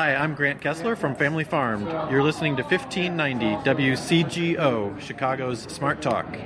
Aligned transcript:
Hi, 0.00 0.14
I'm 0.14 0.34
Grant 0.34 0.62
Kessler 0.62 0.96
from 0.96 1.14
Family 1.14 1.44
Farmed. 1.44 1.86
You're 2.10 2.22
listening 2.22 2.56
to 2.56 2.62
1590 2.62 3.68
WCGO, 3.68 4.98
Chicago's 4.98 5.64
Smart 5.64 6.00
Talk. 6.00 6.38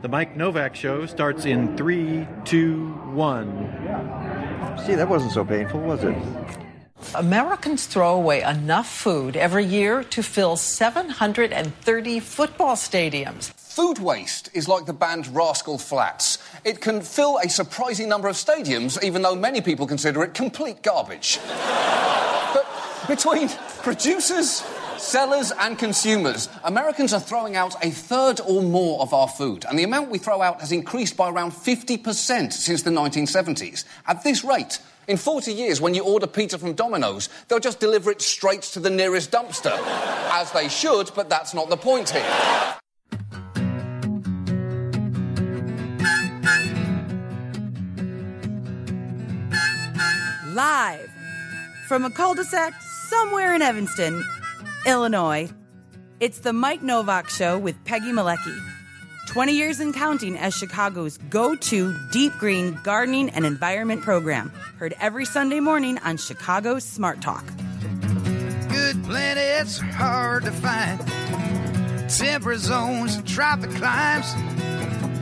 The 0.00 0.08
Mike 0.08 0.34
Nowak 0.34 0.74
Show 0.74 1.04
starts 1.04 1.44
in 1.44 1.76
three, 1.76 2.26
two, 2.46 2.86
one. 3.12 3.68
See, 4.86 4.94
that 4.94 5.10
wasn't 5.10 5.32
so 5.32 5.44
painful, 5.44 5.80
was 5.80 6.02
it? 6.04 6.16
Americans 7.14 7.86
throw 7.86 8.14
away 8.14 8.42
enough 8.42 8.88
food 8.88 9.36
every 9.36 9.64
year 9.64 10.02
to 10.04 10.22
fill 10.22 10.56
730 10.56 12.20
football 12.20 12.74
stadiums. 12.74 13.52
Food 13.52 13.98
waste 13.98 14.50
is 14.54 14.68
like 14.68 14.86
the 14.86 14.92
band 14.92 15.26
Rascal 15.28 15.78
Flatts. 15.78 16.38
It 16.64 16.80
can 16.80 17.00
fill 17.00 17.38
a 17.38 17.48
surprising 17.48 18.08
number 18.08 18.28
of 18.28 18.36
stadiums, 18.36 19.02
even 19.02 19.22
though 19.22 19.34
many 19.34 19.60
people 19.60 19.86
consider 19.86 20.22
it 20.22 20.34
complete 20.34 20.82
garbage. 20.82 21.38
but 21.46 22.66
between 23.08 23.48
producers, 23.82 24.62
sellers, 24.98 25.52
and 25.58 25.78
consumers, 25.78 26.48
Americans 26.64 27.12
are 27.12 27.20
throwing 27.20 27.56
out 27.56 27.74
a 27.84 27.90
third 27.90 28.40
or 28.40 28.62
more 28.62 29.00
of 29.00 29.12
our 29.12 29.28
food, 29.28 29.64
and 29.68 29.78
the 29.78 29.84
amount 29.84 30.10
we 30.10 30.18
throw 30.18 30.40
out 30.40 30.60
has 30.60 30.72
increased 30.72 31.16
by 31.16 31.30
around 31.30 31.52
50% 31.52 32.52
since 32.52 32.82
the 32.82 32.90
1970s. 32.90 33.84
At 34.06 34.22
this 34.22 34.44
rate, 34.44 34.80
in 35.08 35.16
40 35.16 35.52
years, 35.52 35.80
when 35.80 35.94
you 35.94 36.04
order 36.04 36.26
pizza 36.26 36.58
from 36.58 36.74
Domino's, 36.74 37.28
they'll 37.48 37.58
just 37.58 37.80
deliver 37.80 38.10
it 38.10 38.22
straight 38.22 38.62
to 38.62 38.80
the 38.80 38.90
nearest 38.90 39.30
dumpster. 39.30 39.76
As 40.30 40.52
they 40.52 40.68
should, 40.68 41.10
but 41.14 41.28
that's 41.28 41.54
not 41.54 41.68
the 41.70 41.76
point 41.76 42.10
here. 42.10 42.22
Live 50.54 51.10
from 51.88 52.04
a 52.04 52.10
cul 52.10 52.34
de 52.34 52.44
sac 52.44 52.74
somewhere 53.08 53.54
in 53.54 53.62
Evanston, 53.62 54.24
Illinois, 54.86 55.50
it's 56.20 56.38
the 56.40 56.52
Mike 56.52 56.82
Nowak 56.82 57.28
Show 57.28 57.58
with 57.58 57.82
Peggy 57.84 58.12
Malecki. 58.12 58.71
20 59.28 59.52
years 59.52 59.80
and 59.80 59.94
counting 59.94 60.36
as 60.36 60.54
Chicago's 60.54 61.18
go 61.30 61.54
to 61.54 61.96
deep 62.10 62.32
green 62.38 62.78
gardening 62.82 63.30
and 63.30 63.46
environment 63.46 64.02
program. 64.02 64.52
Heard 64.78 64.94
every 65.00 65.24
Sunday 65.24 65.60
morning 65.60 65.98
on 65.98 66.16
Chicago's 66.16 66.84
Smart 66.84 67.20
Talk. 67.20 67.44
Good 68.68 69.02
planets 69.04 69.80
are 69.80 69.84
hard 69.84 70.44
to 70.44 70.50
find. 70.50 71.00
Temperate 72.10 72.60
zones 72.60 73.14
and 73.14 73.26
tropic 73.26 73.70
climes. 73.70 74.26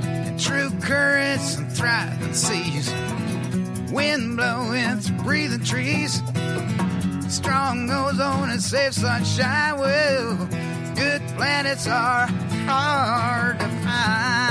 And 0.04 0.40
true 0.40 0.70
currents 0.80 1.56
and 1.56 1.70
thriving 1.70 2.34
seas. 2.34 2.90
Wind 3.92 4.36
blowing 4.36 4.96
through 4.98 5.18
breathing 5.22 5.64
trees. 5.64 6.22
Strong 7.28 7.90
ozone 7.90 8.50
and 8.50 8.62
safe 8.62 8.94
sunshine. 8.94 9.78
Well, 9.78 10.48
good 10.94 11.22
planets 11.36 11.86
are 11.86 12.26
hard 12.66 13.58
to 13.58 13.68
find. 13.84 14.50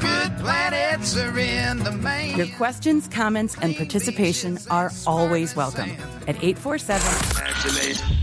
Good 0.00 0.38
planets 0.38 1.16
are 1.16 1.38
in 1.38 1.78
the 1.78 1.92
main. 1.92 2.36
Your 2.36 2.48
questions, 2.56 3.08
comments, 3.08 3.56
and 3.60 3.76
participation 3.76 4.58
are 4.70 4.90
always 5.06 5.54
welcome 5.56 5.90
at 6.26 6.42
847 6.42 7.34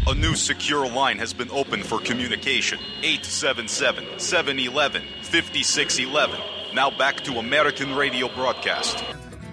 A 0.07 0.15
new 0.15 0.35
secure 0.35 0.87
line 0.87 1.17
has 1.17 1.33
been 1.33 1.49
opened 1.51 1.85
for 1.85 1.99
communication. 1.99 2.79
877 3.03 4.19
711 4.19 5.03
5611. 5.23 6.39
Now 6.73 6.89
back 6.89 7.21
to 7.21 7.33
American 7.39 7.95
radio 7.95 8.27
broadcast. 8.33 9.03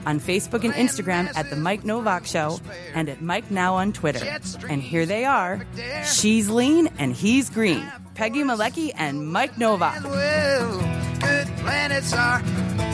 On 0.06 0.20
Facebook 0.20 0.64
and 0.64 0.72
Instagram 0.74 1.30
at 1.36 1.50
The 1.50 1.56
Mike 1.56 1.84
Nowak 1.84 2.26
Show 2.26 2.60
and 2.94 3.08
at 3.08 3.20
Mike 3.20 3.50
Now 3.50 3.74
on 3.74 3.92
Twitter. 3.92 4.38
And 4.68 4.82
here 4.82 5.04
they 5.06 5.24
are. 5.24 5.66
She's 6.04 6.48
lean 6.48 6.88
and 6.98 7.12
he's 7.12 7.50
green. 7.50 7.90
Peggy 8.14 8.42
Malecki 8.42 8.90
and 8.96 9.28
Mike 9.28 9.58
Nowak. 9.58 10.02
Good 10.02 11.46
planets 11.58 12.12
are 12.12 12.40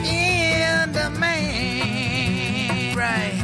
in 0.04 0.92
the 0.92 1.10
main. 1.18 2.96
Right. 2.96 3.40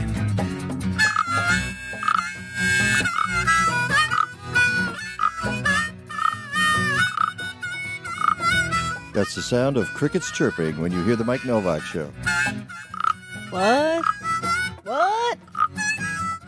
That's 9.12 9.34
the 9.34 9.42
sound 9.42 9.76
of 9.76 9.86
crickets 9.88 10.30
chirping 10.30 10.80
when 10.80 10.92
you 10.92 11.04
hear 11.04 11.16
the 11.16 11.24
Mike 11.24 11.44
Nowak 11.44 11.82
show. 11.82 12.10
What? 13.50 14.04
What? 14.84 15.38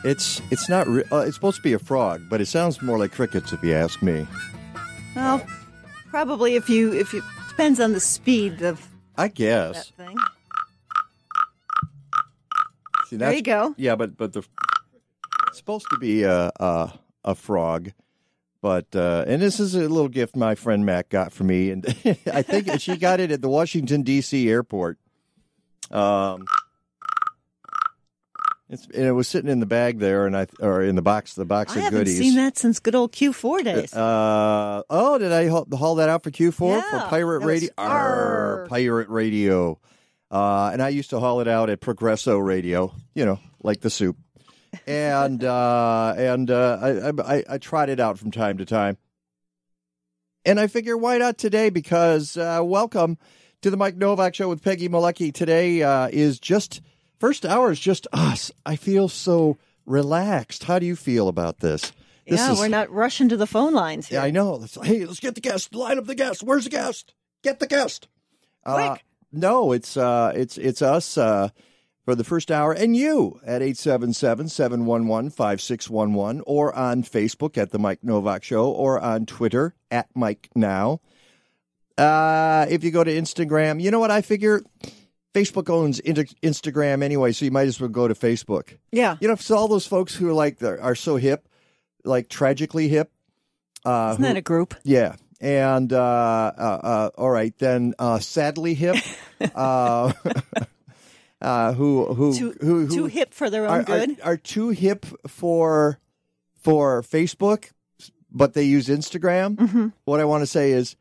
It's 0.05 0.41
it's 0.51 0.69
not 0.69 0.87
re- 0.89 1.05
uh, 1.13 1.19
it's 1.19 1.35
supposed 1.37 1.57
to 1.59 1.63
be 1.63 1.73
a 1.73 1.79
frog, 1.79 2.23
but 2.29 2.41
it 2.41 2.47
sounds 2.47 2.83
more 2.83 2.99
like 2.99 3.13
crickets 3.13 3.53
if 3.53 3.63
you 3.63 3.73
ask 3.75 4.03
me. 4.03 4.27
Well, 5.15 5.45
probably 6.11 6.55
if 6.57 6.69
you 6.69 6.93
if 6.93 7.13
you 7.13 7.23
depends 7.49 7.79
on 7.81 7.93
the 7.93 8.01
speed 8.01 8.63
of 8.63 8.87
I 9.17 9.29
that 9.29 9.35
guess. 9.35 9.91
thing. 9.91 10.17
See, 13.09 13.17
There 13.17 13.29
that's- 13.31 13.37
you 13.37 13.43
go. 13.43 13.75
Yeah, 13.77 13.95
but 13.97 14.17
but 14.17 14.33
the 14.33 14.43
it's 15.49 15.59
supposed 15.59 15.87
to 15.91 15.99
be 15.99 16.23
a 16.25 16.51
a, 16.59 16.93
a 17.25 17.35
frog, 17.35 17.91
but 18.61 18.87
uh, 18.97 19.25
and 19.27 19.41
this 19.43 19.61
is 19.61 19.75
a 19.75 19.81
little 19.89 20.09
gift 20.09 20.35
my 20.35 20.55
friend 20.55 20.85
Mac 20.87 21.11
got 21.11 21.33
for 21.33 21.45
me, 21.45 21.71
and 21.71 21.85
I 22.33 22.43
think 22.43 22.81
she 22.81 22.97
got 22.97 23.21
it 23.21 23.31
at 23.31 23.41
the 23.43 23.49
Washington 23.49 24.03
D.C. 24.03 24.49
airport. 24.49 24.99
Um, 25.91 26.47
it's 28.73 28.87
and 28.87 29.05
it 29.05 29.13
was 29.13 29.29
sitting 29.29 29.51
in 29.51 29.61
the 29.61 29.67
bag 29.67 29.99
there, 29.99 30.27
and 30.27 30.37
I 30.37 30.47
or 30.61 30.83
in 30.83 30.95
the 30.95 31.03
box 31.03 31.35
the 31.35 31.45
box 31.45 31.77
I 31.77 31.79
of 31.79 31.85
haven't 31.85 32.07
seen 32.07 32.37
that 32.37 32.57
since 32.57 32.81
good 32.81 32.95
old 32.95 33.13
Q4 33.13 33.65
days. 33.65 33.95
Uh, 33.95 34.83
oh, 34.89 35.19
did 35.19 35.31
I 35.31 35.49
haul, 35.49 35.67
haul 35.73 35.97
that 35.97 36.09
out 36.09 36.23
for 36.23 36.31
Q4 36.31 36.83
for 36.91 36.99
Pirate 37.09 37.45
Radio? 37.45 37.71
Arr. 37.77 38.67
Pirate 38.69 39.09
Radio. 39.09 39.79
Uh, 40.31 40.71
and 40.73 40.83
I 40.83 40.89
used 40.89 41.11
to 41.11 41.21
haul 41.21 41.41
it 41.41 41.49
out 41.49 41.69
at 41.69 41.81
Progresso 41.81 42.39
Radio, 42.39 42.95
you 43.15 43.27
know, 43.27 43.39
like 43.63 43.81
the 43.81 43.91
soup. 43.91 44.17
And 44.87 45.45
uh, 45.45 46.15
and 46.17 46.51
uh, 46.51 46.79
I, 46.81 47.35
I 47.37 47.45
I 47.51 47.59
tried 47.59 47.91
it 47.91 48.01
out 48.01 48.19
from 48.19 48.31
time 48.31 48.59
to 48.59 48.65
time. 48.65 48.97
And 50.45 50.59
I 50.59 50.67
figure 50.67 50.97
why 50.97 51.19
not 51.19 51.37
today? 51.37 51.69
Because 51.69 52.37
uh, 52.37 52.63
welcome 52.65 53.19
to 53.61 53.71
the 53.71 53.77
Mike 53.77 53.97
Nowak 53.97 54.35
Show 54.35 54.49
with 54.49 54.63
Peggy 54.63 54.89
Malecki. 54.89 55.33
Today 55.33 55.83
uh, 55.83 56.09
is 56.11 56.41
just 56.41 56.81
first 57.23 57.47
hour 57.47 57.71
is 57.71 57.79
just 57.79 58.09
us. 58.13 58.51
I 58.67 58.75
feel 58.75 59.09
so 59.09 59.57
relaxed. 59.87 60.65
How 60.65 60.81
do 60.81 60.87
you 60.87 60.97
feel 60.97 61.29
about 61.29 61.61
this? 61.61 61.93
This 62.27 62.41
yeah, 62.41 62.51
is- 62.51 62.59
we're 62.59 62.67
not 62.67 62.91
rushing 62.91 63.29
to 63.29 63.37
the 63.37 63.47
phone 63.47 63.75
lines 63.75 64.09
here. 64.09 64.19
yeah, 64.19 64.25
I 64.25 64.33
know. 64.33 64.55
Let's, 64.55 64.77
hey, 64.83 65.05
let's 65.05 65.21
get 65.21 65.37
the 65.37 65.41
guest. 65.41 65.73
Line 65.73 65.99
up 65.99 66.07
the 66.07 66.17
guest. 66.17 66.43
Where's 66.43 66.65
the 66.65 66.71
guest? 66.71 67.15
Get 67.45 67.61
the 67.61 67.69
guest. 67.69 68.09
Uh, 68.67 68.97
no, 69.31 69.71
it's 69.71 69.97
uh, 69.97 70.33
it's 70.35 70.59
it's 70.59 70.83
us 70.83 71.17
uh, 71.17 71.51
for 72.05 72.17
the 72.17 72.25
first 72.25 72.51
hour, 72.51 72.73
and 72.73 72.97
you 72.97 73.39
at 73.47 73.63
877-711-5611, 73.63 76.43
or 76.45 76.75
on 76.75 77.05
Facebook 77.05 77.57
at 77.57 77.71
the 77.71 77.79
Mike 77.79 78.03
Nowak 78.03 78.43
Show, 78.43 78.69
or 78.69 78.99
on 79.01 79.27
Twitter 79.27 79.77
at 79.93 80.09
Mike 80.15 80.49
Now. 80.57 81.01
Uh, 81.97 82.67
if 82.69 82.83
you 82.83 82.91
go 82.91 83.05
to 83.05 83.13
Instagram, 83.13 83.81
you 83.81 83.93
know 83.93 84.01
what 84.01 84.11
I 84.11 84.23
figure. 84.23 84.61
Facebook 85.35 85.71
owns 85.71 86.01
Instagram 86.01 87.03
anyway, 87.03 87.33
so 87.33 87.45
you 87.45 87.51
might 87.51 87.67
as 87.67 87.81
well 87.81 87.89
go 87.89 88.07
to 88.07 88.15
Facebook. 88.15 88.77
Yeah. 88.91 89.17
You 89.21 89.29
know, 89.29 89.37
so 89.37 89.57
all 89.57 89.69
those 89.69 89.87
folks 89.87 90.15
who 90.15 90.29
are 90.29 90.33
like 90.35 90.63
are 90.63 90.95
so 90.95 91.17
hip, 91.17 91.49
like 92.05 92.29
tragically 92.29 92.89
hip. 92.89 93.11
Uh, 93.85 94.11
Isn't 94.13 94.23
that 94.23 94.37
a 94.37 94.43
group? 94.43 94.75
yeah. 94.85 95.17
And 95.41 95.93
uh, 95.93 95.99
uh, 96.57 96.81
uh, 96.83 97.11
all 97.19 97.31
right, 97.31 97.53
then 97.59 97.95
uh, 97.99 98.21
sadly 98.21 98.75
hip, 98.75 98.95
uh, 99.57 100.13
uh, 101.41 101.73
who 101.73 102.15
who 102.15 102.33
Too, 102.33 102.55
who, 102.61 102.87
who 102.87 102.95
too 102.95 103.07
hip 103.07 103.35
for 103.35 103.51
their 103.51 103.65
own 103.67 103.71
are, 103.71 103.81
are, 103.81 103.83
good. 103.83 104.21
are 104.23 104.37
too 104.37 104.69
hip 104.69 105.05
for 105.27 105.99
for 106.61 107.03
Facebook, 107.03 107.73
but 108.31 108.55
they 108.55 108.63
use 108.63 108.87
Instagram. 108.87 109.57
Mm-hmm. 109.57 109.89
What 110.05 110.21
I 110.21 110.27
want 110.27 110.43
to 110.43 110.47
say 110.47 110.71
is, 110.71 110.95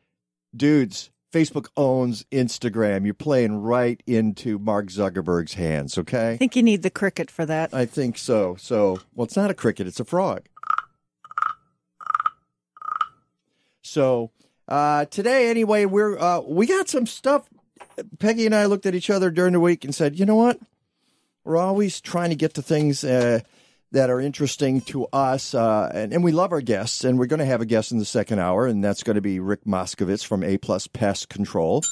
dudes, 0.56 1.12
Facebook 1.32 1.68
owns 1.78 2.24
Instagram. 2.32 3.06
You're 3.06 3.14
playing 3.14 3.62
right 3.62 4.02
into 4.06 4.60
Mark 4.60 4.88
Zuckerberg's 4.88 5.54
hands. 5.54 5.98
Okay, 5.98 6.34
I 6.34 6.38
think 6.38 6.56
you 6.56 6.64
need 6.64 6.84
the 6.84 6.90
cricket 6.90 7.32
for 7.32 7.46
that. 7.46 7.74
I 7.74 7.86
think 7.86 8.18
so. 8.18 8.56
So, 8.60 9.00
well, 9.16 9.26
it's 9.26 9.38
not 9.38 9.50
a 9.50 9.54
cricket; 9.54 9.88
it's 9.88 10.00
a 10.00 10.06
frog. 10.06 10.48
So 13.82 14.32
uh, 14.68 15.06
today, 15.06 15.50
anyway, 15.50 15.86
we're 15.86 16.18
uh, 16.18 16.42
we 16.42 16.68
got 16.68 16.90
some 16.90 17.06
stuff. 17.06 17.48
Peggy 18.20 18.46
and 18.46 18.56
I 18.56 18.66
looked 18.66 18.86
at 18.86 18.96
each 18.96 19.10
other 19.10 19.30
during 19.30 19.54
the 19.54 19.60
week 19.60 19.84
and 19.84 19.94
said, 19.94 20.18
"You 20.20 20.26
know 20.26 20.36
what? 20.36 20.60
We're 21.44 21.58
always 21.58 22.00
trying 22.00 22.30
to 22.30 22.36
get 22.36 22.54
to 22.54 22.62
things 22.62 23.04
uh, 23.04 23.42
that 23.92 24.10
are 24.10 24.22
interesting 24.22 24.82
to 24.82 25.06
us, 25.08 25.54
uh, 25.54 25.92
and, 25.94 26.14
and 26.14 26.24
we 26.24 26.32
love 26.32 26.52
our 26.52 26.62
guests. 26.62 27.04
And 27.04 27.20
we're 27.20 27.26
going 27.26 27.40
to 27.40 27.46
have 27.46 27.62
a 27.62 27.66
guest 27.66 27.92
in 27.92 27.98
the 27.98 28.06
second 28.06 28.40
hour, 28.40 28.66
and 28.66 28.84
that's 28.84 29.04
going 29.04 29.16
to 29.16 29.22
be 29.22 29.40
Rick 29.40 29.66
Moskovitz 29.66 30.26
from 30.26 30.44
A 30.44 30.58
Plus 30.58 30.88
Pest 30.88 31.30
Control. 31.30 31.84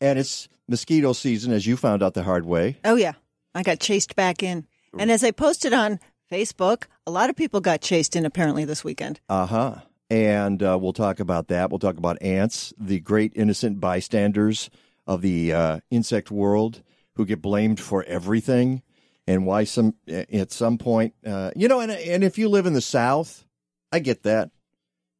And 0.00 0.18
it's 0.18 0.48
mosquito 0.68 1.12
season, 1.12 1.52
as 1.52 1.66
you 1.66 1.76
found 1.76 2.02
out 2.02 2.14
the 2.14 2.22
hard 2.22 2.44
way. 2.44 2.78
Oh 2.84 2.96
yeah. 2.96 3.12
I 3.54 3.62
got 3.62 3.78
chased 3.78 4.16
back 4.16 4.42
in. 4.42 4.66
And 4.98 5.10
as 5.10 5.22
I 5.22 5.30
posted 5.30 5.72
on 5.72 6.00
Facebook, 6.30 6.84
a 7.06 7.10
lot 7.10 7.30
of 7.30 7.36
people 7.36 7.60
got 7.60 7.80
chased 7.80 8.16
in 8.16 8.24
apparently 8.24 8.64
this 8.64 8.82
weekend. 8.82 9.20
Uh 9.28 9.46
huh. 9.46 9.76
And 10.10 10.62
uh, 10.62 10.78
we'll 10.80 10.92
talk 10.92 11.20
about 11.20 11.48
that. 11.48 11.70
We'll 11.70 11.78
talk 11.78 11.96
about 11.96 12.20
ants, 12.22 12.74
the 12.78 13.00
great 13.00 13.32
innocent 13.34 13.80
bystanders 13.80 14.70
of 15.06 15.22
the 15.22 15.52
uh, 15.52 15.80
insect 15.90 16.30
world 16.30 16.82
who 17.14 17.24
get 17.24 17.40
blamed 17.42 17.80
for 17.80 18.04
everything, 18.04 18.82
and 19.26 19.46
why 19.46 19.64
some 19.64 19.94
at 20.08 20.52
some 20.52 20.78
point, 20.78 21.14
uh, 21.26 21.50
you 21.56 21.68
know, 21.68 21.80
and 21.80 21.92
and 21.92 22.24
if 22.24 22.38
you 22.38 22.48
live 22.48 22.66
in 22.66 22.72
the 22.72 22.80
South, 22.80 23.44
I 23.90 23.98
get 23.98 24.22
that. 24.24 24.50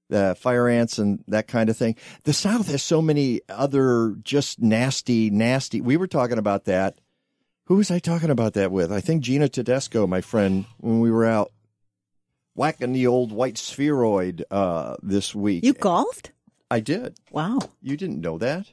The 0.09 0.37
fire 0.39 0.69
ants 0.69 0.99
and 0.99 1.25
that 1.29 1.49
kind 1.49 1.71
of 1.71 1.77
thing. 1.77 1.97
The 2.25 2.35
South 2.35 2.67
has 2.67 2.83
so 2.83 3.01
many 3.01 3.41
other 3.49 4.15
just 4.23 4.61
nasty, 4.61 5.31
nasty. 5.31 5.81
We 5.81 5.97
were 5.97 6.07
talking 6.07 6.37
about 6.37 6.67
that. 6.67 6.99
Who 7.67 7.77
was 7.77 7.91
I 7.91 7.99
talking 7.99 8.29
about 8.29 8.53
that 8.53 8.71
with? 8.71 8.93
I 8.93 9.01
think 9.01 9.23
Gina 9.23 9.49
Tedesco, 9.49 10.07
my 10.07 10.21
friend, 10.21 10.67
when 10.79 11.01
we 11.01 11.11
were 11.11 11.25
out 11.25 11.51
whacking 12.55 12.93
the 12.93 13.07
old 13.07 13.33
white 13.33 13.57
spheroid 13.57 14.45
uh, 14.51 14.97
this 15.03 15.35
week. 15.35 15.65
You 15.65 15.73
golfed? 15.73 16.33
I 16.71 16.81
did. 16.81 17.17
Wow. 17.31 17.59
You 17.81 17.97
didn't 17.97 18.21
know 18.21 18.39
that? 18.39 18.67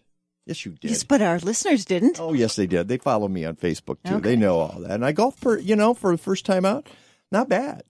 Yes, 0.50 0.66
you 0.66 0.72
did. 0.74 0.90
Yes, 0.90 1.04
but 1.04 1.22
our 1.22 1.38
listeners 1.40 1.86
didn't. 1.86 2.20
Oh, 2.20 2.34
yes, 2.34 2.56
they 2.56 2.66
did. 2.66 2.88
They 2.88 2.98
follow 2.98 3.28
me 3.28 3.46
on 3.46 3.56
Facebook 3.56 3.98
too. 4.04 4.16
Okay. 4.16 4.30
They 4.30 4.36
know 4.36 4.58
all 4.60 4.80
that. 4.82 4.90
And 4.92 5.06
I 5.06 5.12
golfed 5.12 5.40
for 5.40 5.60
you 5.60 5.76
know 5.76 5.94
for 5.94 6.12
the 6.12 6.18
first 6.18 6.44
time 6.46 6.66
out. 6.66 6.88
Not 7.32 7.48
bad, 7.48 7.84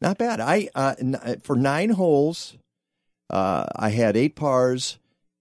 not 0.00 0.16
bad. 0.18 0.38
I 0.40 0.68
uh, 0.76 0.94
n- 1.00 1.40
for 1.42 1.56
nine 1.56 1.90
holes, 1.90 2.56
uh, 3.28 3.66
I 3.74 3.90
had 3.90 4.16
eight 4.16 4.36
pars 4.36 4.98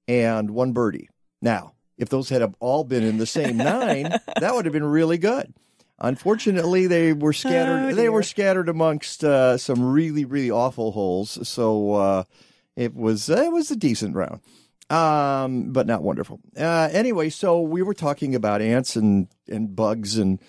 and 0.08 0.50
one 0.52 0.74
birdie. 0.74 1.10
Now, 1.42 1.74
if 1.98 2.10
those 2.10 2.30
had 2.30 2.56
all 2.60 2.84
been 2.84 3.04
in 3.04 3.18
the 3.20 3.28
same 3.28 3.58
nine, 3.58 4.06
that 4.40 4.56
would 4.56 4.66
have 4.66 4.74
been 4.74 4.84
really 4.84 5.20
good. 5.20 5.54
Unfortunately, 6.00 6.88
they 6.88 7.14
were 7.14 7.34
scattered. 7.34 7.92
Oh, 7.92 7.94
they 7.96 8.10
were 8.10 8.24
scattered 8.24 8.68
amongst 8.68 9.24
uh, 9.24 9.58
some 9.58 9.84
really, 9.86 10.26
really 10.26 10.50
awful 10.52 10.92
holes. 10.92 11.48
So 11.48 11.94
uh, 11.94 12.24
it 12.76 12.96
was 12.96 13.30
uh, 13.30 13.44
it 13.46 13.52
was 13.52 13.70
a 13.72 13.76
decent 13.76 14.16
round, 14.16 14.42
um, 14.94 15.72
but 15.72 15.88
not 15.88 16.04
wonderful. 16.04 16.40
Uh, 16.58 16.90
anyway, 16.92 17.30
so 17.30 17.62
we 17.62 17.82
were 17.82 17.94
talking 17.94 18.36
about 18.36 18.62
ants 18.62 18.96
and 18.96 19.28
and 19.48 19.76
bugs 19.76 20.18
and 20.18 20.40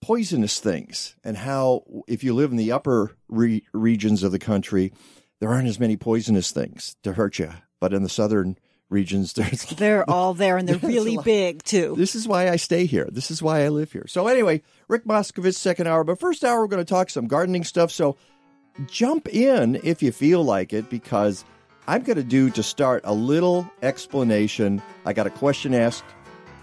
poisonous 0.00 0.60
things, 0.60 1.14
and 1.24 1.36
how 1.36 1.82
if 2.06 2.22
you 2.24 2.34
live 2.34 2.50
in 2.50 2.56
the 2.56 2.72
upper 2.72 3.16
re- 3.28 3.64
regions 3.72 4.22
of 4.22 4.32
the 4.32 4.38
country, 4.38 4.92
there 5.40 5.50
aren't 5.50 5.68
as 5.68 5.80
many 5.80 5.96
poisonous 5.96 6.50
things 6.50 6.96
to 7.02 7.14
hurt 7.14 7.38
you, 7.38 7.50
but 7.80 7.94
in 7.94 8.02
the 8.02 8.08
southern 8.08 8.58
regions, 8.90 9.32
there's 9.34 9.64
They're 9.64 10.08
all 10.08 10.34
there 10.34 10.58
and 10.58 10.68
they're 10.68 10.76
really 10.76 11.16
big 11.24 11.62
too. 11.62 11.94
this 11.96 12.14
is 12.14 12.28
why 12.28 12.50
I 12.50 12.56
stay 12.56 12.84
here. 12.84 13.08
This 13.10 13.30
is 13.30 13.42
why 13.42 13.64
I 13.64 13.68
live 13.68 13.90
here. 13.90 14.06
So 14.06 14.26
anyway, 14.26 14.62
Rick 14.88 15.06
Moskovitz, 15.06 15.54
second 15.54 15.86
hour. 15.86 16.04
But 16.04 16.20
first 16.20 16.44
hour, 16.44 16.60
we're 16.60 16.68
going 16.68 16.84
to 16.84 16.88
talk 16.88 17.08
some 17.08 17.26
gardening 17.26 17.64
stuff. 17.64 17.90
So 17.90 18.16
jump 18.86 19.28
in 19.28 19.80
if 19.82 20.02
you 20.02 20.12
feel 20.12 20.44
like 20.44 20.72
it, 20.72 20.90
because 20.90 21.44
I'm 21.88 22.02
going 22.02 22.16
to 22.16 22.22
do 22.22 22.50
to 22.50 22.62
start 22.62 23.02
a 23.04 23.12
little 23.12 23.68
explanation. 23.82 24.80
I 25.04 25.12
got 25.12 25.26
a 25.26 25.30
question 25.30 25.74
asked 25.74 26.04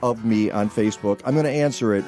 of 0.01 0.23
me 0.23 0.49
on 0.49 0.69
Facebook. 0.69 1.19
I'm 1.25 1.33
going 1.33 1.45
to 1.45 1.51
answer 1.51 1.93
it 1.93 2.05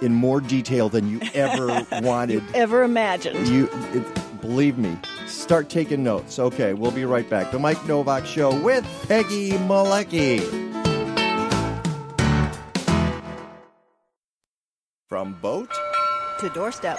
in 0.00 0.14
more 0.14 0.40
detail 0.40 0.88
than 0.88 1.08
you 1.08 1.20
ever 1.34 1.84
wanted. 2.02 2.42
Ever 2.54 2.82
imagined. 2.84 3.48
You 3.48 3.68
it, 3.92 4.40
believe 4.40 4.78
me. 4.78 4.96
Start 5.26 5.68
taking 5.70 6.04
notes. 6.04 6.38
Okay, 6.38 6.72
we'll 6.74 6.90
be 6.92 7.04
right 7.04 7.28
back. 7.28 7.50
The 7.50 7.58
Mike 7.58 7.84
Nowak 7.86 8.26
Show 8.26 8.54
with 8.60 8.86
Peggy 9.08 9.50
Malecki. 9.52 10.40
From 15.08 15.34
boat, 15.42 15.68
To 16.40 16.48
doorstep. 16.50 16.98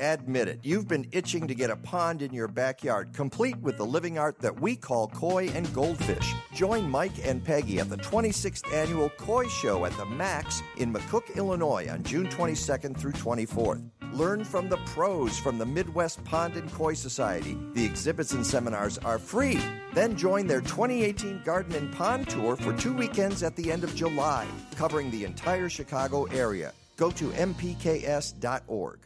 Admit 0.00 0.48
it, 0.48 0.60
you've 0.62 0.86
been 0.86 1.08
itching 1.12 1.48
to 1.48 1.54
get 1.54 1.70
a 1.70 1.76
pond 1.76 2.20
in 2.20 2.32
your 2.34 2.48
backyard, 2.48 3.14
complete 3.14 3.56
with 3.58 3.78
the 3.78 3.86
living 3.86 4.18
art 4.18 4.38
that 4.40 4.60
we 4.60 4.76
call 4.76 5.08
koi 5.08 5.48
and 5.48 5.72
goldfish. 5.72 6.34
Join 6.52 6.90
Mike 6.90 7.24
and 7.24 7.42
Peggy 7.42 7.80
at 7.80 7.88
the 7.88 7.96
26th 7.96 8.70
annual 8.74 9.08
Koi 9.10 9.48
Show 9.48 9.86
at 9.86 9.96
the 9.96 10.04
Max 10.04 10.62
in 10.76 10.92
McCook, 10.92 11.34
Illinois 11.34 11.88
on 11.90 12.02
June 12.02 12.26
22nd 12.28 12.96
through 12.98 13.12
24th. 13.12 13.88
Learn 14.12 14.44
from 14.44 14.68
the 14.68 14.76
pros 14.78 15.38
from 15.38 15.56
the 15.58 15.66
Midwest 15.66 16.22
Pond 16.24 16.56
and 16.56 16.70
Koi 16.72 16.92
Society. 16.92 17.56
The 17.72 17.84
exhibits 17.84 18.32
and 18.32 18.46
seminars 18.46 18.98
are 18.98 19.18
free. 19.18 19.58
Then 19.94 20.16
join 20.16 20.46
their 20.46 20.60
2018 20.60 21.42
Garden 21.42 21.74
and 21.74 21.92
Pond 21.94 22.28
Tour 22.28 22.56
for 22.56 22.74
two 22.74 22.92
weekends 22.92 23.42
at 23.42 23.56
the 23.56 23.72
end 23.72 23.82
of 23.82 23.94
July, 23.94 24.46
covering 24.74 25.10
the 25.10 25.24
entire 25.24 25.70
Chicago 25.70 26.24
area. 26.24 26.72
Go 26.96 27.10
to 27.12 27.30
mpks.org 27.30 28.98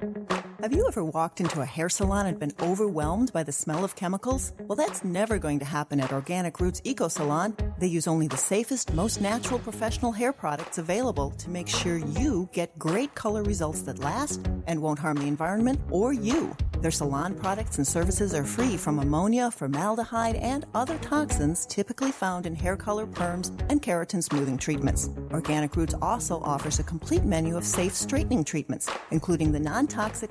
thank 0.00 0.30
you 0.30 0.35
have 0.62 0.72
you 0.72 0.88
ever 0.88 1.04
walked 1.04 1.40
into 1.40 1.60
a 1.60 1.66
hair 1.66 1.90
salon 1.90 2.24
and 2.24 2.38
been 2.38 2.52
overwhelmed 2.62 3.30
by 3.30 3.42
the 3.42 3.52
smell 3.52 3.84
of 3.84 3.94
chemicals? 3.94 4.54
Well, 4.60 4.76
that's 4.76 5.04
never 5.04 5.38
going 5.38 5.58
to 5.58 5.66
happen 5.66 6.00
at 6.00 6.14
Organic 6.14 6.60
Roots 6.60 6.80
Eco 6.82 7.08
Salon. 7.08 7.54
They 7.78 7.88
use 7.88 8.06
only 8.06 8.26
the 8.26 8.38
safest, 8.38 8.94
most 8.94 9.20
natural 9.20 9.58
professional 9.58 10.12
hair 10.12 10.32
products 10.32 10.78
available 10.78 11.30
to 11.32 11.50
make 11.50 11.68
sure 11.68 11.98
you 11.98 12.48
get 12.52 12.78
great 12.78 13.14
color 13.14 13.42
results 13.42 13.82
that 13.82 13.98
last 13.98 14.46
and 14.66 14.80
won't 14.80 14.98
harm 14.98 15.18
the 15.18 15.26
environment 15.26 15.78
or 15.90 16.14
you. 16.14 16.56
Their 16.80 16.90
salon 16.90 17.34
products 17.34 17.78
and 17.78 17.86
services 17.86 18.34
are 18.34 18.44
free 18.44 18.76
from 18.76 18.98
ammonia, 18.98 19.50
formaldehyde, 19.50 20.36
and 20.36 20.66
other 20.74 20.98
toxins 20.98 21.66
typically 21.66 22.12
found 22.12 22.46
in 22.46 22.54
hair 22.54 22.76
color 22.76 23.06
perms 23.06 23.48
and 23.70 23.82
keratin 23.82 24.22
smoothing 24.22 24.58
treatments. 24.58 25.10
Organic 25.32 25.74
Roots 25.74 25.94
also 26.00 26.40
offers 26.40 26.78
a 26.78 26.84
complete 26.84 27.24
menu 27.24 27.56
of 27.56 27.64
safe 27.64 27.94
straightening 27.94 28.44
treatments, 28.44 28.90
including 29.10 29.52
the 29.52 29.60
non-toxic 29.60 30.30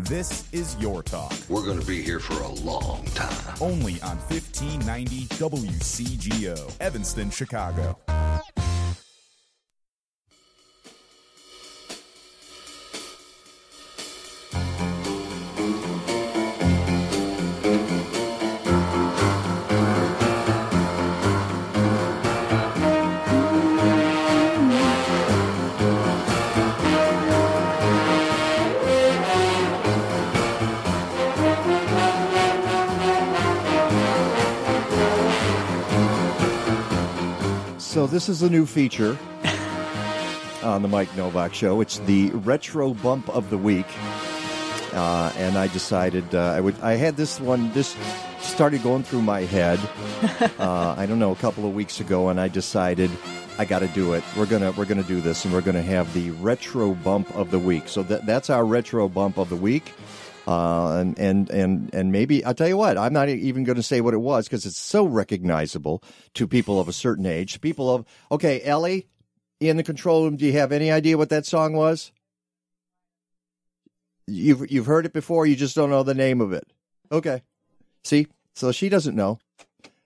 This 0.00 0.44
is 0.52 0.76
Your 0.76 1.02
Talk, 1.02 1.32
We're 1.48 1.64
going 1.64 1.80
to 1.80 1.86
be 1.86 2.02
here 2.02 2.20
for 2.20 2.34
a 2.42 2.48
long 2.48 3.06
time. 3.14 3.56
only 3.62 3.94
on 4.02 4.18
1590 4.28 5.24
WCGO, 5.24 6.70
Evanston, 6.80 7.30
Chicago. 7.30 7.98
So 37.96 38.06
this 38.06 38.28
is 38.28 38.42
a 38.42 38.50
new 38.50 38.66
feature 38.66 39.16
on 40.62 40.82
the 40.82 40.86
Mike 40.86 41.16
Nowak 41.16 41.54
Show. 41.54 41.80
It's 41.80 41.98
the 42.00 42.28
retro 42.28 42.92
bump 42.92 43.26
of 43.30 43.48
the 43.48 43.56
week. 43.56 43.86
uh, 44.92 45.32
and 45.38 45.56
I 45.56 45.68
decided 45.68 46.34
uh, 46.34 46.40
I 46.40 46.60
would. 46.60 46.78
I 46.80 46.96
had 46.96 47.16
this 47.16 47.40
one. 47.40 47.72
This 47.72 47.96
started 48.40 48.82
going 48.82 49.02
through 49.02 49.22
my 49.22 49.44
head. 49.44 49.80
uh, 50.58 50.94
I 50.98 51.06
don't 51.06 51.18
know, 51.18 51.32
a 51.32 51.36
couple 51.36 51.66
of 51.66 51.74
weeks 51.74 51.98
ago, 51.98 52.28
and 52.28 52.38
I 52.38 52.48
decided 52.48 53.10
I 53.56 53.64
got 53.64 53.78
to 53.78 53.88
do 53.88 54.12
it. 54.12 54.22
We're 54.36 54.44
gonna 54.44 54.72
we're 54.72 54.84
gonna 54.84 55.02
do 55.02 55.22
this, 55.22 55.46
and 55.46 55.54
we're 55.54 55.62
gonna 55.62 55.80
have 55.80 56.12
the 56.12 56.32
retro 56.32 56.92
bump 56.92 57.34
of 57.34 57.50
the 57.50 57.58
week. 57.58 57.88
So 57.88 58.02
that 58.02 58.26
that's 58.26 58.50
our 58.50 58.66
retro 58.66 59.08
bump 59.08 59.38
of 59.38 59.48
the 59.48 59.56
week. 59.56 59.94
Uh, 60.46 60.98
and 60.98 61.18
and 61.18 61.50
and 61.50 61.92
and 61.92 62.12
maybe 62.12 62.44
I'll 62.44 62.54
tell 62.54 62.68
you 62.68 62.76
what. 62.76 62.96
I'm 62.96 63.12
not 63.12 63.28
even 63.28 63.64
going 63.64 63.76
to 63.76 63.82
say 63.82 64.00
what 64.00 64.14
it 64.14 64.18
was 64.18 64.46
because 64.46 64.64
it's 64.64 64.78
so 64.78 65.04
recognizable 65.04 66.04
to 66.34 66.46
people 66.46 66.78
of 66.78 66.88
a 66.88 66.92
certain 66.92 67.26
age. 67.26 67.60
People 67.60 67.92
of 67.92 68.06
okay, 68.30 68.62
Ellie, 68.62 69.08
in 69.58 69.76
the 69.76 69.82
control 69.82 70.24
room. 70.24 70.36
Do 70.36 70.46
you 70.46 70.52
have 70.52 70.70
any 70.70 70.90
idea 70.90 71.18
what 71.18 71.30
that 71.30 71.46
song 71.46 71.72
was? 71.72 72.12
You've 74.28 74.70
you've 74.70 74.86
heard 74.86 75.04
it 75.04 75.12
before. 75.12 75.46
You 75.46 75.56
just 75.56 75.74
don't 75.74 75.90
know 75.90 76.04
the 76.04 76.14
name 76.14 76.40
of 76.40 76.52
it. 76.52 76.72
Okay, 77.10 77.42
see, 78.04 78.28
so 78.54 78.70
she 78.70 78.88
doesn't 78.88 79.16
know. 79.16 79.40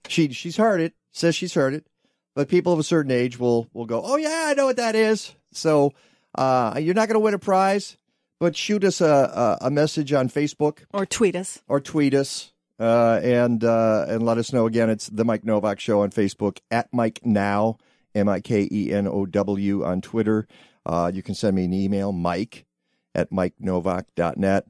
She 0.08 0.32
she's 0.32 0.56
heard 0.56 0.80
it. 0.80 0.94
Says 1.12 1.34
she's 1.34 1.54
heard 1.54 1.74
it, 1.74 1.86
but 2.34 2.48
people 2.48 2.72
of 2.72 2.78
a 2.78 2.84
certain 2.84 3.10
age 3.10 3.38
will 3.38 3.68
will 3.74 3.86
go, 3.86 4.00
oh 4.02 4.16
yeah, 4.16 4.44
I 4.46 4.54
know 4.54 4.66
what 4.66 4.76
that 4.76 4.94
is. 4.94 5.34
So 5.52 5.92
uh, 6.34 6.78
you're 6.80 6.94
not 6.94 7.08
going 7.08 7.14
to 7.14 7.20
win 7.20 7.34
a 7.34 7.38
prize 7.38 7.96
but 8.40 8.56
shoot 8.56 8.82
us 8.82 9.00
a, 9.00 9.58
a, 9.60 9.66
a, 9.66 9.70
message 9.70 10.12
on 10.12 10.28
Facebook 10.28 10.78
or 10.92 11.06
tweet 11.06 11.36
us 11.36 11.62
or 11.68 11.78
tweet 11.78 12.14
us 12.14 12.52
uh, 12.80 13.20
and 13.22 13.62
uh, 13.62 14.06
and 14.08 14.24
let 14.24 14.38
us 14.38 14.52
know 14.52 14.66
again. 14.66 14.90
It's 14.90 15.06
the 15.08 15.24
Mike 15.24 15.44
Nowak 15.44 15.78
Show 15.78 16.00
on 16.00 16.10
Facebook 16.10 16.58
at 16.70 16.92
Mike 16.92 17.20
Now 17.22 17.78
M 18.14 18.28
I 18.28 18.40
K 18.40 18.68
E 18.72 18.92
N 18.92 19.06
O 19.06 19.26
W 19.26 19.84
on 19.84 20.00
Twitter. 20.00 20.48
Uh, 20.84 21.12
you 21.14 21.22
can 21.22 21.34
send 21.34 21.54
me 21.54 21.66
an 21.66 21.72
email, 21.72 22.10
Mike 22.10 22.66
at 23.14 23.30
MikeNowak.net. 23.30 24.66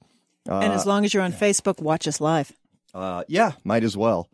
Uh, 0.49 0.59
and 0.59 0.73
as 0.73 0.87
long 0.87 1.05
as 1.05 1.15
you're 1.15 1.23
on 1.23 1.33
Facebook, 1.33 1.81
watch 1.81 2.09
us 2.09 2.21
live. 2.21 2.53
Uh, 2.93 3.23
yeah, 3.29 3.53
might 3.65 3.85
as 3.85 3.97
well. 3.97 4.29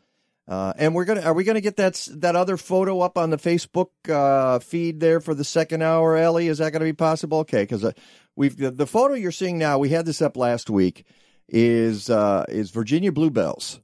Uh, 0.49 0.73
and 0.78 0.95
we're 0.95 1.05
gonna 1.05 1.23
are 1.23 1.35
we 1.35 1.43
gonna 1.43 1.61
get 1.61 1.76
that 1.76 2.09
that 2.12 2.37
other 2.37 2.57
photo 2.57 3.00
up 3.00 3.19
on 3.19 3.31
the 3.31 3.37
Facebook 3.37 3.88
uh, 4.09 4.61
feed 4.61 5.00
there 5.00 5.21
for 5.21 5.35
the 5.35 5.43
second 5.43 5.83
hour, 5.83 6.16
Ellie? 6.16 6.47
Is 6.47 6.59
that 6.59 6.73
gonna 6.73 6.85
be 6.85 6.93
possible? 6.93 7.38
Okay, 7.38 7.64
because 7.64 7.85
uh, 7.85 7.93
we've 8.37 8.57
the, 8.57 8.71
the, 8.71 8.87
photo 8.87 9.14
you're 9.14 9.33
seeing 9.33 9.59
now. 9.59 9.78
We 9.78 9.88
had 9.88 10.07
this 10.07 10.23
up 10.23 10.37
last 10.37 10.71
week. 10.71 11.05
Is 11.49 12.11
uh, 12.11 12.45
is 12.49 12.71
Virginia 12.71 13.12
bluebells 13.12 13.81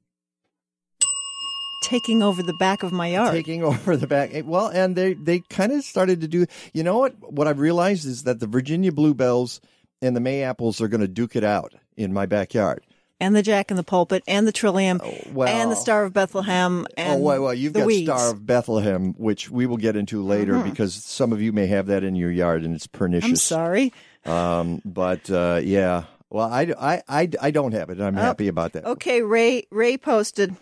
taking 1.83 2.23
over 2.23 2.43
the 2.43 2.55
back 2.55 2.83
of 2.83 2.93
my 2.93 3.09
yard? 3.09 3.33
Taking 3.33 3.63
over 3.65 3.97
the 3.97 4.07
back. 4.07 4.31
Eh, 4.33 4.43
well, 4.45 4.69
and 4.69 4.97
they 4.97 5.15
they 5.15 5.41
kind 5.41 5.73
of 5.73 5.85
started 5.85 6.21
to 6.21 6.29
do. 6.29 6.47
You 6.73 6.83
know 6.83 6.99
what? 6.99 7.15
What 7.33 7.47
I've 7.47 7.61
realized 7.61 8.07
is 8.07 8.25
that 8.25 8.41
the 8.41 8.47
Virginia 8.47 8.93
bluebells 8.93 9.61
and 10.01 10.17
the 10.17 10.21
May 10.21 10.43
apples 10.43 10.81
are 10.81 10.89
going 10.89 11.01
to 11.01 11.09
duke 11.09 11.37
it 11.37 11.45
out 11.45 11.75
in 11.97 12.13
my 12.13 12.27
backyard 12.27 12.85
and 13.23 13.37
the 13.37 13.43
Jack 13.43 13.71
in 13.71 13.77
the 13.77 13.85
Pulpit 13.85 14.25
and 14.27 14.49
the 14.49 14.53
Trillium 14.53 15.01
oh, 15.03 15.17
well, 15.33 15.49
and 15.49 15.71
the 15.71 15.77
Star 15.77 16.05
of 16.05 16.13
Bethlehem 16.13 16.85
oh, 16.85 16.95
and 16.97 17.21
oh 17.21 17.25
well, 17.25 17.43
well 17.45 17.55
you've 17.55 17.73
got 17.73 17.87
weeds. 17.87 18.11
Star 18.11 18.31
of 18.31 18.45
Bethlehem, 18.45 19.15
which 19.17 19.49
we 19.49 19.65
will 19.65 19.77
get 19.77 19.95
into 19.95 20.25
later 20.25 20.55
mm-hmm. 20.55 20.69
because 20.69 20.93
some 20.93 21.33
of 21.33 21.41
you 21.41 21.53
may 21.53 21.69
have 21.69 21.87
that 21.87 22.03
in 22.03 22.17
your 22.17 22.33
yard 22.33 22.65
and 22.65 22.75
it's 22.75 22.89
pernicious. 22.89 23.31
I'm 23.31 23.37
sorry, 23.37 23.93
um, 24.25 24.83
but 24.85 25.31
uh, 25.31 25.61
yeah. 25.63 26.05
Well, 26.31 26.51
I, 26.51 26.73
I, 26.79 27.03
I, 27.09 27.29
I 27.41 27.51
don't 27.51 27.73
have 27.73 27.91
it. 27.91 28.01
I'm 28.01 28.17
oh, 28.17 28.21
happy 28.21 28.49
about 28.49 28.73
that. 28.73 28.85
Okay, 28.87 29.23
Ray 29.23 29.65
Ray 29.71 29.99
posted. 29.99 30.57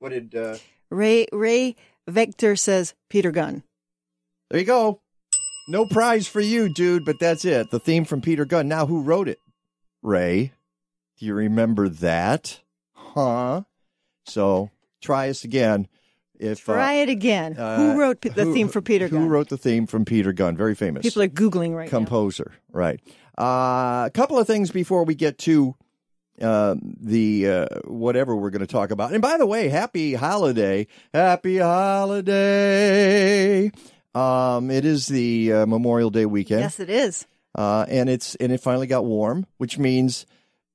What 0.00 0.10
did 0.10 0.34
uh... 0.34 0.56
Ray 0.90 1.26
Ray 1.32 1.76
Vector 2.08 2.56
says? 2.56 2.94
Peter 3.08 3.30
Gunn. 3.30 3.62
There 4.50 4.60
you 4.60 4.66
go. 4.66 5.00
No 5.68 5.86
prize 5.86 6.26
for 6.26 6.40
you, 6.40 6.68
dude, 6.68 7.04
but 7.04 7.18
that's 7.18 7.44
it. 7.44 7.70
The 7.70 7.78
theme 7.78 8.04
from 8.04 8.20
Peter 8.20 8.44
Gunn. 8.44 8.68
Now, 8.68 8.86
who 8.86 9.00
wrote 9.00 9.28
it? 9.28 9.38
Ray. 10.02 10.52
Do 11.18 11.26
you 11.26 11.34
remember 11.34 11.88
that? 11.88 12.60
Huh? 12.92 13.62
So 14.26 14.70
try 15.00 15.28
us 15.28 15.44
again. 15.44 15.88
If 16.38 16.64
try 16.64 16.98
uh, 16.98 17.02
it 17.02 17.08
again. 17.08 17.56
Uh, 17.56 17.76
who 17.76 18.00
wrote 18.00 18.20
the 18.20 18.30
who, 18.30 18.52
theme 18.52 18.68
for 18.68 18.82
Peter 18.82 19.08
Gunn? 19.08 19.22
Who 19.22 19.28
wrote 19.28 19.48
the 19.48 19.56
theme 19.56 19.86
from 19.86 20.04
Peter 20.04 20.32
Gunn? 20.32 20.56
Very 20.56 20.74
famous. 20.74 21.02
People 21.02 21.22
are 21.22 21.28
googling 21.28 21.74
right 21.74 21.86
now. 21.86 21.98
Composer, 21.98 22.52
now. 22.52 22.78
right? 22.78 23.00
Uh, 23.38 24.04
a 24.06 24.10
couple 24.12 24.38
of 24.38 24.46
things 24.46 24.70
before 24.70 25.04
we 25.04 25.14
get 25.14 25.38
to 25.38 25.76
uh, 26.40 26.74
the 27.00 27.48
uh, 27.48 27.66
whatever 27.84 28.34
we're 28.34 28.50
going 28.50 28.60
to 28.60 28.66
talk 28.66 28.90
about. 28.90 29.12
And 29.12 29.22
by 29.22 29.38
the 29.38 29.46
way, 29.46 29.68
happy 29.68 30.14
holiday, 30.14 30.86
happy 31.12 31.58
holiday. 31.58 32.90
Um, 34.14 34.70
it 34.70 34.84
is 34.84 35.06
the 35.06 35.52
uh, 35.52 35.66
Memorial 35.66 36.10
Day 36.10 36.26
weekend. 36.26 36.60
Yes, 36.60 36.80
it 36.80 36.90
is. 36.90 37.26
Uh, 37.54 37.86
and 37.88 38.08
it's 38.08 38.34
and 38.36 38.52
it 38.52 38.60
finally 38.60 38.86
got 38.86 39.04
warm, 39.04 39.46
which 39.58 39.78
means 39.78 40.26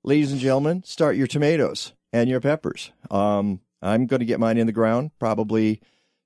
ladies 0.03 0.31
and 0.31 0.39
gentlemen, 0.39 0.83
start 0.83 1.15
your 1.15 1.27
tomatoes 1.27 1.93
and 2.13 2.29
your 2.29 2.39
peppers. 2.39 2.91
Um, 3.11 3.59
I'm 3.81 4.05
going 4.05 4.19
to 4.19 4.25
get 4.25 4.39
mine 4.39 4.57
in 4.57 4.67
the 4.67 4.73
ground 4.73 5.11
probably 5.19 5.81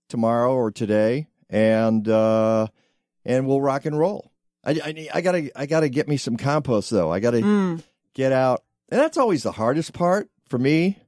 tomorrow 0.10 0.54
or 0.54 0.72
today, 0.72 1.28
and 1.50 2.08
uh, 2.08 2.68
and 3.26 3.48
we'll 3.48 3.62
rock 3.62 3.86
and 3.86 3.98
roll. 3.98 4.32
I, 4.64 4.72
I, 4.72 5.10
I, 5.16 5.22
gotta 5.22 5.52
I 5.60 5.66
gotta 5.66 5.90
get 5.90 6.08
me 6.08 6.18
some 6.18 6.38
compost 6.38 6.90
though. 6.90 7.12
I 7.12 7.20
gotta 7.20 7.40
mm. 7.42 7.84
get 8.14 8.32
out, 8.32 8.64
and 8.90 9.00
that's 9.00 9.18
always 9.18 9.44
the 9.44 9.52
hardest 9.52 9.94
part 9.94 10.30
for 10.48 10.58
me 10.58 11.00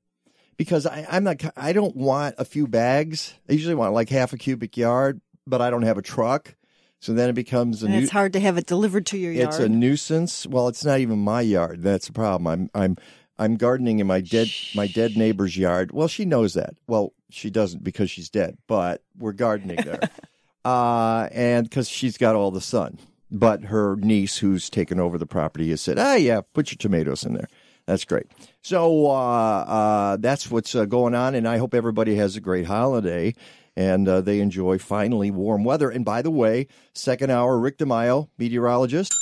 because 0.57 0.85
I, 0.85 1.07
I'm 1.09 1.23
not 1.23 1.43
I 1.55 1.73
don't 1.73 1.95
want 1.95 2.35
a 2.37 2.45
few 2.45 2.67
bags. 2.67 3.33
I 3.49 3.53
usually 3.53 3.75
want 3.75 3.93
like 3.93 4.09
half 4.09 4.33
a 4.33 4.37
cubic 4.37 4.75
yard, 4.75 5.21
but 5.47 5.61
I 5.61 5.69
don't 5.69 5.83
have 5.83 5.97
a 5.97 6.01
truck. 6.01 6.55
So 6.99 7.13
then 7.13 7.29
it 7.29 7.33
becomes 7.33 7.83
a. 7.83 7.85
And 7.85 7.95
it's 7.95 8.11
hard 8.11 8.33
to 8.33 8.39
have 8.39 8.57
it 8.57 8.65
delivered 8.65 9.05
to 9.07 9.17
your 9.17 9.31
yard. 9.31 9.49
It's 9.49 9.59
a 9.59 9.69
nuisance. 9.69 10.47
Well, 10.47 10.67
it's 10.67 10.83
not 10.83 10.99
even 10.99 11.19
my 11.19 11.41
yard. 11.41 11.83
That's 11.83 12.07
the 12.07 12.13
problem. 12.13 12.47
I'm 12.47 12.69
I'm 12.73 12.97
I'm 13.37 13.55
gardening 13.55 13.99
in 13.99 14.07
my 14.07 14.21
dead 14.21 14.47
my 14.75 14.87
dead 14.87 15.17
neighbor's 15.17 15.57
yard. 15.57 15.91
Well, 15.91 16.07
she 16.07 16.25
knows 16.25 16.53
that. 16.53 16.75
Well, 16.87 17.13
she 17.29 17.49
doesn't 17.49 17.83
because 17.83 18.09
she's 18.09 18.29
dead, 18.29 18.57
but 18.67 19.03
we're 19.17 19.33
gardening 19.33 19.77
there. 19.83 20.09
uh, 20.65 21.27
and 21.31 21.69
because 21.69 21.89
she's 21.89 22.17
got 22.17 22.35
all 22.35 22.51
the 22.51 22.61
sun. 22.61 22.99
But 23.31 23.65
her 23.65 23.95
niece, 23.97 24.37
who's 24.37 24.69
taken 24.69 24.99
over 24.99 25.17
the 25.17 25.25
property, 25.25 25.69
has 25.71 25.81
said, 25.81 25.99
"Ah, 25.99 26.15
yeah, 26.15 26.41
put 26.53 26.71
your 26.71 26.77
tomatoes 26.77 27.25
in 27.25 27.33
there." 27.33 27.47
That's 27.85 28.05
great. 28.05 28.27
So 28.61 29.07
uh, 29.07 29.65
uh, 29.67 30.17
that's 30.17 30.49
what's 30.49 30.73
uh, 30.73 30.85
going 30.85 31.13
on, 31.13 31.35
and 31.35 31.47
I 31.47 31.57
hope 31.57 31.73
everybody 31.73 32.15
has 32.15 32.35
a 32.35 32.41
great 32.41 32.65
holiday 32.65 33.33
and 33.75 34.07
uh, 34.07 34.21
they 34.21 34.39
enjoy 34.39 34.77
finally 34.77 35.31
warm 35.31 35.63
weather. 35.63 35.89
And 35.89 36.05
by 36.05 36.21
the 36.21 36.31
way, 36.31 36.67
second 36.93 37.29
hour, 37.29 37.59
Rick 37.59 37.77
DiMaio, 37.77 38.29
meteorologist, 38.37 39.13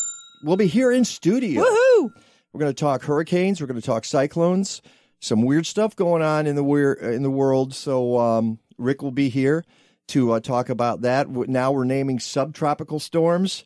will 0.44 0.58
be 0.58 0.68
here 0.68 0.92
in 0.92 1.06
studio. 1.06 1.64
Woohoo! 1.64 2.14
We're 2.54 2.60
going 2.60 2.74
to 2.74 2.80
talk 2.80 3.04
hurricanes. 3.04 3.60
We're 3.60 3.68
going 3.68 3.82
to 3.82 3.86
talk 3.86 4.06
cyclones. 4.06 4.82
Some 5.20 5.42
weird 5.42 5.66
stuff 5.66 5.96
going 5.96 6.22
on 6.22 6.46
in 6.48 6.56
the 6.56 6.64
weir- 6.64 6.94
in 6.94 7.24
the 7.24 7.32
world. 7.32 7.74
So 7.74 8.20
um, 8.20 8.60
Rick 8.78 9.02
will 9.02 9.12
be 9.12 9.30
here 9.30 9.64
to 10.10 10.34
uh, 10.34 10.40
talk 10.40 10.70
about 10.70 11.02
that. 11.02 11.30
Now 11.30 11.72
we're 11.72 11.86
naming 11.86 12.20
subtropical 12.20 13.00
storms. 13.00 13.66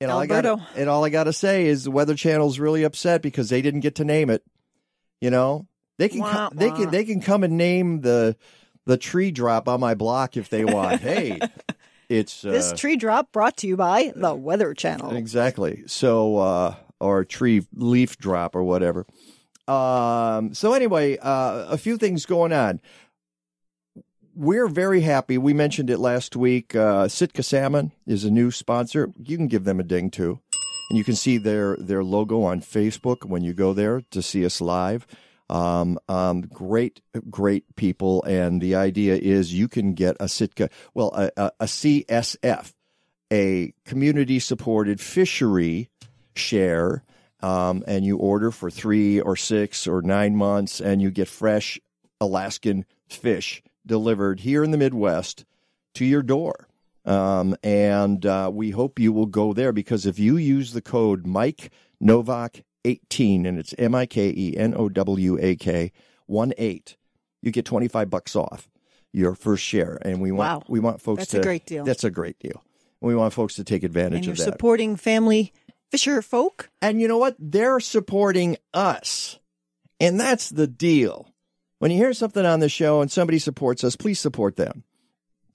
And 0.00 0.10
all, 0.10 0.20
I 0.20 0.26
got 0.26 0.44
and 0.76 0.88
all 0.88 1.04
I 1.04 1.08
got 1.08 1.24
to 1.24 1.32
say 1.32 1.66
is 1.66 1.84
the 1.84 1.90
Weather 1.90 2.14
Channel's 2.14 2.60
really 2.60 2.84
upset 2.84 3.20
because 3.20 3.48
they 3.48 3.62
didn't 3.62 3.80
get 3.80 3.96
to 3.96 4.04
name 4.04 4.30
it. 4.30 4.44
You 5.20 5.30
know, 5.30 5.66
they 5.96 6.08
can 6.08 6.20
wah, 6.20 6.50
they 6.52 6.70
can 6.70 6.90
they 6.90 7.04
can 7.04 7.20
come 7.20 7.42
and 7.42 7.56
name 7.56 8.02
the 8.02 8.36
the 8.86 8.96
tree 8.96 9.32
drop 9.32 9.68
on 9.68 9.80
my 9.80 9.94
block 9.94 10.36
if 10.36 10.50
they 10.50 10.64
want. 10.64 11.00
hey, 11.02 11.40
it's 12.08 12.44
uh, 12.44 12.50
this 12.52 12.72
tree 12.72 12.96
drop 12.96 13.32
brought 13.32 13.56
to 13.58 13.66
you 13.66 13.76
by 13.76 14.12
the 14.14 14.34
Weather 14.34 14.72
Channel. 14.72 15.16
Exactly. 15.16 15.82
So, 15.86 16.36
uh, 16.36 16.74
or 17.00 17.24
tree 17.24 17.66
leaf 17.74 18.18
drop 18.18 18.54
or 18.54 18.62
whatever. 18.62 19.06
Um, 19.66 20.54
so 20.54 20.72
anyway, 20.72 21.18
uh, 21.18 21.66
a 21.68 21.78
few 21.78 21.98
things 21.98 22.24
going 22.24 22.52
on. 22.52 22.80
We're 24.34 24.68
very 24.68 25.00
happy. 25.00 25.36
We 25.36 25.52
mentioned 25.52 25.90
it 25.90 25.98
last 25.98 26.36
week. 26.36 26.74
Uh, 26.74 27.08
Sitka 27.08 27.42
Salmon 27.42 27.92
is 28.06 28.24
a 28.24 28.30
new 28.30 28.50
sponsor. 28.50 29.12
You 29.18 29.36
can 29.36 29.48
give 29.48 29.64
them 29.64 29.80
a 29.80 29.82
ding 29.82 30.10
too, 30.10 30.40
and 30.88 30.96
you 30.96 31.04
can 31.04 31.16
see 31.16 31.38
their 31.38 31.76
their 31.76 32.04
logo 32.04 32.42
on 32.42 32.60
Facebook 32.60 33.24
when 33.24 33.42
you 33.42 33.52
go 33.52 33.72
there 33.72 34.02
to 34.12 34.22
see 34.22 34.46
us 34.46 34.60
live. 34.60 35.06
Um, 35.50 35.98
um, 36.08 36.42
great, 36.42 37.00
great 37.30 37.64
people. 37.76 38.22
And 38.24 38.60
the 38.60 38.74
idea 38.74 39.16
is 39.16 39.54
you 39.54 39.66
can 39.66 39.94
get 39.94 40.16
a 40.20 40.28
Sitka, 40.28 40.68
well, 40.94 41.10
a, 41.14 41.30
a, 41.36 41.52
a 41.60 41.64
CSF, 41.64 42.74
a 43.32 43.72
community 43.84 44.38
supported 44.38 45.00
fishery 45.00 45.88
share. 46.38 47.02
Um, 47.40 47.84
and 47.86 48.04
you 48.04 48.16
order 48.16 48.50
for 48.50 48.68
three 48.68 49.20
or 49.20 49.36
six 49.36 49.86
or 49.86 50.02
nine 50.02 50.34
months, 50.34 50.80
and 50.80 51.00
you 51.00 51.12
get 51.12 51.28
fresh 51.28 51.78
Alaskan 52.20 52.84
fish 53.08 53.62
delivered 53.86 54.40
here 54.40 54.64
in 54.64 54.72
the 54.72 54.76
Midwest 54.76 55.44
to 55.94 56.04
your 56.04 56.22
door. 56.22 56.68
Um, 57.04 57.56
and 57.62 58.26
uh, 58.26 58.50
we 58.52 58.70
hope 58.70 58.98
you 58.98 59.12
will 59.12 59.26
go 59.26 59.52
there 59.52 59.72
because 59.72 60.04
if 60.04 60.18
you 60.18 60.36
use 60.36 60.72
the 60.72 60.82
code 60.82 61.26
Mike 61.26 61.70
Nowak 62.00 62.64
18, 62.84 63.46
and 63.46 63.58
it's 63.58 63.74
M 63.78 63.94
I 63.94 64.06
K 64.06 64.32
E 64.36 64.56
N 64.56 64.74
O 64.76 64.88
W 64.88 65.38
A 65.40 65.56
K 65.56 65.92
1 66.26 66.52
8. 66.56 66.96
You 67.40 67.52
get 67.52 67.64
25 67.64 68.10
bucks 68.10 68.36
off 68.36 68.68
your 69.12 69.34
first 69.34 69.64
share. 69.64 69.98
And 70.02 70.20
we 70.20 70.32
want, 70.32 70.60
wow. 70.60 70.62
we 70.68 70.80
want 70.80 71.00
folks 71.00 71.20
that's 71.20 71.30
to. 71.32 71.40
a 71.40 71.42
great 71.42 71.66
deal. 71.66 71.84
That's 71.84 72.04
a 72.04 72.10
great 72.10 72.38
deal. 72.38 72.62
We 73.00 73.14
want 73.14 73.32
folks 73.32 73.54
to 73.54 73.64
take 73.64 73.84
advantage 73.84 74.16
and 74.16 74.24
you're 74.26 74.32
of 74.32 74.38
that. 74.38 74.44
supporting 74.44 74.96
family 74.96 75.52
Fisher 75.90 76.20
folk. 76.22 76.70
And 76.82 77.00
you 77.00 77.08
know 77.08 77.18
what? 77.18 77.36
They're 77.38 77.80
supporting 77.80 78.56
us. 78.74 79.38
And 80.00 80.20
that's 80.20 80.50
the 80.50 80.66
deal. 80.66 81.32
When 81.78 81.90
you 81.90 81.96
hear 81.96 82.12
something 82.12 82.44
on 82.44 82.60
the 82.60 82.68
show 82.68 83.00
and 83.00 83.10
somebody 83.10 83.38
supports 83.38 83.84
us, 83.84 83.96
please 83.96 84.18
support 84.20 84.56
them. 84.56 84.84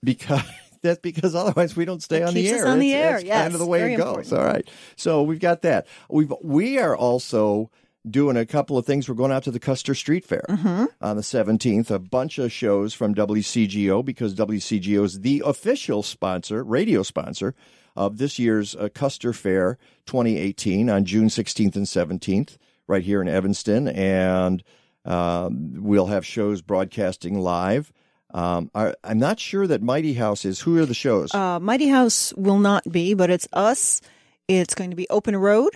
Because 0.02 0.42
that's 0.82 1.00
because 1.00 1.34
otherwise 1.34 1.76
we 1.76 1.84
don't 1.84 2.02
stay 2.02 2.18
It 2.22 2.24
on 2.28 2.34
the 2.34 2.48
air. 2.48 2.66
on 2.66 2.78
the 2.78 2.92
It's- 2.92 3.04
air, 3.10 3.16
it's 3.16 3.24
yes, 3.26 3.42
kind 3.42 3.54
of 3.54 3.60
the 3.60 3.66
way 3.66 3.78
very 3.80 3.94
it 3.94 3.96
goes. 3.98 4.06
important. 4.08 4.32
All 4.34 4.44
right. 4.46 4.68
So 4.96 5.22
we've 5.22 5.40
got 5.40 5.62
that. 5.62 5.86
We've 6.10 6.32
we 6.42 6.78
are 6.78 6.96
also 6.96 7.70
doing 8.08 8.36
a 8.36 8.44
couple 8.46 8.76
of 8.76 8.84
things. 8.86 9.08
We're 9.08 9.14
going 9.14 9.32
out 9.32 9.44
to 9.44 9.50
the 9.50 9.58
Custer 9.60 9.94
Street 9.94 10.24
Fair 10.24 10.44
Mm-hmm. 10.48 10.84
on 11.00 11.16
the 11.16 11.22
17th. 11.22 11.90
A 11.90 11.98
bunch 11.98 12.38
of 12.38 12.52
shows 12.52 12.92
from 12.94 13.14
WCGO 13.14 14.04
because 14.04 14.34
WCGO 14.34 15.04
is 15.04 15.20
the 15.20 15.42
official 15.44 16.02
sponsor, 16.02 16.62
radio 16.62 17.02
sponsor 17.02 17.54
of 17.96 18.18
this 18.18 18.38
year's 18.38 18.74
uh, 18.76 18.88
Custer 18.92 19.32
Fair 19.32 19.78
2018 20.06 20.90
on 20.90 21.04
June 21.04 21.28
16th 21.28 21.76
and 21.76 21.86
17th, 21.86 22.56
right 22.88 23.02
here 23.04 23.22
in 23.22 23.28
Evanston, 23.28 23.88
and 23.88 24.62
um, 25.04 25.74
we'll 25.82 26.06
have 26.06 26.26
shows 26.26 26.60
broadcasting 26.60 27.38
live. 27.38 27.92
Um, 28.32 28.70
I, 28.74 28.94
I'm 29.04 29.18
not 29.20 29.38
sure 29.38 29.66
that 29.68 29.80
Mighty 29.80 30.14
House 30.14 30.44
is. 30.44 30.60
Who 30.60 30.76
are 30.78 30.86
the 30.86 30.92
shows? 30.94 31.32
Uh, 31.32 31.60
Mighty 31.60 31.86
House 31.86 32.34
will 32.36 32.58
not 32.58 32.82
be, 32.90 33.14
but 33.14 33.30
it's 33.30 33.46
us. 33.52 34.00
It's 34.48 34.74
going 34.74 34.90
to 34.90 34.96
be 34.96 35.06
Open 35.08 35.36
Road. 35.36 35.74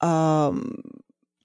Um, 0.00 0.80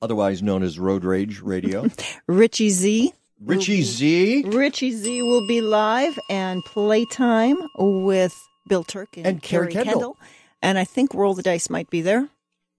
Otherwise 0.05 0.43
known 0.43 0.61
as 0.61 0.77
Road 0.77 1.03
Rage 1.03 1.41
Radio. 1.41 1.87
Richie 2.27 2.69
Z. 2.69 3.11
Richie 3.43 3.81
Z. 3.81 4.43
Richie 4.45 4.91
Z 4.91 5.23
will 5.23 5.47
be 5.47 5.61
live 5.61 6.19
and 6.29 6.63
playtime 6.63 7.57
with 7.75 8.31
Bill 8.69 8.83
Turk 8.83 9.17
and, 9.17 9.25
And 9.25 9.41
Carrie 9.41 9.73
Carrie 9.73 9.85
Kendall. 9.85 10.15
And 10.61 10.77
I 10.77 10.83
think 10.83 11.15
Roll 11.15 11.33
the 11.33 11.41
Dice 11.41 11.71
might 11.71 11.89
be 11.89 12.01
there. 12.01 12.29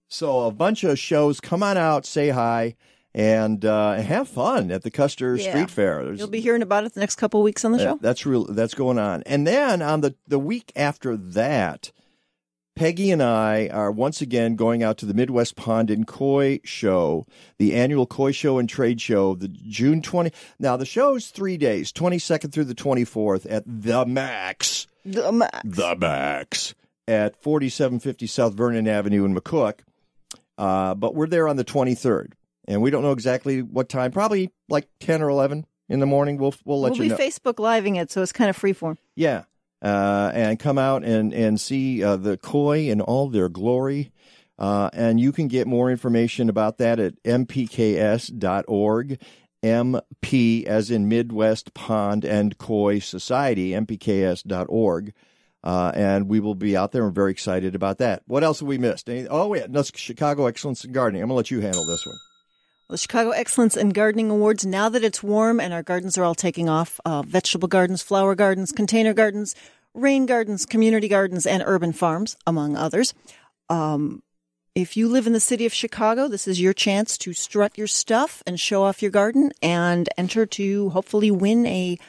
So 0.07 0.45
a 0.45 0.51
bunch 0.51 0.85
of 0.85 0.97
shows. 0.97 1.41
Come 1.41 1.61
on 1.63 1.75
out, 1.75 2.05
say 2.05 2.29
hi, 2.29 2.75
and 3.13 3.65
uh, 3.65 3.95
have 3.95 4.29
fun 4.29 4.71
at 4.71 4.83
the 4.83 4.89
Custer 4.89 5.35
Yeah. 5.35 5.49
Street 5.49 5.69
Fair. 5.69 6.05
There's- 6.05 6.19
You'll 6.19 6.29
be 6.29 6.39
hearing 6.39 6.61
about 6.61 6.85
it 6.85 6.93
the 6.93 7.01
next 7.01 7.15
couple 7.17 7.41
of 7.41 7.43
weeks 7.43 7.65
on 7.65 7.73
the 7.73 7.79
that- 7.79 7.83
show. 7.83 7.99
that's 8.01 8.25
real. 8.25 8.45
That's 8.45 8.73
going 8.73 8.97
on. 8.99 9.21
And 9.25 9.45
then 9.45 9.81
on 9.81 9.99
the 9.99 10.15
the 10.29 10.39
week 10.39 10.71
after 10.77 11.17
that, 11.17 11.91
Peggy 12.77 13.09
and 13.09 13.23
I 13.23 13.69
are 13.69 13.91
once 13.91 14.21
again 14.21 14.55
going 14.55 14.83
out 14.83 14.99
to 14.99 15.07
the 15.07 15.15
Midwest 15.15 15.55
Pond 15.55 15.89
and 15.89 16.05
Koi 16.05 16.59
Show, 16.63 17.25
the 17.57 17.73
annual 17.73 18.05
Koi 18.05 18.31
Show 18.31 18.59
and 18.59 18.69
Trade 18.69 19.01
Show, 19.01 19.33
the 19.33 19.47
June 19.47 19.99
20. 19.99 20.31
Now, 20.59 20.77
the 20.77 20.85
show's 20.85 21.29
three 21.29 21.57
days, 21.57 21.91
22nd 21.91 22.51
through 22.51 22.65
the 22.65 22.75
24th 22.75 23.47
at 23.49 23.63
the 23.65 24.05
Max. 24.05 24.85
The 25.03 25.31
Max. 25.31 25.59
The 25.63 25.95
Max 25.95 26.75
at 27.07 27.41
4750 27.41 28.27
South 28.27 28.53
Vernon 28.53 28.87
Avenue 28.87 29.25
in 29.25 29.33
McCook. 29.33 29.79
Uh, 30.59 30.93
but 30.93 31.15
we're 31.15 31.25
there 31.25 31.47
on 31.47 31.55
the 31.55 31.65
23rd, 31.65 32.33
and 32.67 32.83
we 32.83 32.91
don't 32.91 33.01
know 33.01 33.11
exactly 33.11 33.63
what 33.63 33.89
time. 33.89 34.11
Probably 34.11 34.51
like 34.69 34.87
10 34.99 35.23
or 35.23 35.29
11 35.29 35.65
in 35.89 35.99
the 35.99 36.05
morning. 36.05 36.37
We'll 36.37 36.53
we'll 36.63 36.81
let 36.81 36.95
you 36.95 37.05
know. 37.05 37.15
we'll 37.15 37.17
be. 37.17 37.23
Facebook 37.31 37.57
living 37.57 37.95
it, 37.95 38.11
so 38.11 38.21
it's 38.21 38.31
kind 38.31 38.51
of 38.51 38.55
free 38.55 38.73
form. 38.73 38.99
Yeah. 39.15 39.45
Uh, 39.81 40.31
and 40.33 40.57
come 40.59 40.77
out 40.77 41.03
and, 41.03 41.31
and 41.33 41.61
see 41.61 42.03
uh, 42.03 42.15
the 42.15 42.35
koi 42.37 42.89
in 42.89 42.99
all 42.99 43.29
their 43.29 43.47
glory. 43.47 44.11
Uh, 44.57 44.89
and 44.91 45.19
you 45.19 45.31
can 45.31 45.47
get 45.47 45.67
more 45.67 45.91
information 45.91 46.49
about 46.49 46.79
that 46.79 46.99
at 46.99 47.21
mpks.org. 47.23 49.19
MP, 49.63 50.65
as 50.65 50.91
in 50.91 51.09
Midwest 51.09 51.73
Pond 51.73 52.23
and 52.23 52.57
Koi 52.57 52.99
Society, 52.99 53.71
mpks.org. 53.71 55.13
Uh, 55.63 55.91
and 55.95 56.29
we 56.29 56.39
will 56.39 56.55
be 56.55 56.77
out 56.77 56.91
there. 56.91 57.03
We're 57.03 57.09
very 57.09 57.31
excited 57.31 57.75
about 57.75 57.97
that. 57.97 58.23
What 58.27 58.43
else 58.43 58.59
have 58.59 58.67
we 58.67 58.77
missed? 58.77 59.09
Any, 59.09 59.27
oh, 59.27 59.53
yeah, 59.53 59.65
that's 59.67 59.91
Chicago 59.97 60.45
Excellence 60.45 60.85
in 60.85 60.91
Gardening. 60.91 61.21
I'm 61.21 61.29
going 61.29 61.33
to 61.33 61.37
let 61.37 61.51
you 61.51 61.59
handle 61.59 61.85
this 61.85 62.05
one. 62.05 62.15
The 62.89 62.97
Chicago 62.97 63.31
Excellence 63.31 63.75
in 63.75 63.89
Gardening 63.89 64.29
Awards, 64.29 64.65
now 64.65 64.87
that 64.87 65.03
it's 65.03 65.21
warm 65.21 65.59
and 65.59 65.73
our 65.73 65.83
gardens 65.83 66.17
are 66.17 66.23
all 66.23 66.33
taking 66.33 66.69
off 66.69 67.01
uh, 67.03 67.21
vegetable 67.21 67.67
gardens, 67.67 68.01
flower 68.01 68.33
gardens, 68.33 68.71
container 68.71 69.13
gardens, 69.13 69.55
rain 69.93 70.25
gardens, 70.25 70.65
community 70.65 71.09
gardens, 71.09 71.45
and 71.45 71.61
urban 71.65 71.91
farms, 71.91 72.37
among 72.47 72.77
others. 72.77 73.13
Um, 73.67 74.23
if 74.73 74.95
you 74.95 75.09
live 75.09 75.27
in 75.27 75.33
the 75.33 75.41
city 75.41 75.65
of 75.65 75.73
Chicago, 75.73 76.29
this 76.29 76.47
is 76.47 76.61
your 76.61 76.71
chance 76.71 77.17
to 77.17 77.33
strut 77.33 77.77
your 77.77 77.87
stuff 77.87 78.41
and 78.47 78.57
show 78.57 78.83
off 78.83 79.01
your 79.01 79.11
garden 79.11 79.51
and 79.61 80.07
enter 80.17 80.45
to 80.45 80.89
hopefully 80.91 81.29
win 81.29 81.65
a 81.65 81.99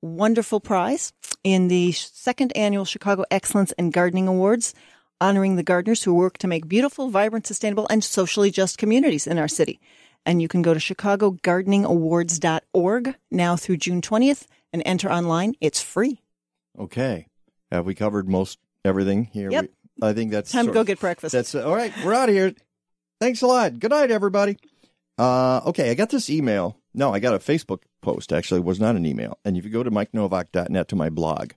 wonderful 0.00 0.60
prize 0.60 1.12
in 1.44 1.68
the 1.68 1.92
second 1.92 2.56
annual 2.56 2.86
Chicago 2.86 3.26
Excellence 3.30 3.72
in 3.72 3.90
Gardening 3.90 4.28
Awards, 4.28 4.72
honoring 5.20 5.56
the 5.56 5.62
gardeners 5.62 6.04
who 6.04 6.14
work 6.14 6.38
to 6.38 6.48
make 6.48 6.68
beautiful, 6.68 7.10
vibrant, 7.10 7.46
sustainable, 7.46 7.86
and 7.90 8.02
socially 8.02 8.50
just 8.50 8.78
communities 8.78 9.26
in 9.26 9.36
our 9.36 9.46
city. 9.46 9.78
And 10.24 10.40
you 10.40 10.46
can 10.48 10.62
go 10.62 10.72
to 10.74 10.80
chicagogardeningawards.org 10.80 13.14
now 13.30 13.56
through 13.56 13.76
June 13.78 14.00
20th 14.00 14.46
and 14.72 14.82
enter 14.86 15.10
online. 15.10 15.54
It's 15.60 15.82
free. 15.82 16.20
Okay. 16.78 17.26
Have 17.70 17.86
we 17.86 17.94
covered 17.94 18.28
most 18.28 18.58
everything 18.84 19.24
here? 19.24 19.50
Yep. 19.50 19.64
We- 19.64 19.68
I 20.00 20.12
think 20.14 20.30
that's 20.32 20.50
Time 20.50 20.66
to 20.66 20.72
go 20.72 20.80
of- 20.80 20.86
get 20.86 21.00
breakfast. 21.00 21.32
That's 21.32 21.54
all 21.54 21.74
right. 21.74 21.92
We're 22.04 22.14
out 22.14 22.28
of 22.28 22.34
here. 22.34 22.54
Thanks 23.20 23.42
a 23.42 23.46
lot. 23.46 23.78
Good 23.78 23.90
night, 23.90 24.10
everybody. 24.10 24.56
Uh, 25.18 25.60
okay, 25.66 25.90
I 25.90 25.94
got 25.94 26.08
this 26.10 26.30
email. 26.30 26.76
No, 26.94 27.12
I 27.14 27.20
got 27.20 27.34
a 27.34 27.38
Facebook 27.38 27.82
post. 28.00 28.32
Actually, 28.32 28.60
it 28.60 28.64
was 28.64 28.80
not 28.80 28.96
an 28.96 29.04
email. 29.06 29.38
And 29.44 29.56
if 29.56 29.64
you 29.64 29.70
go 29.70 29.82
to 29.82 29.90
mikenowak.net 29.90 30.88
to 30.88 30.96
my 30.96 31.08
blog, 31.10 31.52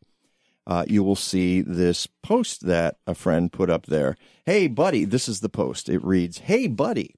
uh, 0.67 0.85
you 0.87 1.03
will 1.03 1.15
see 1.15 1.61
this 1.61 2.07
post 2.23 2.65
that 2.67 2.97
a 3.07 3.15
friend 3.15 3.51
put 3.51 3.69
up 3.69 3.85
there. 3.87 4.15
Hey, 4.45 4.67
buddy, 4.67 5.05
this 5.05 5.27
is 5.29 5.39
the 5.39 5.49
post. 5.49 5.89
It 5.89 6.03
reads, 6.03 6.39
"Hey, 6.39 6.67
buddy." 6.67 7.15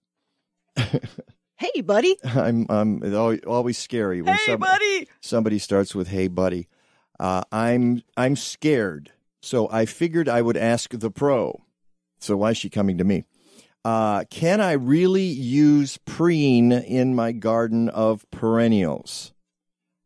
Hey, 1.58 1.82
buddy. 1.82 2.16
I'm 2.24 2.66
I'm 2.70 3.16
always, 3.46 3.78
scary 3.78 4.22
when 4.22 4.36
Hey, 4.36 4.46
some- 4.46 4.60
buddy. 4.60 5.08
somebody 5.22 5.60
starts 5.60 5.94
with 5.96 6.08
"Hey, 6.10 6.28
buddy." 6.28 6.68
Uh, 7.20 7.42
I'm 7.52 8.04
I'm 8.16 8.36
scared, 8.36 9.12
so 9.42 9.68
I 9.72 9.86
figured 9.86 10.30
I 10.30 10.42
would 10.42 10.58
ask 10.58 10.92
the 10.92 11.10
pro. 11.12 11.64
So 12.20 12.38
why 12.38 12.52
is 12.52 12.58
she 12.58 12.70
coming 12.70 12.98
to 13.00 13.04
me? 13.04 13.24
Uh, 13.84 14.24
can 14.30 14.60
I 14.62 14.74
really 14.74 15.24
use 15.26 15.98
preen 16.06 16.72
in 16.72 17.16
my 17.16 17.32
garden 17.32 17.90
of 17.90 18.30
perennials? 18.32 19.34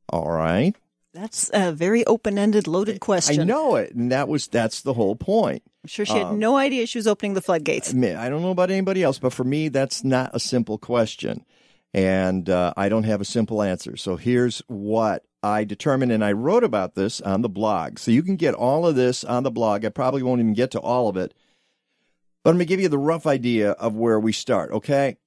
All 0.10 0.30
right, 0.32 0.76
That's 1.14 1.50
a 1.54 1.72
very 1.72 2.06
open 2.06 2.38
ended, 2.38 2.68
loaded 2.68 3.00
question. 3.00 3.42
I 3.42 3.44
know 3.46 3.76
it, 3.76 3.94
and 3.96 4.12
that 4.12 4.28
was 4.28 4.48
that's 4.48 4.82
the 4.82 4.94
whole 4.94 5.16
point. 5.16 5.64
I'm 5.84 5.88
sure 5.88 6.06
she 6.06 6.14
had 6.14 6.28
Um, 6.28 6.40
no 6.40 6.58
idea 6.58 6.86
she 6.86 7.00
was 7.00 7.08
opening 7.08 7.34
the 7.34 7.42
floodgates. 7.42 7.92
I 7.92 7.98
mean, 7.98 8.16
I 8.16 8.30
don't 8.30 8.42
know 8.42 8.52
about 8.52 8.70
anybody 8.70 9.02
else, 9.02 9.18
but 9.18 9.34
for 9.34 9.44
me, 9.44 9.68
that's 9.70 10.04
not 10.04 10.30
a 10.34 10.40
simple 10.40 10.78
question. 10.78 11.46
And 11.94 12.50
uh, 12.50 12.74
I 12.78 12.88
don't 12.88 13.04
have 13.04 13.20
a 13.20 13.26
simple 13.26 13.62
answer. 13.62 13.98
So 13.98 14.16
here's 14.16 14.62
what 14.68 15.26
I 15.44 15.64
determined, 15.64 16.12
and 16.12 16.24
I 16.24 16.32
wrote 16.34 16.64
about 16.64 16.94
this 16.96 17.20
on 17.20 17.42
the 17.42 17.50
blog. 17.50 17.98
So 17.98 18.12
you 18.12 18.22
can 18.22 18.36
get 18.36 18.54
all 18.54 18.86
of 18.86 18.96
this 18.96 19.24
on 19.24 19.44
the 19.44 19.52
blog. 19.52 19.84
I 19.84 19.90
probably 19.90 20.22
won't 20.24 20.40
even 20.40 20.54
get 20.54 20.72
to 20.72 20.80
all 20.80 21.10
of 21.10 21.18
it, 21.18 21.34
but 22.44 22.52
I'm 22.52 22.58
going 22.58 22.68
to 22.68 22.70
give 22.70 22.80
you 22.80 22.88
the 22.88 22.98
rough 22.98 23.26
idea 23.26 23.72
of 23.72 23.96
where 23.96 24.20
we 24.20 24.32
start, 24.32 24.72
okay? 24.72 25.18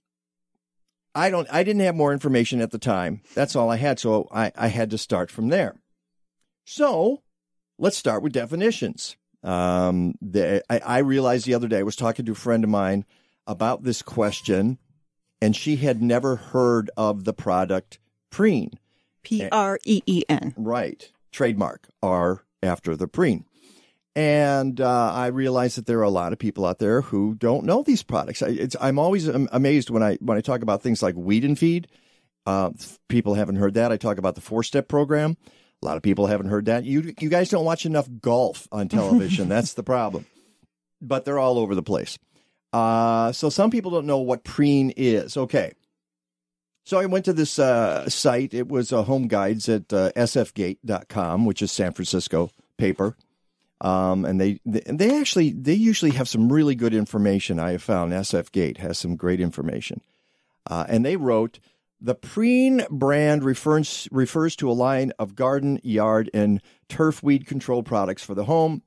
I 1.17 1.31
don't 1.31 1.49
I 1.53 1.63
didn't 1.63 1.83
have 1.83 1.95
more 1.95 2.13
information 2.13 2.61
at 2.61 2.71
the 2.71 2.79
time. 2.79 3.23
That's 3.35 3.55
all 3.55 3.71
I 3.71 3.77
had, 3.77 3.99
so 4.01 4.29
I, 4.33 4.51
I 4.57 4.69
had 4.69 4.91
to 4.91 4.99
start 4.99 5.31
from 5.31 5.49
there. 5.49 5.77
So 6.65 7.23
let's 7.79 7.97
start 7.97 8.23
with 8.23 8.33
definitions. 8.33 9.17
Um, 9.45 10.15
the, 10.23 10.65
I, 10.71 10.79
I 10.79 10.99
realized 10.99 11.47
the 11.47 11.55
other 11.55 11.69
day 11.69 11.79
I 11.79 11.85
was 11.85 11.97
talking 11.97 12.25
to 12.25 12.33
a 12.33 12.37
friend 12.37 12.65
of 12.65 12.71
mine 12.71 13.05
about 13.47 13.85
this 13.85 14.01
question, 14.01 14.79
and 15.41 15.55
she 15.55 15.77
had 15.77 16.03
never 16.03 16.37
heard 16.37 16.91
of 16.97 17.25
the 17.25 17.35
product 17.35 17.99
preen. 18.31 18.79
P 19.23 19.49
R 19.51 19.79
E 19.85 20.03
E 20.07 20.23
N. 20.29 20.55
Right. 20.57 21.11
Trademark 21.31 21.89
R 22.03 22.43
after 22.63 22.97
the 22.97 23.07
preen. 23.07 23.45
And 24.17 24.81
uh, 24.81 25.13
I 25.13 25.27
realize 25.27 25.75
that 25.75 25.87
there 25.87 25.99
are 25.99 26.03
a 26.03 26.11
lot 26.11 26.33
of 26.33 26.39
people 26.39 26.65
out 26.65 26.79
there 26.79 27.01
who 27.01 27.35
don't 27.35 27.65
know 27.65 27.83
these 27.83 28.03
products. 28.03 28.43
I, 28.43 28.49
it's, 28.49 28.77
I'm 28.81 28.99
always 28.99 29.27
amazed 29.27 29.91
when 29.91 30.03
I 30.03 30.17
when 30.17 30.39
I 30.39 30.41
talk 30.41 30.63
about 30.63 30.83
things 30.83 31.03
like 31.03 31.17
weed 31.17 31.45
and 31.45 31.59
feed. 31.59 31.89
Uh, 32.47 32.71
people 33.09 33.35
haven't 33.35 33.57
heard 33.57 33.75
that. 33.75 33.91
I 33.91 33.97
talk 33.97 34.19
about 34.19 34.37
the 34.37 34.41
four 34.41 34.63
step 34.63 34.87
program. 34.87 35.37
A 35.85 35.87
lot 35.87 35.97
of 35.99 36.03
people 36.03 36.27
haven't 36.27 36.47
heard 36.49 36.65
that. 36.65 36.85
You 36.85 37.13
you 37.21 37.29
guys 37.29 37.51
don't 37.51 37.65
watch 37.65 37.85
enough 37.85 38.09
golf 38.23 38.67
on 38.73 38.89
television. 38.89 39.49
That's 39.51 39.75
the 39.75 39.83
problem. 39.83 40.25
But 41.03 41.27
they're 41.27 41.39
all 41.39 41.59
over 41.59 41.75
the 41.75 41.83
place. 41.83 42.19
Uh, 42.73 43.33
so 43.33 43.51
some 43.51 43.71
people 43.71 43.91
don't 43.91 44.07
know 44.07 44.19
what 44.19 44.45
preen 44.45 44.95
is. 44.97 45.37
Okay. 45.37 45.75
So 46.87 46.99
I 46.99 47.07
went 47.07 47.27
to 47.27 47.35
this 47.35 47.59
uh, 47.59 48.09
site. 48.09 48.55
It 48.55 48.69
was 48.69 48.93
uh, 48.93 49.03
Home 49.03 49.29
Guides 49.29 49.69
at 49.69 49.93
uh, 49.93 50.11
sfgate.com, 50.17 51.45
which 51.45 51.61
is 51.61 51.71
San 51.71 51.93
Francisco 51.93 52.51
paper. 52.79 53.17
Um, 53.81 54.25
and 54.25 54.41
they, 54.41 54.61
they 54.65 54.83
they 54.87 55.21
actually 55.21 55.51
they 55.51 55.75
usually 55.75 56.13
have 56.13 56.31
some 56.31 56.51
really 56.51 56.75
good 56.75 56.95
information. 56.95 57.59
I 57.59 57.73
have 57.73 57.83
found 57.83 58.13
SF 58.13 58.53
Gate 58.53 58.79
has 58.79 58.99
some 58.99 59.17
great 59.17 59.41
information. 59.41 60.01
Uh, 60.67 60.87
and 60.89 61.05
they 61.05 61.17
wrote 61.17 61.59
the 62.05 62.15
Preen 62.15 62.85
brand 62.91 63.43
refers 63.43 64.07
refers 64.13 64.55
to 64.57 64.71
a 64.71 64.73
line 64.73 65.13
of 65.19 65.35
garden, 65.35 65.81
yard, 65.83 66.29
and 66.35 66.61
turf 66.87 67.23
weed 67.23 67.47
control 67.47 67.83
products 67.83 68.23
for 68.23 68.35
the 68.35 68.45
home. 68.45 68.83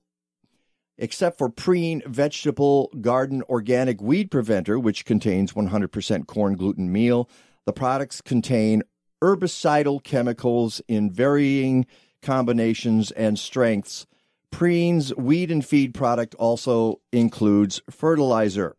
Except 1.00 1.36
for 1.36 1.50
Preen 1.50 2.04
Vegetable 2.06 2.92
Garden 3.02 3.42
Organic 3.50 4.02
Weed 4.02 4.30
Preventer, 4.30 4.78
which 4.78 5.04
contains 5.04 5.54
100% 5.54 6.28
corn 6.28 6.56
gluten 6.56 6.92
meal, 6.92 7.28
the 7.66 7.74
products 7.74 8.22
contain 8.22 8.84
herbicidal 9.20 10.04
chemicals 10.04 10.80
in 10.88 11.12
varying 11.12 11.88
combinations 12.22 13.10
and 13.12 13.40
strengths. 13.40 14.06
Preen's 14.52 15.14
weed 15.16 15.50
and 15.50 15.66
feed 15.66 15.96
product 15.96 16.36
also 16.36 17.02
includes 17.12 17.82
fertilizer. 17.90 18.76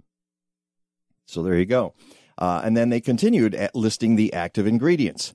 So 1.27 1.42
there 1.42 1.59
you 1.59 1.66
go. 1.66 1.94
Uh, 2.38 2.62
and 2.64 2.77
then 2.77 2.88
they 2.88 3.01
continued 3.01 3.55
at 3.55 3.74
listing 3.74 4.16
the 4.16 4.33
active 4.33 4.66
ingredients. 4.66 5.35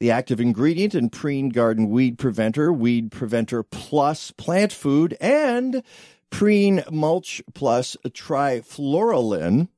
The 0.00 0.10
active 0.10 0.40
ingredient 0.40 0.94
in 0.94 1.10
Preen 1.10 1.50
Garden 1.50 1.90
Weed 1.90 2.18
Preventer, 2.18 2.72
Weed 2.72 3.10
Preventer 3.10 3.62
Plus 3.62 4.30
Plant 4.30 4.72
Food, 4.72 5.16
and 5.20 5.82
Preen 6.30 6.84
Mulch 6.90 7.42
Plus 7.52 7.96
Trifluralin 8.06 9.68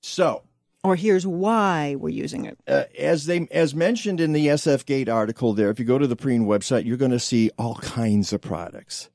So 0.00 0.43
or 0.84 0.96
here's 0.96 1.26
why 1.26 1.96
we're 1.98 2.10
using 2.10 2.44
it. 2.44 2.58
Uh, 2.68 2.84
as 2.98 3.24
they 3.24 3.48
as 3.50 3.74
mentioned 3.74 4.20
in 4.20 4.32
the 4.32 4.48
SF 4.48 4.84
Gate 4.84 5.08
article, 5.08 5.54
there, 5.54 5.70
if 5.70 5.78
you 5.78 5.84
go 5.86 5.98
to 5.98 6.06
the 6.06 6.14
Preen 6.14 6.44
website, 6.44 6.84
you're 6.84 6.98
going 6.98 7.10
to 7.10 7.18
see 7.18 7.50
all 7.58 7.76
kinds 7.76 8.32
of 8.32 8.42
products. 8.42 9.08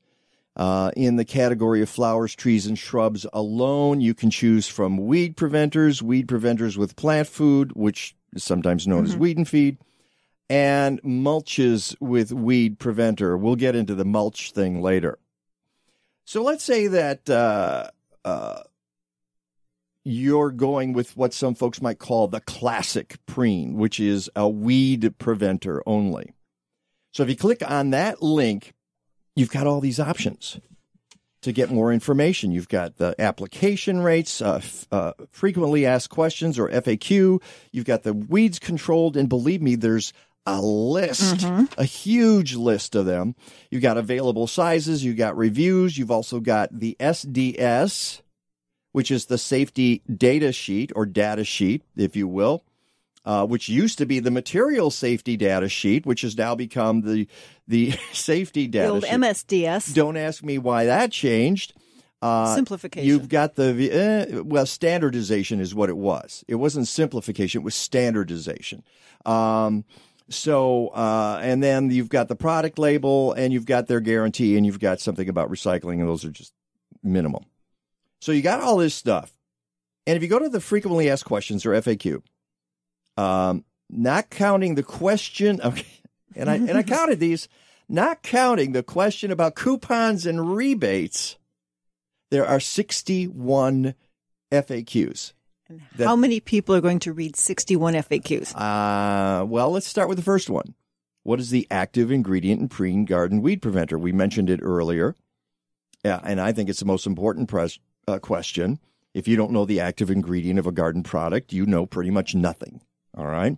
Uh, 0.56 0.90
in 0.96 1.14
the 1.14 1.24
category 1.24 1.80
of 1.80 1.88
flowers, 1.88 2.34
trees, 2.34 2.66
and 2.66 2.76
shrubs 2.78 3.24
alone, 3.32 4.00
you 4.00 4.12
can 4.12 4.30
choose 4.30 4.66
from 4.66 4.98
weed 4.98 5.36
preventers, 5.36 6.02
weed 6.02 6.26
preventers 6.26 6.76
with 6.76 6.96
plant 6.96 7.28
food, 7.28 7.72
which 7.74 8.16
is 8.34 8.42
sometimes 8.42 8.86
known 8.86 9.04
mm-hmm. 9.04 9.12
as 9.12 9.16
weed 9.16 9.36
and 9.38 9.48
feed, 9.48 9.78
and 10.50 11.00
mulches 11.02 11.94
with 12.00 12.32
weed 12.32 12.80
preventer. 12.80 13.36
We'll 13.36 13.54
get 13.54 13.76
into 13.76 13.94
the 13.94 14.04
mulch 14.04 14.50
thing 14.50 14.82
later. 14.82 15.18
So 16.24 16.42
let's 16.42 16.64
say 16.64 16.88
that 16.88 17.30
uh, 17.30 17.90
uh 18.24 18.64
you're 20.10 20.50
going 20.50 20.92
with 20.92 21.16
what 21.16 21.32
some 21.32 21.54
folks 21.54 21.80
might 21.80 21.98
call 21.98 22.26
the 22.26 22.40
classic 22.40 23.18
preen, 23.26 23.74
which 23.74 24.00
is 24.00 24.28
a 24.34 24.48
weed 24.48 25.14
preventer 25.18 25.82
only. 25.86 26.32
So 27.12 27.22
if 27.22 27.28
you 27.28 27.36
click 27.36 27.62
on 27.68 27.90
that 27.90 28.22
link, 28.22 28.72
you've 29.36 29.50
got 29.50 29.66
all 29.66 29.80
these 29.80 30.00
options 30.00 30.60
to 31.42 31.52
get 31.52 31.70
more 31.70 31.92
information. 31.92 32.50
You've 32.50 32.68
got 32.68 32.96
the 32.96 33.14
application 33.18 34.00
rates, 34.00 34.42
uh, 34.42 34.56
f- 34.56 34.86
uh, 34.92 35.12
frequently 35.30 35.86
asked 35.86 36.10
questions 36.10 36.58
or 36.58 36.68
FAQ. 36.68 37.42
You've 37.72 37.86
got 37.86 38.02
the 38.02 38.12
weeds 38.12 38.58
controlled, 38.58 39.16
and 39.16 39.28
believe 39.28 39.62
me, 39.62 39.74
there's 39.76 40.12
a 40.44 40.60
list, 40.60 41.38
mm-hmm. 41.38 41.80
a 41.80 41.84
huge 41.84 42.54
list 42.54 42.94
of 42.94 43.06
them. 43.06 43.34
You've 43.70 43.82
got 43.82 43.96
available 43.96 44.46
sizes. 44.46 45.04
You've 45.04 45.16
got 45.16 45.36
reviews. 45.36 45.96
You've 45.96 46.10
also 46.10 46.40
got 46.40 46.78
the 46.78 46.96
SDS, 46.98 48.22
which 48.92 49.10
is 49.10 49.26
the 49.26 49.38
safety 49.38 50.02
data 50.12 50.52
sheet 50.52 50.92
or 50.96 51.06
data 51.06 51.44
sheet, 51.44 51.82
if 51.96 52.16
you 52.16 52.26
will, 52.26 52.64
uh, 53.24 53.46
which 53.46 53.68
used 53.68 53.98
to 53.98 54.06
be 54.06 54.18
the 54.18 54.30
material 54.30 54.90
safety 54.90 55.36
data 55.36 55.68
sheet, 55.68 56.06
which 56.06 56.22
has 56.22 56.36
now 56.36 56.54
become 56.54 57.02
the 57.02 57.28
the 57.68 57.92
safety 58.12 58.66
data 58.66 58.86
the 58.86 58.92
old 58.94 59.04
sheet. 59.04 59.12
MSDS. 59.12 59.94
Don't 59.94 60.16
ask 60.16 60.42
me 60.42 60.58
why 60.58 60.86
that 60.86 61.12
changed. 61.12 61.74
Uh, 62.22 62.54
simplification. 62.54 63.08
You've 63.08 63.28
got 63.28 63.54
the 63.54 64.36
uh, 64.38 64.42
well, 64.42 64.66
standardization 64.66 65.60
is 65.60 65.74
what 65.74 65.88
it 65.88 65.96
was. 65.96 66.44
It 66.48 66.56
wasn't 66.56 66.86
simplification; 66.88 67.62
it 67.62 67.64
was 67.64 67.74
standardization. 67.74 68.82
Um, 69.24 69.84
so, 70.28 70.88
uh, 70.88 71.40
and 71.42 71.62
then 71.62 71.90
you've 71.90 72.08
got 72.08 72.28
the 72.28 72.36
product 72.36 72.78
label, 72.78 73.32
and 73.32 73.52
you've 73.52 73.66
got 73.66 73.86
their 73.86 74.00
guarantee, 74.00 74.56
and 74.56 74.66
you've 74.66 74.78
got 74.78 75.00
something 75.00 75.28
about 75.28 75.50
recycling, 75.50 76.00
and 76.00 76.08
those 76.08 76.24
are 76.24 76.30
just 76.30 76.52
minimal. 77.02 77.44
So 78.20 78.32
you 78.32 78.42
got 78.42 78.60
all 78.60 78.76
this 78.76 78.94
stuff. 78.94 79.32
And 80.06 80.16
if 80.16 80.22
you 80.22 80.28
go 80.28 80.38
to 80.38 80.48
the 80.48 80.60
frequently 80.60 81.08
asked 81.10 81.24
questions 81.24 81.64
or 81.64 81.70
FAQ, 81.72 82.22
um, 83.16 83.64
not 83.88 84.30
counting 84.30 84.74
the 84.74 84.82
question, 84.82 85.60
okay, 85.64 85.86
and 86.34 86.48
I 86.48 86.56
and 86.56 86.72
I 86.72 86.82
counted 86.84 87.20
these, 87.20 87.48
not 87.88 88.22
counting 88.22 88.72
the 88.72 88.82
question 88.82 89.30
about 89.30 89.54
coupons 89.54 90.26
and 90.26 90.54
rebates, 90.54 91.36
there 92.30 92.46
are 92.46 92.60
61 92.60 93.94
FAQs. 94.52 95.32
That, 95.96 96.06
How 96.06 96.16
many 96.16 96.40
people 96.40 96.74
are 96.74 96.80
going 96.80 96.98
to 97.00 97.12
read 97.12 97.36
61 97.36 97.94
FAQs? 97.94 98.54
Uh, 98.56 99.44
well, 99.44 99.70
let's 99.70 99.86
start 99.86 100.08
with 100.08 100.18
the 100.18 100.24
first 100.24 100.50
one. 100.50 100.74
What 101.22 101.38
is 101.38 101.50
the 101.50 101.66
active 101.70 102.10
ingredient 102.10 102.60
in 102.60 102.68
Preen 102.68 103.04
Garden 103.04 103.42
Weed 103.42 103.62
Preventer? 103.62 103.98
We 103.98 104.10
mentioned 104.10 104.50
it 104.50 104.60
earlier. 104.62 105.14
Yeah, 106.04 106.18
and 106.24 106.40
I 106.40 106.52
think 106.52 106.68
it's 106.68 106.80
the 106.80 106.86
most 106.86 107.06
important 107.06 107.48
pres- 107.48 107.78
uh, 108.10 108.18
question. 108.18 108.78
If 109.14 109.26
you 109.26 109.36
don't 109.36 109.52
know 109.52 109.64
the 109.64 109.80
active 109.80 110.10
ingredient 110.10 110.58
of 110.58 110.66
a 110.66 110.72
garden 110.72 111.02
product, 111.02 111.52
you 111.52 111.66
know 111.66 111.86
pretty 111.86 112.10
much 112.10 112.34
nothing. 112.34 112.80
All 113.16 113.26
right. 113.26 113.56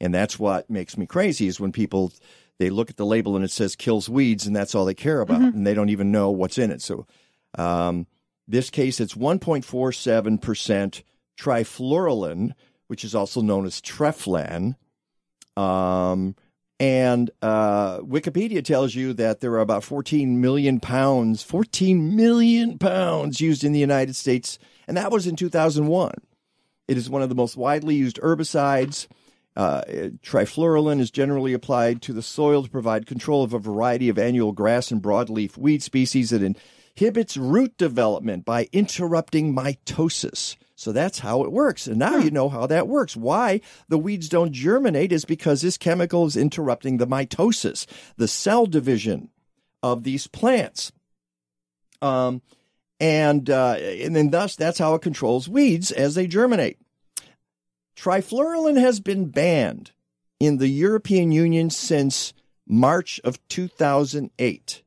And 0.00 0.14
that's 0.14 0.38
what 0.38 0.68
makes 0.70 0.96
me 0.96 1.06
crazy 1.06 1.46
is 1.46 1.60
when 1.60 1.72
people 1.72 2.12
they 2.58 2.70
look 2.70 2.90
at 2.90 2.96
the 2.96 3.06
label 3.06 3.36
and 3.36 3.44
it 3.44 3.50
says 3.50 3.76
kills 3.76 4.08
weeds 4.08 4.46
and 4.46 4.54
that's 4.54 4.74
all 4.74 4.84
they 4.84 4.94
care 4.94 5.20
about 5.20 5.40
mm-hmm. 5.40 5.58
and 5.58 5.66
they 5.66 5.74
don't 5.74 5.90
even 5.90 6.10
know 6.10 6.30
what's 6.30 6.58
in 6.58 6.70
it. 6.70 6.82
So 6.82 7.06
um, 7.56 8.06
this 8.46 8.70
case 8.70 9.00
it's 9.00 9.14
1.47% 9.14 11.02
trifluralin, 11.38 12.52
which 12.88 13.04
is 13.04 13.14
also 13.14 13.40
known 13.40 13.64
as 13.64 13.80
Treflan. 13.80 14.74
Um, 15.56 16.34
and 16.80 17.30
uh, 17.42 17.98
Wikipedia 17.98 18.64
tells 18.64 18.94
you 18.94 19.12
that 19.14 19.40
there 19.40 19.52
are 19.52 19.60
about 19.60 19.82
14 19.82 20.40
million 20.40 20.78
pounds, 20.78 21.42
14 21.42 22.14
million 22.14 22.78
pounds 22.78 23.40
used 23.40 23.64
in 23.64 23.72
the 23.72 23.80
United 23.80 24.14
States, 24.14 24.58
and 24.86 24.96
that 24.96 25.10
was 25.10 25.26
in 25.26 25.34
2001. 25.34 26.14
It 26.86 26.96
is 26.96 27.10
one 27.10 27.22
of 27.22 27.28
the 27.28 27.34
most 27.34 27.56
widely 27.56 27.96
used 27.96 28.18
herbicides. 28.18 29.08
Uh, 29.56 29.82
trifluralin 30.22 31.00
is 31.00 31.10
generally 31.10 31.52
applied 31.52 32.00
to 32.02 32.12
the 32.12 32.22
soil 32.22 32.62
to 32.62 32.70
provide 32.70 33.06
control 33.06 33.42
of 33.42 33.52
a 33.52 33.58
variety 33.58 34.08
of 34.08 34.16
annual 34.16 34.52
grass 34.52 34.92
and 34.92 35.02
broadleaf 35.02 35.56
weed 35.56 35.82
species 35.82 36.30
that 36.30 36.42
inhibits 36.42 37.36
root 37.36 37.76
development 37.76 38.44
by 38.44 38.68
interrupting 38.72 39.52
mitosis. 39.52 40.56
So 40.78 40.92
that's 40.92 41.18
how 41.18 41.42
it 41.42 41.50
works. 41.50 41.88
And 41.88 41.98
now 41.98 42.18
you 42.18 42.30
know 42.30 42.48
how 42.48 42.64
that 42.68 42.86
works. 42.86 43.16
Why 43.16 43.60
the 43.88 43.98
weeds 43.98 44.28
don't 44.28 44.52
germinate 44.52 45.10
is 45.10 45.24
because 45.24 45.60
this 45.60 45.76
chemical 45.76 46.24
is 46.24 46.36
interrupting 46.36 46.98
the 46.98 47.06
mitosis, 47.06 47.84
the 48.16 48.28
cell 48.28 48.64
division 48.64 49.30
of 49.82 50.04
these 50.04 50.28
plants. 50.28 50.92
Um, 52.00 52.42
and 53.00 53.50
uh, 53.50 53.72
and 53.72 54.14
then 54.14 54.30
thus 54.30 54.54
that's 54.54 54.78
how 54.78 54.94
it 54.94 55.02
controls 55.02 55.48
weeds 55.48 55.90
as 55.90 56.14
they 56.14 56.28
germinate. 56.28 56.78
Trifluralin 57.96 58.78
has 58.78 59.00
been 59.00 59.30
banned 59.30 59.90
in 60.38 60.58
the 60.58 60.68
European 60.68 61.32
Union 61.32 61.70
since 61.70 62.32
March 62.68 63.20
of 63.24 63.44
2008, 63.48 64.82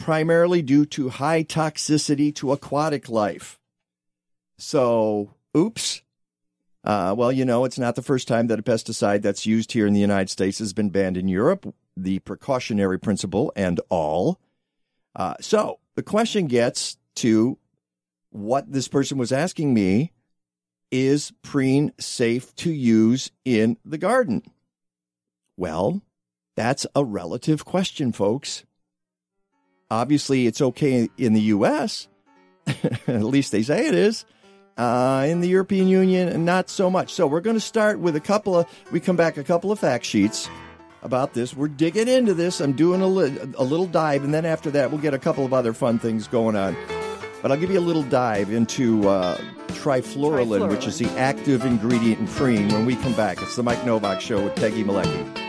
primarily 0.00 0.62
due 0.62 0.84
to 0.86 1.10
high 1.10 1.44
toxicity 1.44 2.34
to 2.34 2.50
aquatic 2.50 3.08
life. 3.08 3.60
So, 4.58 5.34
oops. 5.56 6.02
Uh, 6.84 7.14
well, 7.16 7.32
you 7.32 7.44
know, 7.44 7.64
it's 7.64 7.78
not 7.78 7.96
the 7.96 8.02
first 8.02 8.28
time 8.28 8.46
that 8.46 8.58
a 8.58 8.62
pesticide 8.62 9.22
that's 9.22 9.44
used 9.44 9.72
here 9.72 9.86
in 9.86 9.92
the 9.92 10.00
United 10.00 10.30
States 10.30 10.58
has 10.60 10.72
been 10.72 10.90
banned 10.90 11.16
in 11.16 11.28
Europe. 11.28 11.74
The 11.96 12.20
precautionary 12.20 12.98
principle 12.98 13.52
and 13.56 13.80
all. 13.88 14.38
Uh, 15.16 15.34
so 15.40 15.80
the 15.96 16.02
question 16.02 16.46
gets 16.46 16.96
to 17.16 17.58
what 18.30 18.70
this 18.70 18.86
person 18.86 19.18
was 19.18 19.32
asking 19.32 19.74
me 19.74 20.12
is 20.90 21.32
preen 21.42 21.92
safe 21.98 22.54
to 22.56 22.70
use 22.70 23.30
in 23.44 23.76
the 23.84 23.98
garden? 23.98 24.42
Well, 25.56 26.02
that's 26.54 26.86
a 26.94 27.04
relative 27.04 27.64
question, 27.64 28.12
folks. 28.12 28.64
Obviously, 29.90 30.46
it's 30.46 30.60
okay 30.60 31.08
in 31.16 31.32
the 31.32 31.40
U.S., 31.42 32.08
at 32.66 33.22
least 33.22 33.52
they 33.52 33.62
say 33.62 33.86
it 33.86 33.94
is. 33.94 34.24
Uh, 34.76 35.26
in 35.26 35.40
the 35.40 35.48
European 35.48 35.88
Union, 35.88 36.44
not 36.44 36.68
so 36.68 36.90
much. 36.90 37.14
So 37.14 37.26
we're 37.26 37.40
going 37.40 37.56
to 37.56 37.60
start 37.60 37.98
with 37.98 38.14
a 38.14 38.20
couple 38.20 38.54
of, 38.56 38.66
we 38.92 39.00
come 39.00 39.16
back 39.16 39.38
a 39.38 39.44
couple 39.44 39.72
of 39.72 39.78
fact 39.78 40.04
sheets 40.04 40.50
about 41.02 41.32
this. 41.32 41.56
We're 41.56 41.68
digging 41.68 42.08
into 42.08 42.34
this. 42.34 42.60
I'm 42.60 42.74
doing 42.74 43.00
a, 43.00 43.06
li- 43.06 43.38
a 43.56 43.64
little 43.64 43.86
dive, 43.86 44.22
and 44.22 44.34
then 44.34 44.44
after 44.44 44.70
that, 44.72 44.90
we'll 44.90 45.00
get 45.00 45.14
a 45.14 45.18
couple 45.18 45.46
of 45.46 45.54
other 45.54 45.72
fun 45.72 45.98
things 45.98 46.28
going 46.28 46.56
on. 46.56 46.76
But 47.40 47.52
I'll 47.52 47.58
give 47.58 47.70
you 47.70 47.78
a 47.78 47.80
little 47.80 48.02
dive 48.02 48.50
into 48.52 49.08
uh, 49.08 49.38
trifluralin, 49.68 50.68
which 50.68 50.86
is 50.86 50.98
the 50.98 51.08
active 51.18 51.64
ingredient 51.64 52.20
in 52.20 52.26
preen 52.26 52.68
when 52.68 52.84
we 52.84 52.96
come 52.96 53.14
back. 53.14 53.40
It's 53.40 53.56
the 53.56 53.62
Mike 53.62 53.84
Nowak 53.86 54.20
Show 54.20 54.42
with 54.44 54.56
Peggy 54.56 54.84
Malecki. 54.84 55.45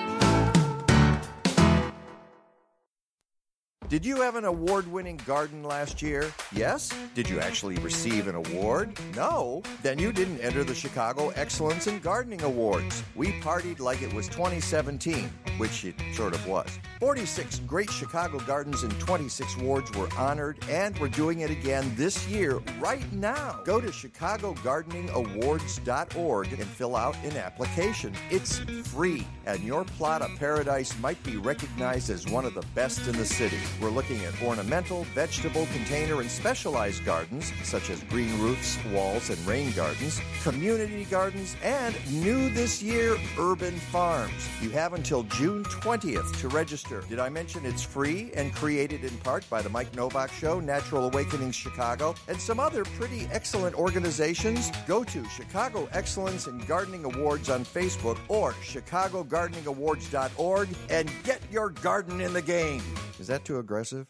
Did 3.90 4.06
you 4.06 4.22
have 4.22 4.36
an 4.36 4.44
award 4.44 4.86
winning 4.92 5.16
garden 5.26 5.64
last 5.64 6.02
year? 6.02 6.30
Yes? 6.52 6.92
Did 7.16 7.30
you 7.30 7.40
actually 7.40 7.78
receive 7.78 8.28
an 8.28 8.36
award? 8.36 9.00
No? 9.16 9.64
Then 9.82 9.98
you 9.98 10.12
didn't 10.12 10.42
enter 10.42 10.66
the 10.66 10.76
Chicago 10.76 11.30
Excellence 11.38 11.88
in 11.88 12.00
Gardening 12.00 12.42
Awards. 12.42 13.02
We 13.16 13.28
partied 13.40 13.80
like 13.80 14.02
it 14.02 14.14
was 14.14 14.28
2017, 14.28 15.30
which 15.58 15.86
it 15.86 15.96
sort 16.14 16.36
of 16.36 16.46
was. 16.46 16.68
46 17.00 17.60
great 17.60 17.90
Chicago 17.90 18.40
gardens 18.40 18.84
in 18.84 18.90
26 18.90 19.56
wards 19.60 19.90
were 19.94 20.10
honored, 20.18 20.60
and 20.70 21.00
we're 21.00 21.08
doing 21.08 21.40
it 21.40 21.50
again 21.50 21.90
this 21.96 22.28
year, 22.28 22.60
right 22.82 23.10
now. 23.14 23.62
Go 23.64 23.80
to 23.80 23.88
ChicagoGardeningAwards.org 23.88 26.52
and 26.52 26.66
fill 26.66 26.98
out 26.98 27.16
an 27.24 27.38
application. 27.38 28.14
It's 28.30 28.60
free, 28.84 29.26
and 29.46 29.64
your 29.64 29.86
plot 29.86 30.22
of 30.22 30.38
paradise 30.38 30.94
might 31.00 31.24
be 31.24 31.38
recognized 31.38 32.10
as 32.10 32.28
one 32.28 32.44
of 32.44 32.54
the 32.54 32.66
best 32.76 33.08
in 33.08 33.16
the 33.16 33.26
city. 33.26 33.56
We're 33.82 33.90
looking 33.92 34.24
at 34.26 34.42
ornamental, 34.42 35.04
vegetable, 35.14 35.68
container, 35.68 36.20
and 36.20 36.28
specialized 36.30 37.06
gardens, 37.06 37.54
such 37.64 37.92
as 37.92 38.02
green 38.06 38.36
roofs, 38.40 38.78
walls, 38.92 39.30
and 39.30 39.38
rain 39.46 39.72
gardens, 39.74 40.20
community 40.42 41.06
gardens, 41.06 41.56
and 41.64 41.96
new 42.12 42.50
this 42.50 42.82
year, 42.82 43.16
urban 43.38 43.76
farms. 43.76 44.50
You 44.62 44.72
have 44.72 44.94
until 44.94 45.22
June 45.24 45.64
20th 45.66 46.40
to 46.42 46.48
register. 46.48 47.04
Did 47.08 47.20
I 47.20 47.30
mention 47.30 47.64
it's 47.66 47.84
free 47.84 48.32
and 48.36 48.56
created 48.56 49.04
in 49.04 49.16
part 49.18 49.48
by 49.50 49.62
the 49.62 49.70
Mike 49.70 49.96
Nowak 49.96 50.32
Show, 50.32 50.60
Natural 50.60 51.06
Awakenings 51.06 51.56
Chicago, 51.56 52.16
and 52.28 52.42
some 52.42 52.60
other 52.60 52.84
pretty 52.84 53.28
excellent 53.32 53.76
organizations? 53.76 54.72
Go 54.88 55.04
to 55.04 55.24
Chicago 55.30 55.88
Excellence 55.92 56.48
in 56.48 56.58
Gardening 56.60 57.04
Awards 57.06 57.50
on 57.50 57.64
Facebook 57.64 58.18
or 58.28 58.54
ChicagoGardeningAwards.org 58.54 60.70
and 60.90 61.12
get 61.24 61.42
your 61.52 61.70
garden 61.70 62.22
in 62.22 62.34
the 62.34 62.42
game. 62.42 62.82
Is 63.20 63.28
that 63.28 63.46
too 63.46 63.60
aggressive? 63.60 64.08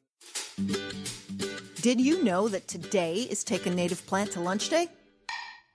Did 1.81 2.01
you 2.01 2.23
know 2.23 2.47
that 2.47 2.67
today 2.67 3.27
is 3.29 3.43
Take 3.43 3.65
a 3.65 3.69
Native 3.69 4.05
Plant 4.07 4.31
to 4.31 4.41
Lunch 4.41 4.69
Day? 4.69 4.87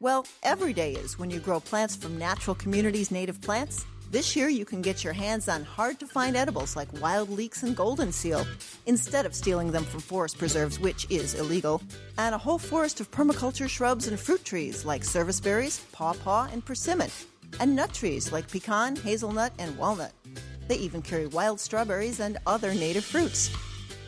Well, 0.00 0.26
every 0.42 0.72
day 0.72 0.92
is 0.92 1.18
when 1.18 1.30
you 1.30 1.38
grow 1.38 1.60
plants 1.60 1.94
from 1.94 2.18
Natural 2.18 2.54
Communities 2.56 3.10
native 3.10 3.40
plants. 3.40 3.86
This 4.10 4.36
year, 4.36 4.48
you 4.48 4.66
can 4.66 4.82
get 4.82 5.02
your 5.02 5.14
hands 5.14 5.48
on 5.48 5.64
hard 5.64 5.98
to 6.00 6.06
find 6.06 6.36
edibles 6.36 6.76
like 6.76 7.00
wild 7.00 7.30
leeks 7.30 7.62
and 7.62 7.74
golden 7.74 8.12
seal 8.12 8.44
instead 8.84 9.24
of 9.24 9.34
stealing 9.34 9.70
them 9.70 9.84
from 9.84 10.00
forest 10.00 10.36
preserves, 10.36 10.78
which 10.78 11.06
is 11.08 11.34
illegal, 11.34 11.80
and 12.18 12.34
a 12.34 12.38
whole 12.38 12.58
forest 12.58 13.00
of 13.00 13.10
permaculture 13.10 13.68
shrubs 13.68 14.08
and 14.08 14.20
fruit 14.20 14.44
trees 14.44 14.84
like 14.84 15.04
serviceberries, 15.04 15.78
pawpaw, 15.92 16.48
and 16.52 16.62
persimmon, 16.62 17.10
and 17.60 17.74
nut 17.74 17.94
trees 17.94 18.32
like 18.32 18.50
pecan, 18.50 18.96
hazelnut, 18.96 19.54
and 19.58 19.78
walnut. 19.78 20.12
They 20.68 20.76
even 20.76 21.02
carry 21.02 21.26
wild 21.26 21.60
strawberries 21.60 22.20
and 22.20 22.38
other 22.46 22.74
native 22.74 23.04
fruits. 23.04 23.50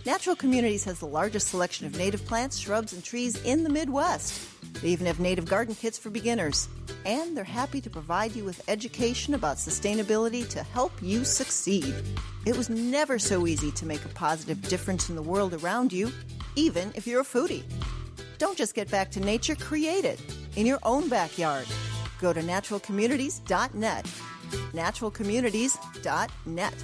Natural 0.06 0.36
Communities 0.36 0.84
has 0.84 0.98
the 0.98 1.06
largest 1.06 1.48
selection 1.48 1.86
of 1.86 1.96
native 1.96 2.26
plants, 2.26 2.58
shrubs, 2.58 2.92
and 2.92 3.02
trees 3.02 3.42
in 3.42 3.64
the 3.64 3.70
Midwest. 3.70 4.38
They 4.82 4.88
even 4.88 5.06
have 5.06 5.18
native 5.18 5.46
garden 5.46 5.74
kits 5.74 5.96
for 5.96 6.10
beginners. 6.10 6.68
And 7.06 7.34
they're 7.34 7.44
happy 7.44 7.80
to 7.80 7.88
provide 7.88 8.36
you 8.36 8.44
with 8.44 8.62
education 8.68 9.32
about 9.32 9.56
sustainability 9.56 10.46
to 10.50 10.62
help 10.62 10.92
you 11.00 11.24
succeed. 11.24 11.94
It 12.44 12.56
was 12.56 12.68
never 12.68 13.18
so 13.18 13.46
easy 13.46 13.70
to 13.72 13.86
make 13.86 14.04
a 14.04 14.08
positive 14.08 14.60
difference 14.68 15.08
in 15.08 15.16
the 15.16 15.22
world 15.22 15.54
around 15.54 15.92
you, 15.92 16.12
even 16.54 16.92
if 16.94 17.06
you're 17.06 17.22
a 17.22 17.24
foodie. 17.24 17.62
Don't 18.36 18.58
just 18.58 18.74
get 18.74 18.90
back 18.90 19.10
to 19.12 19.20
nature, 19.20 19.54
create 19.54 20.04
it 20.04 20.20
in 20.56 20.66
your 20.66 20.80
own 20.82 21.08
backyard. 21.08 21.66
Go 22.20 22.34
to 22.34 22.40
naturalcommunities.net. 22.40 24.06
Naturalcommunities.net. 24.72 26.74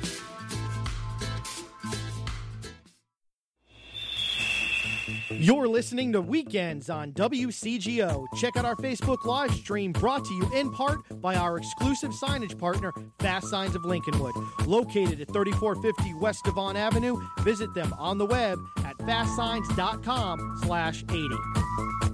You're 5.31 5.69
listening 5.69 6.13
to 6.13 6.21
Weekends 6.21 6.91
on 6.91 7.13
WCGO. 7.13 8.27
Check 8.37 8.57
out 8.57 8.65
our 8.65 8.77
Facebook 8.77 9.25
live 9.25 9.53
stream 9.55 9.93
brought 9.93 10.25
to 10.25 10.35
you 10.35 10.51
in 10.55 10.71
part 10.71 10.99
by 11.21 11.37
our 11.37 11.57
exclusive 11.57 12.11
signage 12.11 12.59
partner, 12.59 12.93
Fast 13.21 13.49
Signs 13.49 13.75
of 13.75 13.83
Lincolnwood. 13.83 14.33
Located 14.67 15.21
at 15.21 15.33
3450 15.33 16.15
West 16.15 16.45
Devon 16.45 16.77
Avenue, 16.77 17.21
visit 17.41 17.73
them 17.75 17.95
on 17.99 18.19
the 18.19 18.27
web 18.27 18.59
at 18.85 18.99
fastsigns.com 18.99 20.59
slash 20.63 21.05
80. 21.09 22.10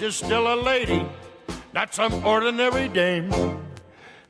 Is 0.00 0.16
still 0.16 0.54
a 0.54 0.56
lady, 0.56 1.06
not 1.74 1.92
some 1.92 2.24
ordinary 2.24 2.88
dame. 2.88 3.30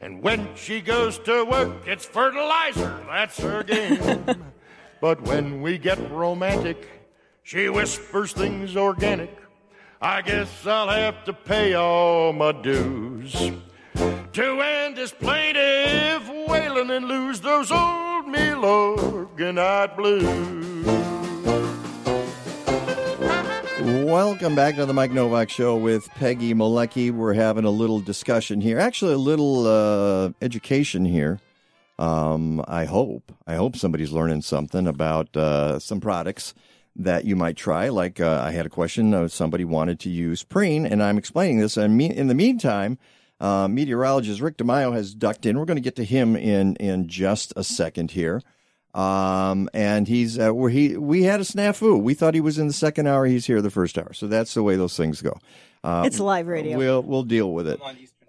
And 0.00 0.20
when 0.20 0.48
she 0.56 0.80
goes 0.80 1.16
to 1.20 1.44
work, 1.44 1.86
it's 1.86 2.04
fertilizer, 2.04 3.00
that's 3.06 3.38
her 3.38 3.62
game. 3.62 4.26
but 5.00 5.22
when 5.22 5.62
we 5.62 5.78
get 5.78 5.98
romantic, 6.10 6.88
she 7.44 7.68
whispers 7.68 8.32
things 8.32 8.76
organic. 8.76 9.30
I 10.02 10.22
guess 10.22 10.66
I'll 10.66 10.88
have 10.88 11.24
to 11.26 11.32
pay 11.32 11.74
all 11.74 12.32
my 12.32 12.50
dues 12.50 13.32
to 14.32 14.60
end 14.60 14.96
this 14.96 15.12
plaintive 15.12 16.28
wailing 16.48 16.90
and 16.90 17.06
lose 17.06 17.40
those 17.40 17.70
old 17.70 18.26
Milorganite 18.26 19.96
blues. 19.96 20.80
Welcome 23.80 24.54
back 24.54 24.76
to 24.76 24.84
the 24.84 24.92
Mike 24.92 25.10
Nowak 25.10 25.48
Show 25.48 25.74
with 25.74 26.06
Peggy 26.10 26.52
Malecki. 26.52 27.10
We're 27.10 27.32
having 27.32 27.64
a 27.64 27.70
little 27.70 27.98
discussion 27.98 28.60
here, 28.60 28.78
actually 28.78 29.14
a 29.14 29.18
little 29.18 29.66
uh, 29.66 30.32
education 30.42 31.06
here. 31.06 31.40
Um, 31.98 32.62
I 32.68 32.84
hope. 32.84 33.32
I 33.46 33.54
hope 33.54 33.76
somebody's 33.76 34.12
learning 34.12 34.42
something 34.42 34.86
about 34.86 35.34
uh, 35.34 35.78
some 35.78 35.98
products 35.98 36.52
that 36.94 37.24
you 37.24 37.36
might 37.36 37.56
try. 37.56 37.88
Like 37.88 38.20
uh, 38.20 38.42
I 38.44 38.50
had 38.50 38.66
a 38.66 38.68
question: 38.70 39.14
uh, 39.14 39.28
somebody 39.28 39.64
wanted 39.64 39.98
to 40.00 40.10
use 40.10 40.42
preen, 40.42 40.84
and 40.84 41.02
I'm 41.02 41.16
explaining 41.16 41.58
this. 41.58 41.78
And 41.78 42.02
in 42.02 42.26
the 42.26 42.34
meantime, 42.34 42.98
uh, 43.40 43.66
meteorologist 43.66 44.42
Rick 44.42 44.58
DiMaio 44.58 44.92
has 44.92 45.14
ducked 45.14 45.46
in. 45.46 45.58
We're 45.58 45.64
going 45.64 45.78
to 45.78 45.82
get 45.82 45.96
to 45.96 46.04
him 46.04 46.36
in 46.36 46.76
in 46.76 47.08
just 47.08 47.54
a 47.56 47.64
second 47.64 48.10
here. 48.10 48.42
Um, 48.94 49.68
and 49.72 50.08
he's 50.08 50.38
uh, 50.38 50.50
where 50.50 50.70
he 50.70 50.96
we 50.96 51.22
had 51.22 51.40
a 51.40 51.44
snafu. 51.44 52.00
We 52.02 52.14
thought 52.14 52.34
he 52.34 52.40
was 52.40 52.58
in 52.58 52.66
the 52.66 52.72
second 52.72 53.06
hour. 53.06 53.24
He's 53.26 53.46
here 53.46 53.62
the 53.62 53.70
first 53.70 53.96
hour. 53.98 54.12
So 54.12 54.26
that's 54.26 54.54
the 54.54 54.62
way 54.62 54.76
those 54.76 54.96
things 54.96 55.22
go. 55.22 55.38
Uh, 55.84 56.02
It's 56.06 56.18
live 56.18 56.46
radio. 56.48 56.76
We'll 56.76 57.02
we'll 57.02 57.22
deal 57.22 57.52
with 57.52 57.68
it. 57.68 57.80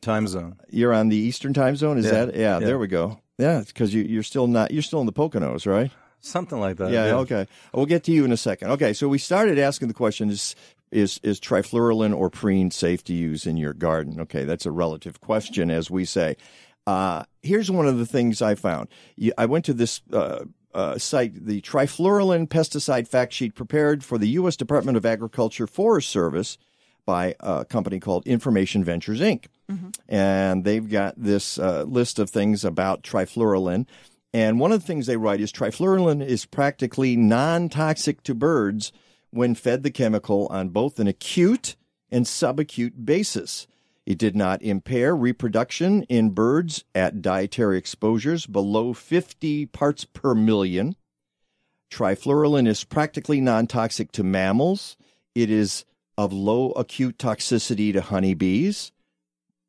Time 0.02 0.28
zone. 0.28 0.58
You're 0.70 0.94
on 0.94 1.10
the 1.10 1.16
Eastern 1.16 1.54
time 1.54 1.76
zone. 1.76 1.98
Is 1.98 2.06
Yeah. 2.06 2.26
that 2.26 2.36
yeah, 2.36 2.60
Yeah. 2.60 2.66
There 2.66 2.80
we 2.80 2.88
go. 2.88 3.20
Yeah, 3.38 3.64
because 3.66 3.94
you 3.94 4.04
you're 4.04 4.24
still 4.24 4.48
not 4.48 4.72
you're 4.72 4.84
still 4.84 5.00
in 5.00 5.06
the 5.08 5.14
Poconos, 5.14 5.66
right? 5.66 5.92
Something 6.24 6.60
like 6.60 6.78
that. 6.78 6.92
yeah, 6.92 7.16
okay. 7.18 7.48
We'll 7.74 7.88
get 7.88 8.04
to 8.04 8.12
you 8.12 8.24
in 8.26 8.32
a 8.32 8.38
second. 8.38 8.70
Okay, 8.72 8.94
so 8.94 9.08
we 9.08 9.18
started 9.18 9.58
asking 9.58 9.88
the 9.88 9.96
question: 9.96 10.30
Is 10.30 10.56
is 10.92 11.20
is 11.24 11.40
trifluralin 11.40 12.16
or 12.16 12.30
preen 12.30 12.70
safe 12.70 13.04
to 13.06 13.14
use 13.14 13.48
in 13.48 13.58
your 13.58 13.74
garden? 13.74 14.20
Okay, 14.22 14.44
that's 14.46 14.68
a 14.68 14.72
relative 14.72 15.20
question, 15.22 15.72
as 15.72 15.90
we 15.90 16.06
say. 16.06 16.36
Uh, 16.88 17.24
here's 17.42 17.70
one 17.70 17.88
of 17.88 17.98
the 17.98 18.06
things 18.06 18.42
I 18.42 18.56
found. 18.56 18.90
I 19.38 19.46
went 19.46 19.66
to 19.66 19.74
this 19.74 20.02
uh, 20.12 20.46
uh, 20.74 20.98
site, 20.98 21.46
the 21.46 21.62
trifluralin 21.62 22.48
pesticide 22.48 23.08
fact 23.08 23.34
sheet 23.34 23.56
prepared 23.56 24.04
for 24.04 24.18
the 24.18 24.30
U.S. 24.30 24.56
Department 24.56 24.98
of 24.98 25.06
Agriculture 25.06 25.68
Forest 25.68 26.10
Service 26.10 26.58
by 27.06 27.36
a 27.40 27.66
company 27.66 28.00
called 28.00 28.26
Information 28.28 28.84
Ventures 28.84 29.20
Inc. 29.20 29.46
And 30.10 30.64
they've 30.64 30.88
got 30.88 31.16
this 31.18 31.58
uh, 31.58 31.84
list 31.84 32.20
of 32.20 32.30
things 32.30 32.66
about 32.66 33.04
trifluralin. 33.04 33.88
And 34.34 34.60
one 34.60 34.72
of 34.72 34.80
the 34.82 34.88
things 34.88 35.08
they 35.08 35.18
write 35.18 35.42
is 35.42 35.52
trifluralin 35.52 36.26
is 36.26 36.46
practically 36.46 37.16
non 37.16 37.70
toxic 37.70 38.24
to 38.24 38.34
birds 38.34 38.92
when 39.30 39.56
fed 39.56 39.84
the 39.84 39.92
chemical 39.92 40.48
on 40.48 40.70
both 40.70 41.00
an 41.00 41.08
acute 41.08 41.76
and 42.12 42.26
subacute 42.26 43.06
basis. 43.06 43.68
It 44.12 44.18
did 44.18 44.36
not 44.36 44.62
impair 44.62 45.16
reproduction 45.16 46.04
in 46.04 46.32
birds 46.32 46.84
at 46.94 47.22
dietary 47.22 47.78
exposures 47.78 48.46
below 48.46 48.92
50 48.92 49.68
parts 49.68 50.04
per 50.04 50.36
million. 50.36 50.98
Trifluralin 51.90 52.68
is 52.68 52.84
practically 52.84 53.40
non 53.40 53.68
toxic 53.68 54.12
to 54.12 54.22
mammals. 54.22 54.98
It 55.34 55.50
is 55.50 55.86
of 56.18 56.34
low 56.34 56.72
acute 56.72 57.20
toxicity 57.20 57.94
to 57.94 58.02
honeybees. 58.02 58.92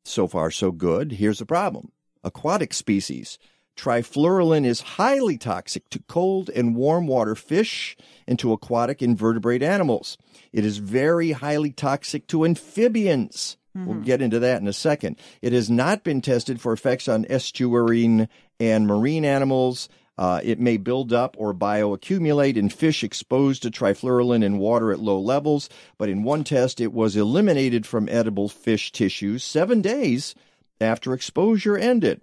So 0.03 0.27
far, 0.27 0.51
so 0.51 0.73
good. 0.73 1.13
Here's 1.13 1.39
the 1.39 1.45
problem 1.45 1.93
aquatic 2.21 2.73
species. 2.73 3.39
Trifluralin 3.77 4.65
is 4.65 4.81
highly 4.99 5.37
toxic 5.37 5.87
to 5.91 6.03
cold 6.09 6.49
and 6.49 6.75
warm 6.75 7.07
water 7.07 7.35
fish 7.35 7.95
and 8.27 8.37
to 8.39 8.51
aquatic 8.51 9.01
invertebrate 9.01 9.63
animals. 9.63 10.17
It 10.51 10.65
is 10.65 10.79
very 10.79 11.31
highly 11.31 11.71
toxic 11.71 12.27
to 12.27 12.43
amphibians. 12.43 13.55
We'll 13.75 14.01
get 14.01 14.21
into 14.21 14.39
that 14.39 14.61
in 14.61 14.67
a 14.67 14.73
second. 14.73 15.17
It 15.41 15.51
has 15.53 15.69
not 15.69 16.03
been 16.03 16.21
tested 16.21 16.61
for 16.61 16.73
effects 16.73 17.07
on 17.07 17.25
estuarine 17.25 18.27
and 18.59 18.85
marine 18.85 19.25
animals. 19.25 19.89
Uh, 20.15 20.39
it 20.43 20.59
may 20.59 20.77
build 20.77 21.11
up 21.11 21.35
or 21.39 21.55
bioaccumulate 21.55 22.55
in 22.55 22.69
fish 22.69 23.03
exposed 23.03 23.63
to 23.63 23.71
trifluralin 23.71 24.43
in 24.43 24.59
water 24.59 24.91
at 24.91 24.99
low 24.99 25.19
levels, 25.19 25.69
but 25.97 26.07
in 26.07 26.21
one 26.21 26.43
test, 26.43 26.79
it 26.79 26.93
was 26.93 27.15
eliminated 27.15 27.87
from 27.87 28.07
edible 28.09 28.47
fish 28.47 28.91
tissues 28.91 29.43
seven 29.43 29.81
days 29.81 30.35
after 30.79 31.13
exposure 31.13 31.75
ended. 31.75 32.21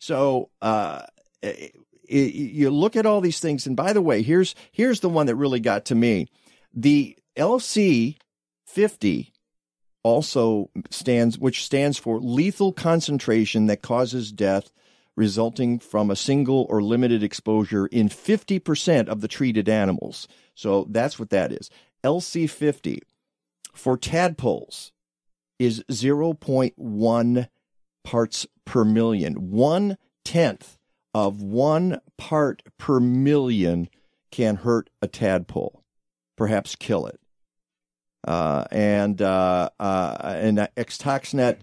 So 0.00 0.50
uh, 0.60 1.02
i- 1.44 1.70
i- 1.70 1.72
you 2.10 2.68
look 2.70 2.96
at 2.96 3.06
all 3.06 3.20
these 3.20 3.38
things, 3.38 3.64
and 3.66 3.76
by 3.76 3.92
the 3.92 4.02
way, 4.02 4.22
here's 4.22 4.56
here's 4.72 4.98
the 4.98 5.08
one 5.08 5.26
that 5.26 5.36
really 5.36 5.60
got 5.60 5.84
to 5.86 5.94
me. 5.94 6.26
The 6.74 7.16
LC 7.36 8.16
fifty 8.66 9.32
also 10.04 10.70
stands, 10.90 11.36
which 11.36 11.64
stands 11.64 11.98
for 11.98 12.20
lethal 12.20 12.72
concentration 12.72 13.66
that 13.66 13.82
causes 13.82 14.30
death 14.30 14.70
resulting 15.16 15.78
from 15.78 16.10
a 16.10 16.16
single 16.16 16.66
or 16.68 16.82
limited 16.82 17.22
exposure 17.22 17.86
in 17.86 18.08
50% 18.08 19.08
of 19.08 19.20
the 19.20 19.28
treated 19.28 19.68
animals. 19.68 20.28
So 20.54 20.86
that's 20.90 21.18
what 21.18 21.30
that 21.30 21.50
is. 21.50 21.70
LC50 22.04 23.00
for 23.72 23.96
tadpoles 23.96 24.92
is 25.58 25.82
0.1 25.90 27.48
parts 28.02 28.46
per 28.64 28.84
million. 28.84 29.50
One 29.50 29.96
tenth 30.24 30.78
of 31.14 31.42
one 31.42 32.00
part 32.18 32.62
per 32.76 33.00
million 33.00 33.88
can 34.30 34.56
hurt 34.56 34.90
a 35.00 35.06
tadpole, 35.06 35.82
perhaps 36.36 36.74
kill 36.74 37.06
it. 37.06 37.20
Uh, 38.26 38.64
and 38.70 39.20
uh, 39.20 39.68
uh, 39.78 40.16
and 40.22 40.68
EXTOXNET, 40.76 41.58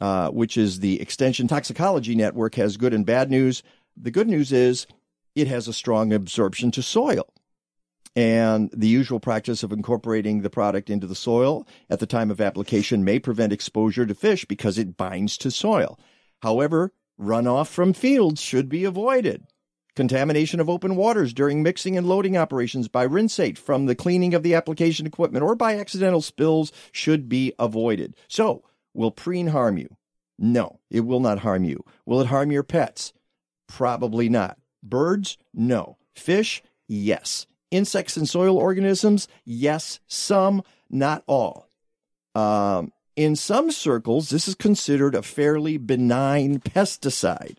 uh, 0.00 0.28
which 0.30 0.56
is 0.56 0.80
the 0.80 1.00
Extension 1.00 1.48
Toxicology 1.48 2.14
Network, 2.14 2.54
has 2.56 2.76
good 2.76 2.92
and 2.92 3.06
bad 3.06 3.30
news. 3.30 3.62
The 3.96 4.10
good 4.10 4.28
news 4.28 4.52
is 4.52 4.86
it 5.34 5.48
has 5.48 5.68
a 5.68 5.72
strong 5.72 6.12
absorption 6.12 6.70
to 6.72 6.82
soil. 6.82 7.26
And 8.14 8.70
the 8.74 8.88
usual 8.88 9.20
practice 9.20 9.62
of 9.62 9.72
incorporating 9.72 10.40
the 10.40 10.50
product 10.50 10.88
into 10.88 11.06
the 11.06 11.14
soil 11.14 11.66
at 11.90 12.00
the 12.00 12.06
time 12.06 12.30
of 12.30 12.40
application 12.40 13.04
may 13.04 13.18
prevent 13.18 13.52
exposure 13.52 14.06
to 14.06 14.14
fish 14.14 14.46
because 14.46 14.78
it 14.78 14.96
binds 14.96 15.36
to 15.38 15.50
soil. 15.50 15.98
However, 16.40 16.92
runoff 17.20 17.68
from 17.68 17.92
fields 17.92 18.40
should 18.40 18.70
be 18.70 18.84
avoided. 18.84 19.46
Contamination 19.96 20.60
of 20.60 20.68
open 20.68 20.94
waters 20.94 21.32
during 21.32 21.62
mixing 21.62 21.96
and 21.96 22.06
loading 22.06 22.36
operations 22.36 22.86
by 22.86 23.06
rinsate 23.06 23.56
from 23.56 23.86
the 23.86 23.94
cleaning 23.94 24.34
of 24.34 24.42
the 24.42 24.54
application 24.54 25.06
equipment 25.06 25.42
or 25.42 25.54
by 25.54 25.76
accidental 25.76 26.20
spills 26.20 26.70
should 26.92 27.28
be 27.28 27.54
avoided. 27.58 28.14
So, 28.28 28.62
will 28.92 29.10
preen 29.10 29.48
harm 29.48 29.78
you? 29.78 29.96
No, 30.38 30.80
it 30.90 31.00
will 31.00 31.20
not 31.20 31.38
harm 31.38 31.64
you. 31.64 31.82
Will 32.04 32.20
it 32.20 32.26
harm 32.26 32.52
your 32.52 32.62
pets? 32.62 33.14
Probably 33.68 34.28
not. 34.28 34.58
Birds? 34.82 35.38
No. 35.54 35.96
Fish? 36.14 36.62
Yes. 36.86 37.46
Insects 37.70 38.18
and 38.18 38.28
soil 38.28 38.58
organisms? 38.58 39.28
Yes. 39.46 39.98
Some, 40.06 40.62
not 40.90 41.24
all. 41.26 41.68
Um, 42.34 42.92
in 43.16 43.34
some 43.34 43.70
circles, 43.70 44.28
this 44.28 44.46
is 44.46 44.54
considered 44.54 45.14
a 45.14 45.22
fairly 45.22 45.78
benign 45.78 46.60
pesticide, 46.60 47.58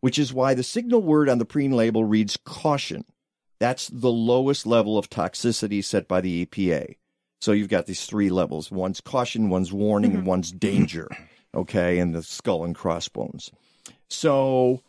which 0.00 0.18
is 0.18 0.32
why 0.32 0.54
the 0.54 0.62
signal 0.62 1.02
word 1.02 1.28
on 1.28 1.38
the 1.38 1.44
preen 1.44 1.72
label 1.72 2.04
reads 2.04 2.36
caution. 2.44 3.04
That's 3.58 3.88
the 3.88 4.10
lowest 4.10 4.66
level 4.66 4.98
of 4.98 5.08
toxicity 5.08 5.82
set 5.82 6.06
by 6.06 6.20
the 6.20 6.44
EPA. 6.44 6.96
So 7.40 7.52
you've 7.52 7.68
got 7.68 7.86
these 7.86 8.06
three 8.06 8.30
levels 8.30 8.70
one's 8.70 9.00
caution, 9.00 9.48
one's 9.48 9.72
warning, 9.72 10.10
and 10.10 10.20
mm-hmm. 10.20 10.28
one's 10.28 10.52
danger. 10.52 11.08
Okay, 11.54 11.98
and 11.98 12.14
the 12.14 12.22
skull 12.22 12.64
and 12.64 12.74
crossbones. 12.74 13.50
So 14.10 14.82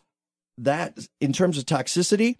that, 0.58 0.98
in 1.20 1.32
terms 1.32 1.56
of 1.56 1.64
toxicity, 1.64 2.36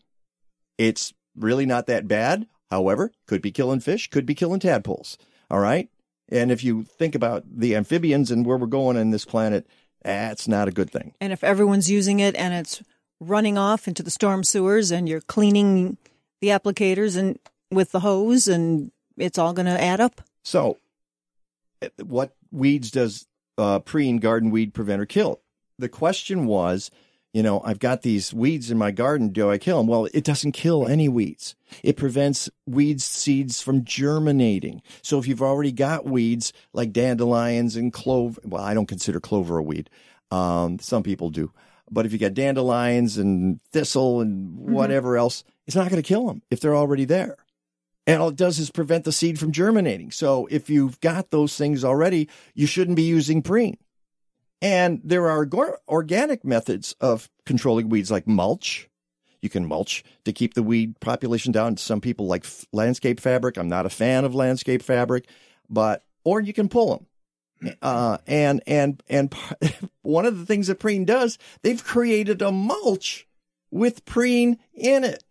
it's 0.76 1.14
really 1.35 1.64
not 1.66 1.87
that 1.87 2.07
bad. 2.07 2.46
However, 2.70 3.12
could 3.26 3.40
be 3.40 3.50
killing 3.50 3.81
fish, 3.81 4.11
could 4.11 4.26
be 4.26 4.35
killing 4.35 4.61
tadpoles. 4.61 5.16
All 5.50 5.61
right. 5.61 5.88
And 6.28 6.50
if 6.50 6.62
you 6.62 6.85
think 6.85 7.14
about 7.14 7.44
the 7.50 7.74
amphibians 7.74 8.31
and 8.31 8.44
where 8.44 8.59
we're 8.59 8.66
going 8.66 8.98
on 8.98 9.11
this 9.11 9.24
planet, 9.24 9.66
that's 10.02 10.48
not 10.48 10.68
a 10.68 10.70
good 10.70 10.90
thing. 10.90 11.14
And 11.20 11.32
if 11.32 11.42
everyone's 11.44 11.90
using 11.90 12.20
it 12.20 12.34
and 12.37 12.54
it's 12.54 12.82
running 13.20 13.58
off 13.58 13.88
into 13.88 14.02
the 14.02 14.11
storm 14.11 14.44
sewers 14.44 14.90
and 14.90 15.08
you're 15.08 15.20
cleaning 15.20 15.96
the 16.40 16.48
applicators 16.48 17.16
and 17.16 17.38
with 17.70 17.92
the 17.92 18.00
hose 18.00 18.48
and 18.48 18.92
it's 19.16 19.38
all 19.38 19.52
going 19.52 19.66
to 19.66 19.82
add 19.82 20.00
up. 20.00 20.20
So, 20.44 20.78
what 22.02 22.34
weeds 22.50 22.90
does 22.90 23.26
uh, 23.56 23.80
preen 23.80 24.18
garden 24.18 24.50
weed 24.50 24.72
preventer 24.72 25.06
kill? 25.06 25.40
The 25.78 25.88
question 25.88 26.46
was, 26.46 26.90
you 27.38 27.44
know, 27.44 27.61
I've 27.64 27.79
got 27.79 28.03
these 28.03 28.35
weeds 28.35 28.68
in 28.68 28.79
my 28.79 28.90
garden. 28.90 29.29
Do 29.29 29.48
I 29.48 29.59
kill 29.59 29.79
them? 29.79 29.87
Well, 29.87 30.09
it 30.12 30.24
doesn't 30.24 30.53
kill 30.53 30.88
any 30.88 31.09
weeds. 31.09 31.55
It 31.85 31.96
prevents 31.96 32.51
weeds 32.66 33.05
seeds 33.05 33.62
from 33.62 33.85
germinating. 33.85 34.83
So 35.03 35.20
if 35.20 35.29
you've 35.29 35.40
already 35.40 35.70
got 35.70 36.05
weeds 36.05 36.53
like 36.72 36.92
dandelions 36.92 37.77
and 37.77 37.92
clover, 37.92 38.40
well, 38.44 38.64
I 38.64 38.74
don't 38.74 38.88
consider 38.88 39.20
clover 39.20 39.57
a 39.57 39.62
weed. 39.62 39.88
Um, 40.33 40.81
some 40.81 41.05
people 41.05 41.31
do. 41.31 41.53
But 41.88 42.07
if 42.07 42.12
you 42.12 42.18
got 42.18 42.35
dandelions 42.35 43.18
and 43.18 43.61
thistle 43.70 44.20
and 44.20 44.59
whatever 44.59 45.16
else, 45.16 45.44
it's 45.68 45.77
not 45.77 45.90
going 45.90 46.03
to 46.03 46.09
kill 46.09 46.27
them 46.27 46.42
if 46.51 46.59
they're 46.59 46.74
already 46.74 47.05
there. 47.05 47.37
And 48.09 48.20
all 48.20 48.31
it 48.31 48.37
does 48.37 48.59
is 48.59 48.72
prevent 48.72 49.05
the 49.05 49.12
seed 49.12 49.38
from 49.38 49.53
germinating. 49.53 50.11
So 50.11 50.48
if 50.51 50.68
you've 50.68 50.98
got 50.98 51.31
those 51.31 51.57
things 51.57 51.85
already, 51.85 52.29
you 52.55 52.66
shouldn't 52.66 52.96
be 52.96 53.05
using 53.05 53.42
preen. 53.42 53.77
And 54.61 55.01
there 55.05 55.29
are 55.29 55.49
organic 55.88 56.44
methods 56.44 56.94
of 57.01 57.31
controlling 57.47 57.88
weeds 57.88 58.11
like 58.11 58.27
mulch. 58.27 58.88
You 59.40 59.49
can 59.49 59.66
mulch 59.66 60.03
to 60.25 60.33
keep 60.33 60.55
the 60.55 60.64
weed 60.64 60.99
population 61.01 61.53
down. 61.53 61.77
Some 61.77 62.01
people 62.01 62.27
like 62.27 62.44
f- 62.44 62.66
landscape 62.73 63.21
fabric. 63.21 63.57
I'm 63.57 63.68
not 63.68 63.87
a 63.87 63.90
fan 63.90 64.25
of 64.25 64.35
landscape 64.35 64.83
fabric, 64.83 65.29
but 65.71 66.05
or 66.25 66.40
you 66.40 66.53
can 66.53 66.68
pull 66.68 66.97
them. 66.97 67.77
Uh, 67.81 68.18
and 68.27 68.62
and 68.66 69.03
and 69.09 69.33
one 70.03 70.27
of 70.27 70.38
the 70.38 70.47
things 70.47 70.66
that 70.66 70.81
preen 70.81 71.05
does, 71.05 71.38
they've 71.62 71.83
created 71.83 72.42
a 72.42 72.51
mulch 72.51 73.29
with 73.71 74.05
preen 74.05 74.59
in 74.75 75.05
it, 75.05 75.23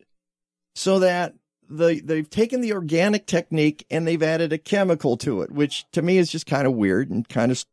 so 0.75 0.99
that 0.99 1.35
the 1.69 2.01
they've 2.03 2.29
taken 2.29 2.61
the 2.61 2.73
organic 2.73 3.25
technique 3.25 3.85
and 3.89 4.07
they've 4.07 4.23
added 4.23 4.53
a 4.53 4.57
chemical 4.57 5.17
to 5.17 5.41
it, 5.41 5.51
which 5.51 5.85
to 5.91 6.01
me 6.01 6.17
is 6.17 6.31
just 6.31 6.45
kind 6.45 6.67
of 6.67 6.73
weird 6.73 7.09
and 7.09 7.27
kind 7.27 7.51
of 7.51 7.65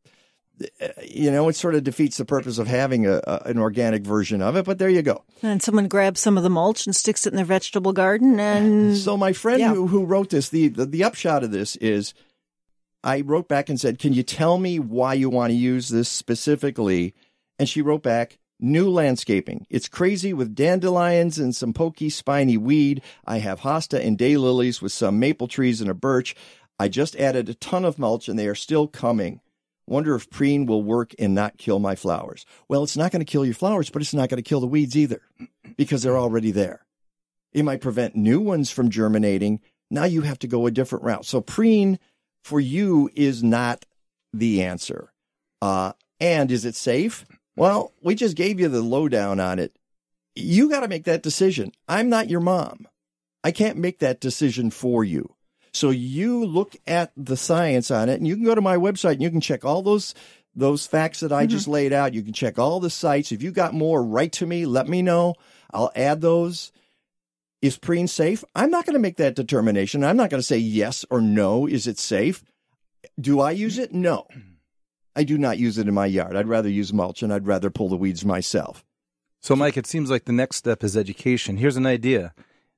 you 1.05 1.31
know, 1.31 1.49
it 1.49 1.57
sort 1.57 1.75
of 1.75 1.85
defeats 1.85 2.17
the 2.17 2.25
purpose 2.25 2.59
of 2.59 2.67
having 2.67 3.07
a, 3.07 3.21
a, 3.27 3.43
an 3.47 3.59
organic 3.59 4.03
version 4.03 4.41
of 4.41 4.57
it. 4.57 4.65
But 4.65 4.79
there 4.79 4.89
you 4.89 5.03
go. 5.03 5.25
And 5.43 5.63
someone 5.63 5.89
grabs 5.89 6.21
some 6.21 6.37
of 6.37 6.43
the 6.43 6.51
mulch 6.51 6.87
and 6.87 6.95
sticks 6.95 7.27
it 7.27 7.33
in 7.33 7.37
their 7.37 7.45
vegetable 7.45 7.93
garden. 7.93 8.39
And 8.39 8.97
So 8.97 9.17
my 9.17 9.33
friend 9.33 9.63
who, 9.63 9.87
who 9.89 10.05
wrote 10.05 10.31
this, 10.31 10.49
the, 10.49 10.69
the 10.69 10.87
the 10.87 11.05
upshot 11.05 11.43
of 11.45 11.51
this 11.51 11.77
is, 11.77 12.15
I 13.03 13.21
wrote 13.21 13.49
back 13.49 13.69
and 13.69 13.81
said, 13.81 13.99
"Can 13.99 14.13
you 14.13 14.23
tell 14.23 14.59
me 14.59 14.79
why 14.79 15.15
you 15.15 15.29
want 15.29 15.51
to 15.51 15.57
use 15.57 15.89
this 15.89 16.09
specifically?" 16.09 17.15
And 17.59 17.69
she 17.69 17.83
wrote 17.83 18.03
back, 18.03 18.39
New 18.61 18.89
landscaping. 18.89 19.67
It's 19.69 19.89
crazy 19.89 20.33
with 20.33 20.55
dandelions 20.55 21.39
and 21.39 21.55
some 21.55 21.73
pokey, 21.73 22.09
spiny 22.09 22.57
weed. 22.57 23.03
I 23.27 23.39
have 23.39 23.61
hosta 23.61 24.03
and 24.03 24.17
daylilies 24.17 24.81
with 24.81 24.93
some 24.93 25.19
maple 25.19 25.49
trees 25.49 25.81
and 25.81 25.91
a 25.91 25.95
birch. 25.95 26.37
I 26.79 26.89
just 26.89 27.17
added 27.17 27.49
a 27.49 27.55
ton 27.55 27.85
of 27.85 27.99
mulch 27.99 28.29
and 28.29 28.39
they 28.39 28.47
are 28.47 28.55
still 28.55 28.87
coming. 28.87 29.41
Wonder 29.87 30.15
if 30.15 30.31
preen 30.31 30.67
will 30.67 30.83
work 30.83 31.15
and 31.19 31.35
not 31.35 31.59
kill 31.59 31.79
my 31.79 31.95
flowers. 31.95 32.47
Well, 32.69 32.83
it's 32.83 32.97
not 32.97 33.13
going 33.13 33.21
to 33.21 33.31
kill 33.31 33.45
your 33.45 33.55
flowers, 33.55 33.91
but 33.91 34.01
it's 34.01 34.15
not 34.15 34.29
going 34.29 34.43
to 34.43 34.49
kill 34.49 34.61
the 34.61 34.67
weeds 34.67 34.97
either 34.97 35.21
because 35.77 36.03
they're 36.03 36.19
already 36.19 36.51
there. 36.51 36.87
It 37.53 37.65
might 37.65 37.81
prevent 37.81 38.17
new 38.17 38.41
ones 38.41 38.71
from 38.71 38.91
germinating. 38.91 39.61
Now 39.91 40.05
you 40.05 40.23
have 40.23 40.39
to 40.41 40.47
go 40.47 40.67
a 40.67 40.71
different 40.71 41.05
route. 41.05 41.27
So 41.27 41.41
preen 41.41 41.99
for 42.43 42.61
you 42.61 43.11
is 43.15 43.43
not 43.43 43.85
the 44.33 44.63
answer. 44.63 45.13
Uh, 45.61 45.93
and 46.19 46.51
is 46.51 46.65
it 46.65 46.75
safe? 46.75 47.27
Well, 47.57 47.93
we 48.03 48.15
just 48.15 48.37
gave 48.37 48.59
you 48.59 48.69
the 48.69 48.83
lowdown 48.83 49.39
on 49.39 49.59
it. 49.59 49.77
You 50.35 50.69
got 50.69 50.81
to 50.81 50.89
make 50.89 51.05
that 51.05 51.23
decision. 51.23 51.73
I'm 51.87 52.09
not 52.09 52.29
your 52.29 52.41
mom. 52.41 52.89
I 53.45 53.53
can't 53.53 53.79
make 53.79 53.99
that 54.01 54.21
decision 54.21 54.71
for 54.71 55.05
you. 55.05 55.34
So 55.75 55.91
you 55.91 56.45
look 56.45 56.77
at 56.87 57.13
the 57.17 57.37
science 57.37 57.91
on 57.91 58.09
it 58.09 58.15
and 58.15 58.27
you 58.27 58.37
can 58.37 58.45
go 58.45 58.55
to 58.55 58.61
my 58.61 58.77
website 58.77 59.15
and 59.15 59.23
you 59.23 59.31
can 59.31 59.41
check 59.41 59.65
all 59.65 59.83
those 59.83 60.15
those 60.57 60.87
facts 60.87 61.19
that 61.21 61.33
I 61.33 61.43
mm-hmm. 61.43 61.51
just 61.51 61.67
laid 61.67 61.93
out. 61.93 62.15
You 62.15 62.23
can 62.23 62.33
check 62.33 62.61
all 62.61 62.79
the 62.79 62.89
sites. 62.89 63.33
If 63.33 63.43
you 63.43 63.51
got 63.51 63.75
more, 63.75 64.05
write 64.05 64.33
to 64.35 64.47
me, 64.47 64.67
let 64.67 64.89
me 64.89 65.03
know. 65.03 65.35
I'll 65.73 65.91
add 65.97 66.21
those. 66.21 66.71
Is 67.61 67.77
preen 67.77 68.07
safe? 68.07 68.45
I'm 68.55 68.71
not 68.71 68.87
going 68.87 68.95
to 68.95 69.01
make 69.01 69.17
that 69.17 69.35
determination. 69.35 70.05
I'm 70.05 70.17
not 70.17 70.31
going 70.31 70.39
to 70.39 70.47
say 70.47 70.59
yes 70.59 71.05
or 71.11 71.21
no. 71.21 71.67
Is 71.67 71.87
it 71.89 71.99
safe? 71.99 72.45
Do 73.19 73.41
I 73.41 73.51
use 73.51 73.79
it? 73.79 73.93
No. 73.93 74.29
I 75.17 75.25
do 75.25 75.39
not 75.39 75.59
use 75.59 75.79
it 75.79 75.89
in 75.89 75.95
my 75.95 76.07
yard. 76.07 76.37
I'd 76.37 76.47
rather 76.47 76.69
use 76.69 76.93
mulch 76.93 77.23
and 77.23 77.33
I'd 77.33 77.47
rather 77.47 77.71
pull 77.71 77.89
the 77.89 77.97
weeds 77.97 78.25
myself. 78.25 78.85
So, 79.41 79.57
Mike, 79.57 79.77
it 79.77 79.87
seems 79.87 80.11
like 80.11 80.27
the 80.27 80.33
next 80.33 80.57
step 80.57 80.85
is 80.85 80.97
education. 80.97 81.57
Here's 81.57 81.77
an 81.77 81.87
idea. 81.87 82.33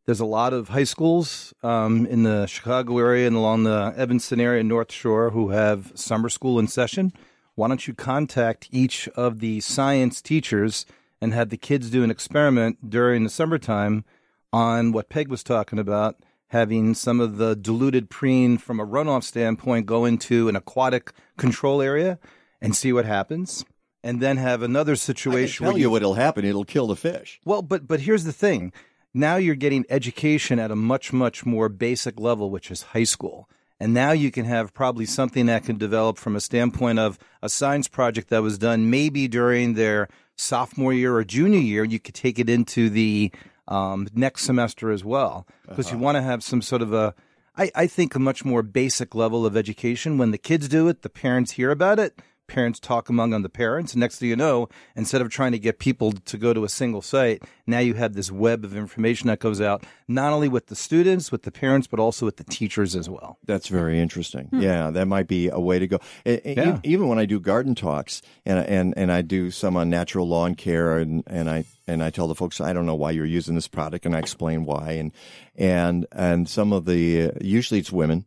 There's 0.06 0.20
a 0.20 0.24
lot 0.24 0.52
of 0.52 0.68
high 0.68 0.84
schools 0.84 1.52
um, 1.64 2.06
in 2.06 2.22
the 2.22 2.46
Chicago 2.46 2.98
area 2.98 3.26
and 3.26 3.34
along 3.34 3.64
the 3.64 3.92
Evanston 3.96 4.40
area, 4.40 4.62
North 4.62 4.92
Shore, 4.92 5.30
who 5.30 5.48
have 5.48 5.90
summer 5.96 6.28
school 6.28 6.60
in 6.60 6.68
session. 6.68 7.12
Why 7.56 7.66
don't 7.66 7.88
you 7.88 7.92
contact 7.94 8.68
each 8.70 9.08
of 9.16 9.40
the 9.40 9.60
science 9.60 10.22
teachers 10.22 10.86
and 11.20 11.34
have 11.34 11.48
the 11.48 11.56
kids 11.56 11.90
do 11.90 12.04
an 12.04 12.12
experiment 12.12 12.88
during 12.88 13.24
the 13.24 13.30
summertime 13.30 14.04
on 14.52 14.92
what 14.92 15.08
Peg 15.08 15.26
was 15.26 15.42
talking 15.42 15.80
about, 15.80 16.16
having 16.48 16.94
some 16.94 17.18
of 17.18 17.36
the 17.36 17.56
diluted 17.56 18.08
preen 18.08 18.58
from 18.58 18.78
a 18.78 18.86
runoff 18.86 19.24
standpoint 19.24 19.86
go 19.86 20.04
into 20.04 20.48
an 20.48 20.54
aquatic 20.54 21.12
control 21.36 21.82
area 21.82 22.20
and 22.60 22.76
see 22.76 22.92
what 22.92 23.06
happens. 23.06 23.64
And 24.04 24.20
then 24.20 24.36
have 24.36 24.62
another 24.62 24.94
situation 24.94 25.64
I 25.64 25.66
Tell 25.66 25.74
where 25.74 25.80
you 25.80 25.90
what'll 25.90 26.14
happen. 26.14 26.44
It'll 26.44 26.64
kill 26.64 26.86
the 26.86 26.94
fish. 26.94 27.40
well, 27.44 27.60
but 27.60 27.88
but 27.88 27.98
here's 27.98 28.22
the 28.22 28.32
thing. 28.32 28.72
Now 29.16 29.36
you're 29.36 29.54
getting 29.54 29.86
education 29.88 30.58
at 30.58 30.70
a 30.70 30.76
much 30.76 31.10
much 31.10 31.46
more 31.46 31.70
basic 31.70 32.20
level, 32.20 32.50
which 32.50 32.70
is 32.70 32.82
high 32.82 33.04
school. 33.04 33.48
And 33.80 33.94
now 33.94 34.12
you 34.12 34.30
can 34.30 34.44
have 34.44 34.74
probably 34.74 35.06
something 35.06 35.46
that 35.46 35.64
can 35.64 35.78
develop 35.78 36.18
from 36.18 36.36
a 36.36 36.40
standpoint 36.40 36.98
of 36.98 37.18
a 37.40 37.48
science 37.48 37.88
project 37.88 38.28
that 38.28 38.42
was 38.42 38.58
done 38.58 38.90
maybe 38.90 39.26
during 39.26 39.72
their 39.72 40.08
sophomore 40.36 40.92
year 40.92 41.16
or 41.16 41.24
junior 41.24 41.60
year. 41.60 41.82
You 41.82 41.98
could 41.98 42.14
take 42.14 42.38
it 42.38 42.50
into 42.50 42.90
the 42.90 43.32
um, 43.66 44.06
next 44.12 44.42
semester 44.42 44.90
as 44.90 45.02
well, 45.02 45.46
because 45.66 45.90
you 45.90 45.96
want 45.96 46.16
to 46.16 46.22
have 46.22 46.44
some 46.44 46.60
sort 46.60 46.82
of 46.82 46.92
a, 46.92 47.14
I, 47.56 47.70
I 47.74 47.86
think, 47.86 48.14
a 48.14 48.18
much 48.18 48.44
more 48.44 48.62
basic 48.62 49.14
level 49.14 49.46
of 49.46 49.56
education. 49.56 50.18
When 50.18 50.30
the 50.30 50.38
kids 50.38 50.68
do 50.68 50.88
it, 50.88 51.00
the 51.00 51.08
parents 51.08 51.52
hear 51.52 51.70
about 51.70 51.98
it. 51.98 52.20
Parents 52.48 52.78
talk 52.78 53.08
among 53.08 53.34
on 53.34 53.42
the 53.42 53.48
parents. 53.48 53.92
And 53.92 54.00
next 54.00 54.18
thing 54.18 54.28
you 54.28 54.36
know, 54.36 54.68
instead 54.94 55.20
of 55.20 55.28
trying 55.30 55.52
to 55.52 55.58
get 55.58 55.78
people 55.78 56.12
to 56.12 56.38
go 56.38 56.54
to 56.54 56.64
a 56.64 56.68
single 56.68 57.02
site, 57.02 57.42
now 57.66 57.80
you 57.80 57.94
have 57.94 58.14
this 58.14 58.30
web 58.30 58.64
of 58.64 58.76
information 58.76 59.26
that 59.26 59.40
goes 59.40 59.60
out, 59.60 59.84
not 60.06 60.32
only 60.32 60.48
with 60.48 60.66
the 60.68 60.76
students, 60.76 61.32
with 61.32 61.42
the 61.42 61.50
parents, 61.50 61.86
but 61.88 61.98
also 61.98 62.24
with 62.24 62.36
the 62.36 62.44
teachers 62.44 62.94
as 62.94 63.08
well. 63.10 63.38
That's 63.46 63.66
very 63.68 63.98
interesting. 64.00 64.46
Hmm. 64.46 64.60
Yeah, 64.60 64.90
that 64.90 65.06
might 65.06 65.26
be 65.26 65.48
a 65.48 65.58
way 65.58 65.78
to 65.80 65.86
go. 65.86 65.98
E- 66.24 66.40
Yeah. 66.44 66.78
Even 66.84 67.08
when 67.08 67.18
I 67.18 67.26
do 67.26 67.40
garden 67.40 67.74
talks 67.74 68.22
and 68.44 68.58
and 68.66 68.94
and 68.96 69.10
I 69.10 69.22
do 69.22 69.50
some 69.50 69.76
on 69.76 69.90
natural 69.90 70.28
lawn 70.28 70.54
care 70.54 70.98
and 70.98 71.24
and 71.26 71.50
I 71.50 71.64
and 71.88 72.02
I 72.02 72.10
tell 72.10 72.28
the 72.28 72.34
folks 72.34 72.60
I 72.60 72.72
don't 72.72 72.86
know 72.86 72.94
why 72.94 73.10
you're 73.10 73.24
using 73.26 73.54
this 73.56 73.68
product 73.68 74.06
and 74.06 74.14
I 74.14 74.20
explain 74.20 74.64
why 74.64 74.92
and 74.92 75.12
and 75.56 76.06
and 76.12 76.48
some 76.48 76.72
of 76.72 76.84
the 76.84 77.32
usually 77.40 77.80
it's 77.80 77.90
women. 77.92 78.26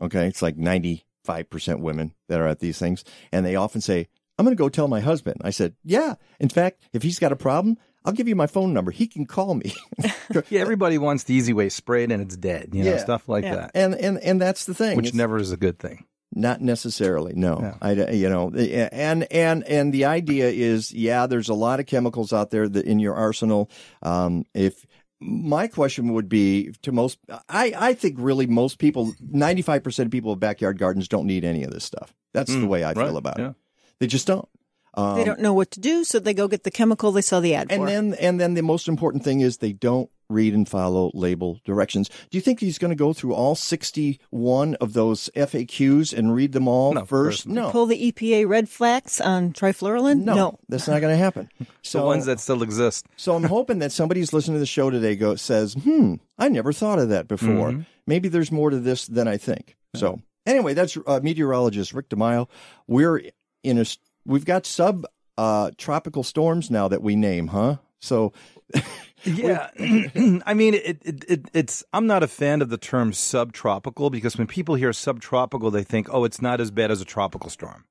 Okay, 0.00 0.26
it's 0.26 0.42
like 0.42 0.56
ninety 0.56 1.04
five 1.26 1.50
percent 1.50 1.80
women 1.80 2.14
that 2.28 2.40
are 2.40 2.46
at 2.48 2.60
these 2.60 2.78
things, 2.78 3.04
and 3.32 3.44
they 3.44 3.56
often 3.56 3.80
say, 3.80 4.08
"I'm 4.38 4.44
going 4.46 4.56
to 4.56 4.62
go 4.62 4.68
tell 4.70 4.88
my 4.88 5.00
husband." 5.00 5.40
I 5.44 5.50
said, 5.50 5.74
"Yeah. 5.84 6.14
In 6.40 6.48
fact, 6.48 6.80
if 6.92 7.02
he's 7.02 7.18
got 7.18 7.32
a 7.32 7.36
problem." 7.36 7.76
I'll 8.04 8.12
give 8.12 8.28
you 8.28 8.36
my 8.36 8.46
phone 8.46 8.72
number. 8.72 8.92
He 8.92 9.08
can 9.08 9.26
call 9.26 9.54
me. 9.54 9.74
yeah, 10.48 10.60
everybody 10.60 10.96
wants 10.96 11.24
the 11.24 11.34
easy 11.34 11.52
way, 11.52 11.68
sprayed 11.68 12.12
and 12.12 12.22
it's 12.22 12.36
dead, 12.36 12.68
you 12.72 12.84
know, 12.84 12.90
Yeah. 12.92 12.98
stuff 12.98 13.28
like 13.28 13.42
Yeah. 13.42 13.56
that, 13.56 13.70
And 13.74 13.96
and 13.96 14.18
and 14.22 14.40
that's 14.40 14.64
the 14.64 14.74
thing. 14.74 14.96
which 14.96 15.06
It's- 15.06 15.18
never 15.18 15.38
is 15.38 15.50
a 15.50 15.56
good 15.56 15.80
thing. 15.80 16.04
Not 16.32 16.60
necessarily. 16.60 17.32
No, 17.34 17.74
I 17.82 17.92
you 18.12 18.28
know, 18.28 18.52
and 18.54 19.26
and 19.32 19.64
and 19.64 19.92
the 19.92 20.04
idea 20.04 20.50
is, 20.50 20.92
yeah, 20.92 21.26
there's 21.26 21.48
a 21.48 21.54
lot 21.54 21.80
of 21.80 21.86
chemicals 21.86 22.32
out 22.32 22.50
there 22.52 22.68
that 22.68 22.84
in 22.84 23.00
your 23.00 23.14
arsenal. 23.16 23.70
Um, 24.04 24.44
if 24.54 24.86
my 25.20 25.66
question 25.66 26.12
would 26.12 26.28
be 26.28 26.72
to 26.82 26.92
most, 26.92 27.18
I 27.48 27.72
I 27.76 27.94
think 27.94 28.16
really 28.18 28.46
most 28.46 28.78
people, 28.78 29.14
ninety 29.20 29.62
five 29.62 29.82
percent 29.82 30.06
of 30.06 30.10
people 30.12 30.30
with 30.30 30.40
backyard 30.40 30.78
gardens 30.78 31.08
don't 31.08 31.26
need 31.26 31.44
any 31.44 31.64
of 31.64 31.70
this 31.72 31.84
stuff. 31.84 32.14
That's 32.32 32.52
the 32.52 32.58
Mm, 32.60 32.68
way 32.68 32.84
I 32.84 32.88
right, 32.92 33.06
feel 33.06 33.16
about 33.16 33.38
yeah. 33.38 33.50
it. 33.50 33.54
They 34.00 34.06
just 34.06 34.26
don't. 34.26 34.48
Um, 34.94 35.14
they 35.16 35.24
don't 35.24 35.40
know 35.40 35.52
what 35.54 35.70
to 35.72 35.80
do, 35.80 36.04
so 36.04 36.18
they 36.18 36.34
go 36.34 36.48
get 36.48 36.64
the 36.64 36.70
chemical 36.70 37.12
they 37.12 37.20
saw 37.22 37.40
the 37.40 37.54
ad 37.54 37.68
and 37.70 37.82
for. 37.82 37.86
then 37.86 38.14
and 38.14 38.40
then 38.40 38.54
the 38.54 38.62
most 38.62 38.88
important 38.88 39.24
thing 39.24 39.40
is 39.40 39.58
they 39.58 39.72
don't 39.72 40.10
read 40.28 40.54
and 40.54 40.68
follow 40.68 41.10
label 41.14 41.60
directions. 41.64 42.08
Do 42.30 42.36
you 42.38 42.40
think 42.42 42.60
he's 42.60 42.78
going 42.78 42.90
to 42.90 42.96
go 42.96 43.12
through 43.12 43.34
all 43.34 43.54
61 43.54 44.74
of 44.76 44.92
those 44.92 45.30
FAQs 45.36 46.12
and 46.16 46.34
read 46.34 46.52
them 46.52 46.68
all 46.68 47.04
first? 47.04 47.46
No. 47.46 47.70
Pull 47.70 47.86
the 47.86 48.12
EPA 48.12 48.48
red 48.48 48.68
flags 48.68 49.20
on 49.20 49.52
trifluralin? 49.52 50.24
No, 50.24 50.34
no. 50.34 50.58
that's 50.68 50.88
not 50.88 51.00
going 51.00 51.12
to 51.12 51.18
happen. 51.22 51.48
So 51.82 52.00
the 52.00 52.04
ones 52.06 52.26
that 52.26 52.40
still 52.40 52.64
exist. 52.64 53.06
So 53.16 53.36
I'm 53.36 53.44
hoping 53.44 53.78
that 53.78 53.92
somebody's 53.92 54.32
listening 54.32 54.56
to 54.56 54.58
the 54.58 54.66
show 54.66 54.90
today 54.90 55.14
go 55.14 55.36
says, 55.36 55.74
"Hmm, 55.74 56.14
I 56.36 56.48
never 56.48 56.72
thought 56.72 56.98
of 56.98 57.10
that 57.10 57.28
before. 57.28 57.70
Mhm. 57.70 57.86
Maybe 58.08 58.28
there's 58.28 58.50
more 58.50 58.70
to 58.70 58.80
this 58.80 59.06
than 59.06 59.28
I 59.28 59.36
think." 59.36 59.76
So 59.94 60.20
anyway, 60.46 60.74
that's 60.74 60.98
uh, 61.06 61.20
meteorologist 61.22 61.94
Rick 61.94 62.08
DiMaio. 62.08 62.48
We're 62.88 63.22
in 63.62 63.78
a 63.78 63.84
we've 64.24 64.44
got 64.44 64.66
sub 64.66 65.06
uh, 65.38 65.70
tropical 65.78 66.24
storms 66.24 66.72
now 66.72 66.88
that 66.88 67.02
we 67.02 67.14
name, 67.14 67.46
huh? 67.48 67.76
So 68.00 68.32
Yeah, 69.24 69.70
I 70.46 70.54
mean, 70.54 70.74
it, 70.74 71.02
it, 71.04 71.24
it, 71.28 71.50
it's. 71.52 71.82
I'm 71.92 72.06
not 72.06 72.22
a 72.22 72.28
fan 72.28 72.62
of 72.62 72.68
the 72.68 72.78
term 72.78 73.12
subtropical 73.12 74.08
because 74.08 74.38
when 74.38 74.46
people 74.46 74.76
hear 74.76 74.92
subtropical, 74.92 75.70
they 75.70 75.82
think, 75.82 76.08
oh, 76.12 76.24
it's 76.24 76.40
not 76.40 76.60
as 76.60 76.70
bad 76.70 76.92
as 76.92 77.00
a 77.00 77.04
tropical 77.04 77.50
storm. 77.50 77.84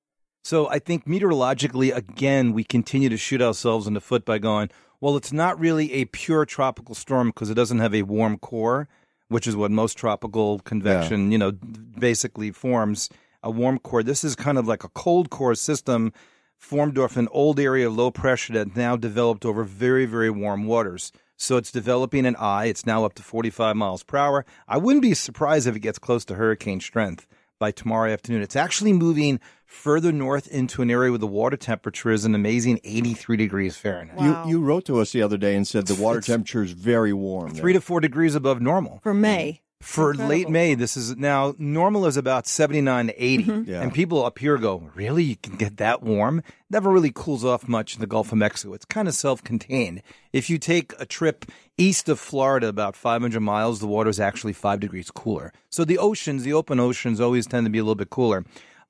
So 0.45 0.69
I 0.69 0.79
think 0.79 1.05
meteorologically, 1.05 1.91
again, 1.91 2.53
we 2.53 2.63
continue 2.63 3.09
to 3.09 3.17
shoot 3.17 3.41
ourselves 3.41 3.87
in 3.87 3.95
the 3.95 3.99
foot 3.99 4.25
by 4.25 4.37
going, 4.37 4.69
well, 5.01 5.17
it's 5.17 5.33
not 5.33 5.59
really 5.59 5.91
a 5.93 6.05
pure 6.05 6.45
tropical 6.45 6.95
storm 6.95 7.29
because 7.29 7.49
it 7.49 7.55
doesn't 7.55 7.79
have 7.79 7.93
a 7.93 8.03
warm 8.03 8.37
core, 8.37 8.87
which 9.27 9.47
is 9.47 9.55
what 9.55 9.71
most 9.71 9.97
tropical 9.97 10.59
convection, 10.59 11.31
you 11.31 11.37
know, 11.37 11.51
basically 11.51 12.51
forms 12.51 13.09
a 13.43 13.51
warm 13.51 13.79
core. 13.79 14.03
This 14.03 14.23
is 14.23 14.35
kind 14.35 14.57
of 14.57 14.67
like 14.67 14.83
a 14.83 14.89
cold 14.89 15.29
core 15.29 15.55
system 15.55 16.13
formed 16.57 16.97
off 16.97 17.17
an 17.17 17.27
old 17.31 17.59
area 17.59 17.87
of 17.87 17.95
low 17.95 18.11
pressure 18.11 18.53
that 18.53 18.75
now 18.75 18.95
developed 18.95 19.45
over 19.45 19.63
very, 19.63 20.05
very 20.05 20.29
warm 20.29 20.65
waters. 20.65 21.11
So 21.37 21.57
it's 21.57 21.71
developing 21.71 22.25
an 22.25 22.35
eye. 22.37 22.65
It's 22.65 22.85
now 22.85 23.03
up 23.05 23.13
to 23.15 23.23
45 23.23 23.75
miles 23.75 24.03
per 24.03 24.17
hour. 24.17 24.45
I 24.67 24.77
wouldn't 24.77 25.01
be 25.01 25.13
surprised 25.13 25.67
if 25.67 25.75
it 25.75 25.81
gets 25.81 25.99
close 25.99 26.23
to 26.25 26.35
hurricane 26.35 26.79
strength 26.79 27.27
by 27.59 27.71
tomorrow 27.71 28.11
afternoon. 28.11 28.41
It's 28.41 28.55
actually 28.55 28.93
moving 28.93 29.39
further 29.65 30.11
north 30.11 30.47
into 30.47 30.81
an 30.81 30.89
area 30.91 31.11
where 31.11 31.17
the 31.19 31.27
water 31.27 31.57
temperature 31.57 32.11
is 32.11 32.25
an 32.25 32.35
amazing 32.35 32.79
83 32.83 33.37
degrees 33.37 33.75
Fahrenheit. 33.77 34.19
you 34.21 34.51
you 34.51 34.61
wrote 34.61 34.85
to 34.85 34.99
us 34.99 35.11
the 35.11 35.21
other 35.21 35.37
day 35.37 35.55
and 35.55 35.67
said 35.67 35.87
the 35.87 35.95
water 35.95 36.21
temperature 36.21 36.63
is 36.63 36.71
very 36.71 37.13
warm. 37.13 37.51
there. 37.51 37.61
Three 37.61 37.73
to 37.73 37.81
four 37.81 37.99
degrees 37.99 38.35
above 38.35 38.61
normal. 38.61 38.99
For 39.03 39.13
May. 39.13 39.61
For 39.85 40.15
late 40.15 40.49
May, 40.49 40.73
this 40.73 40.97
is 40.97 41.15
now 41.15 41.53
normal 41.59 42.07
is 42.07 42.17
about 42.17 42.47
79 42.47 43.07
to 43.07 43.23
80. 43.23 43.43
Mm-hmm. 43.43 43.69
Yeah. 43.69 43.81
And 43.81 43.93
people 43.93 44.25
up 44.25 44.39
here 44.39 44.57
go, 44.57 44.89
Really? 44.95 45.23
You 45.23 45.35
can 45.35 45.57
get 45.57 45.77
that 45.77 46.01
warm? 46.01 46.41
Never 46.71 46.89
really 46.89 47.11
cools 47.13 47.45
off 47.45 47.67
much 47.67 47.93
in 47.93 48.01
the 48.01 48.07
Gulf 48.07 48.31
of 48.31 48.39
Mexico. 48.39 48.73
It's 48.73 48.83
kind 48.83 49.07
of 49.07 49.13
self 49.13 49.43
contained. 49.43 50.01
If 50.33 50.49
you 50.49 50.57
take 50.57 50.93
a 50.99 51.05
trip 51.05 51.45
east 51.77 52.09
of 52.09 52.19
Florida 52.19 52.67
about 52.67 52.95
500 52.95 53.39
miles, 53.39 53.79
the 53.79 53.85
water 53.85 54.09
is 54.09 54.19
actually 54.19 54.53
five 54.53 54.79
degrees 54.79 55.11
cooler. 55.11 55.53
So 55.69 55.85
the 55.85 55.99
oceans, 55.99 56.43
the 56.43 56.53
open 56.53 56.79
oceans, 56.79 57.21
always 57.21 57.45
tend 57.45 57.67
to 57.67 57.69
be 57.69 57.77
a 57.79 57.83
little 57.83 57.93
bit 57.93 58.09
cooler. 58.09 58.43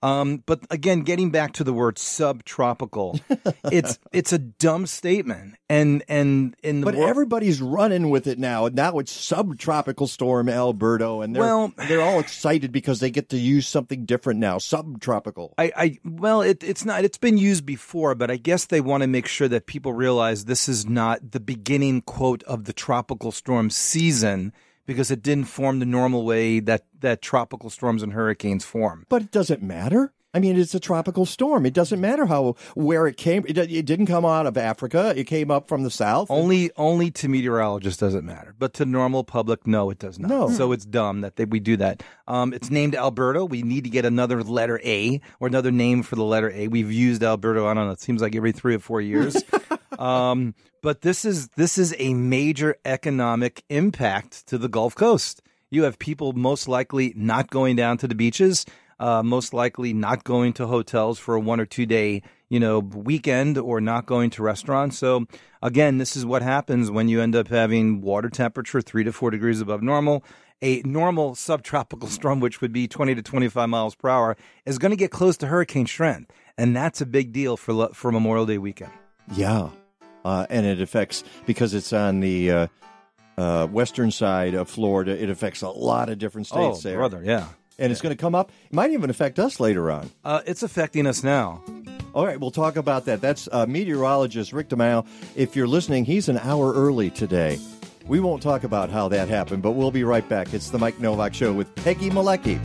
Um, 0.05 0.43
but 0.45 0.59
again, 0.69 1.01
getting 1.01 1.31
back 1.31 1.53
to 1.53 1.63
the 1.63 1.73
word 1.73 1.97
subtropical, 1.97 3.19
it's 3.71 3.97
it's 4.11 4.31
a 4.33 4.37
dumb 4.37 4.85
statement, 4.85 5.55
and 5.67 6.03
and 6.07 6.55
in 6.61 6.81
the 6.81 6.85
But 6.85 6.95
wor- 6.95 7.09
everybody's 7.09 7.59
running 7.59 8.11
with 8.11 8.27
it 8.27 8.37
now. 8.37 8.67
Now 8.71 8.99
it's 8.99 9.11
subtropical 9.11 10.05
storm 10.05 10.47
Alberto, 10.47 11.21
and 11.21 11.35
they're 11.35 11.41
Well- 11.41 11.73
they're 11.87 12.01
all 12.01 12.19
excited 12.19 12.71
because 12.71 12.99
they 12.99 13.09
get 13.09 13.29
to 13.29 13.37
use 13.37 13.67
something 13.67 14.05
different 14.05 14.39
now. 14.39 14.59
Subtropical. 14.59 15.55
I, 15.57 15.71
I 15.75 15.97
well, 16.05 16.41
it, 16.41 16.63
it's 16.63 16.85
not. 16.85 17.03
It's 17.03 17.17
been 17.17 17.39
used 17.39 17.65
before, 17.65 18.13
but 18.13 18.29
I 18.29 18.37
guess 18.37 18.65
they 18.65 18.81
want 18.81 19.01
to 19.01 19.07
make 19.07 19.25
sure 19.27 19.47
that 19.47 19.65
people 19.65 19.93
realize 19.93 20.45
this 20.45 20.69
is 20.69 20.85
not 20.85 21.31
the 21.31 21.39
beginning 21.39 22.01
quote 22.01 22.43
of 22.43 22.65
the 22.65 22.73
tropical 22.73 23.31
storm 23.31 23.71
season 23.71 24.53
because 24.85 25.11
it 25.11 25.21
didn't 25.21 25.45
form 25.45 25.79
the 25.79 25.85
normal 25.85 26.25
way 26.25 26.59
that 26.59 26.85
that 26.99 27.21
tropical 27.21 27.69
storms 27.69 28.03
and 28.03 28.13
hurricanes 28.13 28.65
form. 28.65 29.05
But 29.09 29.23
it 29.23 29.31
doesn't 29.31 29.61
matter. 29.61 30.13
I 30.35 30.39
mean, 30.39 30.59
it's 30.59 30.75
a 30.75 30.81
tropical 30.81 31.25
storm. 31.25 31.65
It 31.65 31.73
doesn't 31.73 32.01
matter 32.01 32.25
how 32.25 32.57
where 32.73 33.07
it 33.07 33.15
came. 33.15 33.45
It, 33.47 33.57
it 33.57 33.85
didn't 33.85 34.07
come 34.07 34.25
out 34.25 34.45
of 34.45 34.57
Africa. 34.57 35.13
It 35.15 35.23
came 35.23 35.49
up 35.49 35.69
from 35.69 35.83
the 35.83 35.89
south. 35.89 36.29
Only 36.29 36.71
only 36.75 37.09
to 37.11 37.29
meteorologists 37.29 38.01
does 38.01 38.13
it 38.15 38.23
matter, 38.25 38.53
but 38.59 38.73
to 38.73 38.85
normal 38.85 39.23
public, 39.23 39.65
no, 39.65 39.89
it 39.91 39.97
does 39.97 40.19
not. 40.19 40.27
No. 40.27 40.49
So 40.49 40.73
it's 40.73 40.85
dumb 40.85 41.21
that 41.21 41.37
they, 41.37 41.45
we 41.45 41.61
do 41.61 41.77
that. 41.77 42.03
Um, 42.27 42.53
it's 42.53 42.69
named 42.69 42.95
Alberto. 42.95 43.45
We 43.45 43.61
need 43.61 43.85
to 43.85 43.89
get 43.89 44.03
another 44.03 44.43
letter 44.43 44.81
A 44.83 45.21
or 45.39 45.47
another 45.47 45.71
name 45.71 46.03
for 46.03 46.17
the 46.17 46.25
letter 46.25 46.51
A. 46.51 46.67
We've 46.67 46.91
used 46.91 47.23
Alberto. 47.23 47.65
I 47.65 47.73
don't 47.73 47.85
know. 47.85 47.93
It 47.93 48.01
seems 48.01 48.21
like 48.21 48.35
every 48.35 48.51
three 48.51 48.75
or 48.75 48.79
four 48.79 48.99
years. 48.99 49.41
um, 49.99 50.55
but 50.81 51.01
this 51.01 51.25
is 51.25 51.47
this 51.55 51.77
is 51.77 51.95
a 51.97 52.13
major 52.13 52.75
economic 52.85 53.63
impact 53.69 54.47
to 54.47 54.57
the 54.57 54.69
Gulf 54.69 54.95
Coast. 54.95 55.41
You 55.71 55.83
have 55.83 55.97
people 55.97 56.33
most 56.33 56.67
likely 56.67 57.13
not 57.15 57.49
going 57.49 57.75
down 57.75 57.97
to 57.97 58.07
the 58.07 58.15
beaches, 58.15 58.65
uh, 58.99 59.23
most 59.23 59.53
likely 59.53 59.93
not 59.93 60.23
going 60.23 60.53
to 60.53 60.67
hotels 60.67 61.19
for 61.19 61.35
a 61.35 61.39
one 61.39 61.59
or 61.59 61.65
two 61.65 61.85
day, 61.85 62.21
you 62.49 62.59
know, 62.59 62.79
weekend, 62.79 63.57
or 63.57 63.81
not 63.81 64.05
going 64.05 64.29
to 64.31 64.43
restaurants. 64.43 64.97
So 64.97 65.25
again, 65.61 65.97
this 65.97 66.15
is 66.15 66.25
what 66.25 66.41
happens 66.41 66.91
when 66.91 67.09
you 67.09 67.21
end 67.21 67.35
up 67.35 67.47
having 67.47 68.01
water 68.01 68.29
temperature 68.29 68.81
three 68.81 69.03
to 69.03 69.11
four 69.11 69.31
degrees 69.31 69.61
above 69.61 69.81
normal. 69.81 70.23
A 70.61 70.81
normal 70.83 71.35
subtropical 71.35 72.07
storm, 72.09 72.39
which 72.39 72.61
would 72.61 72.71
be 72.71 72.87
20 72.87 73.15
to 73.15 73.21
25 73.21 73.67
miles 73.67 73.95
per 73.95 74.09
hour, 74.09 74.37
is 74.65 74.77
going 74.77 74.91
to 74.91 74.95
get 74.95 75.11
close 75.11 75.35
to 75.37 75.47
hurricane 75.47 75.87
strength, 75.87 76.31
and 76.57 76.75
that's 76.75 77.01
a 77.01 77.05
big 77.05 77.33
deal 77.33 77.57
for 77.57 77.89
for 77.93 78.11
Memorial 78.11 78.45
Day 78.45 78.57
weekend. 78.57 78.91
Yeah, 79.33 79.69
uh, 80.25 80.45
and 80.49 80.65
it 80.65 80.81
affects 80.81 81.23
because 81.45 81.73
it's 81.73 81.93
on 81.93 82.19
the 82.19 82.51
uh, 82.51 82.67
uh, 83.37 83.67
western 83.67 84.11
side 84.11 84.55
of 84.55 84.67
Florida. 84.67 85.21
It 85.21 85.29
affects 85.29 85.61
a 85.61 85.69
lot 85.69 86.09
of 86.09 86.17
different 86.17 86.47
states 86.47 86.79
Oh, 86.79 86.81
there, 86.81 86.97
brother, 86.97 87.21
yeah. 87.23 87.47
And 87.77 87.91
it's 87.91 88.01
going 88.01 88.15
to 88.15 88.19
come 88.19 88.33
up. 88.35 88.51
It 88.65 88.73
might 88.73 88.91
even 88.91 89.09
affect 89.09 89.37
us 89.37 89.59
later 89.59 89.91
on. 89.91 90.09
Uh, 90.23 90.41
it's 90.45 90.63
affecting 90.63 91.05
us 91.05 91.23
now. 91.23 91.61
All 92.13 92.25
right, 92.25 92.39
we'll 92.39 92.51
talk 92.51 92.77
about 92.77 93.05
that. 93.05 93.19
That's 93.19 93.49
uh, 93.51 93.65
meteorologist 93.65 94.53
Rick 94.53 94.69
DiMaio. 94.69 95.05
If 95.35 95.55
you're 95.57 95.67
listening, 95.67 96.05
he's 96.05 96.29
an 96.29 96.37
hour 96.37 96.73
early 96.73 97.09
today. 97.09 97.59
We 98.07 98.21
won't 98.21 98.41
talk 98.41 98.63
about 98.63 98.89
how 98.89 99.09
that 99.09 99.27
happened, 99.27 99.61
but 99.61 99.71
we'll 99.71 99.91
be 99.91 100.05
right 100.05 100.27
back. 100.29 100.53
It's 100.53 100.69
the 100.69 100.77
Mike 100.79 100.99
Nowak 101.01 101.33
Show 101.33 101.51
with 101.51 101.73
Peggy 101.75 102.09
Malecki. 102.09 102.61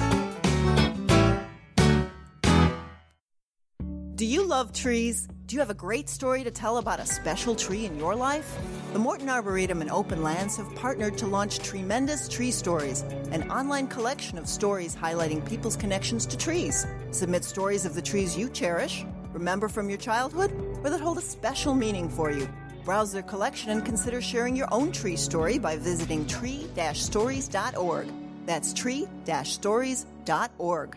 Do 4.15 4.27
you 4.27 4.45
love 4.45 4.73
trees? 4.73 5.27
Do 5.51 5.57
you 5.57 5.61
have 5.61 5.71
a 5.71 5.75
great 5.75 6.09
story 6.09 6.45
to 6.45 6.51
tell 6.53 6.79
about 6.79 7.01
a 7.01 7.07
special 7.07 7.57
tree 7.57 7.85
in 7.85 7.99
your 7.99 8.15
life? 8.15 8.57
The 8.93 9.01
Morton 9.01 9.29
Arboretum 9.29 9.81
and 9.81 9.91
Openlands 9.91 10.57
have 10.59 10.73
partnered 10.77 11.19
to 11.19 11.27
launch 11.27 11.59
Tremendous 11.59 12.29
Tree 12.29 12.53
Stories, 12.53 13.03
an 13.33 13.51
online 13.51 13.89
collection 13.89 14.39
of 14.39 14.47
stories 14.47 14.95
highlighting 14.95 15.45
people's 15.45 15.75
connections 15.75 16.25
to 16.27 16.37
trees. 16.37 16.87
Submit 17.11 17.43
stories 17.43 17.85
of 17.85 17.97
the 17.97 18.03
trees 18.03 18.37
you 18.37 18.49
cherish, 18.49 19.05
remember 19.33 19.69
from 19.69 19.89
your 19.89 19.99
childhood, 19.99 20.53
or 20.85 20.91
that 20.91 21.01
hold 21.01 21.19
a 21.19 21.21
special 21.21 21.75
meaning 21.75 22.09
for 22.09 22.31
you. 22.31 22.49
Browse 22.85 23.11
their 23.11 23.23
collection 23.23 23.71
and 23.71 23.85
consider 23.85 24.21
sharing 24.21 24.55
your 24.55 24.69
own 24.71 24.93
tree 24.93 25.17
story 25.17 25.59
by 25.59 25.77
visiting 25.77 26.29
tree-stories.org. 26.29 28.07
That's 28.47 28.73
tree-stories.org. 28.73 30.97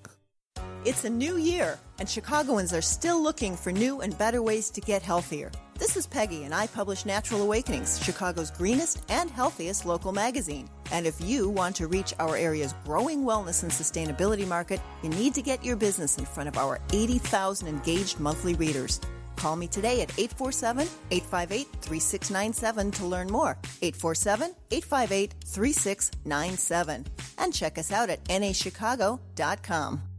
It's 0.83 1.05
a 1.05 1.09
new 1.11 1.37
year, 1.37 1.77
and 1.99 2.09
Chicagoans 2.09 2.73
are 2.73 2.81
still 2.81 3.21
looking 3.21 3.55
for 3.55 3.71
new 3.71 4.01
and 4.01 4.17
better 4.17 4.41
ways 4.41 4.71
to 4.71 4.81
get 4.81 5.03
healthier. 5.03 5.51
This 5.77 5.95
is 5.95 6.07
Peggy, 6.07 6.43
and 6.43 6.55
I 6.55 6.65
publish 6.65 7.05
Natural 7.05 7.43
Awakenings, 7.43 8.03
Chicago's 8.03 8.49
greenest 8.49 9.03
and 9.07 9.29
healthiest 9.29 9.85
local 9.85 10.11
magazine. 10.11 10.67
And 10.91 11.05
if 11.05 11.21
you 11.21 11.49
want 11.49 11.75
to 11.75 11.85
reach 11.85 12.15
our 12.17 12.35
area's 12.35 12.73
growing 12.83 13.25
wellness 13.25 13.61
and 13.61 13.71
sustainability 13.71 14.47
market, 14.47 14.81
you 15.03 15.09
need 15.09 15.35
to 15.35 15.43
get 15.43 15.63
your 15.63 15.75
business 15.75 16.17
in 16.17 16.25
front 16.25 16.49
of 16.49 16.57
our 16.57 16.79
80,000 16.91 17.67
engaged 17.67 18.19
monthly 18.19 18.55
readers. 18.55 18.99
Call 19.35 19.55
me 19.55 19.67
today 19.67 20.01
at 20.01 20.09
847 20.17 20.87
858 21.11 21.67
3697 21.79 22.91
to 22.91 23.05
learn 23.05 23.27
more. 23.27 23.55
847 23.83 24.55
858 24.71 25.35
3697. 25.45 27.05
And 27.37 27.53
check 27.53 27.77
us 27.77 27.91
out 27.91 28.09
at 28.09 28.23
nachicago.com. 28.25 30.10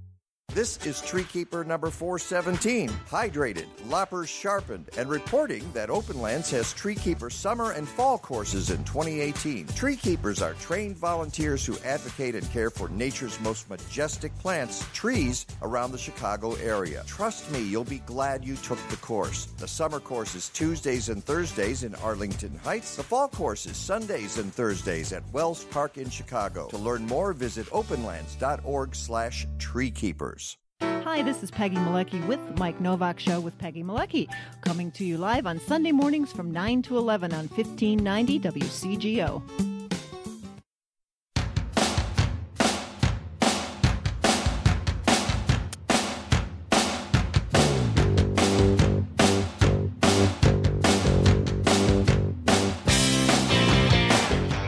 This 0.55 0.77
is 0.85 1.01
Treekeeper 1.01 1.65
number 1.65 1.89
417, 1.89 2.91
hydrated, 3.09 3.65
loppers 3.87 4.29
sharpened, 4.29 4.91
and 4.99 5.09
reporting 5.09 5.65
that 5.73 5.89
Openlands 5.89 6.51
has 6.51 6.75
Treekeeper 6.75 7.33
summer 7.33 7.73
and 7.73 7.89
fall 7.89 8.19
courses 8.19 8.69
in 8.69 8.85
2018. 8.85 9.69
Treekeepers 9.69 10.43
are 10.43 10.53
trained 10.55 10.99
volunteers 10.99 11.65
who 11.65 11.79
advocate 11.87 12.35
and 12.35 12.47
care 12.51 12.69
for 12.69 12.91
nature's 12.91 13.41
most 13.41 13.71
majestic 13.71 14.39
plants, 14.41 14.87
trees, 14.93 15.47
around 15.63 15.91
the 15.91 15.97
Chicago 15.97 16.53
area. 16.57 17.03
Trust 17.07 17.51
me, 17.51 17.63
you'll 17.63 17.85
be 17.85 18.01
glad 18.01 18.45
you 18.45 18.57
took 18.57 18.79
the 18.91 18.99
course. 18.99 19.47
The 19.57 19.67
summer 19.67 20.01
course 20.01 20.35
is 20.35 20.51
Tuesdays 20.51 21.09
and 21.09 21.25
Thursdays 21.25 21.83
in 21.83 21.95
Arlington 21.95 22.61
Heights. 22.63 22.95
The 22.95 23.03
fall 23.03 23.29
course 23.29 23.65
is 23.65 23.79
Sundays 23.79 24.37
and 24.37 24.53
Thursdays 24.53 25.15
at 25.15 25.23
Wells 25.33 25.65
Park 25.65 25.97
in 25.97 26.11
Chicago. 26.11 26.69
To 26.69 26.77
learn 26.77 27.07
more, 27.07 27.33
visit 27.33 27.69
openlands.org 27.69 28.95
slash 28.95 29.47
treekeepers. 29.59 30.42
Hi, 31.15 31.21
this 31.21 31.43
is 31.43 31.51
Peggy 31.51 31.77
Malecki 31.77 32.27
with 32.27 32.41
Mike 32.59 32.81
Nowak 32.81 33.21
Show 33.21 33.39
with 33.39 33.59
Peggy 33.59 33.85
Malecki, 33.85 34.29
coming 34.63 34.91
to 34.93 35.05
you 35.05 35.19
live 35.19 35.47
on 35.47 35.61
Sunday 35.61 35.93
mornings 35.93 36.33
from 36.33 36.51
9 36.51 36.81
to 36.85 36.97
11 36.97 37.35
on 37.35 37.49
1590 37.49 38.41
WCGO. 38.41 39.43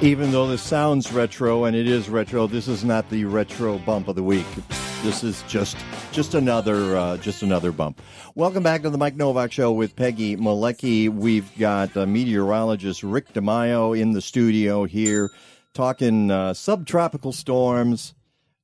Even 0.02 0.30
though 0.30 0.46
this 0.46 0.60
sounds 0.60 1.10
retro 1.10 1.64
and 1.64 1.74
it 1.74 1.88
is 1.88 2.10
retro, 2.10 2.46
this 2.46 2.68
is 2.68 2.84
not 2.84 3.08
the 3.08 3.24
retro 3.24 3.78
bump 3.78 4.08
of 4.08 4.16
the 4.16 4.22
week. 4.22 4.44
This 5.04 5.22
is 5.22 5.42
just 5.42 5.76
just 6.12 6.32
another 6.32 6.96
uh, 6.96 7.18
just 7.18 7.42
another 7.42 7.72
bump. 7.72 8.00
Welcome 8.34 8.62
back 8.62 8.80
to 8.84 8.90
the 8.90 8.96
Mike 8.96 9.16
Nowak 9.16 9.52
Show 9.52 9.70
with 9.70 9.96
Peggy 9.96 10.34
Malecki. 10.34 11.10
We've 11.10 11.46
got 11.58 11.94
uh, 11.94 12.06
meteorologist 12.06 13.02
Rick 13.02 13.34
DiMaio 13.34 14.00
in 14.00 14.12
the 14.12 14.22
studio 14.22 14.84
here, 14.84 15.30
talking 15.74 16.30
uh, 16.30 16.54
subtropical 16.54 17.32
storms. 17.32 18.14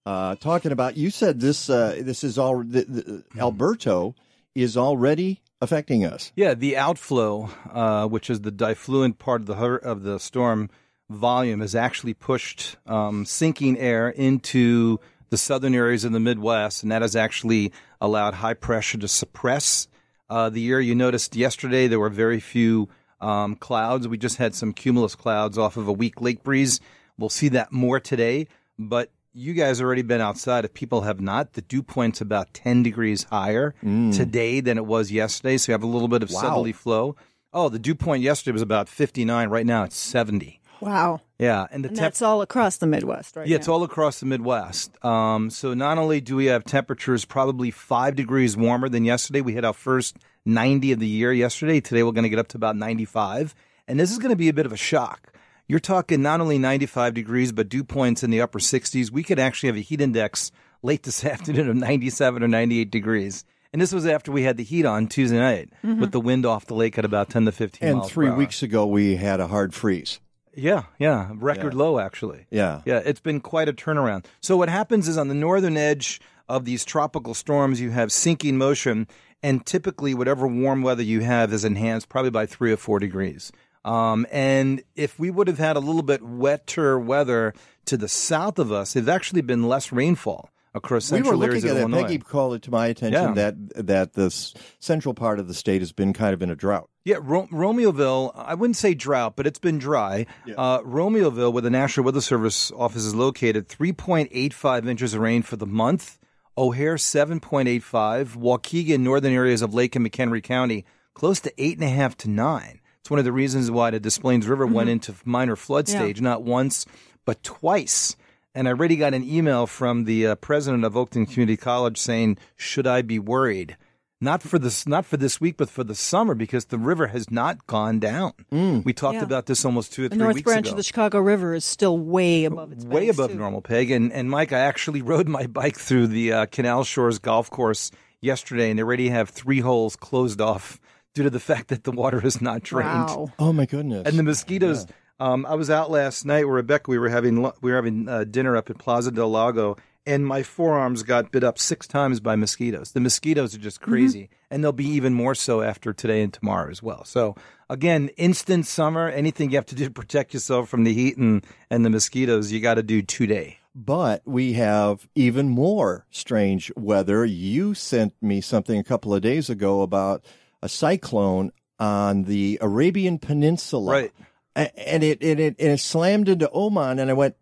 Uh, 0.06 0.34
talking 0.36 0.72
about 0.72 0.96
you 0.96 1.10
said 1.10 1.40
this 1.40 1.68
uh, 1.68 2.00
this 2.00 2.24
is 2.24 2.38
all 2.38 2.62
the, 2.62 2.84
the, 2.84 3.24
Alberto 3.38 4.14
is 4.54 4.78
already 4.78 5.42
affecting 5.60 6.06
us. 6.06 6.32
Yeah, 6.36 6.54
the 6.54 6.78
outflow, 6.78 7.50
uh, 7.70 8.08
which 8.08 8.30
is 8.30 8.40
the 8.40 8.50
diffluent 8.50 9.18
part 9.18 9.42
of 9.42 9.46
the 9.46 9.56
of 9.56 10.04
the 10.04 10.18
storm 10.18 10.70
volume, 11.10 11.60
has 11.60 11.74
actually 11.74 12.14
pushed 12.14 12.78
um, 12.86 13.26
sinking 13.26 13.76
air 13.78 14.08
into 14.08 15.00
the 15.30 15.36
southern 15.38 15.74
areas 15.74 16.04
of 16.04 16.12
the 16.12 16.20
Midwest, 16.20 16.82
and 16.82 16.92
that 16.92 17.02
has 17.02 17.16
actually 17.16 17.72
allowed 18.00 18.34
high 18.34 18.54
pressure 18.54 18.98
to 18.98 19.08
suppress 19.08 19.88
uh, 20.28 20.50
the 20.50 20.68
air. 20.70 20.80
You 20.80 20.94
noticed 20.94 21.34
yesterday 21.36 21.86
there 21.88 22.00
were 22.00 22.10
very 22.10 22.40
few 22.40 22.88
um, 23.20 23.54
clouds. 23.56 24.06
We 24.08 24.18
just 24.18 24.36
had 24.38 24.54
some 24.54 24.72
cumulus 24.72 25.14
clouds 25.14 25.56
off 25.58 25.76
of 25.76 25.88
a 25.88 25.92
weak 25.92 26.20
lake 26.20 26.42
breeze. 26.42 26.80
We'll 27.18 27.28
see 27.28 27.48
that 27.50 27.70
more 27.72 28.00
today, 28.00 28.46
but 28.78 29.10
you 29.32 29.52
guys 29.54 29.80
already 29.80 30.02
been 30.02 30.20
outside. 30.20 30.64
If 30.64 30.74
people 30.74 31.02
have 31.02 31.20
not, 31.20 31.52
the 31.52 31.62
dew 31.62 31.82
point's 31.82 32.20
about 32.20 32.52
10 32.54 32.82
degrees 32.82 33.24
higher 33.24 33.74
Mm. 33.84 34.16
today 34.16 34.60
than 34.60 34.76
it 34.78 34.86
was 34.86 35.12
yesterday. 35.12 35.56
So 35.58 35.70
you 35.70 35.74
have 35.74 35.82
a 35.82 35.86
little 35.86 36.08
bit 36.08 36.22
of 36.22 36.30
Wow. 36.30 36.40
southerly 36.40 36.72
flow. 36.72 37.14
Oh, 37.52 37.68
the 37.68 37.78
dew 37.78 37.94
point 37.94 38.22
yesterday 38.22 38.52
was 38.52 38.62
about 38.62 38.88
59. 38.88 39.48
Right 39.48 39.66
now 39.66 39.84
it's 39.84 39.96
70. 39.96 40.59
Wow. 40.80 41.20
Yeah. 41.38 41.66
And 41.70 41.84
the 41.84 41.88
And 41.88 41.96
temp- 41.96 42.06
that's 42.06 42.22
all 42.22 42.42
across 42.42 42.76
the 42.78 42.86
Midwest, 42.86 43.36
right? 43.36 43.46
yeah, 43.46 43.56
now. 43.56 43.60
it's 43.60 43.68
all 43.68 43.82
across 43.82 44.20
the 44.20 44.26
Midwest. 44.26 45.02
Um, 45.04 45.50
so 45.50 45.74
not 45.74 45.98
only 45.98 46.20
do 46.20 46.36
we 46.36 46.46
have 46.46 46.64
temperatures 46.64 47.24
probably 47.24 47.70
five 47.70 48.16
degrees 48.16 48.56
warmer 48.56 48.88
than 48.88 49.04
yesterday, 49.04 49.40
we 49.40 49.52
hit 49.54 49.64
our 49.64 49.72
first 49.72 50.16
90 50.46 50.92
of 50.92 50.98
the 51.00 51.06
year 51.06 51.32
yesterday. 51.32 51.80
Today 51.80 52.02
we're 52.02 52.12
going 52.12 52.22
to 52.24 52.28
get 52.30 52.38
up 52.38 52.48
to 52.48 52.56
about 52.56 52.76
95. 52.76 53.54
And 53.88 53.98
this 54.00 54.10
is 54.10 54.18
going 54.18 54.30
to 54.30 54.36
be 54.36 54.48
a 54.48 54.54
bit 54.54 54.66
of 54.66 54.72
a 54.72 54.76
shock. 54.76 55.32
You're 55.68 55.80
talking 55.80 56.20
not 56.22 56.40
only 56.40 56.58
95 56.58 57.14
degrees, 57.14 57.52
but 57.52 57.68
dew 57.68 57.84
points 57.84 58.22
in 58.24 58.30
the 58.30 58.40
upper 58.40 58.58
60s. 58.58 59.10
We 59.10 59.22
could 59.22 59.38
actually 59.38 59.68
have 59.68 59.76
a 59.76 59.80
heat 59.80 60.00
index 60.00 60.50
late 60.82 61.02
this 61.04 61.24
afternoon 61.34 61.68
of 61.68 61.76
97 61.76 62.42
or 62.42 62.48
98 62.48 62.90
degrees. 62.90 63.44
And 63.72 63.80
this 63.80 63.92
was 63.92 64.04
after 64.04 64.32
we 64.32 64.42
had 64.42 64.56
the 64.56 64.64
heat 64.64 64.84
on 64.84 65.06
Tuesday 65.06 65.38
night 65.38 65.68
Mhm. 65.84 66.00
with 66.00 66.10
the 66.10 66.20
wind 66.20 66.44
off 66.44 66.66
the 66.66 66.74
lake 66.74 66.98
at 66.98 67.04
about 67.04 67.30
10 67.30 67.44
to 67.44 67.52
15 67.52 67.88
And 67.88 67.98
miles 67.98 68.08
per 68.10 68.14
three 68.14 68.28
hour. 68.28 68.34
weeks 68.36 68.64
ago, 68.64 68.84
we 68.84 69.14
had 69.14 69.38
a 69.38 69.46
hard 69.46 69.72
freeze. 69.74 70.18
Yeah, 70.54 70.84
yeah, 70.98 71.30
record 71.34 71.72
Yeah. 71.72 71.78
low 71.78 71.98
actually. 71.98 72.46
Yeah. 72.50 72.82
Yeah, 72.84 73.00
it's 73.04 73.20
been 73.20 73.40
quite 73.40 73.68
a 73.68 73.72
turnaround. 73.72 74.24
So 74.40 74.56
what 74.56 74.68
happens 74.68 75.08
is 75.08 75.16
on 75.16 75.28
the 75.28 75.34
northern 75.34 75.76
edge 75.76 76.20
of 76.48 76.64
these 76.64 76.84
tropical 76.84 77.34
storms, 77.34 77.80
you 77.80 77.90
have 77.90 78.10
sinking 78.10 78.58
motion, 78.58 79.06
and 79.42 79.64
typically 79.64 80.14
whatever 80.14 80.46
warm 80.46 80.82
weather 80.82 81.02
you 81.02 81.20
have 81.20 81.52
is 81.52 81.64
enhanced 81.64 82.08
probably 82.08 82.30
by 82.30 82.46
three 82.46 82.72
or 82.72 82.76
four 82.76 82.98
degrees. 82.98 83.52
Um, 83.84 84.26
and 84.30 84.82
if 84.96 85.18
we 85.18 85.30
would 85.30 85.48
have 85.48 85.58
had 85.58 85.76
a 85.76 85.80
little 85.80 86.02
bit 86.02 86.22
wetter 86.22 86.98
weather 86.98 87.54
to 87.86 87.96
the 87.96 88.08
south 88.08 88.58
of 88.58 88.70
us, 88.72 88.92
there's 88.92 89.08
actually 89.08 89.40
been 89.42 89.68
less 89.68 89.92
rainfall 89.92 90.50
across 90.74 91.10
we 91.10 91.16
central 91.18 91.38
were 91.38 91.44
areas 91.46 91.64
looking 91.64 91.70
of 91.70 91.76
at 91.76 91.80
it. 91.80 91.92
Illinois. 91.92 92.02
Peggy 92.08 92.18
called 92.18 92.54
it 92.54 92.62
to 92.62 92.70
my 92.70 92.86
attention 92.86 93.22
Yeah. 93.22 93.32
that 93.34 93.86
that 93.86 94.12
the 94.14 94.30
central 94.78 95.14
part 95.14 95.38
of 95.38 95.48
the 95.48 95.54
state 95.54 95.80
has 95.82 95.92
been 95.92 96.12
kind 96.12 96.32
of 96.34 96.42
in 96.42 96.50
a 96.50 96.54
drought. 96.56 96.88
Yeah, 97.04 97.16
Ro- 97.20 97.48
Romeoville, 97.50 98.32
I 98.36 98.54
wouldn't 98.54 98.76
say 98.76 98.94
drought, 98.94 99.34
but 99.34 99.46
it's 99.46 99.58
been 99.58 99.78
dry. 99.78 100.26
Uh, 100.56 100.80
Romeoville, 100.80 101.52
where 101.52 101.62
the 101.62 101.70
National 101.70 102.04
Weather 102.04 102.20
Service 102.20 102.70
office 102.76 103.04
is 103.04 103.14
located, 103.14 103.68
3.85 103.68 104.86
inches 104.88 105.14
of 105.14 105.20
rain 105.20 105.42
for 105.42 105.56
the 105.56 105.66
month. 105.66 106.18
O'Hare, 106.58 106.96
7.85. 106.96 108.36
Waukegan, 108.36 109.00
northern 109.00 109.32
areas 109.32 109.62
of 109.62 109.72
Lake 109.74 109.96
and 109.96 110.06
McHenry 110.06 110.42
County, 110.42 110.84
close 111.14 111.40
to 111.40 111.52
8.5 111.58 112.16
to 112.16 112.30
9. 112.30 112.80
It's 113.00 113.10
one 113.10 113.18
of 113.18 113.24
the 113.24 113.32
reasons 113.32 113.70
why 113.70 113.90
the 113.90 113.98
Des 114.00 114.20
Plaines 114.20 114.46
River 114.46 114.66
went 114.66 114.88
Mm-hmm. 114.88 114.92
into 114.92 115.14
minor 115.24 115.56
flood 115.56 115.88
Yeah. 115.88 115.96
stage, 116.00 116.20
not 116.20 116.42
once, 116.42 116.84
but 117.24 117.42
twice. 117.42 118.14
And 118.54 118.66
I 118.66 118.72
already 118.72 118.96
got 118.96 119.14
an 119.14 119.22
email 119.22 119.66
from 119.66 120.04
the 120.04 120.26
uh, 120.26 120.34
president 120.36 120.84
of 120.84 120.94
Oakton 120.94 121.30
Community 121.30 121.56
College 121.56 121.98
saying, 121.98 122.36
"Should 122.56 122.86
I 122.86 123.02
be 123.02 123.18
worried?" 123.18 123.76
Not 124.22 124.42
for 124.42 124.58
this, 124.58 124.86
not 124.86 125.06
for 125.06 125.16
this 125.16 125.40
week, 125.40 125.56
but 125.56 125.70
for 125.70 125.82
the 125.82 125.94
summer, 125.94 126.34
because 126.34 126.66
the 126.66 126.76
river 126.76 127.06
has 127.06 127.30
not 127.30 127.66
gone 127.66 127.98
down. 128.00 128.32
We 128.50 128.92
talked 128.92 129.14
Yeah. 129.14 129.22
about 129.22 129.46
this 129.46 129.64
almost 129.64 129.94
two 129.94 130.04
or 130.04 130.08
The 130.10 130.16
three 130.16 130.22
North 130.24 130.34
weeks 130.34 130.44
Branch 130.44 130.66
ago. 130.66 130.72
of 130.72 130.76
the 130.76 130.82
Chicago 130.82 131.20
River 131.20 131.54
is 131.54 131.64
still 131.64 131.96
way 131.96 132.44
above 132.44 132.70
its 132.72 132.84
way 132.84 133.06
banks, 133.06 133.16
above 133.16 133.30
too. 133.30 133.38
normal 133.38 133.62
peg. 133.62 133.90
And 133.90 134.12
and 134.12 134.28
Mike, 134.28 134.52
I 134.52 134.58
actually 134.58 135.00
rode 135.12 135.28
my 135.28 135.46
bike 135.46 135.78
through 135.78 136.08
the 136.08 136.32
uh, 136.32 136.46
Canal 136.46 136.84
Shores 136.84 137.18
golf 137.18 137.48
course 137.50 137.90
yesterday, 138.20 138.68
and 138.68 138.78
they 138.78 138.82
already 138.82 139.08
have 139.08 139.30
three 139.30 139.60
holes 139.60 139.96
closed 139.96 140.40
off 140.40 140.78
due 141.14 141.22
to 141.22 141.30
the 141.30 141.40
fact 141.50 141.68
that 141.68 141.84
the 141.84 141.92
water 141.92 142.20
is 142.26 142.42
not 142.42 142.62
drained. 142.62 142.88
Wow. 143.08 143.32
Oh 143.38 143.52
my 143.54 143.64
goodness! 143.64 144.06
And 144.06 144.18
the 144.18 144.22
mosquitoes. 144.24 144.86
Um, 145.20 145.44
I 145.44 145.54
was 145.54 145.68
out 145.68 145.90
last 145.90 146.24
night 146.24 146.46
with 146.46 146.54
Rebecca. 146.54 146.90
We 146.90 146.98
were 146.98 147.10
having 147.10 147.42
we 147.60 147.70
were 147.70 147.76
having 147.76 148.08
uh, 148.08 148.24
dinner 148.24 148.56
up 148.56 148.70
at 148.70 148.78
Plaza 148.78 149.10
del 149.10 149.28
Lago, 149.28 149.76
and 150.06 150.26
my 150.26 150.42
forearms 150.42 151.02
got 151.02 151.30
bit 151.30 151.44
up 151.44 151.58
six 151.58 151.86
times 151.86 152.20
by 152.20 152.36
mosquitoes. 152.36 152.92
The 152.92 153.00
mosquitoes 153.00 153.54
are 153.54 153.58
just 153.58 153.82
crazy, 153.82 154.30
and 154.50 154.64
they'll 154.64 154.72
be 154.72 154.88
even 154.88 155.12
more 155.12 155.34
so 155.34 155.60
after 155.60 155.92
today 155.92 156.22
and 156.22 156.32
tomorrow 156.32 156.70
as 156.70 156.82
well. 156.82 157.04
So 157.04 157.36
again, 157.68 158.08
instant 158.16 158.66
summer. 158.66 159.10
Anything 159.10 159.50
you 159.50 159.58
have 159.58 159.66
to 159.66 159.74
do 159.74 159.84
to 159.84 159.90
protect 159.90 160.32
yourself 160.32 160.70
from 160.70 160.84
the 160.84 160.94
heat 160.94 161.18
and 161.18 161.44
and 161.68 161.84
the 161.84 161.90
mosquitoes, 161.90 162.50
you 162.50 162.60
got 162.60 162.74
to 162.74 162.82
do 162.82 163.02
today. 163.02 163.58
But 163.74 164.22
we 164.24 164.54
have 164.54 165.06
even 165.14 165.50
more 165.50 166.06
strange 166.10 166.72
weather. 166.76 167.26
You 167.26 167.74
sent 167.74 168.14
me 168.22 168.40
something 168.40 168.78
a 168.80 168.84
couple 168.84 169.14
of 169.14 169.20
days 169.20 169.50
ago 169.50 169.82
about 169.82 170.24
a 170.62 170.68
cyclone 170.68 171.52
on 171.78 172.24
the 172.24 172.58
Arabian 172.62 173.18
Peninsula. 173.18 173.92
Right. 173.92 174.12
A- 174.56 174.88
And 174.92 175.02
it, 175.02 175.22
and 175.22 175.38
it, 175.40 175.56
and 175.58 175.72
it 175.72 175.80
slammed 175.80 176.28
into 176.28 176.50
Oman, 176.52 176.98
and 176.98 177.10
I 177.10 177.14
went, 177.14 177.36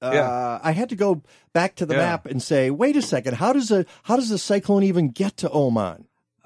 uh, 0.00 0.10
Yeah. 0.14 0.60
I 0.62 0.72
had 0.72 0.88
to 0.90 0.96
go 0.96 1.22
back 1.52 1.74
to 1.76 1.86
the 1.86 1.94
Yeah. 1.94 2.00
map 2.00 2.26
and 2.26 2.42
say, 2.42 2.70
wait 2.70 2.96
a 2.96 3.02
second, 3.02 3.34
how 3.34 3.52
does 3.52 3.70
a 3.70 3.84
how 4.04 4.16
does 4.16 4.30
a 4.30 4.38
cyclone 4.38 4.82
even 4.84 5.08
get 5.10 5.36
to 5.38 5.50
Oman? 5.50 6.04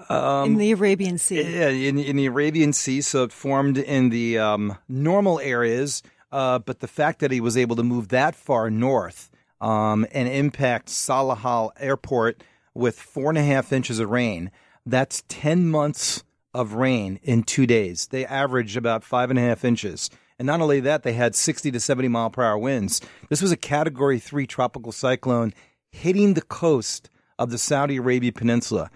Um, 0.08 0.52
in 0.52 0.56
the 0.56 0.72
Arabian 0.72 1.16
Sea. 1.18 1.42
Yeah, 1.42 1.68
in, 1.68 1.98
in 1.98 2.16
the 2.16 2.26
Arabian 2.26 2.72
Sea, 2.72 3.00
so 3.02 3.22
it 3.24 3.32
formed 3.32 3.78
in 3.78 4.08
the 4.08 4.38
um, 4.38 4.76
normal 4.88 5.38
areas. 5.38 6.02
Uh, 6.32 6.58
but 6.58 6.80
the 6.80 6.88
fact 6.88 7.20
that 7.20 7.30
he 7.30 7.40
was 7.40 7.56
able 7.56 7.76
to 7.76 7.82
move 7.84 8.08
that 8.08 8.34
far 8.34 8.70
north 8.70 9.30
um, 9.60 10.04
and 10.12 10.26
impact 10.28 10.88
Salalah 10.88 11.70
Airport 11.78 12.42
with 12.74 12.98
four 12.98 13.28
and 13.28 13.36
a 13.38 13.44
half 13.44 13.70
inches 13.72 13.98
of 14.00 14.08
rain, 14.10 14.50
that's 14.86 15.22
10 15.28 15.68
months 15.68 16.24
of 16.54 16.74
rain 16.74 17.18
in 17.22 17.42
two 17.42 17.66
days. 17.66 18.08
They 18.08 18.26
averaged 18.26 18.76
about 18.76 19.04
five 19.04 19.30
and 19.30 19.38
a 19.38 19.42
half 19.42 19.64
inches. 19.64 20.10
And 20.38 20.46
not 20.46 20.60
only 20.60 20.80
that, 20.80 21.02
they 21.02 21.12
had 21.12 21.34
60 21.34 21.70
to 21.70 21.80
70 21.80 22.08
mile 22.08 22.30
per 22.30 22.42
hour 22.42 22.58
winds. 22.58 23.00
This 23.28 23.42
was 23.42 23.52
a 23.52 23.56
category 23.56 24.18
three 24.18 24.46
tropical 24.46 24.92
cyclone 24.92 25.54
hitting 25.90 26.34
the 26.34 26.42
coast 26.42 27.10
of 27.38 27.50
the 27.50 27.58
Saudi 27.58 27.96
Arabia 27.96 28.32
Peninsula. 28.32 28.90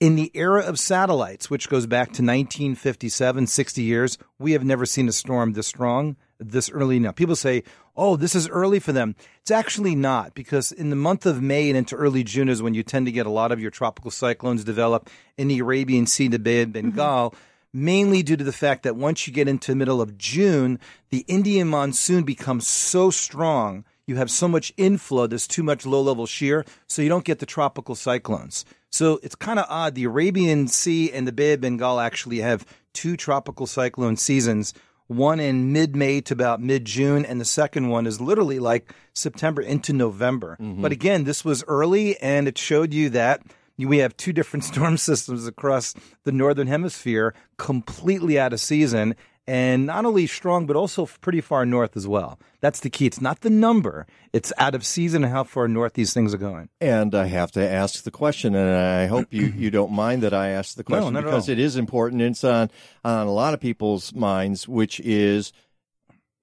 In 0.00 0.16
the 0.16 0.30
era 0.34 0.62
of 0.62 0.78
satellites, 0.78 1.48
which 1.48 1.68
goes 1.68 1.86
back 1.86 2.08
to 2.08 2.22
1957, 2.22 3.46
60 3.46 3.82
years, 3.82 4.18
we 4.38 4.52
have 4.52 4.64
never 4.64 4.84
seen 4.84 5.08
a 5.08 5.12
storm 5.12 5.52
this 5.52 5.68
strong, 5.68 6.16
this 6.40 6.70
early 6.70 6.98
now. 6.98 7.12
People 7.12 7.36
say, 7.36 7.62
oh, 7.96 8.16
this 8.16 8.34
is 8.34 8.48
early 8.48 8.78
for 8.78 8.92
them. 8.92 9.14
It's 9.40 9.50
actually 9.50 9.94
not, 9.94 10.34
because 10.34 10.72
in 10.72 10.90
the 10.90 10.96
month 10.96 11.26
of 11.26 11.42
May 11.42 11.68
and 11.68 11.76
into 11.76 11.96
early 11.96 12.24
June 12.24 12.48
is 12.48 12.62
when 12.62 12.74
you 12.74 12.82
tend 12.82 13.06
to 13.06 13.12
get 13.12 13.26
a 13.26 13.30
lot 13.30 13.52
of 13.52 13.60
your 13.60 13.70
tropical 13.70 14.10
cyclones 14.10 14.64
develop 14.64 15.10
in 15.36 15.48
the 15.48 15.58
Arabian 15.58 16.06
Sea, 16.06 16.28
the 16.28 16.38
Bay 16.38 16.62
of 16.62 16.68
mm-hmm. 16.68 16.90
Bengal. 16.90 17.34
Mainly 17.74 18.22
due 18.22 18.36
to 18.36 18.44
the 18.44 18.52
fact 18.52 18.82
that 18.82 18.96
once 18.96 19.26
you 19.26 19.32
get 19.32 19.48
into 19.48 19.72
the 19.72 19.76
middle 19.76 20.02
of 20.02 20.18
June, 20.18 20.78
the 21.08 21.24
Indian 21.26 21.68
monsoon 21.68 22.22
becomes 22.22 22.68
so 22.68 23.10
strong 23.10 23.84
you 24.06 24.16
have 24.16 24.30
so 24.30 24.48
much 24.48 24.72
inflow, 24.76 25.26
there's 25.26 25.46
too 25.46 25.62
much 25.62 25.86
low 25.86 26.02
level 26.02 26.26
shear, 26.26 26.64
so 26.86 27.02
you 27.02 27.08
don't 27.08 27.24
get 27.24 27.38
the 27.38 27.46
tropical 27.46 27.94
cyclones. 27.94 28.64
So 28.90 29.20
it's 29.22 29.34
kind 29.34 29.58
of 29.58 29.66
odd. 29.68 29.94
The 29.94 30.04
Arabian 30.04 30.68
Sea 30.68 31.10
and 31.12 31.26
the 31.26 31.32
Bay 31.32 31.52
of 31.52 31.60
Bengal 31.60 32.00
actually 32.00 32.38
have 32.38 32.66
two 32.92 33.16
tropical 33.16 33.66
cyclone 33.66 34.16
seasons, 34.16 34.74
one 35.16 35.40
in 35.40 35.72
mid 35.72 35.94
May 35.94 36.20
to 36.22 36.34
about 36.34 36.60
mid 36.60 36.84
June, 36.84 37.24
and 37.24 37.40
the 37.40 37.44
second 37.44 37.88
one 37.88 38.06
is 38.06 38.20
literally 38.20 38.58
like 38.58 38.92
September 39.14 39.62
into 39.62 39.92
November. 39.92 40.56
Mm-hmm. 40.60 40.82
But 40.82 40.92
again, 40.92 41.24
this 41.24 41.44
was 41.44 41.64
early 41.68 42.18
and 42.20 42.48
it 42.48 42.58
showed 42.58 42.92
you 42.92 43.10
that 43.10 43.42
we 43.78 43.98
have 43.98 44.16
two 44.16 44.32
different 44.32 44.64
storm 44.72 44.96
systems 44.96 45.46
across 45.46 45.94
the 46.24 46.32
northern 46.32 46.66
hemisphere 46.66 47.34
completely 47.56 48.38
out 48.38 48.52
of 48.52 48.60
season 48.60 49.14
and 49.46 49.86
not 49.86 50.04
only 50.04 50.26
strong 50.26 50.66
but 50.66 50.76
also 50.76 51.06
pretty 51.20 51.40
far 51.40 51.66
north 51.66 51.96
as 51.96 52.06
well. 52.06 52.38
That's 52.60 52.80
the 52.80 52.90
key. 52.90 53.06
It's 53.06 53.20
not 53.20 53.40
the 53.40 53.50
number. 53.50 54.06
It's 54.32 54.52
out 54.58 54.74
of 54.74 54.84
season 54.84 55.24
and 55.24 55.32
how 55.32 55.44
far 55.44 55.66
north 55.68 55.94
these 55.94 56.14
things 56.14 56.32
are 56.32 56.38
going. 56.38 56.68
And 56.80 57.14
I 57.14 57.26
have 57.26 57.50
to 57.52 57.68
ask 57.68 58.04
the 58.04 58.10
question, 58.10 58.54
and 58.54 58.74
I 58.74 59.06
hope 59.06 59.32
you, 59.32 59.46
you 59.56 59.70
don't 59.70 59.92
mind 59.92 60.22
that 60.22 60.32
I 60.32 60.48
ask 60.48 60.76
the 60.76 60.84
No, 60.88 60.98
question 60.98 61.16
at 61.16 61.24
because 61.24 61.48
it 61.48 61.58
is 61.58 61.76
important. 61.76 62.22
It's 62.22 62.44
on 62.44 62.70
on 63.04 63.26
a 63.26 63.32
lot 63.32 63.54
of 63.54 63.60
people's 63.60 64.14
minds, 64.14 64.68
which 64.68 65.00
is 65.00 65.52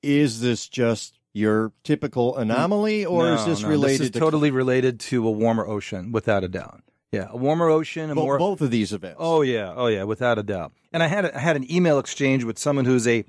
is 0.02 0.42
this 0.42 0.68
just 0.68 1.20
your 1.34 1.72
typical 1.84 2.36
anomaly, 2.38 3.06
or 3.06 3.24
No, 3.26 3.34
is 3.36 3.46
this 3.46 3.62
no, 3.62 3.70
related 3.70 4.00
this 4.00 4.06
is 4.08 4.12
to 4.12 4.20
totally 4.20 4.52
related 4.52 5.00
to 5.02 5.28
a 5.28 5.32
warmer 5.32 5.66
ocean 5.68 6.12
without 6.12 6.44
a 6.44 6.48
doubt 6.48 6.82
yeah 7.12 7.28
a 7.30 7.38
warmer 7.38 7.70
ocean 7.70 8.10
a 8.12 8.16
Bo- 8.16 8.24
more 8.24 8.38
both 8.38 8.62
of 8.62 8.72
these 8.72 8.94
events? 8.94 9.18
Oh 9.20 9.42
yeah, 9.42 9.74
oh 9.76 9.88
yeah, 9.88 10.04
without 10.04 10.38
a 10.38 10.44
doubt. 10.44 10.74
And 10.92 11.04
I 11.04 11.08
had 11.08 11.26
a, 11.26 11.36
I 11.36 11.40
had 11.40 11.56
an 11.56 11.72
email 11.72 12.00
exchange 12.00 12.44
with 12.44 12.58
someone 12.58 12.86
who's 12.86 13.08
a 13.08 13.24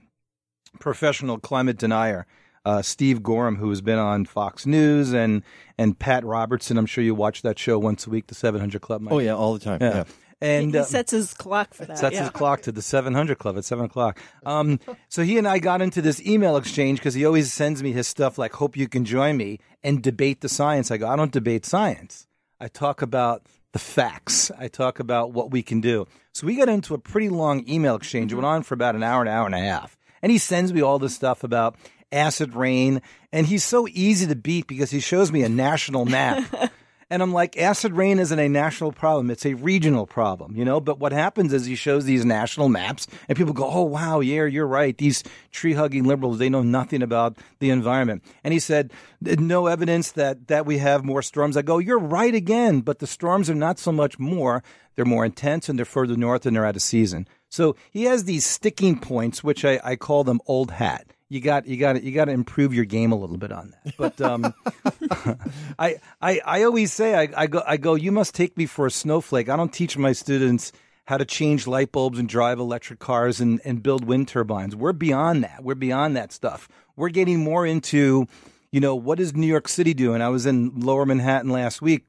professional 0.78 1.38
climate 1.38 1.78
denier, 1.78 2.26
uh, 2.64 2.82
Steve 2.82 3.20
Goreham, 3.20 3.56
who 3.56 3.68
has 3.70 3.80
been 3.80 3.98
on 3.98 4.24
Fox 4.24 4.66
News, 4.66 5.12
and 5.12 5.42
and 5.78 5.98
Pat 5.98 6.24
Robertson. 6.24 6.78
I'm 6.78 6.86
sure 6.86 7.02
you 7.02 7.14
watch 7.14 7.42
that 7.42 7.58
show 7.58 7.78
once 7.78 8.06
a 8.06 8.10
week, 8.10 8.26
the 8.28 8.34
700 8.34 8.80
Club. 8.80 9.00
Mike. 9.00 9.12
Oh, 9.12 9.18
yeah, 9.18 9.34
all 9.34 9.54
the 9.54 9.60
time, 9.60 9.78
yeah. 9.80 10.04
And 10.42 10.72
he 10.72 10.78
uh, 10.78 10.84
sets 10.84 11.10
his 11.10 11.34
clock 11.34 11.74
for 11.74 11.84
that. 11.84 11.98
sets 11.98 12.14
yeah. 12.14 12.22
his 12.22 12.30
clock 12.30 12.62
to 12.62 12.72
the 12.72 12.80
700 12.80 13.38
Club 13.38 13.58
at 13.58 13.64
seven 13.64 13.84
o'clock. 13.84 14.18
Um, 14.46 14.80
so 15.10 15.22
he 15.22 15.36
and 15.36 15.46
I 15.46 15.58
got 15.58 15.82
into 15.82 16.00
this 16.00 16.24
email 16.26 16.56
exchange 16.56 16.98
because 16.98 17.12
he 17.12 17.26
always 17.26 17.52
sends 17.52 17.82
me 17.82 17.92
his 17.92 18.08
stuff 18.08 18.38
like, 18.38 18.54
"Hope 18.54 18.76
you 18.76 18.88
can 18.88 19.04
join 19.04 19.36
me 19.36 19.58
and 19.82 20.02
debate 20.02 20.40
the 20.40 20.48
science." 20.48 20.90
I 20.90 20.96
go, 20.96 21.08
"I 21.08 21.16
don't 21.16 21.32
debate 21.32 21.66
science. 21.66 22.26
I 22.58 22.68
talk 22.68 23.02
about 23.02 23.42
the 23.72 23.78
facts. 23.78 24.50
I 24.58 24.68
talk 24.68 25.00
about 25.00 25.32
what 25.32 25.50
we 25.50 25.62
can 25.62 25.80
do." 25.80 26.06
So 26.32 26.46
we 26.46 26.56
got 26.56 26.68
into 26.68 26.94
a 26.94 26.98
pretty 26.98 27.28
long 27.28 27.68
email 27.68 27.96
exchange. 27.96 28.32
It 28.32 28.36
went 28.36 28.46
mm-hmm. 28.46 28.54
on 28.56 28.62
for 28.62 28.74
about 28.74 28.94
an 28.94 29.02
hour, 29.02 29.22
an 29.22 29.28
hour 29.28 29.46
and 29.46 29.54
a 29.54 29.58
half. 29.58 29.96
And 30.22 30.30
he 30.30 30.38
sends 30.38 30.72
me 30.72 30.80
all 30.80 30.98
this 30.98 31.14
stuff 31.14 31.44
about 31.44 31.76
acid 32.12 32.54
rain, 32.54 33.02
and 33.32 33.46
he's 33.46 33.64
so 33.64 33.86
easy 33.88 34.26
to 34.26 34.36
beat 34.36 34.66
because 34.66 34.90
he 34.90 35.00
shows 35.00 35.32
me 35.32 35.42
a 35.42 35.48
national 35.48 36.04
map. 36.04 36.72
And 37.10 37.22
I'm 37.22 37.32
like, 37.32 37.56
acid 37.56 37.92
rain 37.92 38.20
isn't 38.20 38.38
a 38.38 38.48
national 38.48 38.92
problem. 38.92 39.30
It's 39.30 39.44
a 39.44 39.54
regional 39.54 40.06
problem, 40.06 40.56
you 40.56 40.64
know? 40.64 40.80
But 40.80 41.00
what 41.00 41.10
happens 41.10 41.52
is 41.52 41.66
he 41.66 41.74
shows 41.74 42.04
these 42.04 42.24
national 42.24 42.68
maps 42.68 43.08
and 43.28 43.36
people 43.36 43.52
go, 43.52 43.68
oh, 43.68 43.82
wow, 43.82 44.20
yeah, 44.20 44.44
you're 44.44 44.66
right. 44.66 44.96
These 44.96 45.24
tree 45.50 45.72
hugging 45.72 46.04
liberals, 46.04 46.38
they 46.38 46.48
know 46.48 46.62
nothing 46.62 47.02
about 47.02 47.36
the 47.58 47.70
environment. 47.70 48.22
And 48.44 48.52
he 48.54 48.60
said, 48.60 48.92
no 49.20 49.66
evidence 49.66 50.12
that, 50.12 50.46
that 50.46 50.66
we 50.66 50.78
have 50.78 51.04
more 51.04 51.22
storms. 51.22 51.56
I 51.56 51.62
go, 51.62 51.78
you're 51.78 51.98
right 51.98 52.34
again, 52.34 52.80
but 52.80 53.00
the 53.00 53.08
storms 53.08 53.50
are 53.50 53.54
not 53.56 53.80
so 53.80 53.90
much 53.90 54.20
more. 54.20 54.62
They're 54.94 55.04
more 55.04 55.24
intense 55.24 55.68
and 55.68 55.76
they're 55.76 55.84
further 55.84 56.16
north 56.16 56.46
and 56.46 56.54
they're 56.54 56.66
out 56.66 56.76
of 56.76 56.82
season. 56.82 57.26
So 57.48 57.74
he 57.90 58.04
has 58.04 58.24
these 58.24 58.46
sticking 58.46 59.00
points, 59.00 59.42
which 59.42 59.64
I, 59.64 59.80
I 59.82 59.96
call 59.96 60.22
them 60.22 60.40
old 60.46 60.70
hat 60.70 61.06
you 61.30 61.40
got 61.40 61.66
you 61.66 61.76
got 61.76 62.02
you 62.02 62.12
got 62.12 62.26
to 62.26 62.32
improve 62.32 62.74
your 62.74 62.84
game 62.84 63.12
a 63.12 63.16
little 63.16 63.38
bit 63.38 63.52
on 63.52 63.72
that. 63.84 63.96
But 63.96 64.20
um, 64.20 64.52
I, 65.78 65.96
I 66.20 66.40
I 66.44 66.62
always 66.64 66.92
say 66.92 67.14
I, 67.14 67.28
I 67.36 67.46
go 67.46 67.62
I 67.66 67.76
go. 67.76 67.94
You 67.94 68.10
must 68.12 68.34
take 68.34 68.58
me 68.58 68.66
for 68.66 68.84
a 68.84 68.90
snowflake. 68.90 69.48
I 69.48 69.56
don't 69.56 69.72
teach 69.72 69.96
my 69.96 70.12
students 70.12 70.72
how 71.06 71.16
to 71.16 71.24
change 71.24 71.68
light 71.68 71.92
bulbs 71.92 72.18
and 72.18 72.28
drive 72.28 72.58
electric 72.58 72.98
cars 72.98 73.40
and, 73.40 73.60
and 73.64 73.82
build 73.82 74.04
wind 74.04 74.28
turbines. 74.28 74.76
We're 74.76 74.92
beyond 74.92 75.44
that. 75.44 75.62
We're 75.62 75.74
beyond 75.76 76.16
that 76.16 76.32
stuff. 76.32 76.68
We're 76.96 77.08
getting 77.08 77.40
more 77.40 77.64
into, 77.64 78.26
you 78.70 78.80
know, 78.80 78.94
what 78.94 79.18
is 79.18 79.34
New 79.34 79.46
York 79.46 79.68
City 79.68 79.94
doing? 79.94 80.22
I 80.22 80.28
was 80.28 80.46
in 80.46 80.80
Lower 80.80 81.06
Manhattan 81.06 81.50
last 81.50 81.80
week, 81.80 82.06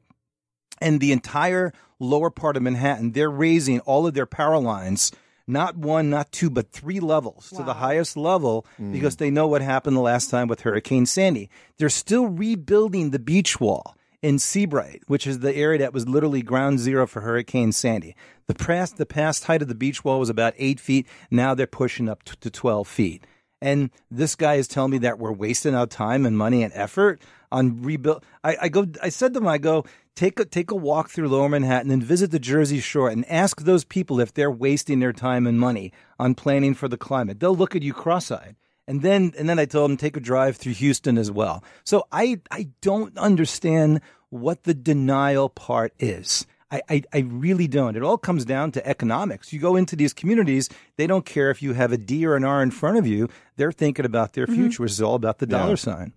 and 0.80 1.00
the 1.00 1.12
entire 1.12 1.74
lower 2.00 2.32
part 2.32 2.58
of 2.58 2.64
Manhattan, 2.64 3.12
they're 3.12 3.30
raising 3.30 3.80
all 3.82 4.08
of 4.08 4.14
their 4.16 4.26
power 4.26 4.60
lines 4.60 5.12
not 5.52 5.76
one, 5.76 6.10
not 6.10 6.32
two, 6.32 6.50
but 6.50 6.72
three 6.72 7.00
levels 7.00 7.52
wow. 7.52 7.60
to 7.60 7.66
the 7.66 7.74
highest 7.76 8.18
level 8.18 8.66
mm. 8.80 8.92
because 8.92 9.18
they 9.18 9.30
know 9.30 9.48
what 9.48 9.62
happened 9.62 9.96
the 9.96 10.02
last 10.02 10.30
time 10.30 10.48
with 10.48 10.62
Hurricane 10.62 11.06
Sandy. 11.06 11.50
They're 11.78 11.90
still 11.90 12.28
rebuilding 12.28 13.12
the 13.12 13.20
beach 13.20 13.60
wall 13.60 13.96
in 14.22 14.40
Sea 14.40 14.66
Bright, 14.66 15.04
which 15.08 15.28
is 15.28 15.40
the 15.40 15.56
area 15.56 15.80
that 15.80 15.94
was 15.94 16.08
literally 16.08 16.42
ground 16.42 16.80
zero 16.80 17.06
for 17.08 17.22
Hurricane 17.22 17.72
Sandy. 17.72 18.16
The 18.48 18.56
past, 18.56 18.98
the 18.98 19.06
past 19.06 19.46
height 19.46 19.62
of 19.62 19.68
the 19.68 19.76
beach 19.76 20.04
wall 20.04 20.20
was 20.20 20.30
about 20.30 20.54
eight 20.58 20.80
feet. 20.80 21.08
Now 21.30 21.54
they're 21.54 21.68
pushing 21.68 22.08
up 22.08 22.24
to 22.24 22.50
12 22.50 22.88
feet. 22.88 23.26
And 23.62 23.92
this 24.10 24.36
guy 24.36 24.56
is 24.56 24.68
telling 24.68 24.92
me 24.92 24.98
that 25.00 25.20
we're 25.20 25.32
wasting 25.32 25.76
our 25.76 25.86
time 25.86 26.26
and 26.26 26.38
money 26.38 26.64
and 26.64 26.74
effort 26.74 27.22
on 27.52 27.82
rebuild. 27.82 28.24
I, 28.44 28.58
I 28.64 28.70
go. 28.70 28.88
I 29.02 29.10
said 29.10 29.34
to 29.34 29.40
him, 29.40 29.48
I 29.48 29.58
go 29.58 29.86
take 30.16 30.40
a 30.40 30.46
take 30.46 30.72
a 30.72 30.76
walk 30.76 31.10
through 31.10 31.30
Lower 31.30 31.50
Manhattan 31.50 31.92
and 31.92 32.04
visit 32.04 32.32
the 32.32 32.40
Jersey 32.40 32.80
Shore 32.80 33.10
and 33.10 33.30
ask 33.30 33.62
those 33.62 33.84
people 33.84 34.20
if 34.20 34.34
they're 34.34 34.52
wasting 34.52 35.00
their 35.00 35.14
time 35.14 35.48
and 35.48 35.60
money 35.60 35.92
on 36.20 36.36
planning 36.36 36.74
for 36.74 36.88
the 36.88 36.98
climate. 36.98 37.40
They'll 37.40 37.56
look 37.56 37.76
at 37.76 37.84
you 37.84 37.94
cross-eyed. 37.94 38.56
And 38.88 39.02
then 39.02 39.34
and 39.38 39.48
then 39.48 39.60
I 39.60 39.66
told 39.66 39.90
them 39.90 39.98
take 39.98 40.18
a 40.18 40.22
drive 40.22 40.58
through 40.58 40.74
Houston 40.74 41.18
as 41.18 41.32
well. 41.32 41.64
So 41.84 42.08
I 42.12 42.42
I 42.50 42.70
don't 42.82 43.18
understand 43.18 44.02
what 44.30 44.64
the 44.64 44.74
denial 44.74 45.50
part 45.50 45.94
is. 46.00 46.46
I, 46.72 46.82
I, 46.90 47.04
I, 47.14 47.20
really 47.20 47.68
don't. 47.68 47.98
It 47.98 48.04
all 48.04 48.18
comes 48.18 48.46
down 48.46 48.72
to 48.72 48.88
economics. 48.88 49.52
You 49.52 49.60
go 49.60 49.76
into 49.76 49.98
these 49.98 50.14
communities, 50.14 50.70
they 50.96 51.06
don't 51.06 51.26
care 51.26 51.52
if 51.52 51.62
you 51.62 51.74
have 51.74 51.92
a 51.92 51.98
D 51.98 52.26
or 52.26 52.38
an 52.38 52.46
R 52.46 52.64
in 52.64 52.72
front 52.72 52.98
of 52.98 53.06
you. 53.06 53.28
They're 53.58 53.74
thinking 53.74 54.06
about 54.06 54.34
their 54.34 54.46
mm-hmm. 54.46 54.56
future, 54.56 54.76
mm-hmm. 54.76 54.84
which 54.84 54.94
is 54.94 55.02
all 55.02 55.16
about 55.16 55.40
the 55.40 55.48
dollar 55.48 55.72
yeah. 55.72 55.76
sign. 55.76 56.14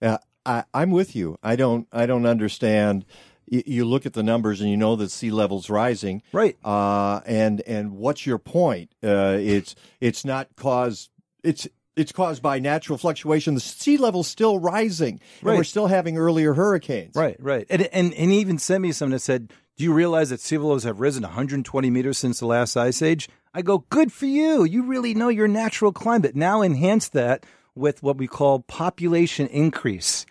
Yeah, 0.00 0.18
I, 0.46 0.64
I'm 0.72 0.90
with 0.90 1.14
you. 1.14 1.38
I 1.42 1.56
don't. 1.56 1.86
I 1.92 2.06
don't 2.06 2.26
understand. 2.26 3.04
You, 3.46 3.62
you 3.66 3.84
look 3.84 4.06
at 4.06 4.12
the 4.12 4.22
numbers 4.22 4.60
and 4.60 4.70
you 4.70 4.76
know 4.76 4.96
that 4.96 5.10
sea 5.10 5.30
level's 5.30 5.70
rising, 5.70 6.22
right? 6.32 6.56
Uh, 6.64 7.20
and 7.26 7.60
and 7.66 7.92
what's 7.92 8.26
your 8.26 8.38
point? 8.38 8.90
Uh, 9.02 9.36
it's 9.38 9.74
it's 10.00 10.24
not 10.24 10.48
caused. 10.56 11.10
It's 11.42 11.68
it's 11.96 12.12
caused 12.12 12.42
by 12.42 12.60
natural 12.60 12.96
fluctuation. 12.96 13.54
The 13.54 13.60
sea 13.60 13.96
level's 13.96 14.28
still 14.28 14.58
rising, 14.58 15.20
and 15.40 15.48
right. 15.48 15.56
we're 15.56 15.64
still 15.64 15.88
having 15.88 16.16
earlier 16.16 16.54
hurricanes. 16.54 17.14
Right, 17.14 17.36
right. 17.40 17.66
And, 17.68 17.82
and 17.82 18.14
and 18.14 18.30
he 18.30 18.38
even 18.38 18.58
sent 18.58 18.82
me 18.82 18.92
something 18.92 19.12
that 19.12 19.20
said, 19.20 19.52
"Do 19.76 19.84
you 19.84 19.92
realize 19.92 20.30
that 20.30 20.40
sea 20.40 20.58
levels 20.58 20.84
have 20.84 21.00
risen 21.00 21.24
120 21.24 21.90
meters 21.90 22.18
since 22.18 22.40
the 22.40 22.46
last 22.46 22.76
ice 22.76 23.02
age?" 23.02 23.28
I 23.52 23.62
go, 23.62 23.84
"Good 23.90 24.12
for 24.12 24.26
you. 24.26 24.64
You 24.64 24.84
really 24.84 25.14
know 25.14 25.28
your 25.28 25.48
natural 25.48 25.92
climate. 25.92 26.36
Now 26.36 26.62
enhance 26.62 27.08
that 27.10 27.44
with 27.78 28.02
what 28.02 28.18
we 28.18 28.26
call 28.26 28.60
population 28.60 29.46
increase." 29.46 30.26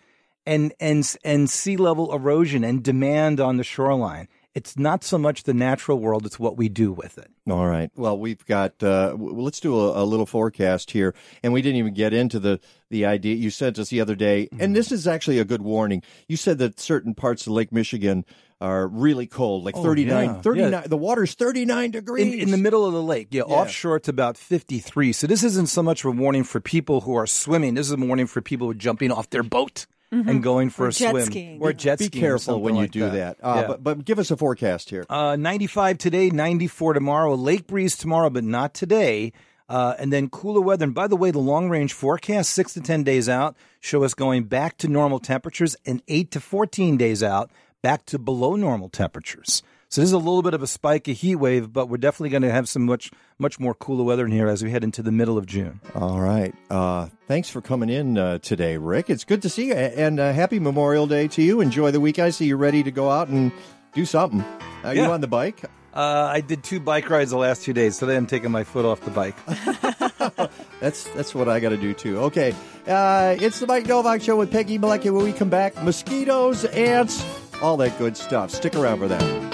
and 0.48 0.72
and 0.80 1.16
and 1.24 1.50
sea 1.50 1.76
level 1.76 2.12
erosion 2.12 2.64
and 2.64 2.82
demand 2.82 3.38
on 3.38 3.58
the 3.58 3.64
shoreline. 3.64 4.28
It's 4.54 4.76
not 4.76 5.04
so 5.04 5.18
much 5.18 5.42
the 5.42 5.54
natural 5.54 6.00
world; 6.00 6.24
it's 6.24 6.38
what 6.38 6.56
we 6.56 6.70
do 6.70 6.90
with 6.90 7.18
it. 7.18 7.30
All 7.48 7.66
right. 7.66 7.90
Well, 7.94 8.18
we've 8.18 8.44
got. 8.46 8.82
Uh, 8.82 9.14
let's 9.18 9.60
do 9.60 9.78
a, 9.78 10.02
a, 10.02 10.04
little 10.04 10.24
forecast 10.24 10.90
here, 10.90 11.14
and 11.42 11.52
we 11.52 11.60
didn't 11.60 11.76
even 11.76 11.92
get 11.92 12.14
into 12.14 12.40
the 12.40 12.58
the 12.90 13.04
idea 13.04 13.36
you 13.36 13.50
sent 13.50 13.78
us 13.78 13.90
the 13.90 14.00
other 14.00 14.16
day. 14.16 14.46
Mm-hmm. 14.46 14.62
And 14.62 14.74
this 14.74 14.90
is 14.90 15.06
actually 15.06 15.38
a 15.38 15.44
good 15.44 15.62
warning. 15.62 16.02
You 16.28 16.38
said 16.38 16.58
that 16.58 16.80
certain 16.80 17.14
parts 17.14 17.46
of 17.46 17.52
Lake 17.52 17.70
Michigan 17.70 18.24
are 18.60 18.88
really 18.88 19.26
cold, 19.26 19.64
like 19.64 19.76
oh, 19.76 19.82
39, 19.82 20.24
yeah. 20.24 20.40
39 20.40 20.72
yeah. 20.72 20.80
the 20.82 20.96
water's 20.96 21.34
39 21.34 21.92
degrees. 21.92 22.34
In, 22.34 22.40
in, 22.40 22.50
the 22.50 22.56
middle 22.56 22.84
of 22.84 22.92
the 22.92 23.02
lake. 23.02 23.28
Yeah, 23.30 23.42
yeah, 23.46 23.54
offshore 23.54 23.96
it's 23.96 24.08
about 24.08 24.36
53. 24.36 25.12
So 25.12 25.26
this 25.26 25.44
isn't 25.44 25.68
so 25.68 25.82
much 25.82 26.04
a 26.04 26.10
warning 26.10 26.44
for 26.44 26.60
people 26.60 27.02
who 27.02 27.14
are 27.14 27.26
swimming. 27.26 27.74
This 27.74 27.86
is 27.86 27.92
a 27.92 27.96
warning 27.96 28.26
for 28.26 28.40
people 28.40 28.66
who 28.66 28.72
are 28.72 28.74
jumping 28.74 29.12
off 29.12 29.30
their 29.30 29.44
boat 29.44 29.86
mm-hmm. 30.12 30.28
and 30.28 30.42
going 30.42 30.70
for 30.70 30.86
or 30.86 30.88
a 30.88 30.92
jet 30.92 31.10
swim 31.10 31.26
skiing. 31.26 31.60
or 31.60 31.72
jet 31.72 31.98
Be 31.98 32.06
skiing. 32.06 32.20
Be 32.20 32.26
careful 32.26 32.60
when 32.60 32.74
you 32.74 32.82
like 32.82 32.90
do 32.90 33.00
that. 33.00 33.38
that. 33.38 33.38
Uh, 33.42 33.60
yeah. 33.60 33.66
but, 33.66 33.84
but 33.84 34.04
give 34.04 34.18
us 34.18 34.30
a 34.30 34.36
forecast 34.36 34.90
here. 34.90 35.06
Uh, 35.08 35.36
95 35.36 35.98
today, 35.98 36.30
94 36.30 36.94
tomorrow. 36.94 37.34
Lake 37.34 37.66
breeze 37.66 37.96
tomorrow, 37.96 38.30
but 38.30 38.44
not 38.44 38.74
today. 38.74 39.32
Uh, 39.68 39.94
and 39.98 40.12
then 40.12 40.30
cooler 40.30 40.62
weather. 40.62 40.84
And 40.84 40.94
by 40.94 41.06
the 41.06 41.16
way, 41.16 41.30
the 41.30 41.38
long 41.38 41.68
range 41.68 41.92
forecast, 41.92 42.50
six 42.50 42.72
to 42.74 42.80
10 42.80 43.04
days 43.04 43.28
out, 43.28 43.54
show 43.80 44.02
us 44.02 44.14
going 44.14 44.44
back 44.44 44.78
to 44.78 44.88
normal 44.88 45.18
temperatures, 45.18 45.76
and 45.84 46.02
eight 46.08 46.30
to 46.30 46.40
14 46.40 46.96
days 46.96 47.22
out, 47.22 47.50
back 47.82 48.04
to 48.06 48.18
below 48.18 48.56
normal 48.56 48.88
temperatures. 48.88 49.62
So 49.90 50.02
this 50.02 50.08
is 50.08 50.12
a 50.12 50.18
little 50.18 50.42
bit 50.42 50.52
of 50.52 50.62
a 50.62 50.66
spike, 50.66 51.08
a 51.08 51.12
heat 51.12 51.36
wave, 51.36 51.72
but 51.72 51.88
we're 51.88 51.96
definitely 51.96 52.28
going 52.28 52.42
to 52.42 52.52
have 52.52 52.68
some 52.68 52.84
much 52.84 53.10
much 53.38 53.58
more 53.58 53.72
cooler 53.72 54.04
weather 54.04 54.26
in 54.26 54.32
here 54.32 54.46
as 54.46 54.62
we 54.62 54.70
head 54.70 54.84
into 54.84 55.02
the 55.02 55.12
middle 55.12 55.38
of 55.38 55.46
June. 55.46 55.80
All 55.94 56.20
right. 56.20 56.54
Uh, 56.68 57.08
thanks 57.26 57.48
for 57.48 57.62
coming 57.62 57.88
in 57.88 58.18
uh, 58.18 58.38
today, 58.38 58.76
Rick. 58.76 59.08
It's 59.08 59.24
good 59.24 59.40
to 59.42 59.48
see 59.48 59.68
you, 59.68 59.74
and 59.74 60.20
uh, 60.20 60.32
happy 60.32 60.58
Memorial 60.58 61.06
Day 61.06 61.26
to 61.28 61.42
you. 61.42 61.62
Enjoy 61.62 61.90
the 61.90 62.00
week. 62.00 62.18
I 62.18 62.30
see 62.30 62.46
you're 62.46 62.58
ready 62.58 62.82
to 62.82 62.90
go 62.90 63.10
out 63.10 63.28
and 63.28 63.50
do 63.94 64.04
something. 64.04 64.44
Are 64.84 64.94
yeah. 64.94 65.06
you 65.06 65.12
on 65.12 65.22
the 65.22 65.26
bike? 65.26 65.64
Uh, 65.94 66.28
I 66.30 66.42
did 66.42 66.62
two 66.62 66.80
bike 66.80 67.08
rides 67.08 67.30
the 67.30 67.38
last 67.38 67.62
two 67.62 67.72
days. 67.72 67.96
Today 67.96 68.16
I'm 68.16 68.26
taking 68.26 68.50
my 68.50 68.64
foot 68.64 68.84
off 68.84 69.00
the 69.00 69.10
bike. 69.10 69.36
that's 70.80 71.04
that's 71.14 71.34
what 71.34 71.48
I 71.48 71.60
got 71.60 71.70
to 71.70 71.76
do 71.78 71.94
too. 71.94 72.18
Okay, 72.18 72.54
uh, 72.86 73.36
it's 73.40 73.58
the 73.60 73.66
Mike 73.66 73.86
Nowak 73.86 74.20
Show 74.20 74.36
with 74.36 74.50
Peggy 74.50 74.78
Malecki. 74.78 75.10
When 75.10 75.24
we 75.24 75.32
come 75.32 75.48
back, 75.48 75.82
mosquitoes, 75.82 76.66
ants, 76.66 77.24
all 77.62 77.76
that 77.78 77.96
good 77.98 78.16
stuff. 78.16 78.50
Stick 78.50 78.74
around 78.74 78.98
for 78.98 79.08
that. 79.08 79.48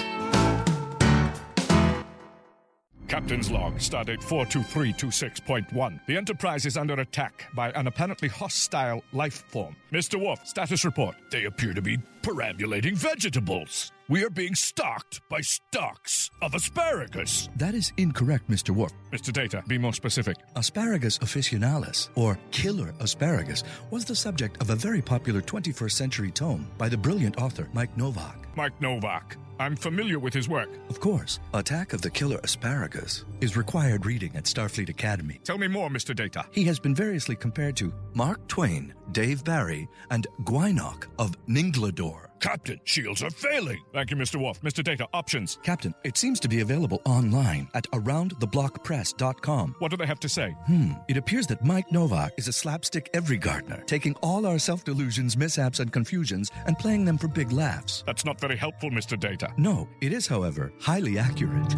Captain's 3.07 3.49
log, 3.49 3.75
stardate 3.75 4.21
42326.1. 4.21 5.99
The 6.05 6.17
Enterprise 6.17 6.65
is 6.65 6.75
under 6.75 6.95
attack 6.95 7.45
by 7.55 7.69
an 7.71 7.87
apparently 7.87 8.27
hostile 8.27 9.03
life 9.13 9.43
form. 9.47 9.75
Mr. 9.91 10.19
Worf, 10.19 10.45
status 10.45 10.83
report. 10.83 11.15
They 11.31 11.45
appear 11.45 11.73
to 11.73 11.81
be 11.81 11.97
perambulating 12.25 12.95
vegetables. 12.95 13.91
We 14.09 14.23
are 14.23 14.31
being 14.31 14.55
stalked 14.55 15.21
by 15.29 15.41
stalks 15.41 16.31
of 16.41 16.55
asparagus. 16.55 17.49
That 17.55 17.75
is 17.75 17.93
incorrect, 17.97 18.49
Mr. 18.49 18.71
Worf. 18.71 18.93
Mr. 19.11 19.31
Data, 19.31 19.63
be 19.67 19.77
more 19.77 19.93
specific. 19.93 20.37
Asparagus 20.55 21.19
officinalis, 21.19 22.09
or 22.15 22.39
killer 22.49 22.95
asparagus, 22.99 23.63
was 23.91 24.05
the 24.05 24.15
subject 24.15 24.59
of 24.59 24.71
a 24.71 24.75
very 24.75 25.03
popular 25.03 25.39
21st 25.39 25.91
century 25.91 26.31
tome 26.31 26.67
by 26.79 26.89
the 26.89 26.97
brilliant 26.97 27.39
author 27.39 27.69
Mike 27.73 27.95
Nowak. 27.95 28.47
Mike 28.55 28.81
Nowak. 28.81 29.37
I'm 29.59 29.75
familiar 29.75 30.19
with 30.19 30.33
his 30.33 30.49
work. 30.49 30.69
Of 30.89 30.99
course. 30.99 31.39
Attack 31.53 31.93
of 31.93 32.01
the 32.01 32.09
Killer 32.09 32.39
Asparagus 32.43 33.23
is 33.39 33.55
required 33.55 34.05
reading 34.05 34.35
at 34.35 34.43
Starfleet 34.43 34.89
Academy. 34.89 35.39
Tell 35.43 35.57
me 35.57 35.67
more, 35.67 35.89
Mr. 35.89 36.13
Data. 36.13 36.45
He 36.51 36.65
has 36.65 36.77
been 36.77 36.93
variously 36.93 37.35
compared 37.35 37.77
to 37.77 37.93
Mark 38.13 38.45
Twain, 38.47 38.93
Dave 39.11 39.43
Barry, 39.43 39.87
and 40.11 40.27
Gwynok 40.43 41.07
of 41.19 41.35
Ninglador. 41.47 42.27
Captain, 42.39 42.79
shields 42.83 43.23
are 43.23 43.29
failing. 43.29 43.81
Thank 43.93 44.11
you, 44.11 44.17
Mr. 44.17 44.39
Worf. 44.39 44.61
Mr. 44.61 44.83
Data, 44.83 45.07
options. 45.13 45.57
Captain, 45.63 45.93
it 46.03 46.17
seems 46.17 46.39
to 46.41 46.47
be 46.47 46.59
available 46.59 47.01
online 47.05 47.67
at 47.73 47.89
aroundtheblockpress.com. 47.91 49.75
What 49.79 49.89
do 49.91 49.97
they 49.97 50.05
have 50.05 50.19
to 50.19 50.29
say? 50.29 50.55
Hmm. 50.67 50.91
It 51.07 51.17
appears 51.17 51.47
that 51.47 51.63
Mike 51.65 51.91
Nowak 51.91 52.33
is 52.37 52.47
a 52.47 52.53
slapstick 52.53 53.09
every 53.13 53.37
gardener, 53.37 53.83
taking 53.87 54.15
all 54.21 54.45
our 54.45 54.59
self 54.59 54.83
delusions, 54.83 55.35
mishaps, 55.37 55.79
and 55.79 55.91
confusions 55.91 56.51
and 56.67 56.77
playing 56.77 57.05
them 57.05 57.17
for 57.17 57.27
big 57.27 57.51
laughs. 57.51 58.03
That's 58.05 58.25
not 58.25 58.39
very 58.39 58.57
helpful, 58.57 58.89
Mr. 58.91 59.19
Data. 59.19 59.51
No, 59.57 59.87
it 60.01 60.13
is, 60.13 60.27
however, 60.27 60.71
highly 60.79 61.17
accurate. 61.17 61.75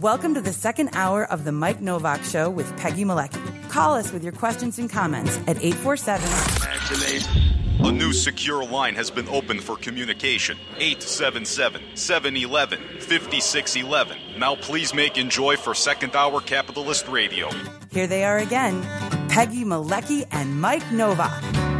Welcome 0.00 0.32
to 0.32 0.40
the 0.40 0.54
second 0.54 0.88
hour 0.94 1.30
of 1.30 1.44
the 1.44 1.52
Mike 1.52 1.82
Nowak 1.82 2.24
Show 2.24 2.48
with 2.48 2.74
Peggy 2.78 3.04
Malecki. 3.04 3.68
Call 3.68 3.92
us 3.92 4.10
with 4.12 4.24
your 4.24 4.32
questions 4.32 4.78
and 4.78 4.88
comments 4.88 5.36
at 5.46 5.58
847- 5.58 7.86
A 7.86 7.92
new 7.92 8.14
secure 8.14 8.64
line 8.64 8.94
has 8.94 9.10
been 9.10 9.28
opened 9.28 9.62
for 9.62 9.76
communication 9.76 10.56
877 10.78 11.82
711 11.94 12.78
5611. 13.00 14.16
Now 14.38 14.56
please 14.56 14.94
make 14.94 15.18
enjoy 15.18 15.58
for 15.58 15.74
second 15.74 16.16
hour 16.16 16.40
capitalist 16.40 17.06
radio. 17.06 17.50
Here 17.90 18.06
they 18.06 18.24
are 18.24 18.38
again 18.38 18.80
Peggy 19.28 19.66
Malecki 19.66 20.26
and 20.30 20.58
Mike 20.62 20.90
Nowak. 20.92 21.30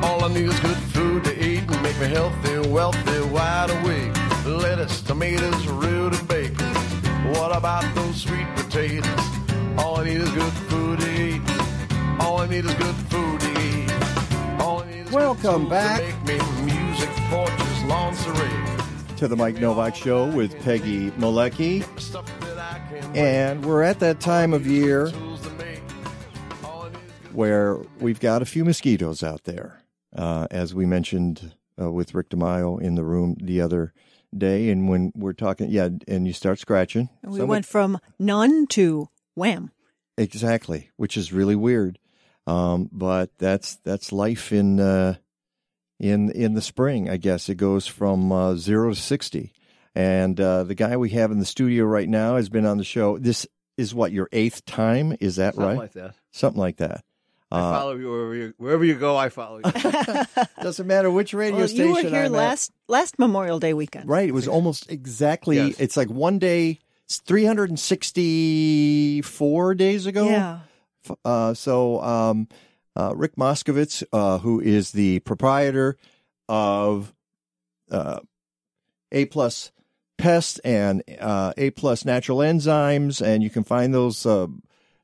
All 0.05 0.23
I 0.25 0.29
need 0.29 0.51
is 0.51 0.61
good 0.61 0.77
food 0.77 1.25
to 1.25 1.33
eat 1.43 1.61
and 1.61 1.83
make 1.83 1.99
me 1.99 2.09
healthy, 2.09 2.59
wealthy, 2.69 3.21
wide 3.31 3.71
awake. 3.71 4.13
Lettuce, 4.45 5.01
tomatoes, 5.01 5.67
root, 5.69 6.15
and 6.15 6.29
bacon. 6.29 6.70
What 7.35 7.57
about 7.57 7.95
those 7.95 8.23
sweet 8.23 8.47
potatoes? 8.57 9.07
All 9.79 10.01
I 10.01 10.05
need 10.05 10.21
is 10.21 10.31
good 10.33 10.53
food 10.53 11.01
to 11.01 11.23
eat. 11.23 11.43
All 12.19 12.41
I 12.41 12.47
need 12.47 12.65
is 12.65 12.75
good 12.75 12.95
food 12.95 13.41
to 13.41 13.51
eat. 13.61 14.61
All 14.61 14.83
I 14.83 14.91
need 14.91 15.07
is 15.07 15.13
Welcome 15.13 15.69
back. 15.69 16.01
To 16.01 16.07
make 16.07 16.41
me 16.41 16.65
music, 16.65 17.09
porches, 17.31 17.71
to 19.21 19.29
the 19.29 19.37
Mike 19.37 19.61
Nowak 19.61 19.95
Show 19.95 20.27
with 20.27 20.59
Peggy 20.63 21.13
Malecki. 21.13 21.85
And 23.15 23.65
we're 23.65 23.83
at 23.83 24.01
that 24.01 24.19
time 24.19 24.53
of 24.53 24.67
year 24.67 25.11
where 27.33 27.77
we've 28.01 28.19
got 28.19 28.43
a 28.43 28.47
few 28.47 28.65
mosquitoes 28.65 29.23
out 29.23 29.45
there, 29.45 29.85
uh, 30.17 30.49
as 30.51 30.75
we 30.75 30.85
mentioned 30.85 31.55
uh, 31.81 31.93
with 31.93 32.13
Rick 32.13 32.31
DiMaio 32.31 32.81
in 32.81 32.97
the 32.97 33.05
room 33.05 33.37
the 33.41 33.61
other 33.61 33.93
day. 34.37 34.71
And 34.71 34.89
when 34.89 35.13
we're 35.15 35.33
talking, 35.33 35.71
yeah, 35.71 35.89
and 36.09 36.27
you 36.27 36.33
start 36.33 36.59
scratching. 36.59 37.09
We 37.25 37.39
Some- 37.39 37.49
went 37.49 37.67
from 37.67 37.99
none 38.19 38.67
to 38.69 39.09
wham. 39.35 39.71
Exactly, 40.19 40.91
which 40.97 41.17
is 41.17 41.33
really 41.33 41.57
weird. 41.57 41.99
Um, 42.47 42.89
but 42.93 43.31
that's 43.39 43.77
that's 43.77 44.13
life 44.13 44.53
in 44.53 44.81
uh, 44.81 45.15
in 45.99 46.31
in 46.31 46.55
the 46.55 46.63
spring. 46.63 47.09
I 47.09 47.17
guess 47.17 47.49
it 47.49 47.55
goes 47.57 47.87
from 47.87 48.33
uh, 48.33 48.55
zero 48.57 48.91
to 48.91 48.97
sixty. 48.97 49.53
And 49.95 50.41
uh, 50.41 50.65
the 50.65 50.75
guy 50.75 50.97
we 50.97 51.11
have 51.11 51.31
in 51.33 51.39
the 51.39 51.45
studio 51.45 51.85
right 51.85 52.09
now 52.09 52.37
has 52.37 52.49
been 52.49 52.67
on 52.67 52.79
the 52.79 52.85
show. 52.85 53.19
This 53.19 53.47
is 53.77 53.95
what 53.95 54.13
your 54.13 54.29
eighth 54.33 54.65
time. 54.65 55.17
Is 55.21 55.37
that 55.37 55.55
Something 55.55 55.69
right? 55.69 55.79
like 55.79 55.93
that. 55.95 56.15
Something 56.33 56.61
like 56.61 56.77
that. 56.77 57.05
I 57.53 57.59
Uh, 57.59 57.73
follow 57.79 57.97
you 57.97 58.09
wherever 58.11 58.35
you 58.35 58.55
wherever 58.59 58.85
you 58.85 58.95
go. 58.95 59.17
I 59.17 59.29
follow 59.29 59.61
you. 59.65 59.73
doesn't 60.63 60.87
matter 60.87 61.11
which 61.11 61.35
radio 61.35 61.59
Well, 61.59 61.69
station 61.69 61.87
you 61.89 61.95
were 61.95 62.01
here 62.03 62.21
I'm 62.27 62.27
at. 62.27 62.33
last 62.33 62.71
last 62.89 63.19
Memorial 63.19 63.59
Day 63.59 63.75
weekend. 63.75 64.09
Right. 64.09 64.29
It 64.29 64.33
was 64.33 64.47
almost 64.47 64.89
exactly. 64.91 65.57
Yes. 65.57 65.81
It's 65.81 65.97
like 65.97 66.09
one 66.11 66.39
day. 66.39 66.79
It's 67.07 67.19
364 67.19 69.75
days 69.75 70.07
ago. 70.07 70.29
Yeah. 70.29 70.61
Uh, 71.25 71.55
so 71.55 72.01
um, 72.03 72.47
uh, 72.97 73.15
Rick 73.17 73.37
Moskovitz, 73.37 74.03
uh, 74.13 74.39
who 74.39 74.61
is 74.61 74.93
the 74.93 75.19
proprietor 75.21 75.97
of 76.49 77.13
uh, 77.91 78.21
A 79.11 79.25
Plus 79.27 79.73
Pest 80.19 80.61
and 80.65 81.03
uh, 81.21 81.53
A 81.57 81.71
Plus 81.71 82.05
Natural 82.05 82.39
Enzymes, 82.39 83.21
and 83.21 83.43
you 83.43 83.51
can 83.51 83.65
find 83.65 83.93
those 83.95 84.25
uh, 84.27 84.47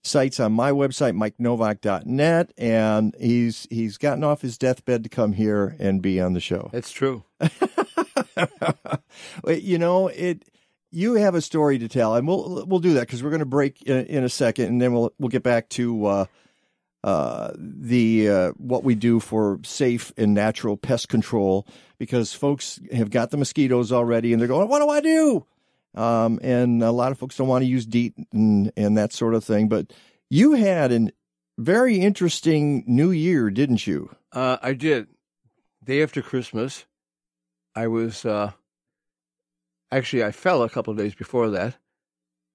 sites 0.06 0.40
on 0.40 0.52
my 0.52 0.70
website, 0.70 1.16
MikeNowak.net. 1.16 2.52
And 2.56 3.14
he's 3.18 3.66
he's 3.70 3.98
gotten 3.98 4.24
off 4.24 4.42
his 4.42 4.56
deathbed 4.56 5.02
to 5.04 5.08
come 5.08 5.32
here 5.32 5.76
and 5.78 6.00
be 6.00 6.20
on 6.20 6.32
the 6.32 6.40
show. 6.40 6.70
It's 6.72 6.92
true. 6.92 7.24
You 9.46 9.78
know 9.78 10.08
it. 10.08 10.44
You 10.92 11.14
have 11.14 11.34
a 11.34 11.42
story 11.42 11.78
to 11.78 11.88
tell, 11.88 12.14
and 12.14 12.26
we'll 12.26 12.64
we'll 12.66 12.80
do 12.80 12.94
that 12.94 13.00
because 13.00 13.22
we're 13.22 13.30
going 13.30 13.40
to 13.40 13.46
break 13.46 13.82
in, 13.82 14.06
in 14.06 14.24
a 14.24 14.28
second, 14.28 14.66
and 14.66 14.80
then 14.80 14.92
we'll 14.92 15.12
we'll 15.18 15.28
get 15.28 15.42
back 15.42 15.68
to 15.70 16.06
uh, 16.06 16.24
uh, 17.04 17.52
the 17.56 18.28
uh, 18.28 18.50
what 18.52 18.84
we 18.84 18.94
do 18.94 19.20
for 19.20 19.60
safe 19.62 20.12
and 20.16 20.32
natural 20.32 20.76
pest 20.76 21.08
control 21.08 21.66
because 21.98 22.32
folks 22.32 22.80
have 22.92 23.10
got 23.10 23.30
the 23.30 23.36
mosquitoes 23.36 23.92
already, 23.92 24.32
and 24.32 24.40
they're 24.40 24.48
going, 24.48 24.68
"What 24.68 24.80
do 24.80 24.88
I 24.88 25.00
do?" 25.00 25.46
Um, 25.96 26.38
and 26.42 26.82
a 26.82 26.92
lot 26.92 27.10
of 27.10 27.18
folks 27.18 27.36
don't 27.36 27.48
want 27.48 27.62
to 27.62 27.70
use 27.70 27.86
DEET 27.86 28.14
and 28.32 28.70
and 28.76 28.96
that 28.98 29.12
sort 29.12 29.34
of 29.34 29.44
thing. 29.44 29.68
But 29.68 29.92
you 30.28 30.52
had 30.52 30.92
a 30.92 31.08
very 31.58 31.98
interesting 31.98 32.84
New 32.86 33.10
Year, 33.10 33.50
didn't 33.50 33.86
you? 33.86 34.14
Uh, 34.32 34.58
I 34.62 34.74
did. 34.74 35.08
Day 35.82 36.02
after 36.02 36.20
Christmas, 36.20 36.84
I 37.74 37.86
was 37.86 38.24
uh, 38.24 38.52
actually 39.90 40.24
I 40.24 40.32
fell 40.32 40.62
a 40.62 40.70
couple 40.70 40.90
of 40.90 40.98
days 40.98 41.14
before 41.14 41.50
that 41.50 41.76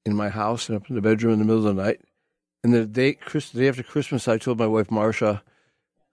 in 0.06 0.16
my 0.16 0.30
house 0.30 0.70
and 0.70 0.76
up 0.76 0.90
in 0.90 0.96
the 0.96 1.02
bedroom 1.02 1.34
in 1.34 1.40
the 1.40 1.46
middle 1.46 1.68
of 1.68 1.76
the 1.76 1.82
night. 1.82 2.02
And 2.64 2.74
the 2.74 2.86
day, 2.86 3.14
Chris, 3.14 3.50
the 3.50 3.62
day 3.62 3.70
after 3.70 3.84
Christmas, 3.84 4.28
I 4.28 4.38
told 4.38 4.60
my 4.60 4.68
wife 4.68 4.88
Marsha, 4.88 5.42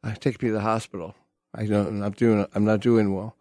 "I 0.02 0.12
take 0.12 0.42
me 0.42 0.48
to 0.48 0.54
the 0.54 0.60
hospital. 0.60 1.14
I 1.54 1.66
don't, 1.66 1.88
I'm 1.88 1.98
not 1.98 2.16
doing, 2.16 2.46
I'm 2.54 2.64
not 2.64 2.80
doing 2.80 3.14
well." 3.14 3.36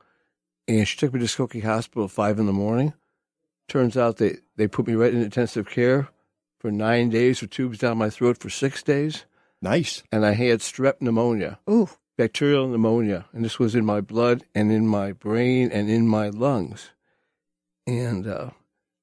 And 0.68 0.86
she 0.86 0.98
took 0.98 1.14
me 1.14 1.20
to 1.22 1.26
Skokie 1.26 1.64
Hospital 1.64 2.06
at 2.06 2.12
five 2.12 2.40
in 2.40 2.48
the 2.48 2.54
morning. 2.54 2.94
Turns 3.68 3.97
out 3.97 4.18
they 4.18 4.38
they 4.55 4.68
put 4.68 4.88
me 4.88 4.93
right 4.93 5.13
in 5.13 5.22
intensive 5.22 5.70
care 5.70 6.07
for 6.59 6.72
nine 6.72 7.09
days 7.09 7.41
with 7.41 7.51
tubes 7.51 7.78
down 7.80 7.97
my 7.97 8.09
throat 8.09 8.38
for 8.39 8.49
six 8.49 8.82
days. 8.82 9.26
Nice. 9.61 10.03
And 10.11 10.26
I 10.26 10.34
had 10.34 10.59
strep 10.59 11.01
pneumonia. 11.01 11.59
Ooh. 11.70 11.89
Bacterial 12.18 12.68
pneumonia. 12.68 13.26
And 13.34 13.43
this 13.45 13.59
was 13.59 13.76
in 13.76 13.86
my 13.86 14.01
blood 14.01 14.43
and 14.55 14.72
in 14.72 14.88
my 14.88 15.11
brain 15.11 15.70
and 15.72 15.89
in 15.89 16.07
my 16.07 16.30
lungs. 16.30 16.89
And 17.86 18.28
uh, 18.28 18.49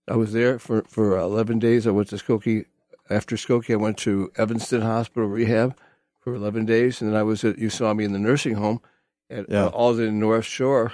I 0.08 0.16
was 0.16 0.32
there 0.32 0.58
for, 0.58 0.82
for 0.88 1.16
11 1.18 1.58
days. 1.58 1.86
I 1.86 1.90
went 1.90 2.08
to 2.08 2.16
Skokie. 2.16 2.66
After 3.10 3.36
Skokie, 3.36 3.72
I 3.74 3.76
went 3.76 3.98
to 3.98 4.32
Evanston 4.36 4.80
Hospital 4.82 5.28
Rehab 5.28 5.76
for 6.20 6.34
11 6.34 6.66
days. 6.66 7.00
And 7.00 7.10
then 7.10 7.18
I 7.18 7.22
was 7.22 7.44
at, 7.44 7.58
you 7.58 7.70
saw 7.70 7.92
me 7.94 8.04
in 8.04 8.12
the 8.12 8.18
nursing 8.18 8.54
home 8.54 8.80
at 9.30 9.48
Yeah. 9.50 9.66
uh, 9.66 9.70
Alden 9.70 10.18
North 10.18 10.44
Shore 10.44 10.92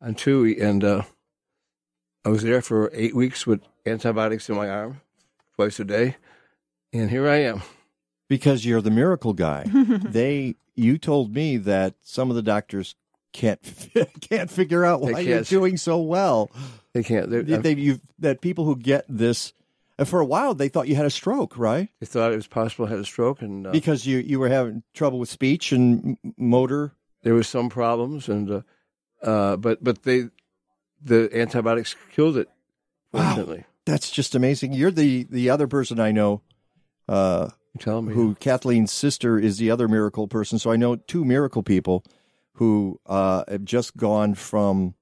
on 0.00 0.14
Touhy. 0.14 0.60
And 0.60 0.82
uh, 0.82 1.02
I 2.24 2.28
was 2.30 2.42
there 2.42 2.62
for 2.62 2.90
eight 2.94 3.14
weeks 3.14 3.46
with 3.46 3.60
antibiotics 3.86 4.48
in 4.48 4.56
my 4.56 4.68
arm 4.68 5.00
twice 5.56 5.78
a 5.80 5.84
day. 5.84 6.16
And 6.92 7.10
here 7.10 7.28
I 7.28 7.36
am. 7.42 7.62
because 8.28 8.64
you're 8.64 8.80
the 8.80 8.90
miracle 8.90 9.32
guy. 9.32 9.64
they 9.72 10.56
you 10.74 10.98
told 10.98 11.34
me 11.34 11.56
that 11.58 11.94
some 12.02 12.30
of 12.30 12.36
the 12.36 12.42
doctors 12.42 12.94
can't 13.32 13.60
can't 14.20 14.50
figure 14.50 14.84
out 14.84 15.00
why 15.00 15.20
you're 15.20 15.42
doing 15.42 15.76
so 15.76 15.98
well. 15.98 16.50
They 16.92 17.02
can't. 17.02 17.28
They're- 17.30 17.42
They, 17.42 17.56
they- 17.74 17.80
you 17.80 18.00
that 18.20 18.40
people 18.40 18.64
who 18.64 18.76
get 18.76 19.04
this 19.08 19.52
and 19.98 20.08
for 20.08 20.18
a 20.20 20.24
while 20.24 20.54
they 20.54 20.68
thought 20.68 20.88
you 20.88 20.96
had 20.96 21.06
a 21.06 21.10
stroke, 21.10 21.56
right? 21.58 21.88
They 22.00 22.06
thought 22.06 22.32
it 22.32 22.36
was 22.36 22.46
possible 22.48 22.86
I 22.86 22.90
had 22.90 22.98
a 23.00 23.04
stroke, 23.04 23.42
and 23.42 23.66
uh, 23.66 23.70
Because 23.70 24.06
you 24.06 24.18
you 24.18 24.38
were 24.40 24.48
having 24.48 24.82
trouble 24.94 25.18
with 25.18 25.28
speech 25.28 25.72
and 25.72 26.16
m- 26.24 26.34
motor. 26.38 26.92
there 27.22 27.34
was 27.34 27.46
some 27.48 27.68
problems, 27.68 28.28
and 28.28 28.50
uh, 28.50 28.60
uh, 29.22 29.56
but 29.56 29.82
but 29.84 30.02
they 30.04 30.30
the 31.04 31.30
antibiotics 31.32 31.94
killed 32.12 32.36
it. 32.36 32.48
Fortunately, 33.12 33.64
That's 33.86 34.10
just 34.10 34.34
amazing. 34.34 34.72
You're 34.72 34.90
the 34.90 35.24
the 35.30 35.50
other 35.50 35.68
person 35.68 36.00
I 36.00 36.10
know. 36.10 36.42
Uh, 37.08 37.50
tell 37.78 38.02
me 38.02 38.14
who 38.14 38.34
Kathleen's 38.36 38.92
sister 38.92 39.38
is 39.38 39.58
the 39.58 39.70
other 39.70 39.86
miracle 39.86 40.26
person. 40.26 40.58
So 40.58 40.72
I 40.72 40.76
know 40.76 40.96
two 40.96 41.24
miracle 41.24 41.62
people 41.62 42.04
who 42.54 42.98
uh, 43.06 43.44
have 43.48 43.64
just 43.64 43.96
gone 43.96 44.34
from 44.34 44.94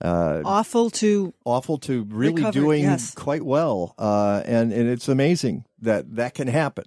uh, 0.00 0.42
Awful 0.44 0.90
to 0.90 1.32
awful 1.44 1.78
to 1.78 2.04
really 2.04 2.36
Recovered, 2.36 2.52
doing 2.52 2.82
yes. 2.82 3.14
quite 3.14 3.42
well, 3.42 3.94
uh, 3.98 4.42
and 4.44 4.72
and 4.72 4.88
it's 4.88 5.08
amazing 5.08 5.64
that 5.80 6.16
that 6.16 6.34
can 6.34 6.48
happen. 6.48 6.84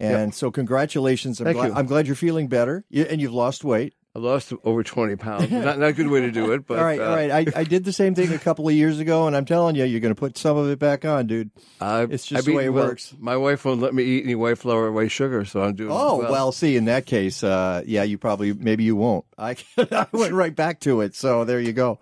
And 0.00 0.34
so, 0.34 0.50
congratulations! 0.50 1.40
I'm 1.40 1.46
Thank 1.46 1.56
glad, 1.56 1.66
you. 1.68 1.74
I'm 1.74 1.86
glad 1.86 2.06
you're 2.06 2.16
feeling 2.16 2.48
better, 2.48 2.84
you, 2.90 3.04
and 3.04 3.20
you've 3.20 3.32
lost 3.32 3.64
weight. 3.64 3.94
I 4.16 4.20
lost 4.20 4.52
over 4.62 4.84
twenty 4.84 5.16
pounds. 5.16 5.50
not 5.50 5.78
not 5.78 5.88
a 5.88 5.92
good 5.92 6.06
way 6.06 6.20
to 6.20 6.30
do 6.30 6.52
it, 6.52 6.68
but 6.68 6.78
all 6.78 6.84
right, 6.84 7.00
uh, 7.00 7.04
all 7.04 7.16
right. 7.16 7.30
I, 7.48 7.60
I 7.60 7.64
did 7.64 7.84
the 7.84 7.92
same 7.92 8.14
thing 8.14 8.32
a 8.32 8.38
couple 8.38 8.68
of 8.68 8.74
years 8.74 9.00
ago, 9.00 9.26
and 9.26 9.36
I'm 9.36 9.44
telling 9.44 9.74
you, 9.74 9.84
you're 9.84 10.00
going 10.00 10.14
to 10.14 10.18
put 10.18 10.38
some 10.38 10.56
of 10.56 10.70
it 10.70 10.78
back 10.78 11.04
on, 11.04 11.26
dude. 11.26 11.50
I, 11.80 12.02
it's 12.02 12.24
just 12.26 12.38
I've 12.38 12.44
the 12.44 12.54
way 12.54 12.66
it 12.66 12.68
well, 12.68 12.86
works. 12.86 13.12
My 13.18 13.36
wife 13.36 13.64
won't 13.64 13.80
let 13.80 13.92
me 13.92 14.04
eat 14.04 14.24
any 14.24 14.36
white 14.36 14.58
flour 14.58 14.84
or 14.84 14.92
white 14.92 15.10
sugar, 15.10 15.44
so 15.44 15.62
I'm 15.64 15.74
doing 15.74 15.90
it. 15.90 15.94
Oh 15.94 16.18
well. 16.18 16.52
see, 16.52 16.76
in 16.76 16.84
that 16.84 17.06
case, 17.06 17.42
uh, 17.42 17.82
yeah, 17.86 18.04
you 18.04 18.16
probably 18.16 18.52
maybe 18.52 18.84
you 18.84 18.94
won't. 18.94 19.24
I 19.38 19.56
I 19.76 20.06
went 20.12 20.32
right 20.32 20.54
back 20.54 20.78
to 20.80 21.00
it, 21.00 21.16
so 21.16 21.44
there 21.44 21.60
you 21.60 21.72
go. 21.72 21.98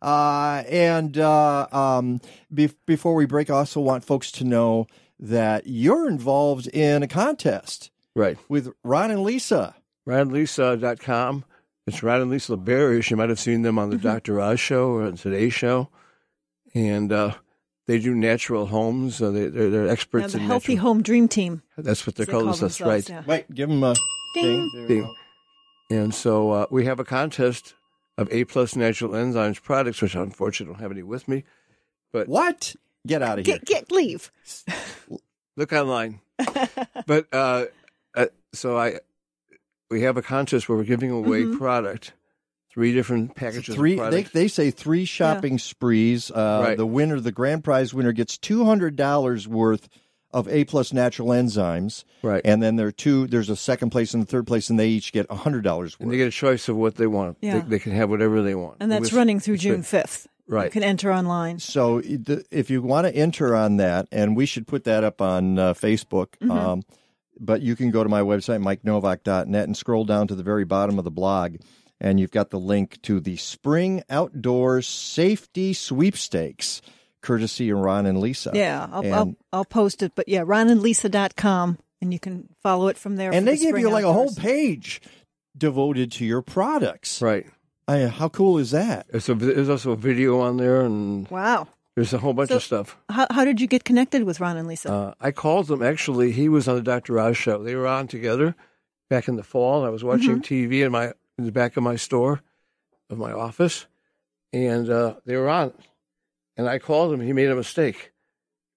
Uh, 0.00 0.62
and 0.68 1.18
uh, 1.18 1.66
um, 1.72 2.20
be- 2.54 2.70
before 2.86 3.14
we 3.14 3.26
break, 3.26 3.50
I 3.50 3.54
also 3.54 3.80
want 3.80 4.04
folks 4.04 4.30
to 4.32 4.44
know 4.44 4.86
that 5.18 5.66
you're 5.66 6.08
involved 6.08 6.68
in 6.68 7.02
a 7.02 7.08
contest, 7.08 7.90
right, 8.14 8.38
with 8.48 8.72
Ron 8.84 9.10
and 9.10 9.24
Lisa. 9.24 9.74
RonandLisa.com. 10.06 11.44
It's 11.86 12.02
Ron 12.02 12.22
and 12.22 12.30
Lisa 12.30 12.56
LeBarish. 12.56 13.10
You 13.10 13.16
might 13.16 13.28
have 13.28 13.38
seen 13.40 13.62
them 13.62 13.78
on 13.78 13.88
Mm-hmm. 13.90 13.98
the 13.98 14.02
Dr. 14.02 14.40
Oz 14.40 14.58
show 14.60 14.90
or 14.90 15.04
on 15.04 15.16
Today's 15.16 15.54
show. 15.54 15.88
And 16.74 17.12
uh, 17.12 17.34
they 17.86 17.98
do 17.98 18.14
natural 18.14 18.66
homes. 18.66 19.22
Uh, 19.22 19.30
they, 19.30 19.46
they're, 19.48 19.70
they're 19.70 19.86
yeah, 19.86 19.92
experts 19.92 20.32
the 20.32 20.38
in 20.40 20.44
Healthy 20.46 20.74
natural. 20.74 20.88
Home 20.94 21.02
Dream 21.02 21.28
Team. 21.28 21.62
That's 21.78 22.06
what 22.06 22.16
they're 22.16 22.26
They 22.26 22.32
called. 22.32 22.44
call 22.44 22.54
That's 22.54 22.78
themselves, 22.78 23.08
right. 23.08 23.08
yeah. 23.08 23.22
Wait, 23.26 23.54
give 23.54 23.68
them 23.68 23.82
a 23.84 23.94
Ding. 24.34 24.70
There 24.74 24.82
we 24.82 24.88
Ding. 24.88 25.02
go. 25.02 25.14
And 25.96 26.12
so 26.14 26.50
uh, 26.50 26.66
we 26.70 26.84
have 26.86 26.98
a 26.98 27.04
contest 27.04 27.74
of 28.18 28.28
A 28.32 28.44
plus 28.44 28.74
natural 28.74 29.12
enzymes 29.12 29.62
products, 29.62 30.02
which 30.02 30.14
unfortunately 30.16 30.74
don't 30.74 30.82
have 30.82 30.90
any 30.90 31.04
with 31.04 31.28
me. 31.28 31.44
But 32.12 32.28
what? 32.28 32.74
Get 33.06 33.22
out 33.22 33.38
of 33.38 33.46
here. 33.46 33.58
Get 33.58 33.64
get 33.64 33.92
leave. 33.92 34.32
Look 35.56 35.72
online. 35.72 36.20
but 37.06 37.26
uh, 37.32 37.66
uh, 38.16 38.26
so 38.52 38.76
I 38.76 38.98
we 39.90 40.02
have 40.02 40.16
a 40.16 40.22
contest 40.22 40.68
where 40.68 40.76
we're 40.78 40.84
giving 40.84 41.10
away 41.10 41.42
Mhm. 41.42 41.58
product, 41.58 42.12
three 42.72 42.92
different 42.92 43.34
packages. 43.34 43.74
Three. 43.74 43.98
Of 43.98 44.10
They 44.10 44.22
they 44.22 44.48
say 44.48 44.70
three 44.70 45.04
shopping 45.04 45.58
sprees. 45.58 46.30
Uh, 46.30 46.62
Right. 46.64 46.76
The 46.76 46.86
winner, 46.86 47.20
the 47.20 47.32
grand 47.32 47.64
prize 47.64 47.94
winner, 47.94 48.12
gets 48.12 48.36
two 48.38 48.64
hundred 48.64 48.96
dollars 48.96 49.46
worth 49.48 49.88
of 50.32 50.48
A 50.48 50.64
plus 50.64 50.92
natural 50.92 51.28
enzymes. 51.28 52.04
Right. 52.22 52.42
And 52.44 52.62
then 52.62 52.76
there 52.76 52.88
are 52.88 52.92
two. 52.92 53.26
There's 53.26 53.48
a 53.48 53.56
second 53.56 53.90
place 53.90 54.12
and 54.12 54.22
a 54.22 54.26
third 54.26 54.46
place, 54.46 54.68
and 54.68 54.78
they 54.78 54.88
each 54.88 55.12
get 55.12 55.30
hundred 55.30 55.62
dollars 55.62 55.98
worth. 55.98 56.04
and 56.04 56.12
they 56.12 56.16
get 56.18 56.28
a 56.28 56.32
choice 56.32 56.68
of 56.68 56.76
what 56.76 56.96
they 56.96 57.06
want. 57.06 57.38
Yeah. 57.40 57.60
They, 57.60 57.68
they 57.70 57.78
can 57.78 57.92
have 57.92 58.10
whatever 58.10 58.42
they 58.42 58.54
want. 58.54 58.76
And 58.80 58.90
that's 58.90 59.02
With- 59.04 59.12
running 59.14 59.40
through 59.40 59.54
with- 59.54 59.60
June 59.62 59.82
5th. 59.82 60.26
Right. 60.48 60.66
You 60.66 60.70
can 60.70 60.84
enter 60.84 61.12
online. 61.12 61.58
So 61.58 62.00
the- 62.02 62.44
if 62.52 62.70
you 62.70 62.80
want 62.82 63.06
to 63.06 63.14
enter 63.16 63.54
on 63.56 63.78
that, 63.78 64.06
and 64.12 64.36
we 64.36 64.46
should 64.46 64.66
put 64.68 64.84
that 64.84 65.02
up 65.02 65.20
on 65.22 65.58
uh, 65.58 65.74
Facebook. 65.74 66.28
Mhm. 66.42 66.50
Um, 66.50 66.82
but 67.38 67.62
you 67.62 67.76
can 67.76 67.90
go 67.90 68.02
to 68.02 68.08
my 68.08 68.20
website, 68.20 68.62
mikenowak.net, 68.62 69.64
and 69.64 69.76
scroll 69.76 70.04
down 70.04 70.28
to 70.28 70.34
the 70.34 70.42
very 70.42 70.64
bottom 70.64 70.98
of 70.98 71.04
the 71.04 71.10
blog, 71.10 71.56
and 72.00 72.20
you've 72.20 72.30
got 72.30 72.50
the 72.50 72.58
link 72.58 73.00
to 73.02 73.20
the 73.20 73.36
Spring 73.36 74.02
Outdoors 74.10 74.86
Safety 74.86 75.72
Sweepstakes, 75.72 76.82
courtesy 77.22 77.70
of 77.70 77.78
Ron 77.78 78.06
and 78.06 78.20
Lisa. 78.20 78.52
Yeah, 78.54 78.86
I'll, 78.90 79.02
and, 79.02 79.14
I'll, 79.14 79.34
I'll 79.52 79.64
post 79.64 80.02
it. 80.02 80.12
But 80.14 80.28
yeah, 80.28 80.42
ronandlisa.com, 80.42 81.78
and 82.00 82.12
you 82.12 82.20
can 82.20 82.48
follow 82.62 82.88
it 82.88 82.98
from 82.98 83.16
there. 83.16 83.32
and 83.32 83.46
they 83.46 83.56
the 83.56 83.64
give 83.64 83.78
you 83.78 83.90
like 83.90 84.04
a 84.04 84.12
whole 84.12 84.34
page 84.34 85.00
devoted 85.56 86.12
to 86.12 86.24
your 86.24 86.42
products. 86.42 87.22
Right. 87.22 87.46
I, 87.88 88.06
how 88.06 88.28
cool 88.28 88.58
is 88.58 88.72
that? 88.72 89.06
There's, 89.10 89.28
a, 89.28 89.34
there's 89.34 89.68
also 89.68 89.92
a 89.92 89.96
video 89.96 90.40
on 90.40 90.56
there, 90.56 90.80
and 90.80 91.28
Wow. 91.28 91.68
There's 91.96 92.12
a 92.12 92.18
whole 92.18 92.32
bunch 92.34 92.50
So- 92.50 92.56
of 92.56 92.62
stuff. 92.62 92.96
How, 93.10 93.26
how 93.30 93.44
did 93.44 93.60
you 93.60 93.66
get 93.66 93.82
connected 93.84 94.22
with 94.24 94.38
Ron 94.38 94.56
and 94.56 94.68
Lisa? 94.68 94.92
Uh, 94.92 95.14
I 95.20 95.32
called 95.32 95.66
them 95.66 95.82
Actually, 95.82 96.30
he 96.32 96.48
was 96.48 96.68
on 96.68 96.76
the 96.76 96.82
Dr. 96.82 97.18
Oz 97.18 97.36
show. 97.36 97.62
They 97.62 97.74
were 97.74 97.86
on 97.88 98.06
together 98.06 98.54
back 99.10 99.26
in 99.28 99.36
the 99.36 99.42
fall. 99.42 99.84
I 99.84 99.88
was 99.88 100.04
watching 100.04 100.40
Mhm. 100.40 100.42
TV 100.44 100.82
in 100.82 100.92
my 100.92 101.12
in 101.38 101.44
the 101.44 101.52
back 101.52 101.76
of 101.76 101.82
my 101.82 101.96
store, 101.96 102.42
of 103.10 103.18
my 103.18 103.30
office, 103.32 103.86
and 104.52 104.88
uh, 104.88 105.14
they 105.26 105.36
were 105.36 105.48
on. 105.50 105.72
And 106.56 106.68
I 106.68 106.78
called 106.78 107.12
him. 107.12 107.20
He 107.20 107.32
made 107.34 107.50
a 107.50 107.54
mistake. 107.56 108.12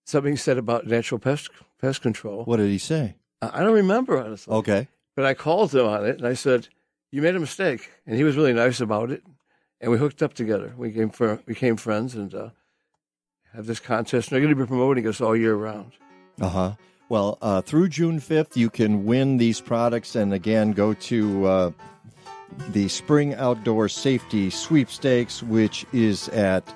Something 0.06 0.34
he 0.34 0.38
said 0.38 0.58
about 0.58 0.88
natural 0.88 1.20
pest 1.20 1.50
pest 1.80 2.02
control. 2.02 2.44
What 2.46 2.58
did 2.58 2.70
he 2.70 2.78
say? 2.80 3.16
I 3.42 3.60
I 3.60 3.64
don't 3.64 3.74
remember 3.76 4.18
honestly. 4.22 4.54
Okay. 4.54 4.88
But 5.16 5.26
I 5.26 5.34
called 5.34 5.74
him 5.76 5.86
on 5.86 6.06
it, 6.06 6.18
and 6.18 6.28
I 6.28 6.34
said, 6.34 6.68
"You 7.12 7.22
made 7.22 7.36
a 7.36 7.40
mistake," 7.40 7.92
and 8.06 8.16
he 8.16 8.24
was 8.24 8.36
really 8.36 8.54
nice 8.54 8.80
about 8.82 9.12
it. 9.12 9.24
And 9.82 9.92
we 9.92 9.98
hooked 9.98 10.22
up 10.22 10.34
together. 10.34 10.74
We 10.78 10.90
became 10.90 11.10
fr- 11.12 11.36
became 11.46 11.78
friends, 11.78 12.16
and 12.16 12.34
uh, 12.34 12.50
have 13.54 13.66
this 13.66 13.80
contest. 13.80 14.28
And 14.28 14.36
they're 14.36 14.42
going 14.42 14.56
to 14.56 14.62
be 14.62 14.68
promoting 14.68 15.08
us 15.08 15.22
all 15.22 15.36
year 15.36 15.56
round. 15.56 15.92
Uh 16.40 16.50
huh. 16.50 16.72
Well, 17.10 17.38
uh, 17.42 17.62
through 17.62 17.90
June 17.90 18.20
5th, 18.20 18.56
you 18.56 18.70
can 18.70 19.04
win 19.06 19.38
these 19.38 19.60
products. 19.60 20.16
And 20.16 20.34
again, 20.34 20.74
go 20.74 20.94
to 20.94 21.46
uh, 21.46 21.72
the 22.70 22.88
Spring 22.88 23.34
Outdoor 23.34 23.90
Safety 23.90 24.50
Sweepstakes, 24.50 25.42
which 25.42 25.86
is 25.92 26.30
at 26.30 26.72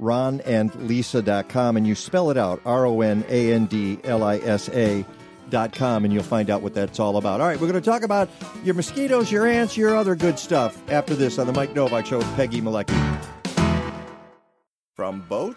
ronandlisa.com. 0.00 1.76
And 1.76 1.86
you 1.86 1.94
spell 1.94 2.30
it 2.30 2.36
out 2.36 2.60
R 2.64 2.84
O 2.86 3.00
N 3.00 3.24
A 3.28 3.52
N 3.52 3.66
D 3.66 4.00
L 4.04 4.24
I 4.24 4.38
S 4.38 4.68
A. 4.70 5.04
Dot 5.48 5.72
com 5.72 6.04
and 6.04 6.12
you'll 6.12 6.24
find 6.24 6.50
out 6.50 6.60
what 6.60 6.74
that's 6.74 6.98
all 6.98 7.16
about. 7.18 7.40
All 7.40 7.46
right, 7.46 7.54
we're 7.60 7.68
going 7.68 7.80
to 7.80 7.90
talk 7.90 8.02
about 8.02 8.28
your 8.64 8.74
mosquitoes, 8.74 9.30
your 9.30 9.46
ants, 9.46 9.76
your 9.76 9.96
other 9.96 10.16
good 10.16 10.40
stuff 10.40 10.76
after 10.90 11.14
this 11.14 11.38
on 11.38 11.46
the 11.46 11.52
Mike 11.52 11.72
Nowak 11.72 12.04
Show 12.04 12.18
with 12.18 12.34
Peggy 12.34 12.60
Malecki. 12.60 13.22
From 14.96 15.20
boat 15.28 15.56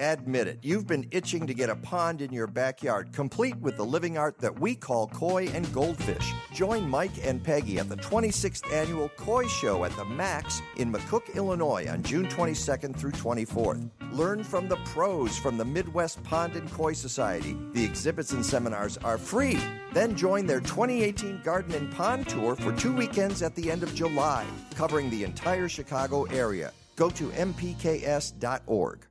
Admit 0.00 0.46
it, 0.46 0.58
you've 0.62 0.86
been 0.86 1.08
itching 1.10 1.44
to 1.48 1.54
get 1.54 1.70
a 1.70 1.74
pond 1.74 2.22
in 2.22 2.32
your 2.32 2.46
backyard, 2.46 3.12
complete 3.12 3.56
with 3.56 3.76
the 3.76 3.84
living 3.84 4.16
art 4.16 4.38
that 4.38 4.60
we 4.60 4.76
call 4.76 5.08
koi 5.08 5.48
and 5.48 5.72
goldfish. 5.72 6.32
Join 6.54 6.88
Mike 6.88 7.26
and 7.26 7.42
Peggy 7.42 7.78
at 7.78 7.88
the 7.88 7.96
26th 7.96 8.72
annual 8.72 9.08
Koi 9.10 9.48
Show 9.48 9.84
at 9.84 9.96
the 9.96 10.04
Max 10.04 10.62
in 10.76 10.92
McCook, 10.92 11.34
Illinois 11.34 11.88
on 11.88 12.04
June 12.04 12.28
22nd 12.28 12.94
through 12.96 13.10
24th. 13.10 13.90
Learn 14.12 14.44
from 14.44 14.68
the 14.68 14.76
pros 14.84 15.36
from 15.36 15.58
the 15.58 15.64
Midwest 15.64 16.22
Pond 16.22 16.54
and 16.54 16.70
Koi 16.70 16.92
Society. 16.92 17.56
The 17.72 17.84
exhibits 17.84 18.32
and 18.32 18.46
seminars 18.46 18.98
are 18.98 19.18
free. 19.18 19.58
Then 19.92 20.14
join 20.14 20.46
their 20.46 20.60
2018 20.60 21.40
Garden 21.42 21.74
and 21.74 21.90
Pond 21.90 22.28
Tour 22.28 22.54
for 22.54 22.72
two 22.72 22.92
weekends 22.92 23.42
at 23.42 23.56
the 23.56 23.68
end 23.68 23.82
of 23.82 23.92
July, 23.96 24.46
covering 24.76 25.10
the 25.10 25.24
entire 25.24 25.68
Chicago 25.68 26.22
area. 26.24 26.72
Go 26.94 27.10
to 27.10 27.30
mpks.org. 27.30 29.08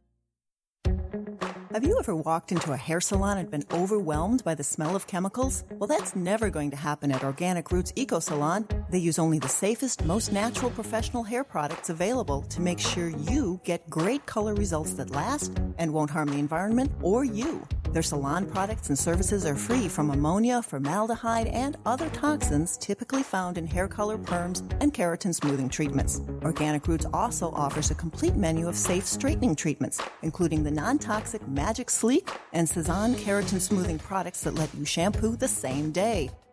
Have 1.77 1.85
you 1.85 1.99
ever 1.99 2.15
walked 2.15 2.51
into 2.51 2.71
a 2.71 2.75
hair 2.75 2.99
salon 2.99 3.37
and 3.37 3.51
been 3.51 3.63
overwhelmed 3.71 4.43
by 4.43 4.55
the 4.55 4.63
smell 4.63 4.95
of 4.95 5.05
chemicals? 5.05 5.63
Well, 5.73 5.85
that's 5.85 6.15
never 6.15 6.49
going 6.49 6.71
to 6.71 6.75
happen 6.75 7.11
at 7.11 7.23
Organic 7.23 7.71
Roots 7.71 7.93
Eco 7.95 8.17
Salon. 8.17 8.67
They 8.89 8.97
use 8.97 9.19
only 9.19 9.37
the 9.37 9.47
safest, 9.47 10.03
most 10.03 10.31
natural 10.31 10.71
professional 10.71 11.21
hair 11.21 11.43
products 11.43 11.91
available 11.91 12.41
to 12.49 12.61
make 12.61 12.79
sure 12.79 13.09
you 13.09 13.61
get 13.63 13.87
great 13.91 14.25
color 14.25 14.55
results 14.55 14.93
that 14.93 15.11
last 15.11 15.53
and 15.77 15.93
won't 15.93 16.09
harm 16.09 16.29
the 16.29 16.39
environment 16.39 16.91
or 17.03 17.23
you. 17.23 17.61
Their 17.91 18.03
salon 18.03 18.45
products 18.45 18.89
and 18.89 18.97
services 18.97 19.45
are 19.45 19.55
free 19.55 19.87
from 19.87 20.09
ammonia, 20.09 20.61
formaldehyde, 20.61 21.47
and 21.47 21.77
other 21.85 22.09
toxins 22.09 22.77
typically 22.77 23.23
found 23.23 23.57
in 23.57 23.65
hair 23.65 23.87
color 23.87 24.17
perms 24.17 24.61
and 24.81 24.93
keratin 24.93 25.33
smoothing 25.33 25.69
treatments. 25.69 26.21
Organic 26.43 26.87
Roots 26.87 27.05
also 27.13 27.51
offers 27.51 27.91
a 27.91 27.95
complete 27.95 28.35
menu 28.35 28.67
of 28.67 28.75
safe 28.75 29.05
straightening 29.05 29.55
treatments, 29.55 30.01
including 30.21 30.63
the 30.63 30.71
non-toxic 30.71 31.47
Magic 31.47 31.89
Sleek 31.89 32.29
and 32.53 32.67
Cezanne 32.67 33.15
keratin 33.15 33.61
smoothing 33.61 33.99
products 33.99 34.41
that 34.41 34.55
let 34.55 34.73
you 34.75 34.85
shampoo 34.85 35.35
the 35.35 35.47
same 35.47 35.91
day. 35.91 36.29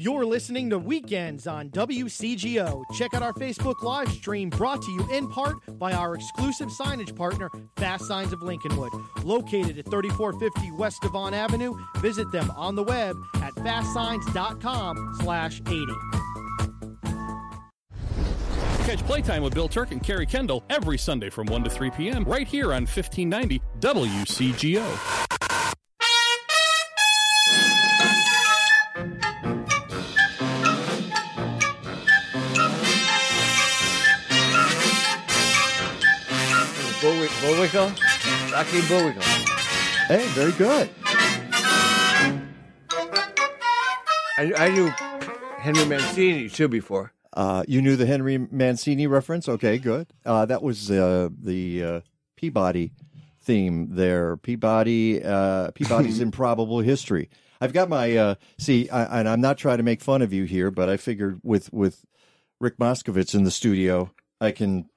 You're 0.00 0.24
listening 0.24 0.70
to 0.70 0.78
Weekends 0.78 1.48
on 1.48 1.70
WCGO. 1.70 2.84
Check 2.94 3.14
out 3.14 3.22
our 3.24 3.32
Facebook 3.32 3.82
live 3.82 4.08
stream 4.12 4.48
brought 4.48 4.80
to 4.82 4.92
you 4.92 5.04
in 5.12 5.28
part 5.28 5.56
by 5.76 5.92
our 5.92 6.14
exclusive 6.14 6.68
signage 6.68 7.16
partner, 7.16 7.50
Fast 7.78 8.04
Signs 8.04 8.32
of 8.32 8.38
Lincolnwood. 8.38 8.92
Located 9.24 9.76
at 9.76 9.90
3450 9.90 10.70
West 10.76 11.02
Devon 11.02 11.34
Avenue, 11.34 11.76
visit 11.96 12.30
them 12.30 12.48
on 12.52 12.76
the 12.76 12.84
web 12.84 13.16
at 13.42 13.52
fastsigns.com 13.56 15.16
slash 15.20 15.60
80. 15.66 15.86
Catch 18.84 19.04
Playtime 19.04 19.42
with 19.42 19.52
Bill 19.52 19.68
Turk 19.68 19.90
and 19.90 20.00
Carrie 20.00 20.26
Kendall 20.26 20.62
every 20.70 20.96
Sunday 20.96 21.28
from 21.28 21.48
1 21.48 21.64
to 21.64 21.70
3 21.70 21.90
p.m. 21.90 22.22
right 22.22 22.46
here 22.46 22.66
on 22.66 22.86
1590 22.86 23.60
WCGO. 23.80 25.27
Bullwick, 37.48 37.72
Bullwickle? 37.72 38.04
Rocky 38.52 38.80
Bullwickle. 38.88 39.22
Hey, 40.06 40.26
very 40.34 40.52
good. 40.52 40.90
I, 44.36 44.52
I 44.54 44.68
knew 44.68 44.88
Henry 45.56 45.86
Mancini 45.86 46.50
too 46.50 46.68
before. 46.68 47.14
Uh, 47.32 47.64
you 47.66 47.80
knew 47.80 47.96
the 47.96 48.04
Henry 48.04 48.36
Mancini 48.36 49.06
reference? 49.06 49.48
Okay, 49.48 49.78
good. 49.78 50.08
Uh, 50.26 50.44
that 50.44 50.62
was 50.62 50.90
uh, 50.90 51.30
the 51.40 51.82
uh, 51.82 52.00
Peabody 52.36 52.92
theme 53.40 53.94
there. 53.94 54.36
Peabody, 54.36 55.24
uh, 55.24 55.70
Peabody's 55.70 56.20
Improbable 56.28 56.80
History. 56.80 57.30
I've 57.62 57.72
got 57.72 57.88
my 57.88 58.14
uh, 58.14 58.34
see, 58.58 58.90
I, 58.90 59.20
and 59.20 59.28
I'm 59.28 59.40
not 59.40 59.56
trying 59.56 59.78
to 59.78 59.82
make 59.82 60.02
fun 60.02 60.20
of 60.20 60.34
you 60.34 60.44
here, 60.44 60.70
but 60.70 60.90
I 60.90 60.98
figured 60.98 61.40
with 61.42 61.72
with 61.72 62.04
Rick 62.60 62.76
Moskovitz 62.76 63.34
in 63.34 63.44
the 63.44 63.50
studio, 63.50 64.10
I 64.38 64.50
can 64.50 64.90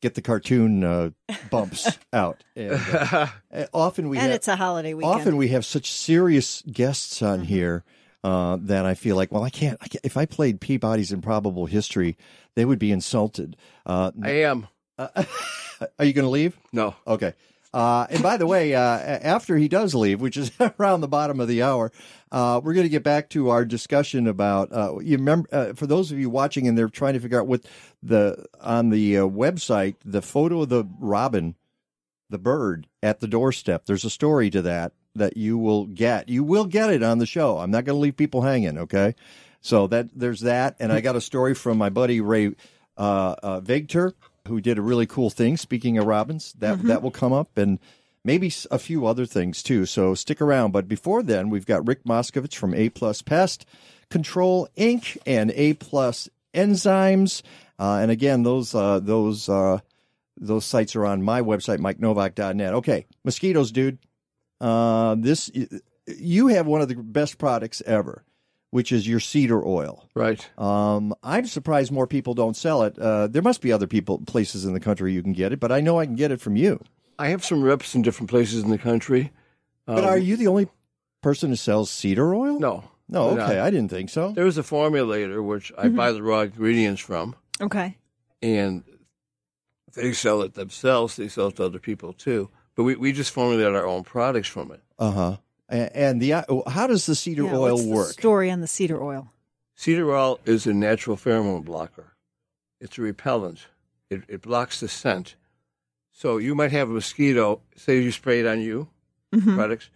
get 0.00 0.14
the 0.14 0.22
cartoon 0.22 0.84
uh, 0.84 1.10
bumps 1.50 1.98
out. 2.12 2.42
And, 2.56 2.72
uh, 2.72 3.26
uh, 3.52 3.66
often 3.72 4.08
we 4.08 4.18
and 4.18 4.26
have, 4.26 4.34
it's 4.34 4.48
a 4.48 4.56
holiday 4.56 4.94
weekend. 4.94 5.14
often 5.14 5.36
we 5.36 5.48
have 5.48 5.64
such 5.64 5.90
serious 5.90 6.62
guests 6.62 7.22
on 7.22 7.42
here 7.44 7.84
uh, 8.24 8.58
that 8.62 8.84
I 8.86 8.94
feel 8.94 9.16
like, 9.16 9.32
well, 9.32 9.44
I 9.44 9.50
can't, 9.50 9.78
I 9.80 9.88
can't. 9.88 10.04
If 10.04 10.16
I 10.16 10.26
played 10.26 10.60
Peabody's 10.60 11.12
Improbable 11.12 11.66
History, 11.66 12.16
they 12.54 12.64
would 12.64 12.78
be 12.78 12.92
insulted. 12.92 13.56
Uh, 13.86 14.10
I 14.22 14.30
am. 14.42 14.68
are 14.98 16.04
you 16.04 16.12
going 16.12 16.26
to 16.26 16.28
leave? 16.28 16.58
No. 16.72 16.94
Okay. 17.06 17.32
Uh, 17.72 18.06
and 18.10 18.22
by 18.22 18.36
the 18.36 18.46
way, 18.46 18.74
uh, 18.74 18.80
after 18.80 19.56
he 19.56 19.68
does 19.68 19.94
leave, 19.94 20.20
which 20.20 20.36
is 20.36 20.50
around 20.78 21.00
the 21.00 21.08
bottom 21.08 21.38
of 21.38 21.48
the 21.48 21.62
hour, 21.62 21.92
uh, 22.32 22.60
we're 22.62 22.74
going 22.74 22.84
to 22.84 22.90
get 22.90 23.04
back 23.04 23.28
to 23.30 23.50
our 23.50 23.64
discussion 23.64 24.26
about. 24.26 24.72
Uh, 24.72 24.98
you 25.00 25.16
remember, 25.16 25.48
uh, 25.52 25.72
for 25.74 25.86
those 25.86 26.10
of 26.10 26.18
you 26.18 26.28
watching 26.28 26.66
and 26.66 26.76
they're 26.76 26.88
trying 26.88 27.14
to 27.14 27.20
figure 27.20 27.40
out 27.40 27.46
what 27.46 27.64
the 28.02 28.46
on 28.60 28.90
the 28.90 29.18
uh, 29.18 29.22
website, 29.22 29.96
the 30.04 30.22
photo 30.22 30.62
of 30.62 30.68
the 30.68 30.84
robin, 30.98 31.54
the 32.28 32.38
bird 32.38 32.88
at 33.02 33.20
the 33.20 33.28
doorstep. 33.28 33.86
There's 33.86 34.04
a 34.04 34.10
story 34.10 34.50
to 34.50 34.62
that 34.62 34.92
that 35.14 35.36
you 35.36 35.58
will 35.58 35.86
get. 35.86 36.28
You 36.28 36.44
will 36.44 36.66
get 36.66 36.90
it 36.90 37.02
on 37.02 37.18
the 37.18 37.26
show. 37.26 37.58
I'm 37.58 37.70
not 37.70 37.84
going 37.84 37.96
to 37.96 38.00
leave 38.00 38.16
people 38.16 38.42
hanging. 38.42 38.78
Okay, 38.78 39.14
so 39.60 39.86
that 39.88 40.08
there's 40.14 40.40
that, 40.40 40.76
and 40.80 40.92
I 40.92 41.00
got 41.00 41.16
a 41.16 41.20
story 41.20 41.54
from 41.54 41.78
my 41.78 41.88
buddy 41.88 42.20
Ray 42.20 42.54
uh, 42.96 43.34
uh, 43.42 43.60
Vegter, 43.60 44.12
who 44.50 44.60
did 44.60 44.76
a 44.76 44.82
really 44.82 45.06
cool 45.06 45.30
thing. 45.30 45.56
Speaking 45.56 45.96
of 45.96 46.04
robins, 46.06 46.52
that 46.58 46.76
Mm-hmm. 46.78 46.88
that 46.88 47.02
will 47.02 47.10
come 47.10 47.32
up, 47.32 47.56
and 47.56 47.78
maybe 48.22 48.52
a 48.70 48.78
few 48.78 49.06
other 49.06 49.24
things 49.24 49.62
too. 49.62 49.86
So 49.86 50.14
stick 50.14 50.42
around. 50.42 50.72
But 50.72 50.86
before 50.88 51.22
then, 51.22 51.48
we've 51.48 51.64
got 51.64 51.86
Rick 51.86 52.04
Moskovitz 52.04 52.54
from 52.54 52.74
A 52.74 52.90
Plus 52.90 53.22
Pest 53.22 53.64
Control 54.10 54.68
Inc. 54.76 55.16
and 55.24 55.50
A 55.52 55.72
Plus 55.74 56.28
Enzymes, 56.52 57.42
uh, 57.78 57.98
and 58.02 58.10
again, 58.10 58.42
those 58.42 58.74
uh, 58.74 59.00
those 59.00 59.48
uh, 59.48 59.78
those 60.36 60.64
sites 60.66 60.94
are 60.96 61.06
on 61.06 61.22
my 61.22 61.40
website, 61.40 61.78
MikeNowak.net. 61.78 62.74
Okay, 62.74 63.06
mosquitoes, 63.24 63.72
dude. 63.72 63.98
Uh, 64.60 65.14
this 65.18 65.50
you 66.06 66.48
have 66.48 66.66
one 66.66 66.80
of 66.82 66.88
the 66.88 66.96
best 66.96 67.38
products 67.38 67.82
ever, 67.86 68.24
which 68.70 68.92
is 68.92 69.06
your 69.08 69.20
cedar 69.20 69.64
oil. 69.66 70.08
Right. 70.14 70.48
Um, 70.58 71.14
I'm 71.22 71.46
surprised 71.46 71.90
more 71.92 72.06
people 72.06 72.34
don't 72.34 72.56
sell 72.56 72.82
it. 72.82 72.98
Uh, 72.98 73.26
there 73.26 73.42
must 73.42 73.60
be 73.62 73.72
other 73.72 73.86
people 73.86 74.18
places 74.18 74.64
in 74.64 74.72
the 74.74 74.80
country 74.80 75.12
you 75.12 75.22
can 75.22 75.32
get 75.32 75.52
it, 75.52 75.60
but 75.60 75.72
I 75.72 75.80
know 75.80 75.98
I 75.98 76.06
can 76.06 76.14
get 76.16 76.30
it 76.30 76.40
from 76.40 76.56
you. 76.56 76.80
I 77.18 77.28
have 77.28 77.44
some 77.44 77.62
reps 77.62 77.94
in 77.94 78.02
different 78.02 78.30
places 78.30 78.62
in 78.62 78.70
the 78.70 78.78
country. 78.78 79.32
But 79.86 80.04
Um, 80.04 80.10
are 80.10 80.18
you 80.18 80.36
the 80.36 80.46
only 80.46 80.68
person 81.22 81.50
who 81.50 81.56
sells 81.56 81.90
cedar 81.90 82.34
oil? 82.34 82.58
No. 82.60 82.84
No, 83.08 83.30
okay, 83.30 83.56
not. 83.56 83.66
I 83.66 83.70
didn't 83.70 83.90
think 83.90 84.08
so. 84.08 84.30
There 84.32 84.46
is 84.46 84.56
a 84.56 84.62
formulator 84.62 85.44
which 85.44 85.72
I 85.76 85.86
Mm-hmm. 85.88 85.96
buy 85.96 86.12
the 86.12 86.22
raw 86.22 86.42
ingredients 86.42 87.00
from, 87.00 87.34
Okay. 87.60 87.96
and 88.40 88.84
they 89.94 90.12
sell 90.12 90.42
it 90.42 90.54
themselves. 90.54 91.16
They 91.16 91.26
sell 91.26 91.48
it 91.48 91.56
to 91.56 91.64
other 91.64 91.80
people 91.80 92.12
too. 92.12 92.50
But 92.76 92.84
we, 92.84 92.94
we 92.94 93.10
just 93.12 93.32
formulate 93.32 93.74
our 93.74 93.84
own 93.84 94.04
products 94.04 94.46
from 94.48 94.70
it. 94.70 94.80
Uh 94.96 95.10
huh. 95.10 95.36
And, 95.70 95.90
and 95.94 96.20
the 96.22 96.32
uh, 96.34 96.42
how 96.68 96.86
does 96.86 97.06
the 97.06 97.14
cedar 97.14 97.44
Yeah, 97.44 97.54
oil 97.56 97.72
what's 97.76 97.84
the 97.84 97.90
work? 97.90 98.08
story 98.12 98.50
on 98.50 98.60
the 98.60 98.66
cedar 98.66 99.00
oil. 99.02 99.28
Cedar 99.76 100.12
oil 100.14 100.40
is 100.44 100.66
a 100.66 100.74
natural 100.74 101.16
pheromone 101.16 101.64
blocker. 101.64 102.12
It's 102.80 102.98
a 102.98 103.02
repellent. 103.02 103.66
It, 104.10 104.22
it 104.28 104.42
blocks 104.42 104.80
the 104.80 104.88
scent. 104.88 105.36
So 106.12 106.36
you 106.38 106.54
might 106.54 106.72
have 106.72 106.90
a 106.90 106.92
mosquito. 106.92 107.60
Say 107.76 108.00
you 108.02 108.10
spray 108.12 108.40
it 108.40 108.46
on 108.46 108.60
you, 108.60 108.88
Mhm. 109.34 109.54
products, 109.54 109.88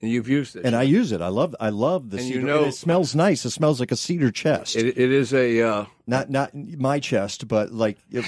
and 0.00 0.10
you've 0.10 0.28
used 0.28 0.56
it. 0.56 0.64
And 0.64 0.74
I 0.74 0.82
use 0.82 1.12
it. 1.12 1.20
I 1.20 1.28
love. 1.28 1.54
I 1.60 1.68
love 1.68 2.10
the 2.10 2.16
And 2.16 2.26
you 2.26 2.34
cedar. 2.36 2.46
know- 2.46 2.58
and 2.64 2.66
it 2.68 2.74
smells 2.74 3.14
nice. 3.14 3.44
It 3.44 3.50
smells 3.50 3.78
like 3.78 3.92
a 3.92 3.96
cedar 3.96 4.30
chest. 4.32 4.74
It, 4.74 4.86
it 4.98 5.12
is 5.12 5.32
a 5.34 5.60
uh, 5.60 5.84
not 6.06 6.30
not 6.30 6.54
my 6.54 6.98
chest, 6.98 7.46
but 7.46 7.70
like 7.72 7.98
the, 8.10 8.20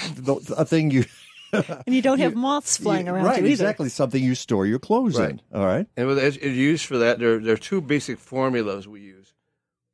a 0.55 0.63
thing 0.63 0.91
you. 0.91 1.05
And 1.85 1.95
you 1.95 2.01
don't 2.01 2.19
have 2.19 2.35
moths 2.35 2.77
flying 2.77 3.05
you- 3.07 3.13
around 3.13 3.25
right, 3.25 3.37
you 3.39 3.45
either. 3.45 3.51
exactly. 3.63 3.89
Something 3.89 4.23
you 4.23 4.35
store 4.35 4.65
your 4.65 4.79
clothes 4.79 5.17
Right. 5.17 5.31
in. 5.31 5.41
All 5.53 5.65
right. 5.65 5.87
And 5.95 6.07
with 6.07 6.19
it's 6.19 6.37
it's 6.37 6.55
used 6.55 6.85
for 6.85 6.97
that, 6.99 7.19
there, 7.19 7.39
there 7.39 7.53
are 7.53 7.57
two 7.57 7.81
basic 7.81 8.19
formulas 8.19 8.87
we 8.87 9.01
use. 9.01 9.33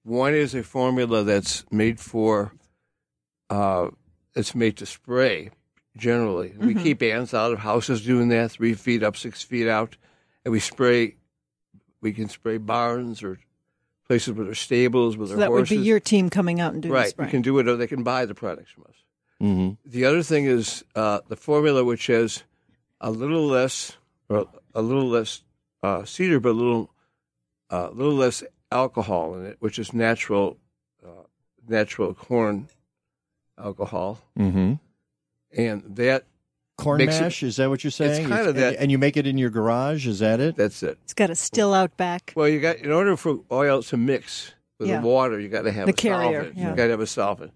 One 0.04 0.34
is 0.34 0.54
a 0.56 0.64
formula 0.64 1.24
that's 1.24 1.64
made 1.72 2.00
for, 2.00 2.54
uh, 3.50 3.90
it's 4.36 4.54
made 4.56 4.78
to 4.78 4.86
spray 4.86 5.52
generally. 5.96 6.54
We 6.58 6.68
Mm-hmm. 6.74 6.80
Mhm. 6.80 6.84
keep 6.84 7.04
ants 7.04 7.34
out 7.34 7.52
of 7.54 7.60
houses 7.60 8.04
doing 8.04 8.30
that, 8.30 8.52
three 8.52 8.74
feet 8.74 9.04
up, 9.04 9.16
six 9.16 9.42
feet 9.44 9.68
out, 9.68 9.96
and 10.44 10.52
we 10.52 10.60
spray. 10.60 11.16
We 12.02 12.12
can 12.12 12.28
spray 12.28 12.58
barns 12.58 13.24
or 13.24 13.38
places 14.08 14.34
where 14.34 14.44
there's 14.46 14.60
stables, 14.60 15.16
with 15.16 15.30
So 15.30 15.36
their 15.36 15.46
that 15.46 15.52
would 15.54 15.70
be 15.70 15.78
your 15.78 16.02
team 16.02 16.30
coming 16.30 16.60
out 16.60 16.74
and 16.74 16.82
doing 16.82 16.92
the 16.92 17.00
right. 17.00 17.10
spraying. 17.10 17.28
We 17.28 17.32
can 17.32 17.42
do 17.42 17.58
it, 17.60 17.68
or 17.70 17.78
they 17.78 17.88
can 17.88 18.04
buy 18.04 18.26
the 18.26 18.36
products 18.36 18.72
from 18.72 18.84
us. 18.90 18.96
Mm-hmm. 19.44 19.90
The 19.90 20.06
other 20.06 20.24
thing 20.24 20.46
is 20.46 20.84
uh, 20.96 21.20
the 21.28 21.36
formula, 21.36 21.84
which 21.84 22.08
has 22.08 22.44
a 23.02 23.12
little 23.12 23.46
less, 23.46 23.98
or 24.30 24.48
a 24.74 24.82
little 24.82 25.08
less 25.10 25.42
uh, 25.84 26.06
cedar, 26.06 26.40
but 26.40 26.50
a 26.50 26.54
little, 26.54 26.90
uh, 27.70 27.90
little 27.90 28.14
less 28.16 28.44
alcohol 28.72 29.36
in 29.36 29.46
it, 29.46 29.58
which 29.60 29.78
is 29.80 29.94
natural, 29.94 30.58
uh, 31.06 31.10
natural 31.68 32.14
corn 32.14 32.68
alcohol, 33.58 34.20
Mm-hmm. 34.40 34.74
and 35.58 35.84
that 35.96 36.24
Corn 36.78 36.98
makes 36.98 37.20
mash? 37.22 37.44
is 37.44 37.58
that 37.58 37.70
what 37.70 37.84
you're 37.84 37.92
saying? 37.92 38.28
kind 38.28 38.42
of 38.48 38.56
and, 38.56 38.58
that- 38.58 38.76
And 38.80 38.92
you 38.92 38.98
make 38.98 39.16
it 39.18 39.28
in 39.28 39.38
your 39.38 39.50
garage? 39.52 40.08
Is 40.08 40.20
that 40.20 40.40
it? 40.40 40.56
That's 40.56 40.82
it. 40.84 40.98
It's 41.04 41.14
got 41.14 41.30
a 41.30 41.36
still 41.36 41.74
out 41.74 41.96
back. 41.98 42.34
Well, 42.36 42.48
you 42.50 42.60
got 42.60 42.78
in 42.78 42.92
order 42.92 43.16
for 43.16 43.40
oil 43.52 43.84
to 43.84 43.98
mix 43.98 44.54
with 44.80 44.90
Yeah. 44.90 45.02
the 45.02 45.08
water, 45.08 45.40
you 45.40 45.50
got 45.50 45.64
to 45.64 45.72
have 45.72 45.86
The 45.86 45.92
a 45.92 45.96
carrier, 45.96 46.44
solvent. 46.46 46.58
yeah. 46.58 46.70
You 46.72 46.76
got 46.76 46.86
to 46.86 46.92
have 46.92 47.00
a 47.00 47.08
solvent, 47.08 47.54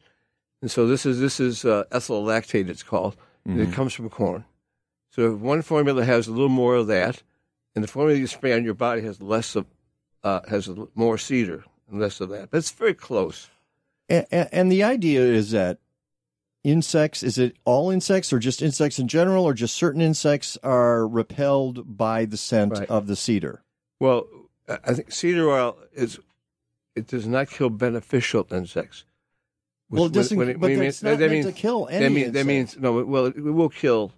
and 0.61 0.69
so 0.71 0.87
this 0.87 1.05
is 1.05 1.19
this 1.19 1.39
is 1.39 1.65
uh, 1.65 1.83
ethyl 1.91 2.23
lactate. 2.25 2.69
It's 2.69 2.83
called. 2.83 3.15
Mhm. 3.47 3.67
It 3.67 3.73
comes 3.73 3.93
from 3.93 4.09
corn. 4.09 4.45
So 5.09 5.33
if 5.33 5.39
one 5.39 5.61
formula 5.61 6.03
has 6.05 6.27
a 6.27 6.31
little 6.31 6.49
more 6.49 6.75
of 6.75 6.87
that, 6.87 7.23
and 7.75 7.83
the 7.83 7.87
formula 7.87 8.19
you 8.19 8.27
spray 8.27 8.53
on 8.53 8.63
your 8.63 8.73
body 8.73 9.01
has 9.01 9.21
less 9.21 9.55
of 9.55 9.65
uh, 10.23 10.41
has 10.49 10.69
more 10.95 11.17
cedar 11.17 11.63
and 11.89 11.99
less 11.99 12.19
of 12.21 12.29
that, 12.29 12.51
but 12.51 12.57
it's 12.57 12.71
very 12.71 12.93
close. 12.93 13.49
And, 14.09 14.25
and 14.31 14.71
the 14.71 14.83
idea 14.83 15.21
is 15.21 15.51
that 15.51 15.79
insects 16.63 17.23
is 17.23 17.37
it 17.37 17.55
all 17.65 17.89
insects 17.91 18.33
or 18.33 18.39
just 18.39 18.61
insects 18.61 18.99
in 18.99 19.07
general 19.07 19.45
or 19.45 19.53
just 19.53 19.75
certain 19.75 20.01
insects 20.01 20.57
are 20.63 21.07
repelled 21.07 21.97
by 21.97 22.25
the 22.25 22.35
scent 22.37 22.73
Right. 22.73 22.89
of 22.89 23.07
the 23.07 23.15
cedar 23.15 23.63
Well, 23.99 24.27
I 24.67 24.93
think 24.93 25.11
cedar 25.11 25.49
oil 25.49 25.77
is 25.93 26.19
it 26.95 27.07
does 27.07 27.27
not 27.27 27.49
kill 27.49 27.69
beneficial 27.69 28.45
insects. 28.51 29.05
Well, 29.89 30.05
it 30.05 30.11
doesn't- 30.13 30.37
but 30.59 30.69
you 30.71 30.77
that's 30.79 31.01
not 31.03 31.19
meant 31.19 31.45
to 31.45 31.51
kill 31.53 31.87
any 31.89 32.03
that, 32.03 32.09
mean, 32.11 32.31
that 32.33 32.45
means 32.45 32.77
no. 32.77 33.03
Well, 33.05 33.27
it, 33.27 33.37
will 33.41 33.69
kill 33.69 34.11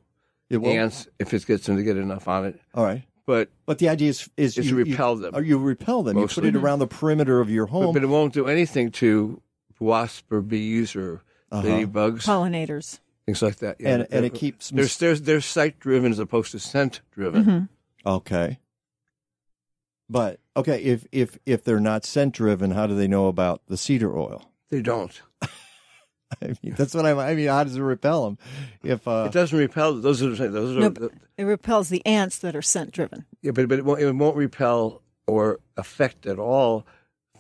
It 0.50 0.58
will? 0.58 0.72
ants 0.72 1.08
if 1.20 1.34
it 1.34 1.46
gets 1.46 1.66
them 1.68 1.78
to 1.78 1.84
get 1.84 1.96
enough 1.98 2.28
on 2.28 2.46
it. 2.46 2.60
all 2.74 2.84
right 2.84 3.04
But 3.28 3.50
but 3.68 3.78
the 3.78 3.90
idea 3.90 4.10
is 4.10 4.30
is 4.36 4.58
Is 4.58 4.70
you 4.72 4.76
repel 4.76 5.16
you, 5.16 5.22
them. 5.22 5.36
or 5.36 5.42
you 5.44 5.58
repel 5.60 6.02
them 6.04 6.16
Mostly. 6.16 6.44
you 6.48 6.52
put 6.52 6.58
it 6.58 6.64
around 6.64 6.80
the 6.80 6.88
perimeter 6.88 7.40
of 7.40 7.50
your 7.52 7.68
home 7.68 7.94
but 7.94 8.02
it 8.04 8.08
won't 8.08 8.34
do 8.34 8.48
anything 8.48 8.90
to 8.94 9.42
wasps 9.80 10.24
or 10.32 10.42
bees 10.42 10.96
or 10.96 11.22
Uh-huh. 11.52 11.68
ladybugs, 11.68 12.24
Pollinators. 12.26 13.00
things 13.28 13.42
like 13.44 13.58
that. 13.58 13.78
And- 13.80 14.08
and 14.12 14.26
it 14.26 14.34
keeps 14.34 14.72
there's 14.72 14.98
there's 14.98 15.22
they're 15.22 15.40
sight 15.42 15.80
driven 15.80 16.12
as 16.12 16.18
opposed 16.20 16.52
to 16.54 16.60
scent 16.60 17.02
driven. 17.12 17.46
Mm-hmm. 17.46 18.10
okay 18.10 18.58
but 20.10 20.40
okay 20.58 20.82
if 20.82 21.06
if 21.12 21.38
if 21.46 21.64
they're 21.64 21.80
not 21.80 22.04
scent 22.06 22.34
driven 22.34 22.72
how 22.72 22.88
do 22.88 22.96
they 22.96 23.08
know 23.08 23.28
about 23.28 23.62
the 23.68 23.78
cedar 23.78 24.18
oil 24.18 24.52
They 24.70 24.82
don't. 24.82 25.22
I 26.42 26.48
mean, 26.64 26.76
that's 26.78 26.94
what 26.94 27.06
I, 27.06 27.12
I 27.12 27.36
mean. 27.36 27.48
How 27.48 27.64
does 27.64 27.76
it 27.76 27.82
repel 27.82 28.26
them? 28.26 28.38
If 28.84 29.08
uh, 29.08 29.26
it 29.28 29.32
doesn't 29.34 29.58
repel. 29.58 29.96
Those 29.96 30.22
are 30.22 30.30
those 30.36 30.78
are 30.78 30.80
No, 30.80 30.90
but 30.90 31.12
it 31.38 31.44
repels 31.44 31.90
the 31.90 32.06
ants 32.06 32.38
that 32.40 32.56
are 32.56 32.62
scent 32.62 32.92
driven. 32.92 33.26
Yeah, 33.42 33.52
but, 33.52 33.68
but 33.68 33.80
it, 33.80 33.86
won't, 33.86 34.02
it 34.02 34.12
won't 34.12 34.36
repel 34.36 35.02
or 35.28 35.60
affect 35.78 36.26
at 36.26 36.38
all 36.40 36.86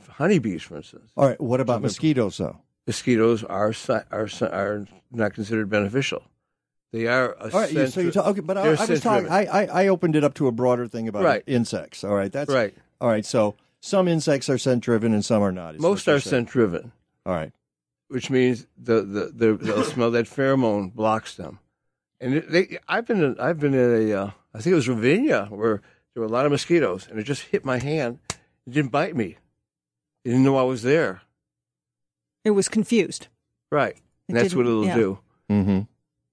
honeybees, 0.10 0.64
for 0.64 0.78
instance. 0.78 1.12
all 1.16 1.28
right, 1.28 1.40
what 1.40 1.60
about 1.62 1.82
mosquitoes 1.82 2.38
though? 2.38 2.58
Mosquitoes 2.88 3.44
are 3.44 3.74
are 4.12 4.28
are 4.42 4.86
not 5.12 5.34
considered 5.34 5.70
beneficial. 5.70 6.24
They 6.92 7.06
are. 7.06 7.34
A 7.34 7.44
All 7.54 7.60
right, 7.62 7.72
you- 7.72 7.88
so 7.88 8.02
you 8.02 8.12
talk, 8.12 8.26
okay, 8.28 8.42
but 8.42 8.58
I, 8.58 8.62
I 8.74 8.86
was 8.86 9.02
talking. 9.02 9.30
I, 9.30 9.46
I 9.46 9.66
I 9.84 9.88
opened 9.88 10.16
it 10.16 10.24
up 10.24 10.34
to 10.36 10.48
a 10.48 10.52
broader 10.52 10.88
thing 10.88 11.08
about 11.08 11.24
Right. 11.24 11.44
insects. 11.46 12.04
All 12.04 12.16
right, 12.16 12.32
that's 12.32 12.52
Right. 12.52 12.74
All 13.00 13.08
right, 13.08 13.26
so 13.26 13.56
some 13.80 14.08
insects 14.08 14.50
are 14.50 14.58
scent 14.58 14.84
driven 14.84 15.14
and 15.14 15.24
some 15.24 15.44
are 15.44 15.52
not. 15.52 15.80
Most 15.80 16.08
you're 16.08 16.20
scent 16.20 16.50
driven. 16.50 16.92
All 17.26 17.34
right. 17.34 17.52
Which 18.10 18.30
means 18.30 18.68
the 18.77 19.02
the, 19.02 19.31
the 19.34 19.53
they'll 19.53 19.84
smell 19.84 20.11
that 20.11 20.26
pheromone 20.26 20.94
blocks 20.94 21.36
them. 21.36 21.60
And 22.19 22.44
they, 22.49 22.77
I've 22.88 23.06
been 23.06 23.23
in, 23.23 23.40
I've 23.40 23.60
been 23.60 23.73
in 23.73 24.11
a 24.11 24.14
uh, 24.14 24.31
I 24.53 24.60
think 24.60 24.73
it 24.73 24.76
was 24.76 24.90
Ravinia 24.90 25.45
where 25.49 25.81
there 26.14 26.22
were 26.22 26.27
a 26.27 26.31
lot 26.31 26.45
of 26.45 26.52
mosquitoes 26.52 27.07
and 27.10 27.19
it 27.19 27.23
just 27.23 27.44
hit 27.44 27.64
my 27.64 27.80
hand. 27.80 28.19
It 28.68 28.73
didn't 28.73 28.91
bite 28.91 29.15
me. 29.15 29.38
It 30.26 30.30
didn't 30.30 30.44
know 30.44 30.57
I 30.57 30.64
was 30.64 30.84
there. 30.84 31.22
It 32.44 32.52
was 32.52 32.68
confused. 32.68 33.27
Right. 33.72 33.95
And 34.27 34.38
It 34.38 34.41
that's 34.41 34.56
what 34.56 34.65
it'll 34.65 34.86
yeah. 34.86 34.95
do. 34.95 35.19
Mm-hmm. 35.49 35.80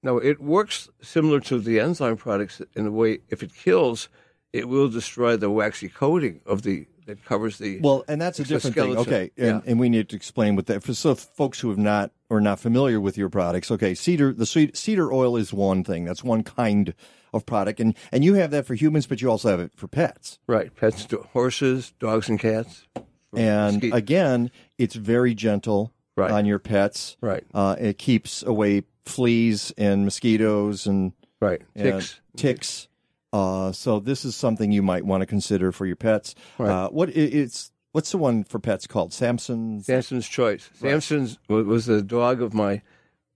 No, 0.03 0.19
it 0.19 0.41
works 0.41 0.89
similar 1.03 1.41
to 1.41 1.59
the 1.59 1.81
enzyme 1.81 2.17
products 2.17 2.61
in 2.75 2.85
the 2.85 2.93
way 2.93 3.21
if 3.29 3.43
it 3.43 3.55
kills, 3.55 4.09
it 4.53 4.69
will 4.69 4.89
destroy 4.89 5.37
the 5.37 5.51
waxy 5.51 5.89
coating 5.89 6.41
of 6.47 6.63
the 6.63 6.87
that 7.07 7.25
covers 7.25 7.59
the 7.59 7.81
Well, 7.81 8.05
and 8.09 8.21
that's 8.21 8.39
a 8.39 8.45
different 8.45 8.77
thing. 8.77 8.97
Okay, 8.97 9.31
and, 9.37 9.63
and 9.67 9.81
we 9.81 9.89
need 9.89 10.09
to 10.11 10.17
explain 10.17 10.55
what 10.57 10.67
that 10.67 10.83
for 10.83 10.95
so 10.95 11.15
folks 11.15 11.61
who 11.61 11.69
have 11.71 11.79
not 11.79 12.13
or 12.29 12.41
not 12.41 12.61
familiar 12.61 13.01
with 13.01 13.17
your 13.17 13.29
products. 13.31 13.71
Okay, 13.71 13.95
cedar 13.95 14.33
the 14.33 14.47
sweet, 14.47 14.77
cedar 14.77 15.13
oil 15.13 15.37
is 15.37 15.53
one 15.53 15.83
thing. 15.85 16.05
That's 16.05 16.23
one 16.23 16.43
kind 16.43 16.95
of 17.33 17.47
product, 17.47 17.81
and 17.81 17.95
and 18.13 18.25
you 18.25 18.35
have 18.35 18.51
that 18.51 18.67
for 18.67 18.75
humans, 18.75 19.07
but 19.07 19.21
you 19.23 19.31
also 19.31 19.49
have 19.51 19.61
it 19.61 19.73
for 19.77 19.89
pets. 19.89 20.39
Right, 20.47 20.75
pets, 20.75 21.07
horses, 21.33 21.93
dogs, 21.99 22.29
and 22.29 22.39
cats. 22.39 22.87
And 23.35 23.77
Mosquito- 23.77 23.97
again, 23.97 24.51
it's 24.79 24.95
very 24.95 25.35
gentle 25.35 25.93
Right. 26.17 26.31
on 26.31 26.47
your 26.47 26.59
pets. 26.59 27.19
Right. 27.21 27.45
Uh, 27.53 27.77
it 27.79 27.99
keeps 27.99 28.43
away 28.43 28.85
fleas 29.05 29.71
and 29.77 30.05
mosquitoes 30.05 30.87
and 30.87 31.13
right 31.41 31.61
and 31.75 32.15
Ticks. 32.37 32.89
Uh, 33.33 33.73
so 33.73 34.01
this 34.01 34.25
is 34.25 34.35
something 34.35 34.73
you 34.73 34.83
might 34.83 35.05
want 35.05 35.23
to 35.23 35.27
consider 35.27 35.73
for 35.73 35.87
your 35.87 35.97
pets. 35.97 36.35
Right. 36.59 36.71
Uh, 36.71 36.89
what 36.89 37.11
it's 37.11 37.71
what's 37.93 38.11
the 38.13 38.19
one 38.19 38.45
for 38.45 38.59
pets 38.59 38.87
called 38.87 39.13
Samson's? 39.13 39.87
Samson's 39.87 40.29
Choice. 40.29 40.69
Right. 40.81 40.91
Samson's 40.91 41.39
was 41.49 41.87
the 41.87 42.03
dog 42.03 42.43
of 42.43 42.55
my 42.55 42.83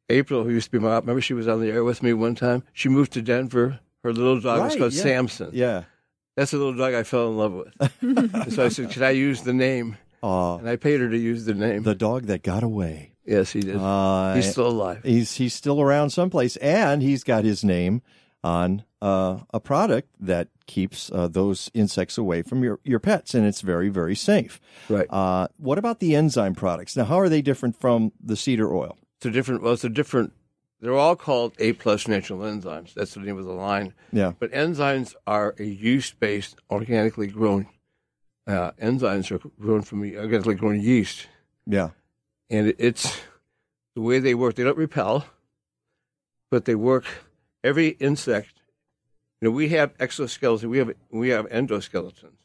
April, 0.08 0.44
who 0.44 0.50
used 0.50 0.66
to 0.66 0.70
be 0.72 0.78
my. 0.78 0.96
Remember, 0.96 1.20
she 1.20 1.34
was 1.34 1.48
on 1.48 1.60
the 1.60 1.70
air 1.70 1.84
with 1.84 2.02
me 2.02 2.12
one 2.12 2.34
time. 2.34 2.62
She 2.72 2.88
moved 2.88 3.12
to 3.12 3.22
Denver. 3.22 3.80
Her 4.02 4.12
little 4.12 4.40
dog 4.40 4.62
was 4.62 4.76
called 4.76 4.92
yeah. 4.92 5.02
Samson. 5.02 5.50
Yeah. 5.52 5.84
That's 6.36 6.52
the 6.52 6.56
little 6.58 6.76
dog 6.76 6.94
I 6.94 7.02
fell 7.02 7.28
in 7.28 7.36
love 7.36 7.52
with. 7.52 8.50
So 8.54 8.64
I 8.64 8.68
said, 8.68 8.90
"Could 8.90 9.02
I 9.02 9.10
use 9.10 9.42
the 9.42 9.52
name?" 9.52 9.98
Uh, 10.22 10.56
and 10.56 10.68
I 10.68 10.76
paid 10.76 11.00
her 11.00 11.08
to 11.08 11.18
use 11.18 11.44
the 11.44 11.54
name. 11.54 11.82
The 11.82 11.94
dog 11.94 12.24
that 12.24 12.42
got 12.42 12.62
away. 12.62 13.12
Yes, 13.26 13.52
he 13.52 13.60
did. 13.60 13.76
Uh, 13.76 14.34
He's 14.34 14.50
still 14.50 14.68
alive. 14.68 15.00
He's 15.04 15.34
he's 15.34 15.54
still 15.54 15.80
around 15.80 16.10
someplace, 16.10 16.56
and 16.56 17.02
he's 17.02 17.24
got 17.24 17.44
his 17.44 17.62
name 17.62 18.02
on 18.42 18.84
uh, 19.02 19.40
a 19.52 19.60
product 19.60 20.08
that 20.20 20.48
keeps 20.66 21.10
uh, 21.12 21.28
those 21.28 21.70
insects 21.74 22.16
away 22.16 22.42
from 22.42 22.62
your, 22.62 22.78
your 22.84 23.00
pets, 23.00 23.34
and 23.34 23.46
it's 23.46 23.60
very 23.60 23.88
very 23.88 24.14
safe. 24.14 24.60
Right. 24.88 25.06
Uh, 25.10 25.48
what 25.56 25.78
about 25.78 26.00
the 26.00 26.14
enzyme 26.16 26.54
products? 26.54 26.96
Now, 26.96 27.04
how 27.04 27.18
are 27.20 27.28
they 27.28 27.42
different 27.42 27.76
from 27.80 28.12
the 28.22 28.36
cedar 28.36 28.72
oil? 28.74 28.96
It's 29.18 29.26
a 29.26 29.30
different. 29.30 29.62
Well, 29.62 29.72
it's 29.74 29.84
a 29.84 29.88
different. 29.90 30.32
They're 30.80 30.96
all 30.96 31.16
called 31.16 31.52
A 31.58 31.74
plus 31.74 32.08
natural 32.08 32.40
enzymes. 32.40 32.94
That's 32.94 33.12
the 33.12 33.20
name 33.20 33.36
of 33.36 33.44
the 33.44 33.52
line. 33.52 33.92
Yeah. 34.12 34.32
But 34.38 34.50
enzymes 34.52 35.14
are 35.26 35.54
a 35.58 35.64
yeast-based, 35.64 36.56
organically 36.70 37.26
grown. 37.26 37.66
Uh, 38.46 38.70
enzymes 38.82 39.30
are 39.30 39.38
grown 39.60 39.82
from 39.82 40.00
organically 40.02 40.54
grown 40.54 40.80
yeast, 40.80 41.26
Yeah. 41.66 41.90
and 42.48 42.68
it- 42.68 42.76
it's 42.78 43.20
the 43.94 44.00
way 44.00 44.20
they 44.20 44.34
work. 44.34 44.54
They 44.54 44.64
don't 44.64 44.78
repel, 44.78 45.26
but 46.50 46.64
they 46.64 46.74
work. 46.74 47.04
Every 47.62 47.88
insect, 47.88 48.62
you 49.40 49.48
know, 49.48 49.54
we 49.54 49.68
have 49.70 49.96
exoskeletons. 49.98 50.64
We 50.68 50.78
have 50.78 50.94
we 51.10 51.28
have 51.30 51.46
endoskeletons. 51.48 52.36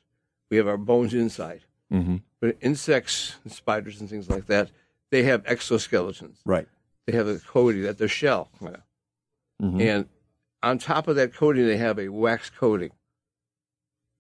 We 0.51 0.57
have 0.57 0.67
our 0.67 0.77
bones 0.77 1.13
inside. 1.13 1.61
Mm-hmm. 1.91 2.17
But 2.41 2.57
insects 2.61 3.35
and 3.43 3.51
spiders 3.53 3.99
and 4.01 4.09
things 4.09 4.29
like 4.29 4.47
that, 4.47 4.71
they 5.11 5.23
have 5.23 5.43
exoskeletons. 5.43 6.37
Right. 6.45 6.67
They 7.07 7.13
have 7.13 7.27
a 7.27 7.39
coating 7.39 7.83
that 7.83 7.97
their 7.97 8.07
shell, 8.07 8.49
Mhm. 9.61 9.81
and 9.81 10.09
on 10.63 10.79
top 10.79 11.07
of 11.07 11.15
that 11.15 11.33
coating, 11.33 11.65
they 11.67 11.77
have 11.77 11.99
a 11.99 12.09
wax 12.09 12.49
coating. 12.49 12.91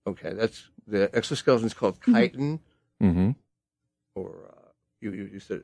Okay, 0.07 0.33
that's 0.33 0.69
the 0.87 1.09
exoskeleton 1.15 1.65
is 1.65 1.73
called 1.73 1.97
chitin, 2.05 2.59
Mm-hmm. 3.01 3.31
or 4.15 4.29
uh, 4.55 4.69
you, 5.01 5.11
you 5.11 5.23
you 5.33 5.39
said 5.39 5.63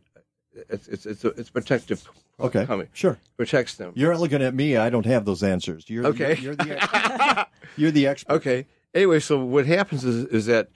it's 0.53 0.87
it's 0.87 1.05
it's, 1.05 1.23
it's 1.23 1.49
protective. 1.49 2.07
Okay. 2.39 2.65
coming. 2.65 2.87
Sure. 2.93 3.19
protects 3.37 3.75
them. 3.75 3.93
You're 3.95 4.17
looking 4.17 4.41
at 4.41 4.53
me. 4.53 4.75
I 4.75 4.89
don't 4.89 5.05
have 5.05 5.25
those 5.25 5.43
answers. 5.43 5.89
You're 5.89 6.07
Okay. 6.07 6.37
You're, 6.37 6.53
you're 6.53 6.55
the 6.55 7.47
you're 7.77 7.91
the 7.91 8.07
expert. 8.07 8.33
Okay. 8.33 8.65
Anyway, 8.93 9.19
so 9.19 9.43
what 9.43 9.65
happens 9.65 10.03
is 10.03 10.25
is 10.25 10.45
that 10.47 10.69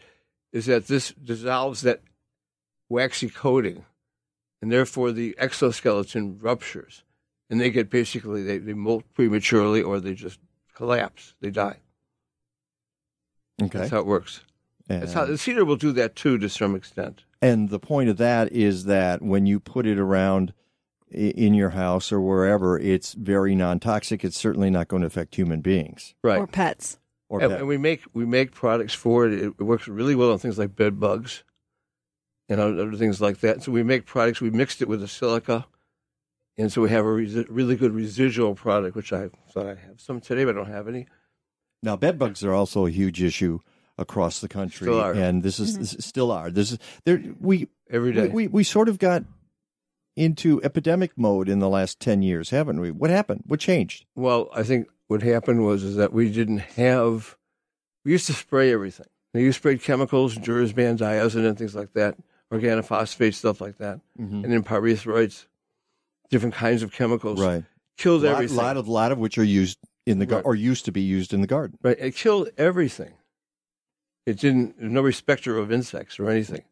is 0.52 0.68
that 0.68 0.88
this 0.88 1.12
dissolves 1.12 1.82
that 1.82 2.02
waxy 2.90 3.30
coating, 3.30 3.86
and 4.62 4.72
therefore 4.72 5.12
the 5.12 5.36
exoskeleton 5.38 6.38
ruptures, 6.40 7.04
and 7.50 7.60
they 7.60 7.70
get 7.70 7.90
basically 7.90 8.44
they, 8.44 8.58
they 8.60 8.74
molt 8.74 9.04
prematurely 9.14 9.82
or 9.82 10.00
they 10.00 10.14
just 10.14 10.40
collapse. 10.76 11.34
They 11.42 11.50
die. 11.50 11.78
Okay. 13.62 13.80
That's 13.80 13.92
how 13.92 14.00
it 14.00 14.06
works. 14.06 14.42
That's 14.88 15.14
how 15.14 15.26
the 15.26 15.38
cedar 15.38 15.66
will 15.66 15.78
do 15.78 15.92
that 15.94 16.16
too 16.16 16.38
to 16.38 16.48
some 16.48 16.76
extent. 16.76 17.25
And 17.42 17.70
the 17.70 17.80
point 17.80 18.10
of 18.10 18.18
that 18.18 18.52
is 18.52 18.86
that 18.86 19.22
when 19.22 19.46
you 19.46 19.60
put 19.60 19.86
it 19.86 20.00
around 20.00 20.54
in 21.12 21.54
your 21.54 21.72
house 21.72 22.12
or 22.12 22.20
wherever, 22.20 22.80
it's 22.80 23.14
very 23.14 23.56
non-toxic. 23.56 24.24
It's 24.24 24.38
certainly 24.40 24.70
not 24.70 24.88
going 24.88 25.02
to 25.02 25.08
affect 25.08 25.36
human 25.36 25.62
beings 25.62 26.16
Right. 26.24 26.40
Or 26.40 26.48
pets. 26.48 26.98
or 27.30 27.42
and, 27.42 27.50
pets. 27.52 27.60
and 27.60 27.68
we 27.68 27.78
make 27.78 28.02
we 28.14 28.26
make 28.26 28.52
products 28.52 28.94
for 28.94 29.28
it. 29.28 29.34
It, 29.34 29.54
it 29.60 29.64
works 29.64 29.88
really 29.88 30.16
well 30.16 30.32
on 30.32 30.40
things 30.40 30.58
like 30.58 30.76
bed 30.76 31.00
bugs 31.00 31.44
and 32.50 32.60
other 32.60 32.94
things 32.96 33.22
like 33.22 33.40
that. 33.42 33.64
So 33.64 33.72
we 33.72 33.84
make 33.84 34.06
products. 34.06 34.42
We 34.42 34.50
mixed 34.50 34.82
it 34.82 34.88
with 34.88 35.02
a 35.04 35.08
silica, 35.08 35.66
and 36.58 36.72
so 36.72 36.82
we 36.82 36.90
have 36.90 37.06
a 37.06 37.10
resi- 37.10 37.46
really 37.50 37.76
good 37.76 37.92
residual 37.94 38.56
product, 38.56 38.96
which 38.96 39.12
I 39.14 39.30
thought 39.52 39.66
I 39.68 39.76
have 39.76 40.00
some 40.00 40.22
today, 40.22 40.46
but 40.46 40.56
I 40.56 40.58
don't 40.60 40.72
have 40.72 40.88
any. 40.88 41.08
Now, 41.84 41.96
bed 41.96 42.18
bugs 42.18 42.44
are 42.44 42.54
also 42.54 42.86
a 42.88 42.92
huge 42.92 43.22
issue 43.22 43.60
across 43.98 44.40
the 44.42 44.48
country, 44.50 44.86
Still 44.86 45.00
are. 45.00 45.14
and 45.14 45.42
this 45.44 45.60
is, 45.60 45.78
this 45.78 45.94
is 45.94 46.06
still 46.06 46.32
are. 46.32 46.52
This 46.52 46.72
is 46.74 46.80
there. 47.06 47.22
We 47.40 47.68
every 47.90 48.14
day 48.14 48.28
we, 48.28 48.30
we 48.30 48.48
we 48.48 48.64
sort 48.64 48.90
of 48.90 49.00
got 49.00 49.24
into 50.16 50.62
epidemic 50.64 51.12
mode 51.18 51.50
in 51.50 51.60
the 51.60 51.70
last 51.70 52.00
ten 52.00 52.22
years, 52.22 52.50
haven't 52.50 52.80
we? 52.80 52.92
What 52.92 53.10
happened? 53.10 53.44
What 53.48 53.60
changed? 53.60 54.06
Well, 54.16 54.50
I 54.54 54.64
think 54.64 54.88
what 55.08 55.22
happened 55.22 55.66
was 55.66 55.84
is 55.84 55.96
that 55.98 56.14
we 56.14 56.32
didn't 56.32 56.60
have. 56.60 57.38
We 58.04 58.12
used 58.12 58.28
to 58.28 58.34
spray 58.34 58.72
everything. 58.72 59.08
You 59.34 59.52
sprayed 59.52 59.82
chemicals, 59.82 60.38
Dursban, 60.38 60.98
diazin, 60.98 61.46
and 61.46 61.58
things 61.58 61.76
like 61.76 61.92
that, 61.94 62.16
organophosphate, 62.54 63.34
stuff 63.34 63.60
like 63.60 63.80
that, 63.80 64.00
Mhm. 64.18 64.44
and 64.44 64.54
then 64.54 64.64
pyrethroids, 64.64 65.46
different 66.30 66.56
kinds 66.56 66.84
of 66.84 66.92
chemicals. 66.94 67.42
Right. 67.42 67.66
Killed 67.98 68.24
lot, 68.24 68.34
everything. 68.36 68.58
A 68.58 68.62
lot 68.62 68.78
of 68.78 68.88
lot 68.88 69.12
of 69.12 69.18
which 69.18 69.38
are 69.38 69.44
used 69.44 69.78
in 70.06 70.20
the 70.20 70.26
garden, 70.26 70.46
Right. 70.46 70.50
or 70.52 70.56
used 70.56 70.86
to 70.86 70.92
be 70.94 71.02
used 71.02 71.34
in 71.34 71.42
the 71.42 71.48
garden. 71.48 71.78
Right. 71.82 71.98
It 72.00 72.16
killed 72.16 72.50
everything. 72.58 73.14
It 74.26 74.40
didn't. 74.40 74.80
There's 74.80 74.92
no 74.92 75.02
respecter 75.02 75.58
of 75.58 75.72
insects 75.72 76.20
or 76.20 76.30
anything, 76.30 76.64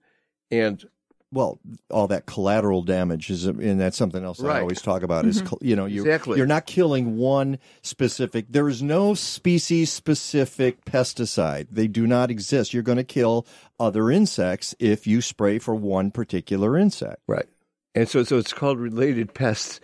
and 0.52 0.84
Well, 1.32 1.60
all 1.90 2.06
that 2.10 2.28
collateral 2.28 2.84
damage 2.84 3.32
is, 3.32 3.46
and 3.46 3.80
that's 3.80 3.98
something 3.98 4.24
else 4.24 4.40
I 4.44 4.60
always 4.62 4.84
talk 4.84 5.02
about. 5.02 5.26
Is 5.26 5.42
Mhm. 5.42 5.46
col- 5.48 5.60
you 5.64 5.76
know 5.76 5.86
you 5.88 6.02
Exactly. 6.02 6.38
you're 6.38 6.46
not 6.46 6.68
killing 6.68 7.18
one 7.18 7.58
specific. 7.82 8.46
There 8.50 8.70
is 8.70 8.84
no 8.84 9.16
species 9.16 9.92
specific 9.92 10.86
pesticide. 10.86 11.68
They 11.72 11.88
do 11.88 12.06
not 12.06 12.30
exist. 12.30 12.72
You're 12.72 12.84
going 12.84 13.00
to 13.00 13.04
kill 13.04 13.48
other 13.80 14.12
insects 14.12 14.76
if 14.80 15.08
you 15.08 15.22
spray 15.22 15.58
for 15.58 15.74
one 15.74 16.12
particular 16.12 16.78
insect. 16.78 17.22
right. 17.28 17.48
And 17.96 18.08
so, 18.10 18.24
so 18.24 18.38
it's 18.40 18.54
called 18.54 18.80
related 18.80 19.34
pests. 19.36 19.80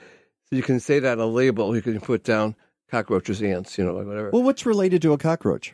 So 0.49 0.55
you 0.55 0.63
can 0.63 0.79
say 0.79 0.97
that 0.99 1.19
on 1.19 1.23
a 1.23 1.27
label. 1.27 1.75
You 1.75 1.81
can 1.83 1.99
put 1.99 2.23
down 2.23 2.55
cockroaches, 2.89 3.41
ants, 3.41 3.77
you 3.77 3.83
know, 3.85 3.93
like 3.93 4.07
whatever. 4.07 4.29
Well, 4.31 4.41
what's 4.43 4.65
related 4.65 5.01
to 5.03 5.13
a 5.13 5.17
cockroach? 5.19 5.73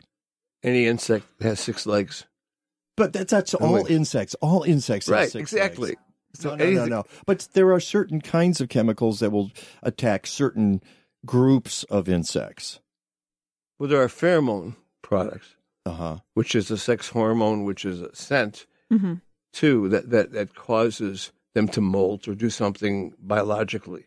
Any 0.62 0.86
insect 0.86 1.26
that 1.38 1.48
has 1.48 1.60
six 1.60 1.86
legs. 1.86 2.24
But 2.96 3.12
that's, 3.12 3.30
that's 3.30 3.54
And 3.54 3.62
all 3.62 3.72
like- 3.82 3.90
insects. 3.90 4.34
All 4.40 4.62
insects. 4.62 5.06
have 5.06 5.14
Right. 5.14 5.30
six 5.30 5.52
Exactly. 5.52 5.90
legs. 5.90 6.00
So 6.34 6.50
no, 6.50 6.56
no, 6.56 6.64
no, 6.64 6.70
anything- 6.70 6.90
no. 6.90 7.04
But 7.26 7.48
there 7.52 7.72
are 7.72 7.80
certain 7.80 8.20
kinds 8.20 8.60
of 8.60 8.68
chemicals 8.68 9.20
that 9.20 9.30
will 9.30 9.50
attack 9.82 10.26
certain 10.26 10.82
groups 11.24 11.84
of 11.84 12.08
insects. 12.08 12.80
Well, 13.78 13.88
there 13.88 14.02
are 14.02 14.08
pheromone 14.08 14.76
products, 15.02 15.56
Uh 15.84 15.92
huh. 15.92 16.16
which 16.34 16.54
is 16.54 16.70
a 16.70 16.78
sex 16.78 17.08
hormone, 17.10 17.64
which 17.64 17.84
is 17.84 18.00
a 18.00 18.14
scent 18.14 18.66
Mm-hmm. 18.92 19.14
too, 19.52 19.88
that, 19.90 20.10
that, 20.10 20.32
that 20.32 20.54
causes 20.54 21.32
them 21.54 21.68
to 21.68 21.80
molt 21.80 22.28
or 22.28 22.34
do 22.34 22.50
something 22.50 23.14
biologically. 23.18 24.04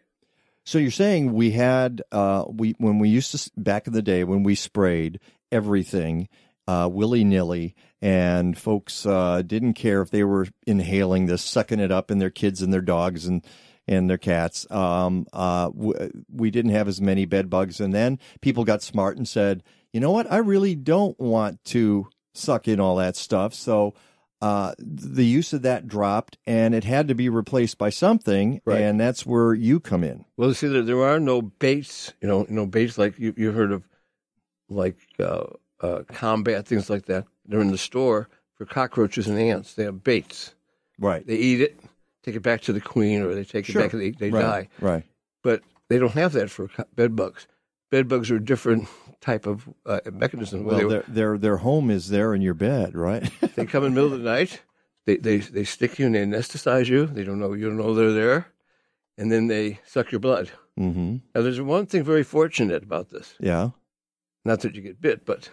So 0.65 0.77
you're 0.77 0.91
saying 0.91 1.33
we 1.33 1.51
had 1.51 2.01
uh, 2.11 2.45
we 2.47 2.75
when 2.77 2.99
we 2.99 3.09
used 3.09 3.31
to 3.31 3.51
back 3.57 3.87
in 3.87 3.93
the 3.93 4.01
day 4.03 4.23
when 4.23 4.43
we 4.43 4.53
sprayed 4.55 5.19
everything 5.51 6.27
uh, 6.67 6.87
willy 6.91 7.23
nilly, 7.23 7.73
and 8.01 8.55
folks 8.57 9.05
uh, 9.05 9.41
didn't 9.41 9.73
care 9.73 10.01
if 10.03 10.11
they 10.11 10.23
were 10.23 10.47
inhaling 10.67 11.25
this, 11.25 11.41
sucking 11.41 11.79
it 11.79 11.91
up, 11.91 12.11
and 12.11 12.21
their 12.21 12.29
kids 12.29 12.61
and 12.61 12.71
their 12.71 12.81
dogs 12.81 13.25
and 13.25 13.43
and 13.87 14.07
their 14.07 14.19
cats. 14.19 14.69
Um, 14.69 15.25
uh, 15.33 15.69
w- 15.69 16.11
we 16.31 16.51
didn't 16.51 16.71
have 16.73 16.87
as 16.87 17.01
many 17.01 17.25
bed 17.25 17.49
bugs, 17.49 17.79
and 17.79 17.91
then 17.91 18.19
people 18.39 18.63
got 18.63 18.83
smart 18.83 19.17
and 19.17 19.27
said, 19.27 19.63
you 19.91 19.99
know 19.99 20.11
what, 20.11 20.31
I 20.31 20.37
really 20.37 20.75
don't 20.75 21.19
want 21.19 21.63
to 21.65 22.07
suck 22.35 22.67
in 22.67 22.79
all 22.79 22.97
that 22.97 23.15
stuff, 23.15 23.53
so. 23.53 23.93
Uh, 24.41 24.73
the 24.79 25.25
use 25.25 25.51
of 25.51 25.63
that 25.63 25.85
dropped, 25.85 26.37
and 26.47 26.73
it 26.73 26.85
had 26.85 27.09
to 27.09 27.13
be 27.13 27.27
replaced 27.27 27.77
by 27.77 27.89
something, 27.89 28.61
Right. 28.63 28.79
and 28.79 28.97
that's 28.97 29.25
where 29.25 29.53
you 29.53 29.81
come 29.81 30.01
in. 30.01 30.23
Well, 30.37 30.53
see, 30.53 30.69
there, 30.69 30.81
there 30.81 31.03
are 31.03 31.19
no 31.19 31.41
baits, 31.41 32.13
you 32.21 32.29
know, 32.29 32.45
no 32.47 32.65
baits 32.65 32.97
like 32.97 33.19
you, 33.19 33.33
you 33.35 33.51
heard 33.51 33.73
of, 33.73 33.83
like 34.69 34.97
uh, 35.19 35.45
uh, 35.81 36.03
combat, 36.07 36.65
things 36.67 36.89
like 36.89 37.05
that. 37.05 37.25
They're 37.45 37.61
in 37.61 37.71
the 37.71 37.77
store 37.77 38.29
for 38.55 38.65
cockroaches 38.65 39.27
and 39.27 39.39
ants. 39.39 39.73
They 39.73 39.83
have 39.83 40.03
baits. 40.03 40.53
Right. 40.99 41.25
They 41.25 41.35
eat 41.35 41.61
it, 41.61 41.79
take 42.23 42.35
it 42.35 42.41
back 42.43 42.61
to 42.61 42.73
the 42.73 42.81
queen, 42.81 43.21
or 43.21 43.33
they 43.33 43.43
take 43.45 43.65
Sure. 43.65 43.81
it 43.81 43.85
back 43.85 43.93
and 43.93 44.01
they, 44.01 44.11
they 44.11 44.29
Right, 44.31 44.41
die. 44.41 44.69
right. 44.81 45.03
But 45.43 45.61
they 45.87 45.97
don't 45.97 46.11
have 46.13 46.33
that 46.33 46.49
for 46.49 46.69
bed 46.95 47.15
bugs. 47.15 47.47
bed 47.89 48.07
bugs 48.07 48.29
are 48.29 48.35
a 48.35 48.43
different 48.43 48.87
type 49.21 49.45
of 49.47 49.67
uh, 49.85 49.99
mechanism. 50.11 50.63
Well, 50.65 50.87
their 50.89 51.03
their 51.07 51.37
their 51.37 51.57
home 51.57 51.89
is 51.89 52.09
there 52.09 52.33
in 52.33 52.41
your 52.41 52.53
bed, 52.53 52.95
right? 52.95 53.29
they 53.55 53.65
come 53.65 53.83
in 53.85 53.93
the 53.93 54.01
middle 54.01 54.13
of 54.13 54.21
the 54.21 54.29
night. 54.29 54.61
They, 55.05 55.15
they 55.17 55.37
they 55.37 55.63
stick 55.63 55.97
you 55.97 56.05
and 56.05 56.13
they 56.15 56.23
anesthetize 56.25 56.87
you. 56.87 57.05
They 57.07 57.23
don't 57.23 57.39
know 57.39 57.53
you 57.53 57.67
don't 57.69 57.77
know 57.77 57.95
they're 57.95 58.11
there, 58.13 58.47
and 59.17 59.31
then 59.31 59.47
they 59.47 59.79
suck 59.85 60.11
your 60.11 60.19
blood. 60.19 60.51
mm-hmm. 60.77 61.17
Now, 61.33 61.41
there's 61.41 61.59
one 61.61 61.85
thing 61.87 62.03
very 62.03 62.23
fortunate 62.23 62.83
about 62.83 63.09
this. 63.09 63.33
Yeah. 63.39 63.69
Not 64.45 64.61
that 64.61 64.75
you 64.75 64.81
get 64.81 65.01
bit, 65.01 65.25
but 65.25 65.49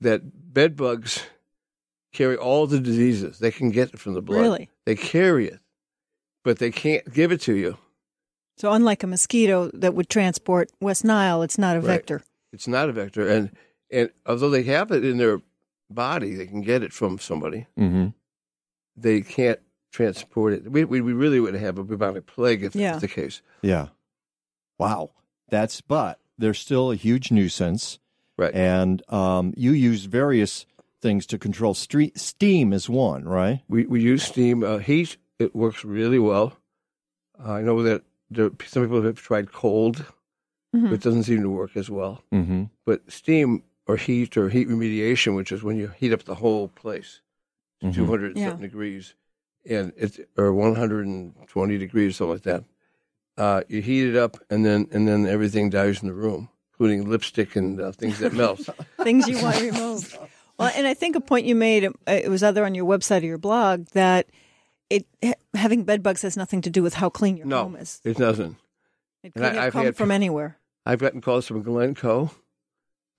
that 0.00 0.22
bed 0.52 0.76
bugs 0.76 1.22
carry 2.12 2.36
all 2.36 2.66
the 2.66 2.80
diseases. 2.80 3.38
They 3.38 3.50
can 3.50 3.70
get 3.70 3.90
it 3.94 3.98
from 4.00 4.14
the 4.14 4.22
blood. 4.22 4.40
Really? 4.40 4.68
They 4.86 4.96
carry 4.96 5.46
it, 5.48 5.60
but 6.44 6.58
they 6.58 6.70
can't 6.70 7.12
give 7.12 7.32
it 7.32 7.40
to 7.42 7.54
you. 7.54 7.76
So 8.56 8.72
unlike 8.72 9.02
a 9.04 9.06
mosquito 9.06 9.70
that 9.74 9.94
would 9.94 10.08
transport 10.08 10.70
West 10.80 11.04
Nile, 11.04 11.42
it's 11.42 11.58
not 11.58 11.76
a 11.76 11.80
Right. 11.80 11.86
vector. 11.86 12.22
It's 12.52 12.66
not 12.66 12.88
a 12.88 12.92
vector, 12.92 13.28
and 13.28 13.50
and 13.90 14.10
although 14.26 14.50
they 14.50 14.64
have 14.64 14.90
it 14.90 15.04
in 15.04 15.18
their 15.18 15.40
body, 15.90 16.34
they 16.34 16.46
can 16.46 16.60
get 16.62 16.82
it 16.82 16.92
from 16.92 17.18
somebody. 17.18 17.66
Mm-hmm. 17.78 18.08
They 18.96 19.20
can't 19.20 19.60
transport 19.92 20.54
it. 20.54 20.70
We 20.70 20.84
we, 20.84 21.00
we 21.00 21.12
really 21.12 21.40
would 21.40 21.54
have 21.54 21.78
a 21.78 21.84
bubonic 21.84 22.26
plague 22.26 22.64
if 22.64 22.74
Yeah. 22.74 22.92
that's 22.92 23.02
the 23.02 23.08
case. 23.08 23.42
Yeah. 23.62 23.88
Wow. 24.78 25.10
That's 25.50 25.80
but 25.80 26.18
they're 26.38 26.54
still 26.54 26.90
a 26.90 26.96
huge 26.96 27.30
nuisance. 27.30 27.98
Right. 28.36 28.54
And 28.54 29.02
um, 29.12 29.52
you 29.56 29.72
use 29.72 30.04
various 30.04 30.64
things 31.02 31.26
to 31.26 31.38
control 31.38 31.74
street 31.74 32.18
steam 32.18 32.72
is 32.72 32.88
one, 32.88 33.24
right? 33.24 33.62
We 33.68 33.86
we 33.86 34.00
use 34.00 34.22
steam 34.22 34.62
uh, 34.62 34.78
heat. 34.78 35.16
It 35.38 35.54
works 35.54 35.84
really 35.84 36.18
well. 36.18 36.52
I 37.44 37.60
know 37.62 37.82
that 37.82 38.02
there, 38.30 38.50
some 38.66 38.82
people 38.84 39.02
have 39.02 39.16
tried 39.20 39.52
cold, 39.52 40.04
Mm-hmm. 40.76 40.86
but 40.88 40.94
it 40.96 41.00
doesn't 41.02 41.22
seem 41.22 41.40
to 41.42 41.48
work 41.48 41.76
as 41.78 41.88
well. 41.88 42.22
Mm-hmm. 42.30 42.64
But 42.84 43.10
steam 43.10 43.62
or 43.86 43.96
heat 43.96 44.36
or 44.36 44.50
heat 44.50 44.68
remediation, 44.68 45.34
which 45.34 45.50
is 45.50 45.62
when 45.62 45.78
you 45.78 45.88
heat 45.96 46.12
up 46.12 46.24
the 46.24 46.34
whole 46.34 46.68
place 46.68 47.22
to 47.80 47.86
Mhm. 47.86 47.94
200 47.94 48.36
Yeah. 48.36 48.50
something 48.50 48.68
degrees, 48.68 49.14
and 49.64 49.92
it's 49.96 50.20
or 50.36 50.52
120 50.52 51.78
degrees, 51.78 52.16
something 52.16 52.34
like 52.34 52.42
that. 52.42 52.64
Uh, 53.38 53.62
you 53.68 53.80
heat 53.80 54.08
it 54.08 54.16
up, 54.16 54.36
and 54.50 54.66
then 54.66 54.88
and 54.90 55.06
then 55.08 55.26
everything 55.26 55.70
dies 55.70 56.02
in 56.02 56.08
the 56.08 56.14
room, 56.14 56.48
including 56.72 57.08
lipstick 57.08 57.54
and 57.56 57.80
uh, 57.80 57.92
things 57.92 58.18
that 58.18 58.32
melt. 58.34 58.60
Things 59.02 59.26
you 59.28 59.40
want 59.40 59.60
removed. 59.60 60.18
Well, 60.58 60.72
and 60.74 60.86
I 60.88 60.94
think 60.94 61.14
a 61.16 61.20
point 61.20 61.46
you 61.46 61.54
made, 61.54 61.84
uh, 61.86 61.90
it 62.06 62.28
was 62.28 62.42
either 62.42 62.64
on 62.64 62.74
your 62.74 62.84
website 62.84 63.22
or 63.22 63.26
your 63.26 63.38
blog, 63.38 63.86
that 63.92 64.26
it 64.90 65.06
having 65.54 65.84
bed 65.84 66.02
bugs 66.02 66.22
has 66.22 66.36
nothing 66.36 66.60
to 66.62 66.70
do 66.70 66.82
with 66.82 66.94
how 66.94 67.08
clean 67.10 67.36
your 67.36 67.46
no, 67.46 67.62
home 67.62 67.76
is. 67.76 68.00
it 68.04 68.16
doesn't. 68.16 68.56
It 69.22 69.32
And 69.34 69.34
could 69.34 69.42
have 69.54 69.56
I've 69.56 69.72
come 69.72 69.84
had 69.84 69.96
from 69.96 70.10
anywhere. 70.10 70.58
I've 70.84 70.98
gotten 70.98 71.20
calls 71.20 71.46
from 71.46 71.62
Glencoe. 71.62 72.30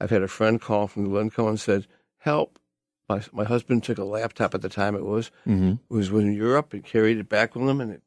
I've 0.01 0.09
had 0.09 0.21
a 0.21 0.27
friend 0.27 0.59
call 0.59 0.87
from 0.87 1.05
Glencoe 1.09 1.47
and 1.47 1.59
said, 1.59 1.87
"Help! 2.17 2.59
My 3.07 3.21
my 3.31 3.45
husband 3.45 3.83
took 3.85 3.97
a 3.97 4.03
laptop 4.03 4.53
at 4.53 4.61
the 4.61 4.69
time. 4.69 4.95
It 4.95 5.05
was 5.05 5.31
Mm-hmm. 5.47 5.93
was 5.95 6.09
in 6.09 6.33
Europe 6.33 6.73
and 6.73 6.83
carried 6.83 7.17
it 7.19 7.29
back 7.29 7.55
with 7.55 7.67
him, 7.69 7.79
and 7.79 7.91
it, 7.93 8.01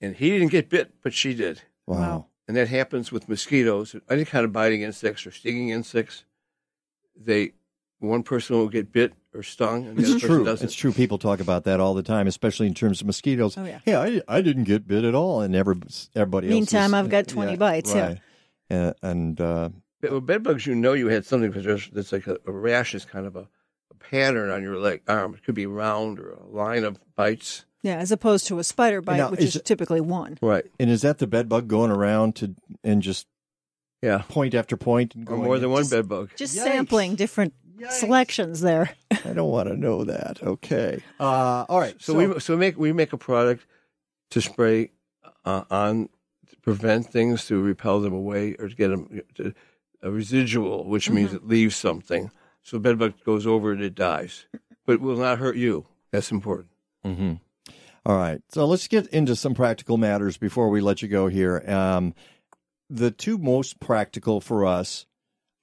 and 0.00 0.16
he 0.16 0.30
didn't 0.30 0.50
get 0.50 0.68
bit, 0.68 0.92
but 1.02 1.12
she 1.14 1.34
did. 1.34 1.62
Wow. 1.86 2.26
And 2.48 2.56
that 2.56 2.68
happens 2.68 3.10
with 3.10 3.28
mosquitoes, 3.28 3.96
any 4.08 4.24
kind 4.24 4.44
of 4.44 4.52
biting 4.52 4.82
insects 4.82 5.26
or 5.26 5.30
stinging 5.32 5.70
insects. 5.70 6.24
They 7.16 7.52
one 7.98 8.22
person 8.22 8.56
will 8.56 8.68
get 8.68 8.92
bit 8.92 9.14
or 9.34 9.42
stung, 9.42 9.86
and 9.86 9.96
the 9.96 10.02
It's 10.02 10.10
other 10.10 10.20
person 10.20 10.36
true. 10.36 10.44
doesn't. 10.44 10.64
It's 10.66 10.74
true. 10.74 10.92
People 10.92 11.18
talk 11.18 11.40
about 11.40 11.64
that 11.64 11.80
all 11.80 11.94
the 11.94 12.02
time, 12.02 12.26
especially 12.26 12.66
in 12.66 12.74
terms 12.74 13.00
of 13.00 13.06
mosquitoes. 13.06 13.56
Oh, 13.56 13.64
yeah. 13.64 13.80
Hey, 13.84 13.94
I, 13.96 14.22
I 14.28 14.42
didn't 14.42 14.64
get 14.64 14.86
bit 14.86 15.04
at 15.04 15.14
all, 15.14 15.40
and 15.40 15.56
every, 15.56 15.76
everybody 16.14 16.48
else. 16.48 16.52
Meantime, 16.52 16.94
I've 16.94 17.08
got 17.08 17.26
20 17.26 17.56
bites, 17.56 17.94
yeah. 17.94 18.06
Right. 18.06 18.18
Uh, 18.70 18.92
and 19.02 19.40
uh, 19.40 19.68
But 20.00 20.12
with 20.12 20.26
bed 20.26 20.42
bugs, 20.42 20.66
you 20.66 20.74
know 20.74 20.92
you 20.92 21.08
had 21.08 21.24
something 21.24 21.50
because 21.50 21.64
there's, 21.64 21.88
there's 21.90 22.12
like 22.12 22.26
a, 22.26 22.36
a 22.46 22.52
rash 22.52 22.94
is 22.94 23.04
kind 23.04 23.26
of 23.26 23.34
a, 23.36 23.48
a 23.90 23.94
pattern 23.98 24.50
on 24.50 24.62
your 24.62 24.76
leg 24.78 25.02
arm. 25.08 25.34
It 25.34 25.42
could 25.44 25.54
be 25.54 25.66
round 25.66 26.18
or 26.20 26.32
a 26.32 26.46
line 26.46 26.84
of 26.84 26.98
bites. 27.14 27.64
Yeah, 27.86 27.98
as 27.98 28.10
opposed 28.10 28.48
to 28.48 28.58
a 28.58 28.64
spider 28.64 29.00
bite, 29.00 29.16
Now, 29.18 29.30
which 29.30 29.40
is 29.40 29.50
is 29.50 29.56
it- 29.56 29.64
typically 29.64 30.00
one. 30.00 30.38
Right. 30.42 30.64
and 30.80 30.90
is 30.90 31.02
that 31.02 31.18
the 31.18 31.26
bed 31.28 31.48
bug 31.48 31.68
going 31.68 31.90
around 31.92 32.34
to 32.36 32.54
and 32.82 33.00
just 33.00 33.26
Yeah. 34.02 34.22
point 34.28 34.54
after 34.54 34.76
point 34.76 35.14
and 35.14 35.28
Or 35.28 35.36
more 35.36 35.58
than 35.60 35.70
one 35.70 35.82
Just- 35.82 35.90
bed 35.92 36.08
bug. 36.08 36.30
Just 36.36 36.56
Yikes. 36.56 36.64
sampling 36.64 37.14
different 37.14 37.54
selections 37.90 38.60
there. 38.60 38.90
I 39.10 39.32
don't 39.34 39.50
want 39.50 39.68
to 39.68 39.76
know 39.76 40.02
that. 40.04 40.42
Okay. 40.42 41.02
Uh, 41.20 41.64
all 41.68 41.78
right. 41.78 41.94
So, 42.00 42.14
we 42.14 42.40
so 42.40 42.54
we 42.54 42.58
make 42.60 42.76
we 42.78 42.92
make 42.92 43.12
a 43.12 43.18
product 43.18 43.66
to 44.30 44.40
spray 44.40 44.90
uh, 45.44 45.64
on 45.70 46.08
to 46.48 46.56
prevent 46.62 47.06
things 47.12 47.46
to 47.46 47.60
repel 47.62 48.00
them 48.00 48.12
away 48.14 48.54
or 48.58 48.68
to 48.68 48.74
get 48.74 48.88
them 48.88 49.20
to, 49.36 49.54
a 50.02 50.10
residual, 50.10 50.84
which 50.88 51.08
means 51.10 51.28
Mm-hmm. 51.28 51.36
it 51.36 51.48
leaves 51.48 51.76
something. 51.76 52.30
So 52.62 52.78
bed 52.80 52.98
bug 52.98 53.14
goes 53.24 53.46
over 53.46 53.72
it, 53.72 53.80
it 53.80 53.94
dies, 53.94 54.46
but 54.84 54.94
it 54.94 55.00
will 55.00 55.16
not 55.18 55.38
hurt 55.38 55.56
you. 55.56 55.86
That's 56.10 56.32
important. 56.32 56.68
Mm-hmm. 57.04 57.34
All 58.06 58.16
right. 58.16 58.40
So 58.50 58.66
let's 58.66 58.86
get 58.86 59.08
into 59.08 59.34
some 59.34 59.52
practical 59.54 59.96
matters 59.96 60.36
before 60.36 60.68
we 60.70 60.80
let 60.80 61.02
you 61.02 61.08
go 61.08 61.26
here. 61.26 61.60
Um, 61.66 62.14
the 62.88 63.10
two 63.10 63.36
most 63.36 63.80
practical 63.80 64.40
for 64.40 64.64
us 64.64 65.06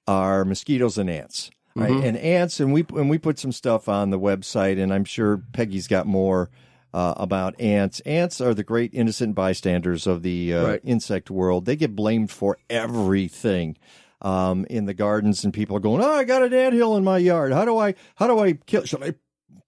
are 0.06 0.44
mosquitoes 0.44 0.98
and 0.98 1.08
ants. 1.08 1.50
Right. 1.74 1.90
Mhm. 1.90 2.04
And 2.04 2.16
ants, 2.18 2.60
and 2.60 2.70
we 2.72 2.84
and 2.94 3.08
we 3.08 3.16
put 3.16 3.38
some 3.38 3.50
stuff 3.50 3.88
on 3.88 4.10
the 4.10 4.18
website, 4.20 4.78
and 4.80 4.92
I'm 4.92 5.04
sure 5.06 5.38
Peggy's 5.54 5.88
got 5.88 6.06
more 6.06 6.50
uh, 6.92 7.14
about 7.16 7.58
ants. 7.58 8.00
Ants 8.00 8.40
are 8.42 8.52
the 8.54 8.62
great 8.62 8.92
innocent 8.92 9.34
bystanders 9.34 10.06
of 10.06 10.22
the 10.22 10.52
uh, 10.54 10.66
Right. 10.66 10.80
insect 10.84 11.30
world. 11.30 11.64
They 11.64 11.74
get 11.76 11.96
blamed 11.96 12.30
for 12.30 12.58
everything 12.70 13.76
um, 14.22 14.64
in 14.70 14.84
the 14.84 14.94
gardens, 14.94 15.42
and 15.44 15.52
people 15.52 15.76
are 15.76 15.80
going, 15.80 16.00
"Oh, 16.04 16.12
I 16.12 16.22
got 16.24 16.42
an 16.44 16.52
anthill 16.54 16.96
in 16.96 17.02
my 17.02 17.18
yard. 17.18 17.52
How 17.52 17.64
do 17.64 17.76
I? 17.78 17.94
How 18.16 18.26
do 18.28 18.38
I 18.38 18.52
kill? 18.52 18.84
Should 18.84 19.02
I 19.02 19.14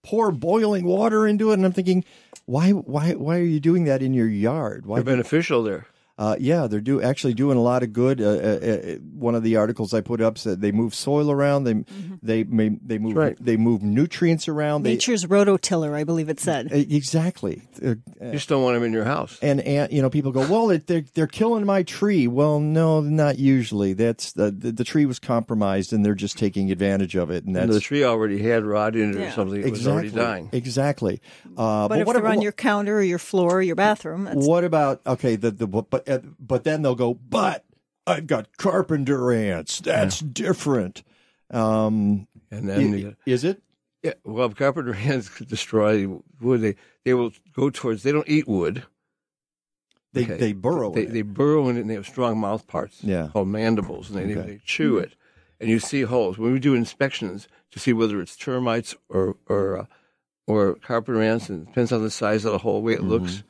pour 0.07 0.31
boiling 0.31 0.85
water 0.87 1.27
into 1.27 1.51
it?" 1.51 1.55
And 1.55 1.67
I'm 1.67 1.73
thinking, 1.73 2.05
why, 2.47 2.71
why, 2.71 3.13
why 3.13 3.39
are 3.39 3.51
you 3.55 3.61
doing 3.61 3.85
that 3.85 4.03
in 4.03 4.15
your 4.15 4.29
yard? 4.29 4.87
Why? 4.87 4.97
They're 4.97 5.17
beneficial 5.17 5.63
there. 5.63 5.89
Uh, 6.19 6.35
yeah, 6.41 6.67
they're 6.67 6.81
do 6.81 7.03
actually 7.03 7.35
doing 7.35 7.59
a 7.59 7.61
lot 7.63 7.83
of 7.83 7.93
good. 7.93 8.23
Uh, 8.23 8.25
uh, 8.25 8.31
uh, 8.33 8.95
one 9.13 9.35
of 9.35 9.43
the 9.43 9.57
articles 9.57 9.93
I 9.93 10.01
put 10.01 10.23
up 10.23 10.39
said 10.39 10.63
they 10.63 10.73
move 10.73 10.95
soil 10.95 11.31
around. 11.31 11.65
They 11.65 11.85
they 12.23 12.43
may, 12.45 12.71
they 12.83 12.97
move 12.97 13.17
right. 13.17 13.37
they 13.39 13.59
move 13.59 13.83
nutrients 13.83 14.49
around. 14.49 14.83
They, 14.85 14.93
Nature's 14.95 15.27
rototiller, 15.27 15.93
I 15.93 16.05
believe 16.05 16.31
it 16.31 16.41
said. 16.41 16.69
Exactly. 16.73 17.63
Uh, 17.85 17.97
You 18.21 18.33
just 18.33 18.49
don't 18.49 18.63
want 18.63 18.77
them 18.77 18.83
in 18.85 18.95
your 18.95 19.05
house. 19.05 19.39
and 19.43 19.61
and 19.61 19.93
you 19.93 20.01
know 20.01 20.09
people 20.09 20.33
go 20.33 20.41
well 20.51 20.71
it- 20.71 20.87
they're 20.87 21.05
they're 21.15 21.27
killing 21.27 21.67
my 21.67 21.83
tree 21.83 22.27
well 22.27 22.61
no 22.61 23.01
not 23.03 23.39
usually 23.39 23.93
that's 23.93 24.33
the 24.33 24.51
the, 24.51 24.73
the 24.73 24.85
tree 24.85 25.05
was 25.05 25.19
compromised 25.19 25.93
and 25.93 26.03
they're 26.05 26.15
just 26.15 26.39
taking 26.39 26.71
advantage 26.73 27.15
of 27.15 27.31
it 27.31 27.45
and 27.45 27.55
And 27.57 27.71
the 27.71 27.79
tree 27.81 28.05
already 28.05 28.43
had 28.43 28.65
rot 28.65 28.97
in 28.97 29.11
it 29.15 29.21
Yeah. 29.21 29.29
or 29.29 29.33
something. 29.33 29.61
It 29.61 29.71
was 29.71 29.81
exactly 29.81 29.93
already 29.93 30.11
dying. 30.11 30.49
exactly 30.53 31.21
uh, 31.59 31.89
but, 31.89 32.01
if 32.01 32.07
what 32.07 32.15
they're 32.15 32.23
about- 32.23 32.37
on 32.39 32.43
your 32.43 32.53
counter 32.53 32.97
or 32.99 33.03
your 33.03 33.19
floor 33.19 33.57
or 33.59 33.63
your 33.63 33.77
bathroom, 33.77 34.25
that's 34.25 34.47
what 34.47 34.65
about 34.65 35.03
okay 35.07 35.37
the 35.37 35.51
the 35.51 35.67
but 35.67 36.06
but 36.39 36.65
then 36.65 36.83
they'll 36.83 36.95
go 36.95 37.15
but 37.15 37.65
I've 38.07 38.27
got 38.27 38.57
carpenter 38.57 39.33
ants 39.33 39.81
that's 39.81 40.21
different 40.21 41.03
um 41.51 42.27
And 42.51 42.69
then 42.69 42.79
i- 42.95 42.97
you- 42.97 43.17
is 43.27 43.45
it 43.45 43.63
Yeah, 44.03 44.15
well, 44.25 44.51
carpenter 44.51 44.95
ants 45.11 45.29
could 45.29 45.49
destroy 45.49 46.07
wood. 46.41 46.61
They 46.61 46.77
they 47.05 47.15
will 47.15 47.33
go 47.55 47.71
towards. 47.71 48.03
They 48.03 48.13
don't 48.13 48.29
eat 48.29 48.47
wood. 48.49 48.85
they 50.13 50.23
Okay. 50.25 50.37
they 50.37 50.53
burrow 50.53 50.91
They, 50.93 51.03
in 51.03 51.09
it. 51.09 51.13
they 51.13 51.23
burrow 51.23 51.69
in 51.69 51.77
it 51.77 51.81
and 51.81 51.91
they 51.91 51.95
have 51.95 52.07
strong 52.07 52.39
mouth 52.39 52.67
parts 52.67 53.03
Yeah. 53.03 53.29
called 53.33 53.49
mandibles, 53.49 54.11
and 54.11 54.19
they, 54.19 54.37
Okay. 54.37 54.49
they 54.53 54.61
chew 54.65 54.99
it. 54.99 55.15
And 55.61 55.69
you 55.71 55.79
see 55.79 56.03
holes. 56.03 56.37
When 56.39 56.53
we 56.53 56.59
do 56.59 56.75
inspections 56.75 57.49
to 57.73 57.79
see 57.79 57.93
whether 57.93 58.21
it's 58.21 58.37
termites 58.37 58.95
or 59.09 59.37
or 59.49 59.79
uh, 59.79 59.87
or 60.47 60.75
carpenter 60.77 61.21
ants, 61.23 61.49
and 61.49 61.63
it 61.63 61.67
depends 61.67 61.91
on 61.93 62.03
the 62.03 62.11
size 62.11 62.45
of 62.45 62.53
the 62.53 62.59
hole, 62.59 62.83
way 62.83 62.93
it 62.95 63.01
Mm-hmm. 63.01 63.09
looks. 63.11 63.43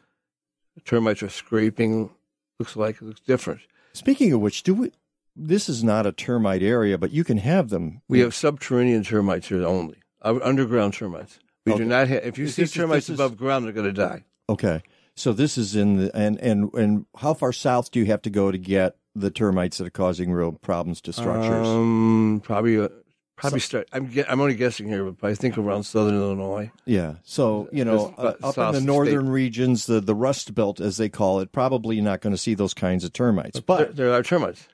Termites 0.84 1.22
are 1.22 1.28
scraping. 1.28 2.10
Looks 2.58 2.76
like 2.76 2.96
it 2.96 3.02
looks 3.02 3.20
different. 3.20 3.60
speaking 3.92 4.32
of 4.32 4.40
which 4.40 4.62
do 4.62 4.74
we 4.74 4.90
this 5.34 5.68
is 5.68 5.84
not 5.84 6.06
a 6.06 6.12
termite 6.12 6.62
area 6.62 6.96
but 6.98 7.10
you 7.10 7.24
can 7.24 7.38
have 7.38 7.68
them 7.68 8.00
We 8.08 8.20
have 8.20 8.34
subterranean 8.34 9.04
termites 9.04 9.48
here 9.48 9.64
only. 9.66 9.98
Uh, 10.22 10.38
Underground 10.42 10.94
termites. 10.94 11.38
We 11.66 11.72
Okay. 11.72 11.82
do 11.82 11.88
not 11.88 12.08
have. 12.08 12.24
If 12.24 12.38
you 12.38 12.48
see 12.48 12.64
termites 12.66 13.08
is- 13.10 13.18
above 13.20 13.36
ground, 13.36 13.64
they're 13.64 13.72
going 13.72 13.86
to 13.86 13.92
die. 13.92 14.24
Okay. 14.48 14.82
So 15.14 15.32
this 15.32 15.58
is 15.58 15.74
in 15.76 15.96
the 15.96 16.16
and 16.16 16.38
and 16.40 16.72
and 16.74 17.06
how 17.18 17.34
far 17.34 17.52
south 17.52 17.90
do 17.90 17.98
you 17.98 18.06
have 18.06 18.22
to 18.22 18.30
go 18.30 18.50
to 18.50 18.58
get 18.58 18.96
the 19.14 19.30
termites 19.30 19.78
that 19.78 19.86
are 19.86 19.90
causing 19.90 20.32
real 20.32 20.52
problems 20.52 21.00
to 21.02 21.12
structures? 21.12 21.66
Um, 21.66 22.40
probably, 22.44 22.78
uh, 22.78 22.88
probably 23.36 23.60
start. 23.60 23.88
I'm 23.92 24.10
I'm 24.28 24.40
only 24.40 24.54
guessing 24.54 24.88
here, 24.88 25.04
but 25.10 25.30
I 25.30 25.34
think 25.34 25.56
around 25.58 25.84
southern 25.84 26.14
Illinois. 26.16 26.70
yeah. 26.84 27.16
So 27.22 27.68
you 27.72 27.84
know, 27.84 28.14
uh, 28.18 28.34
up 28.42 28.56
in 28.58 28.72
the 28.72 28.74
state. 28.78 28.86
northern 28.86 29.28
regions, 29.28 29.86
the 29.86 30.00
the 30.00 30.14
Rust 30.14 30.54
Belt, 30.54 30.80
as 30.80 30.96
they 30.96 31.08
call 31.08 31.40
it, 31.40 31.52
probably 31.52 32.00
not 32.00 32.20
going 32.20 32.32
to 32.34 32.38
see 32.38 32.54
those 32.54 32.74
kinds 32.74 33.04
of 33.04 33.12
termites. 33.12 33.54
there, 33.54 33.62
But 33.66 33.96
there 33.96 34.12
are 34.12 34.22
termites. 34.22 34.66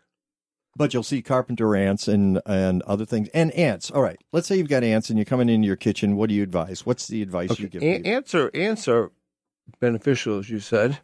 but 0.77 0.95
you'll 0.95 1.03
see 1.03 1.21
carpenter 1.23 1.75
ants 1.77 2.09
and 2.09 2.41
and 2.47 2.83
other 2.83 3.05
things 3.05 3.29
and 3.35 3.51
ants. 3.53 3.91
All 3.91 4.03
right. 4.03 4.19
Let's 4.33 4.47
say 4.49 4.57
you've 4.57 4.69
got 4.69 4.85
ants 4.85 5.11
and 5.11 5.19
you're 5.19 5.27
coming 5.27 5.49
into 5.49 5.67
your 5.67 5.77
kitchen. 5.77 6.17
What 6.17 6.29
do 6.29 6.35
you 6.35 6.43
advise? 6.43 6.87
What's 6.87 7.09
the 7.09 7.21
advice 7.23 7.59
you 7.59 7.69
give? 7.69 7.83
An- 7.83 8.07
ants 8.07 8.35
are 8.35 8.51
ants 8.55 8.87
are 8.89 9.11
beneficial, 9.81 10.39
as 10.39 10.49
you 10.51 10.61
said. 10.61 10.99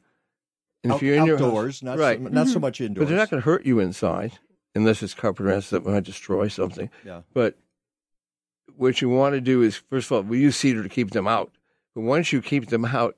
And 0.84 0.92
Out- 0.92 0.96
if 0.96 1.02
you're 1.02 1.16
in 1.16 1.26
your 1.26 1.36
outdoors, 1.36 1.80
house, 1.80 1.82
not 1.82 1.98
right, 1.98 2.18
so, 2.22 2.28
not 2.28 2.46
so 2.46 2.60
much 2.60 2.80
indoors. 2.80 3.04
but 3.04 3.08
they're 3.08 3.18
not 3.18 3.30
going 3.30 3.42
to 3.42 3.44
hurt 3.44 3.66
you 3.66 3.80
inside. 3.80 4.38
Unless 4.74 5.02
it's 5.02 5.14
carpenter 5.14 5.52
ants 5.52 5.70
that 5.70 5.84
might 5.84 6.04
destroy 6.04 6.48
something. 6.48 6.90
Yeah. 7.04 7.22
But 7.32 7.56
what 8.76 9.00
you 9.00 9.08
want 9.08 9.34
to 9.34 9.40
do 9.40 9.62
is, 9.62 9.76
first 9.76 10.10
of 10.10 10.12
all, 10.12 10.22
we 10.22 10.40
use 10.40 10.56
cedar 10.56 10.82
to 10.82 10.88
keep 10.88 11.10
them 11.10 11.26
out. 11.26 11.50
But 11.94 12.02
once 12.02 12.32
you 12.32 12.40
keep 12.40 12.68
them 12.68 12.84
out, 12.84 13.16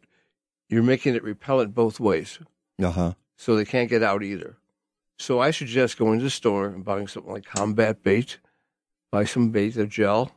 you're 0.68 0.82
making 0.82 1.14
it 1.14 1.22
repellent 1.22 1.74
both 1.74 2.00
ways. 2.00 2.38
Uh 2.80 2.90
huh. 2.90 3.12
So 3.36 3.56
they 3.56 3.64
can't 3.64 3.90
get 3.90 4.02
out 4.02 4.22
either. 4.22 4.56
So 5.18 5.40
I 5.40 5.50
suggest 5.50 5.98
going 5.98 6.18
to 6.18 6.24
the 6.24 6.30
store 6.30 6.66
and 6.66 6.84
buying 6.84 7.08
something 7.08 7.32
like 7.32 7.44
combat 7.44 8.02
bait, 8.02 8.38
buy 9.10 9.24
some 9.24 9.50
bait, 9.50 9.76
a 9.76 9.86
gel, 9.86 10.32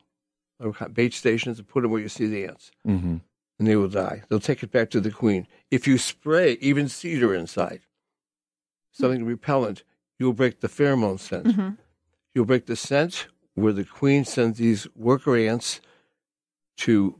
or 0.59 0.73
bait 0.89 1.13
stations, 1.13 1.57
and 1.59 1.67
put 1.67 1.83
them 1.83 1.91
where 1.91 2.01
you 2.01 2.09
see 2.09 2.27
the 2.27 2.45
ants. 2.45 2.71
Mm-hmm. 2.85 3.17
And 3.59 3.67
they 3.67 3.75
will 3.75 3.87
die. 3.87 4.23
They'll 4.27 4.39
take 4.39 4.63
it 4.63 4.71
back 4.71 4.89
to 4.89 4.99
the 4.99 5.11
queen. 5.11 5.47
If 5.71 5.87
you 5.87 5.97
spray 5.97 6.57
even 6.59 6.89
cedar 6.89 7.33
inside, 7.33 7.81
something 8.91 9.23
repellent, 9.23 9.83
you'll 10.23 10.31
break 10.31 10.61
the 10.61 10.69
pheromone 10.69 11.19
scent. 11.19 11.45
Mm-hmm. 11.45 11.69
You'll 12.33 12.45
break 12.45 12.65
the 12.65 12.77
scent 12.77 13.27
where 13.55 13.73
the 13.73 13.83
queen 13.83 14.23
sends 14.23 14.57
these 14.57 14.87
worker 14.95 15.35
ants 15.35 15.81
to 16.77 17.15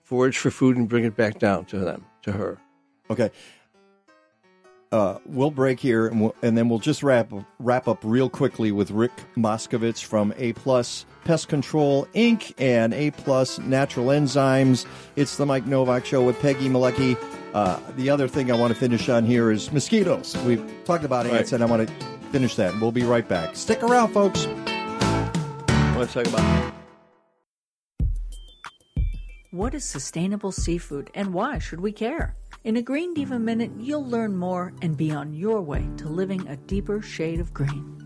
forage 0.00 0.38
for 0.38 0.52
food 0.52 0.76
and 0.76 0.88
bring 0.88 1.04
it 1.04 1.16
back 1.16 1.40
down 1.40 1.64
to 1.66 1.80
them, 1.80 2.06
to 2.22 2.30
her. 2.30 2.58
Okay. 3.10 3.32
Uh, 4.92 5.18
we'll 5.26 5.50
break 5.50 5.80
here, 5.80 6.06
and, 6.06 6.20
we'll, 6.20 6.34
and 6.42 6.56
then 6.56 6.68
we'll 6.68 6.78
just 6.78 7.02
wrap 7.02 7.32
wrap 7.58 7.88
up 7.88 7.98
real 8.04 8.28
quickly 8.28 8.70
with 8.70 8.92
Rick 8.92 9.12
Moskovitz 9.36 10.02
from 10.02 10.32
A 10.36 10.52
Plus 10.52 11.06
Pest 11.24 11.48
Control 11.48 12.06
Inc. 12.14 12.52
and 12.58 12.94
A 12.94 13.10
Plus 13.10 13.58
Natural 13.58 14.06
Enzymes. 14.06 14.86
It's 15.16 15.36
the 15.36 15.46
Mike 15.46 15.66
Nowak 15.66 16.04
Show 16.06 16.22
with 16.22 16.40
Peggy 16.40 16.68
Malecki. 16.68 17.16
Uh, 17.54 17.80
the 17.96 18.08
other 18.08 18.28
thing 18.28 18.52
I 18.52 18.54
want 18.54 18.72
to 18.72 18.78
finish 18.78 19.08
on 19.08 19.24
here 19.24 19.50
is 19.50 19.72
mosquitoes. 19.72 20.36
We've 20.44 20.64
talked 20.84 21.04
about 21.04 21.26
ants, 21.26 21.52
and 21.52 21.62
I 21.62 21.66
want 21.66 21.88
to 21.88 22.09
finish 22.30 22.54
that. 22.56 22.78
We'll 22.80 22.92
be 22.92 23.02
right 23.02 23.26
back. 23.26 23.56
Stick 23.56 23.82
around, 23.82 24.12
folks. 24.12 24.46
Let's 25.96 26.14
talk 26.14 26.26
about. 26.26 26.72
What 29.52 29.74
is 29.74 29.84
sustainable 29.84 30.52
seafood 30.52 31.10
and 31.14 31.34
why 31.34 31.58
should 31.58 31.80
we 31.80 31.90
care? 31.92 32.36
In 32.62 32.76
a 32.76 32.82
Green 32.82 33.14
Diva 33.14 33.38
Minute, 33.38 33.72
you'll 33.78 34.06
learn 34.06 34.36
more 34.36 34.72
and 34.80 34.96
be 34.96 35.10
on 35.10 35.32
your 35.32 35.60
way 35.60 35.88
to 35.96 36.08
living 36.08 36.46
a 36.46 36.56
deeper 36.56 37.02
shade 37.02 37.40
of 37.40 37.52
green. 37.52 38.00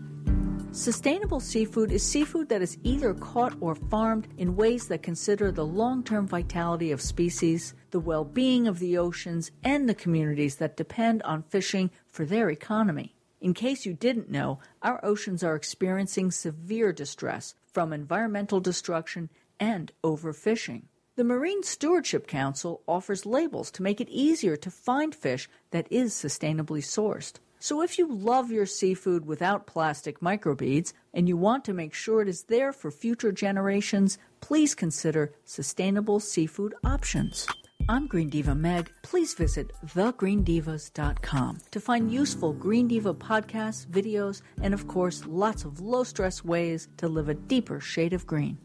Sustainable 0.71 1.39
seafood 1.39 1.91
is 1.91 2.03
seafood 2.03 2.49
that 2.49 2.61
is 2.61 2.77
either 2.83 3.13
caught 3.13 3.55
or 3.61 3.75
farmed 3.75 4.27
in 4.37 4.57
ways 4.57 4.89
that 4.89 5.03
consider 5.03 5.49
the 5.51 5.65
long 5.65 6.03
term 6.03 6.27
vitality 6.27 6.91
of 6.91 7.01
species, 7.01 7.73
the 7.91 7.99
well 7.99 8.25
being 8.25 8.67
of 8.67 8.79
the 8.79 8.97
oceans, 8.97 9.51
and 9.63 9.87
the 9.87 9.95
communities 9.95 10.57
that 10.57 10.75
depend 10.75 11.23
on 11.23 11.43
fishing 11.43 11.91
for 12.07 12.25
their 12.25 12.49
economy. 12.49 13.14
In 13.45 13.53
case 13.53 13.85
you 13.85 13.93
didn't 13.93 14.31
know, 14.31 14.57
our 14.81 14.99
oceans 15.05 15.43
are 15.43 15.53
experiencing 15.53 16.31
severe 16.31 16.91
distress 16.91 17.53
from 17.71 17.93
environmental 17.93 18.59
destruction 18.59 19.29
and 19.59 19.91
overfishing. 20.03 20.85
The 21.15 21.25
Marine 21.25 21.61
Stewardship 21.61 22.25
Council 22.25 22.81
offers 22.87 23.23
labels 23.23 23.69
to 23.73 23.83
make 23.83 24.01
it 24.01 24.09
easier 24.09 24.57
to 24.57 24.71
find 24.71 25.13
fish 25.13 25.47
that 25.69 25.85
is 25.91 26.15
sustainably 26.15 26.81
sourced. 26.81 27.33
So 27.59 27.83
if 27.83 27.99
you 27.99 28.11
love 28.11 28.49
your 28.49 28.65
seafood 28.65 29.27
without 29.27 29.67
plastic 29.67 30.21
microbeads 30.21 30.93
and 31.13 31.27
you 31.27 31.37
want 31.37 31.63
to 31.65 31.73
make 31.73 31.93
sure 31.93 32.23
it 32.23 32.27
is 32.27 32.45
there 32.45 32.73
for 32.73 32.89
future 32.89 33.31
generations, 33.31 34.17
please 34.41 34.73
consider 34.73 35.35
sustainable 35.43 36.19
seafood 36.19 36.73
options. 36.83 37.45
I'm 37.87 38.07
Green 38.07 38.29
Diva 38.29 38.55
Meg. 38.55 38.91
Please 39.03 39.35
visit 39.35 39.71
thegreendivas.com 39.85 41.59
to 41.69 41.79
find 41.79 42.11
useful 42.11 42.51
Green 42.51 42.87
Diva 42.87 43.13
podcasts, 43.13 43.85
videos, 43.85 44.41
and 44.63 44.73
of 44.73 44.87
course, 44.87 45.23
lots 45.27 45.65
of 45.65 45.79
low 45.79 46.03
stress 46.03 46.43
ways 46.43 46.87
to 46.97 47.07
live 47.07 47.29
a 47.29 47.35
deeper 47.35 47.79
shade 47.79 48.13
of 48.13 48.25
green. 48.25 48.57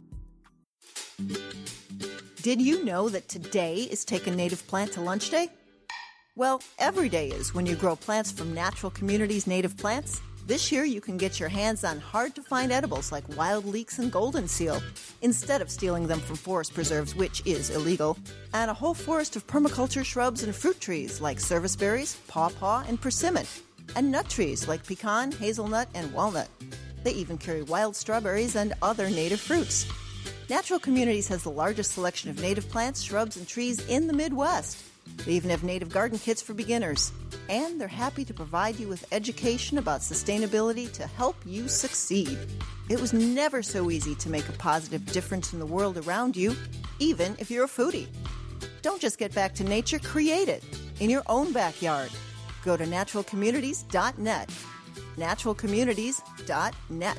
Did 2.40 2.62
you 2.62 2.82
know 2.82 3.10
that 3.10 3.28
today 3.28 3.82
is 3.90 4.06
Take 4.06 4.26
a 4.26 4.30
Native 4.30 4.66
Plant 4.66 4.92
to 4.92 5.02
Lunch 5.02 5.28
Day? 5.28 5.50
Well, 6.34 6.62
every 6.78 7.10
day 7.10 7.28
is 7.28 7.52
when 7.54 7.66
you 7.66 7.76
grow 7.76 7.96
plants 7.96 8.32
from 8.32 8.54
Natural 8.54 8.90
Communities 8.90 9.46
native 9.46 9.76
plants. 9.76 10.22
This 10.50 10.72
year, 10.72 10.82
you 10.82 11.00
can 11.00 11.16
get 11.16 11.38
your 11.38 11.48
hands 11.48 11.84
on 11.84 12.00
hard 12.00 12.34
to 12.34 12.42
find 12.42 12.72
edibles 12.72 13.12
like 13.12 13.36
wild 13.36 13.64
leeks 13.64 14.00
and 14.00 14.10
golden 14.10 14.48
seal, 14.48 14.82
instead 15.22 15.62
of 15.62 15.70
stealing 15.70 16.08
them 16.08 16.18
from 16.18 16.34
forest 16.34 16.74
preserves, 16.74 17.14
which 17.14 17.40
is 17.46 17.70
illegal, 17.70 18.18
and 18.52 18.68
a 18.68 18.74
whole 18.74 18.92
forest 18.92 19.36
of 19.36 19.46
permaculture 19.46 20.04
shrubs 20.04 20.42
and 20.42 20.52
fruit 20.52 20.80
trees 20.80 21.20
like 21.20 21.38
service 21.38 21.76
berries, 21.76 22.16
pawpaw, 22.26 22.82
and 22.88 23.00
persimmon, 23.00 23.46
and 23.94 24.10
nut 24.10 24.28
trees 24.28 24.66
like 24.66 24.84
pecan, 24.84 25.30
hazelnut, 25.30 25.88
and 25.94 26.12
walnut. 26.12 26.48
They 27.04 27.12
even 27.12 27.38
carry 27.38 27.62
wild 27.62 27.94
strawberries 27.94 28.56
and 28.56 28.74
other 28.82 29.08
native 29.08 29.38
fruits. 29.38 29.86
Natural 30.48 30.80
Communities 30.80 31.28
has 31.28 31.44
the 31.44 31.50
largest 31.52 31.92
selection 31.92 32.28
of 32.28 32.42
native 32.42 32.68
plants, 32.68 33.02
shrubs, 33.02 33.36
and 33.36 33.46
trees 33.46 33.86
in 33.86 34.08
the 34.08 34.12
Midwest. 34.12 34.82
They 35.24 35.32
even 35.32 35.50
have 35.50 35.64
native 35.64 35.90
garden 35.90 36.18
kits 36.18 36.42
for 36.42 36.54
beginners. 36.54 37.12
And 37.48 37.80
they're 37.80 37.88
happy 37.88 38.24
to 38.24 38.34
provide 38.34 38.78
you 38.78 38.88
with 38.88 39.06
education 39.12 39.78
about 39.78 40.00
sustainability 40.00 40.90
to 40.92 41.06
help 41.06 41.36
you 41.44 41.68
succeed. 41.68 42.38
It 42.88 43.00
was 43.00 43.12
never 43.12 43.62
so 43.62 43.90
easy 43.90 44.14
to 44.16 44.30
make 44.30 44.48
a 44.48 44.52
positive 44.52 45.04
difference 45.12 45.52
in 45.52 45.58
the 45.58 45.66
world 45.66 45.98
around 45.98 46.36
you, 46.36 46.56
even 46.98 47.36
if 47.38 47.50
you're 47.50 47.64
a 47.64 47.68
foodie. 47.68 48.06
Don't 48.82 49.00
just 49.00 49.18
get 49.18 49.34
back 49.34 49.54
to 49.56 49.64
nature, 49.64 49.98
create 49.98 50.48
it 50.48 50.64
in 51.00 51.10
your 51.10 51.22
own 51.26 51.52
backyard. 51.52 52.10
Go 52.64 52.76
to 52.76 52.84
naturalcommunities.net. 52.84 54.50
Naturalcommunities.net. 55.16 57.18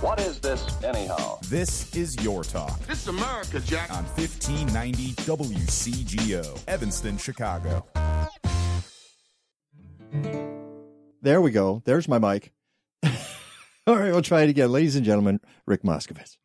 What 0.00 0.18
is 0.18 0.40
this, 0.40 0.82
anyhow? 0.82 1.38
This 1.50 1.94
is 1.94 2.16
Your 2.24 2.42
Talk 2.42 2.78
This 2.86 3.02
is 3.02 3.08
America, 3.08 3.60
Jack. 3.60 3.90
on 3.90 4.04
1590 4.04 5.12
WCGO, 5.12 6.58
Evanston, 6.66 7.18
Chicago. 7.18 7.84
There 11.20 11.42
we 11.42 11.50
go. 11.50 11.82
There's 11.84 12.08
my 12.08 12.18
mic. 12.18 12.50
All 13.86 13.96
right, 13.96 14.10
we'll 14.10 14.22
try 14.22 14.40
it 14.40 14.48
again. 14.48 14.72
Ladies 14.72 14.96
and 14.96 15.04
gentlemen, 15.04 15.38
Rick 15.66 15.82
Moskovitz. 15.82 16.38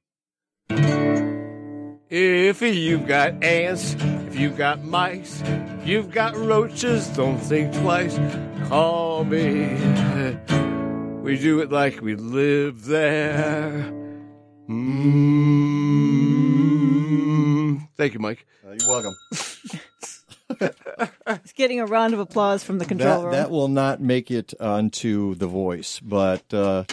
If 2.09 2.61
you've 2.61 3.07
got 3.07 3.41
ants, 3.41 3.95
if 4.27 4.37
you've 4.37 4.57
got 4.57 4.83
mice, 4.83 5.41
if 5.45 5.87
you've 5.87 6.11
got 6.11 6.35
roaches, 6.35 7.07
don't 7.07 7.39
think 7.39 7.73
twice. 7.73 8.19
Call 8.67 9.23
me. 9.23 9.77
We 11.25 11.37
do 11.39 11.59
it 11.61 11.71
like 11.71 12.01
we 12.01 12.15
live 12.15 12.85
there. 12.85 13.91
Mm. 16.55 17.87
Thank 17.97 18.13
you, 18.13 18.19
Mike. 18.19 18.45
you're 18.63 18.87
welcome. 18.87 19.15
It's 21.27 21.53
getting 21.53 21.79
a 21.79 21.85
round 21.87 22.13
of 22.13 22.19
applause 22.19 22.63
from 22.63 22.77
the 22.77 22.85
control 22.85 23.17
That, 23.21 23.23
room. 23.23 23.31
that 23.33 23.49
will 23.49 23.67
not 23.67 23.99
make 23.99 24.29
it 24.29 24.53
onto 24.59 25.33
The 25.35 25.47
Voice, 25.47 25.99
but 25.99 26.53
uh, 26.53 26.83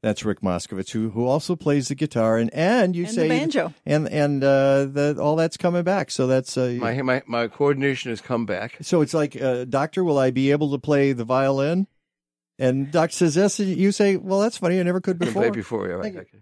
that's 0.00 0.24
Rick 0.24 0.40
Moskovitz, 0.42 0.90
who 0.92 1.10
who 1.10 1.26
also 1.26 1.56
plays 1.56 1.88
the 1.88 1.96
guitar 1.96 2.38
and 2.38 2.54
and 2.54 2.94
you 2.94 3.02
And 3.04 3.10
the 3.10 3.14
say 3.14 3.28
banjo. 3.28 3.74
and 3.84 4.08
and 4.08 4.44
uh, 4.44 4.84
the, 4.86 5.16
all 5.20 5.34
that's 5.36 5.56
coming 5.56 5.82
back. 5.82 6.10
So 6.12 6.28
that's 6.28 6.56
uh, 6.56 6.76
My, 6.78 7.02
my, 7.02 7.22
my 7.26 7.48
coordination 7.48 8.10
has 8.10 8.20
come 8.20 8.46
back. 8.46 8.78
so 8.80 9.00
it's 9.02 9.12
like, 9.14 9.34
uh, 9.42 9.64
Doctor, 9.64 10.04
will 10.04 10.18
I 10.18 10.30
be 10.30 10.52
able 10.52 10.70
to 10.70 10.78
play 10.78 11.12
the 11.12 11.24
violin? 11.24 11.88
And 12.60 12.92
Doc 12.92 13.10
says 13.10 13.36
yes. 13.36 13.58
and 13.58 13.74
You 13.74 13.90
say, 13.90 14.16
well, 14.16 14.40
that's 14.40 14.58
funny. 14.58 14.78
I 14.78 14.82
never 14.82 15.00
could 15.00 15.18
Been 15.18 15.28
before. 15.28 15.42
played 15.42 15.54
before, 15.54 15.88
yeah, 15.88 15.94
right. 15.94 16.02
Thank 16.02 16.14
you. 16.16 16.20
okay. 16.20 16.40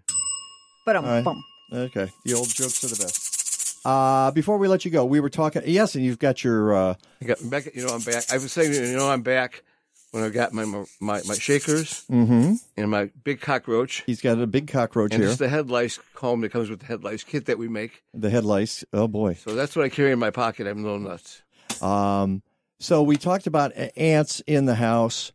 but 0.85 0.95
All 0.97 1.03
right. 1.03 1.25
um, 1.25 1.43
Okay, 1.71 2.11
the 2.25 2.33
old 2.33 2.49
jokes 2.49 2.83
are 2.83 2.87
the 2.87 3.03
best. 3.03 3.85
Uh, 3.85 4.31
before 4.31 4.57
we 4.57 4.67
let 4.67 4.85
you 4.85 4.91
go, 4.91 5.05
we 5.05 5.19
were 5.19 5.29
talking. 5.29 5.61
Yes, 5.65 5.95
and 5.95 6.03
you've 6.03 6.19
got 6.19 6.43
your. 6.43 6.73
Uh, 6.73 6.95
I 7.21 7.25
got 7.25 7.37
back. 7.49 7.73
You 7.75 7.85
know, 7.85 7.93
I'm 7.93 8.01
back. 8.01 8.25
I 8.31 8.37
was 8.37 8.51
saying, 8.51 8.73
you 8.73 8.97
know, 8.97 9.09
I'm 9.09 9.21
back 9.21 9.63
when 10.11 10.23
I 10.23 10.29
got 10.29 10.51
my 10.51 10.65
my 10.65 10.85
my 10.99 11.35
shakers 11.35 12.05
mm-hmm. 12.09 12.55
and 12.75 12.91
my 12.91 13.11
big 13.23 13.39
cockroach. 13.39 14.03
He's 14.05 14.21
got 14.21 14.39
a 14.39 14.47
big 14.47 14.67
cockroach 14.67 15.13
and 15.13 15.21
here. 15.21 15.29
it's 15.29 15.39
the 15.39 15.47
head 15.47 15.69
lice 15.69 15.99
comb 16.15 16.41
that 16.41 16.49
comes 16.49 16.69
with 16.69 16.79
the 16.79 16.85
head 16.87 17.03
lice 17.03 17.23
kit 17.23 17.45
that 17.45 17.57
we 17.57 17.67
make. 17.67 18.03
The 18.13 18.29
head 18.29 18.45
lice. 18.45 18.83
Oh 18.91 19.07
boy. 19.07 19.35
So 19.35 19.55
that's 19.55 19.75
what 19.75 19.85
I 19.85 19.89
carry 19.89 20.11
in 20.11 20.19
my 20.19 20.31
pocket. 20.31 20.67
I'm 20.67 20.79
a 20.79 20.81
little 20.81 20.99
nuts. 20.99 21.41
Um, 21.81 22.41
so 22.79 23.03
we 23.03 23.17
talked 23.17 23.45
about 23.45 23.73
ants 23.95 24.41
in 24.47 24.65
the 24.65 24.75
house. 24.75 25.31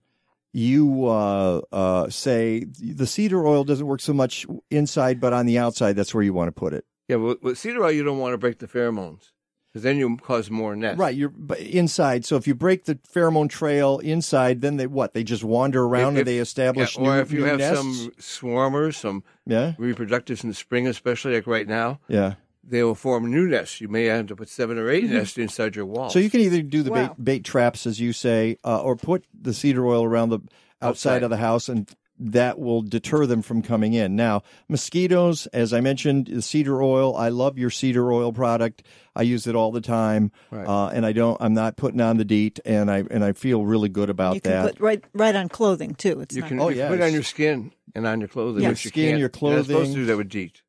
You 0.56 1.06
uh, 1.06 1.62
uh, 1.72 2.08
say 2.10 2.64
the 2.78 3.08
cedar 3.08 3.44
oil 3.44 3.64
doesn't 3.64 3.86
work 3.86 4.00
so 4.00 4.12
much 4.12 4.46
inside, 4.70 5.18
but 5.20 5.32
on 5.32 5.46
the 5.46 5.58
outside, 5.58 5.94
that's 5.96 6.14
where 6.14 6.22
you 6.22 6.32
want 6.32 6.46
to 6.46 6.52
put 6.52 6.72
it. 6.72 6.84
Yeah, 7.08 7.16
with 7.16 7.58
cedar 7.58 7.84
oil, 7.84 7.90
you 7.90 8.04
don't 8.04 8.18
want 8.18 8.34
to 8.34 8.38
break 8.38 8.60
the 8.60 8.68
pheromones 8.68 9.32
because 9.72 9.82
then 9.82 9.96
you 9.98 10.16
cause 10.16 10.50
more 10.52 10.76
nests. 10.76 10.96
Right, 11.00 11.14
you're 11.16 11.28
but 11.28 11.58
inside. 11.58 12.24
So 12.24 12.36
if 12.36 12.46
you 12.46 12.54
break 12.54 12.84
the 12.84 12.94
pheromone 12.94 13.50
trail 13.50 13.98
inside, 13.98 14.60
then 14.60 14.76
they 14.76 14.86
what? 14.86 15.12
They 15.12 15.24
just 15.24 15.42
wander 15.42 15.82
around 15.82 16.12
If- 16.14 16.18
and 16.20 16.28
they 16.28 16.38
establish 16.38 16.96
yeah, 16.96 17.02
or 17.02 17.14
new, 17.16 17.20
if 17.22 17.32
you 17.32 17.44
have 17.46 17.58
nests? 17.58 17.76
some 17.76 18.12
swarmers, 18.20 18.94
some 18.94 19.24
Yeah. 19.44 19.72
reproductives 19.76 20.44
in 20.44 20.50
the 20.50 20.54
spring, 20.54 20.86
especially 20.86 21.34
like 21.34 21.48
right 21.48 21.66
now. 21.66 21.98
Yeah. 22.06 22.34
They 22.66 22.82
will 22.82 22.94
form 22.94 23.30
new 23.30 23.46
nests. 23.46 23.80
You 23.80 23.88
may 23.88 24.08
end 24.08 24.32
up 24.32 24.40
with 24.40 24.50
seven 24.50 24.78
or 24.78 24.88
8 24.90 25.04
Mhm. 25.04 25.10
nests 25.10 25.38
inside 25.38 25.76
your 25.76 25.86
wall. 25.86 26.10
So 26.10 26.18
you 26.18 26.30
can 26.30 26.40
either 26.40 26.62
do 26.62 26.82
the 26.82 26.90
Wow. 26.90 27.14
bait, 27.18 27.24
bait 27.24 27.44
traps, 27.44 27.86
as 27.86 28.00
you 28.00 28.12
say, 28.12 28.56
uh, 28.64 28.80
or 28.80 28.96
put 28.96 29.24
the 29.38 29.52
cedar 29.52 29.86
oil 29.86 30.04
around 30.04 30.30
the 30.30 30.38
outside, 30.80 30.88
Outside. 31.16 31.22
of 31.24 31.30
the 31.30 31.36
house, 31.38 31.68
and 31.68 31.88
that 32.18 32.58
will 32.60 32.80
deter 32.82 33.26
them 33.26 33.42
from 33.42 33.60
coming 33.60 33.92
in. 33.94 34.14
Now, 34.14 34.42
mosquitoes, 34.68 35.46
as 35.52 35.72
I 35.72 35.80
mentioned, 35.80 36.26
the 36.28 36.42
cedar 36.42 36.80
oil. 36.82 37.16
I 37.16 37.28
love 37.28 37.58
your 37.58 37.70
cedar 37.70 38.12
oil 38.12 38.32
product. 38.32 38.82
I 39.16 39.22
use 39.22 39.46
it 39.46 39.54
all 39.56 39.72
the 39.72 39.80
time, 39.80 40.30
Right. 40.50 40.66
uh, 40.66 40.88
and 40.88 41.04
I 41.06 41.12
don't. 41.12 41.36
I'm 41.40 41.54
not 41.54 41.76
putting 41.76 42.00
on 42.00 42.16
the 42.16 42.24
DEET, 42.24 42.60
and 42.64 42.90
I 42.90 43.04
and 43.10 43.24
I 43.24 43.32
feel 43.32 43.64
really 43.64 43.88
good 43.88 44.10
about 44.10 44.34
you 44.36 44.40
can 44.40 44.50
that. 44.52 44.72
put 44.74 44.80
right 44.80 45.02
right 45.12 45.34
on 45.34 45.48
clothing 45.48 45.94
too. 45.94 46.20
It's 46.20 46.34
you 46.34 46.42
not, 46.42 46.48
can, 46.48 46.60
Oh, 46.60 46.68
you 46.68 46.76
can 46.76 46.88
put 46.88 47.00
it 47.00 47.04
on 47.04 47.12
your 47.12 47.22
skin 47.22 47.72
and 47.94 48.06
on 48.06 48.20
your 48.20 48.28
clothing. 48.28 48.62
Your 48.62 48.72
which 48.72 48.84
you 48.84 48.88
skin, 48.90 49.04
can't. 49.10 49.18
your 49.20 49.30
You're 49.40 49.56
not 49.58 49.66
supposed 49.66 49.68
clothing. 49.70 49.92
to 49.94 50.00
do 50.00 50.06
that 50.06 50.16
with 50.16 50.28
DEET. 50.28 50.62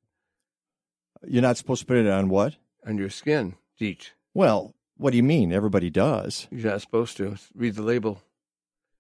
You're 1.28 1.42
not 1.42 1.58
supposed 1.58 1.82
to 1.82 1.86
put 1.88 1.98
it 1.98 2.08
on 2.08 2.30
what? 2.30 2.56
On 2.86 2.98
your 2.98 3.10
skin, 3.10 3.56
DEET. 3.80 4.12
Well, 4.34 4.74
what 4.98 5.12
do 5.12 5.18
you 5.18 5.24
mean? 5.24 5.52
Everybody 5.52 5.90
does. 5.90 6.48
You're 6.52 6.72
not 6.72 6.82
supposed 6.82 7.18
to. 7.18 7.36
Read 7.56 7.76
the 7.76 7.82
label. 7.82 8.22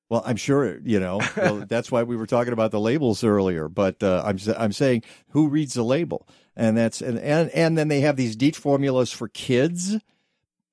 Well, 0.09 0.21
I'm 0.25 0.35
sure 0.37 0.79
you 0.83 0.99
know. 0.99 1.19
Well, 1.37 1.65
that's 1.67 1.91
why 1.91 2.03
we 2.03 2.15
were 2.15 2.27
talking 2.27 2.53
about 2.53 2.71
the 2.71 2.79
labels 2.79 3.23
earlier. 3.23 3.67
But 3.67 4.01
uh, 4.03 4.23
I'm 4.25 4.35
s- 4.35 4.49
I'm 4.57 4.71
saying 4.71 5.03
who 5.29 5.47
reads 5.47 5.73
the 5.73 5.83
label, 5.83 6.27
and 6.55 6.77
that's 6.77 7.01
and 7.01 7.17
and, 7.19 7.49
and 7.51 7.77
then 7.77 7.87
they 7.87 8.01
have 8.01 8.15
these 8.15 8.35
DEET 8.35 8.55
formulas 8.55 9.11
for 9.11 9.27
kids, 9.27 9.97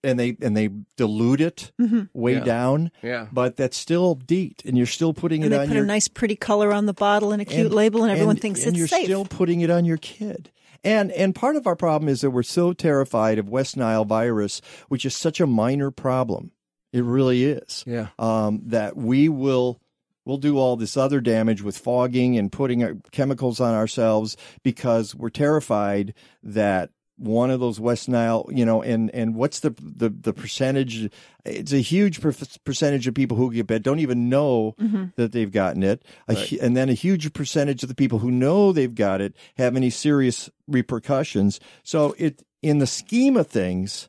and 0.05 0.19
they 0.21 0.37
and 0.43 0.55
they 0.57 0.69
dilute 0.97 1.41
it 1.41 1.73
Mhm. 1.81 2.09
way 2.13 2.35
Yeah. 2.35 2.41
down. 2.45 2.91
Yeah. 3.03 3.29
But 3.33 3.57
that's 3.57 3.77
still 3.77 4.15
DEET, 4.17 4.63
and 4.67 4.77
you're 4.77 4.87
still 4.87 5.15
putting 5.15 5.43
and 5.45 5.53
it 5.53 5.57
they 5.57 5.63
on 5.63 5.69
put 5.69 5.75
your 5.77 5.85
a 5.85 5.87
nice 5.87 6.09
pretty 6.09 6.37
color 6.37 6.71
on 6.73 6.85
the 6.87 6.95
bottle 6.95 7.33
and 7.33 7.41
a 7.41 7.47
cute 7.47 7.67
and- 7.67 7.75
label, 7.75 8.03
and 8.03 8.13
everyone 8.13 8.37
and- 8.37 8.43
thinks 8.43 8.61
and 8.65 8.71
it's 8.71 8.79
you're 8.79 8.89
safe. 8.89 9.05
still 9.05 9.25
putting 9.25 9.61
it 9.63 9.71
on 9.71 9.85
your 9.87 9.97
kid. 9.99 10.51
And 10.85 11.13
and 11.13 11.35
part 11.35 11.57
of 11.57 11.67
our 11.67 11.77
problem 11.77 12.09
is 12.09 12.23
that 12.23 12.31
we're 12.31 12.43
so 12.43 12.73
terrified 12.73 13.39
of 13.39 13.49
West 13.49 13.77
Nile 13.77 14.05
virus, 14.05 14.61
which 14.89 15.05
is 15.05 15.17
such 15.17 15.41
a 15.41 15.47
minor 15.47 15.91
problem. 15.91 16.53
It 16.93 17.05
really 17.05 17.45
is. 17.45 17.85
Yeah. 17.87 18.09
Um, 18.19 18.63
that 18.67 18.97
we 18.97 19.29
will 19.29 19.81
we'll 20.25 20.39
do 20.39 20.59
all 20.59 20.77
this 20.77 20.97
other 20.97 21.21
damage 21.21 21.63
with 21.63 21.79
fogging 21.79 22.37
and 22.37 22.51
putting 22.51 22.83
uh, 22.83 22.95
chemicals 23.11 23.61
on 23.61 23.75
ourselves 23.75 24.37
because 24.63 25.15
we're 25.15 25.31
terrified 25.31 26.15
that 26.43 26.91
one 27.23 27.51
of 27.51 27.61
those 27.61 27.79
West 27.79 28.09
Nile, 28.09 28.49
you 28.51 28.65
know, 28.65 28.83
and 28.83 29.09
and 29.15 29.35
what's 29.35 29.61
the 29.61 29.71
the 29.79 30.09
the 30.09 30.33
percentage? 30.33 31.09
It's 31.45 31.73
a 31.73 31.79
huge 31.79 32.21
per- 32.21 32.35
percentage 32.65 33.07
of 33.07 33.15
people 33.15 33.37
who 33.37 33.53
get 33.53 33.67
bit 33.67 33.83
don't 33.83 34.01
even 34.01 34.29
know 34.29 34.75
Mhm. 34.81 35.15
that 35.17 35.33
they've 35.33 35.51
gotten 35.51 35.83
it, 35.83 36.05
Right. 36.29 36.53
and 36.61 36.77
then 36.77 36.89
a 36.89 36.95
huge 36.95 37.33
percentage 37.33 37.83
of 37.83 37.89
the 37.89 37.95
people 37.95 38.19
who 38.19 38.31
know 38.31 38.73
they've 38.73 38.95
got 38.95 39.21
it 39.21 39.35
have 39.57 39.77
any 39.77 39.91
serious 39.91 40.51
repercussions. 40.67 41.61
So 41.85 42.15
it, 42.19 42.43
in 42.63 42.79
the 42.79 42.87
scheme 42.87 43.37
of 43.37 43.47
things, 43.47 44.09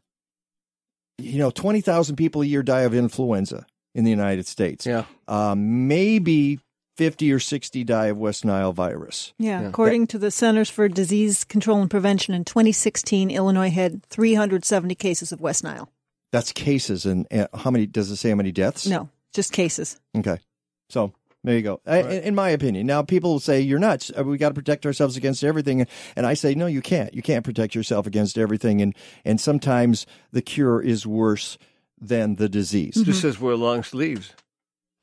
you 1.17 1.37
know, 1.39 1.51
twenty 1.51 1.81
thousand 1.81 2.15
people 2.15 2.41
a 2.41 2.45
year 2.45 2.63
die 2.63 2.81
of 2.81 2.93
influenza 2.93 3.65
in 3.95 4.03
the 4.03 4.09
United 4.11 4.47
States. 4.47 4.85
Yeah, 4.85 5.05
um, 5.27 5.87
maybe 5.87 6.59
fifty 6.95 7.31
or 7.31 7.39
sixty 7.39 7.83
die 7.83 8.07
of 8.07 8.17
West 8.17 8.45
Nile 8.45 8.73
virus. 8.73 9.33
Yeah, 9.37 9.61
according 9.61 10.07
to 10.07 10.17
the 10.17 10.31
Centers 10.31 10.69
for 10.69 10.87
Disease 10.87 11.43
Control 11.43 11.81
and 11.81 11.89
Prevention, 11.89 12.33
in 12.33 12.45
2016, 12.45 13.31
Illinois 13.31 13.69
had 13.69 14.03
370 14.07 14.95
cases 14.95 15.31
of 15.31 15.41
West 15.41 15.63
Nile. 15.63 15.89
That's 16.31 16.51
cases, 16.51 17.05
and, 17.05 17.27
and 17.29 17.47
how 17.53 17.69
many? 17.71 17.85
Does 17.85 18.09
it 18.09 18.15
say 18.17 18.29
how 18.29 18.35
many 18.35 18.51
deaths? 18.51 18.87
No, 18.87 19.09
just 19.33 19.51
cases. 19.51 19.99
Okay. 20.17 20.39
So 20.89 21.13
there 21.43 21.55
you 21.55 21.61
go. 21.61 21.81
I, 21.85 21.99
in, 22.01 22.23
in 22.23 22.35
my 22.35 22.49
opinion, 22.49 22.87
now 22.87 23.01
people 23.03 23.33
will 23.33 23.39
say 23.39 23.59
you're 23.61 23.79
nuts. 23.79 24.11
Uh, 24.17 24.23
We 24.23 24.37
got 24.37 24.49
to 24.49 24.55
protect 24.55 24.85
ourselves 24.85 25.17
against 25.17 25.43
everything, 25.43 25.85
and 26.15 26.25
I 26.25 26.33
say 26.33 26.55
no, 26.55 26.65
you 26.65 26.81
can't. 26.81 27.13
You 27.13 27.21
can't 27.21 27.43
protect 27.45 27.75
yourself 27.75 28.07
against 28.07 28.37
everything, 28.37 28.81
and 28.81 28.95
and 29.23 29.39
sometimes 29.39 30.05
the 30.31 30.41
cure 30.41 30.81
is 30.81 31.05
worse 31.05 31.57
than 32.01 32.35
the 32.35 32.49
disease. 32.49 32.95
Just 33.03 33.21
says 33.21 33.39
wear 33.39 33.55
long 33.55 33.83
sleeves. 33.83 34.33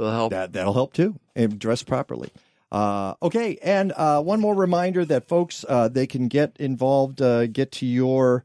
That'll 0.00 0.14
help. 0.14 0.30
That 0.30 0.52
that'll 0.54 0.72
help 0.72 0.94
too. 0.94 1.18
And 1.36 1.58
dress 1.58 1.82
properly. 1.82 2.30
Uh, 2.72 3.14
okay, 3.20 3.58
and 3.62 3.92
uh, 3.96 4.22
one 4.22 4.40
more 4.40 4.54
reminder 4.54 5.04
that 5.04 5.28
folks 5.28 5.64
uh, 5.68 5.88
they 5.88 6.06
can 6.06 6.28
get 6.28 6.56
involved, 6.60 7.20
uh, 7.20 7.46
get 7.46 7.72
to 7.72 7.84
your, 7.86 8.44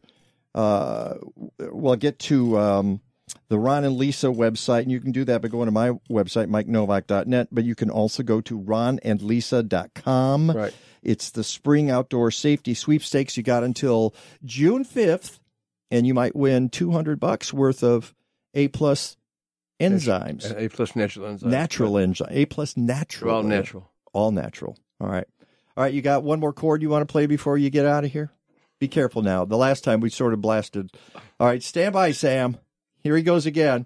uh, 0.56 1.14
well, 1.60 1.96
get 1.96 2.18
to 2.18 2.58
um, 2.58 3.02
the 3.50 3.60
Ron 3.60 3.84
and 3.84 3.96
Lisa 3.96 4.28
website, 4.28 4.82
and 4.82 4.92
you 4.92 5.00
can 5.00 5.12
do 5.12 5.24
that 5.26 5.44
by 5.44 5.48
going 5.48 5.68
to 5.68 5.72
my 5.72 5.92
website, 6.10 6.48
MikeNowak.net. 6.48 7.50
But 7.52 7.66
you 7.66 7.76
can 7.76 7.92
also 7.92 8.24
go 8.24 8.42
to 8.42 8.60
RonandLisa.com. 8.60 10.52
Right. 10.52 10.74
It's 11.04 11.30
the 11.30 11.44
spring 11.44 11.92
outdoor 11.92 12.32
safety 12.32 12.74
sweepstakes. 12.74 13.38
You 13.38 13.44
got 13.44 13.64
until 13.64 14.16
June 14.44 14.84
fifth, 14.84 15.40
and 15.92 16.08
you 16.08 16.16
might 16.16 16.36
win 16.36 16.70
two 16.70 16.92
hundred 16.92 17.20
bucks 17.20 17.54
worth 17.54 17.84
of 17.84 18.16
A 18.56 18.70
plus 18.70 19.18
enzymes. 19.80 20.56
A 20.58 20.70
plus 20.70 20.96
natural 20.96 21.28
enzymes. 21.28 21.44
Natural 21.44 21.98
enzyme. 21.98 22.28
A 22.32 22.46
plus 22.46 22.78
natural. 22.78 23.36
All 23.36 23.44
natural. 23.44 23.92
All 24.14 24.32
natural. 24.32 24.78
All 25.00 25.08
right. 25.08 25.28
All 25.76 25.84
right. 25.84 25.94
You 25.94 26.02
got 26.02 26.24
one 26.24 26.40
more 26.40 26.54
chord 26.54 26.82
you 26.82 26.90
want 26.90 27.08
to 27.08 27.12
play 27.12 27.26
before 27.26 27.58
you 27.58 27.70
get 27.70 27.86
out 27.86 28.06
of 28.06 28.12
here? 28.12 28.32
Be 28.80 28.88
careful 28.88 29.22
now. 29.22 29.46
The 29.46 29.58
last 29.58 29.84
time 29.84 30.00
we 30.00 30.10
sort 30.10 30.34
of 30.34 30.42
blasted. 30.42 30.92
All 31.40 31.48
right. 31.48 31.62
Stand 31.64 31.94
by, 31.94 32.12
Sam. 32.12 32.58
Here 33.04 33.16
he 33.16 33.24
goes 33.24 33.46
again. 33.46 33.86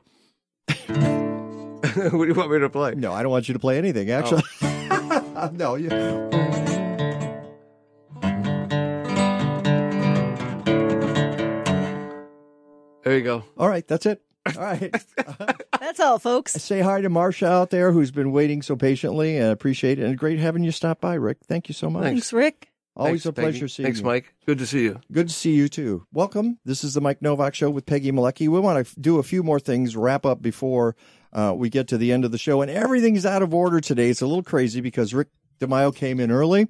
what 0.67 0.87
do 0.87 2.25
you 2.27 2.33
want 2.33 2.51
me 2.51 2.59
to 2.59 2.69
play? 2.69 2.95
No, 2.95 3.11
I 3.11 3.23
don't 3.23 3.31
want 3.31 3.47
you 3.47 3.53
to 3.53 3.59
play 3.59 3.77
anything, 3.77 4.11
oh. 4.11 4.19
actually. 4.19 4.43
no, 5.57 5.75
you. 5.75 5.89
There 13.03 13.17
you 13.17 13.23
go. 13.23 13.43
All 13.57 13.67
right. 13.67 13.87
That's 13.87 14.05
it. 14.05 14.21
All 14.57 14.63
right. 14.63 14.93
That's 15.79 15.99
all, 15.99 16.19
folks. 16.19 16.53
Say 16.53 16.81
hi 16.81 17.01
to 17.01 17.09
Marsha 17.09 17.47
out 17.47 17.69
there 17.69 17.91
who's 17.91 18.11
been 18.11 18.31
waiting 18.31 18.61
so 18.61 18.75
patiently 18.75 19.37
and 19.37 19.51
appreciate 19.51 19.99
it. 19.99 20.05
And 20.05 20.17
great 20.17 20.39
having 20.39 20.63
you 20.63 20.71
stop 20.71 21.01
by, 21.01 21.15
Rick. 21.15 21.39
Thank 21.47 21.67
you 21.69 21.73
so 21.73 21.89
much. 21.89 22.03
Thanks, 22.03 22.33
Rick. 22.33 22.71
Always 22.95 23.23
Thanks, 23.23 23.25
a 23.27 23.33
pleasure 23.33 23.59
Peggy. 23.59 23.67
seeing 23.67 23.85
Thanks, 23.85 23.99
you. 23.99 24.05
Thanks, 24.05 24.27
Mike. 24.27 24.35
Good 24.45 24.57
to 24.57 24.65
see 24.65 24.83
you. 24.83 24.99
Good 25.11 25.29
to 25.29 25.33
see 25.33 25.53
you 25.53 25.69
too. 25.69 26.05
Welcome. 26.11 26.59
This 26.65 26.83
is 26.83 26.95
the 26.95 27.01
Mike 27.01 27.21
Nowak 27.21 27.55
Show 27.55 27.69
with 27.69 27.85
Peggy 27.85 28.11
Malecki. 28.11 28.49
We 28.49 28.59
want 28.59 28.85
to 28.85 28.99
do 28.99 29.19
a 29.19 29.23
few 29.23 29.41
more 29.41 29.59
things, 29.59 29.95
wrap 29.95 30.25
up 30.25 30.41
before 30.41 30.95
uh, 31.31 31.53
we 31.55 31.69
get 31.69 31.87
to 31.89 31.97
the 31.97 32.11
end 32.11 32.25
of 32.25 32.31
the 32.31 32.37
show. 32.37 32.61
And 32.61 32.69
everything's 32.69 33.25
out 33.25 33.41
of 33.41 33.53
order 33.53 33.79
today. 33.79 34.09
It's 34.09 34.21
a 34.21 34.27
little 34.27 34.43
crazy 34.43 34.81
because 34.81 35.13
Rick 35.13 35.29
DiMaio 35.59 35.95
came 35.95 36.19
in 36.19 36.29
early. 36.29 36.67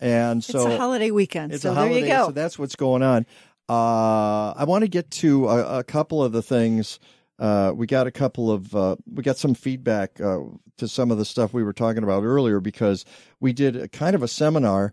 And 0.00 0.42
so 0.42 0.66
it's 0.66 0.74
a 0.74 0.78
holiday 0.78 1.10
weekend, 1.10 1.52
it's 1.52 1.62
so 1.62 1.72
a 1.72 1.74
there 1.74 1.84
holiday, 1.84 2.00
you 2.02 2.06
go. 2.08 2.26
So 2.26 2.32
that's 2.32 2.58
what's 2.58 2.76
going 2.76 3.02
on. 3.02 3.26
Uh, 3.68 4.52
I 4.56 4.64
want 4.66 4.82
to 4.82 4.88
get 4.88 5.10
to 5.12 5.48
a, 5.48 5.78
a 5.78 5.84
couple 5.84 6.24
of 6.24 6.32
the 6.32 6.42
things. 6.42 6.98
Uh, 7.40 7.72
we 7.74 7.86
got 7.86 8.06
a 8.06 8.10
couple 8.10 8.50
of 8.52 8.76
uh, 8.76 8.96
we 9.10 9.22
got 9.22 9.38
some 9.38 9.54
feedback 9.54 10.20
uh, 10.20 10.40
to 10.76 10.86
some 10.86 11.10
of 11.10 11.16
the 11.16 11.24
stuff 11.24 11.54
we 11.54 11.62
were 11.64 11.72
talking 11.72 12.02
about 12.04 12.22
earlier 12.22 12.60
because 12.60 13.06
we 13.40 13.52
did 13.54 13.74
a 13.76 13.88
kind 13.88 14.14
of 14.14 14.22
a 14.22 14.28
seminar 14.28 14.92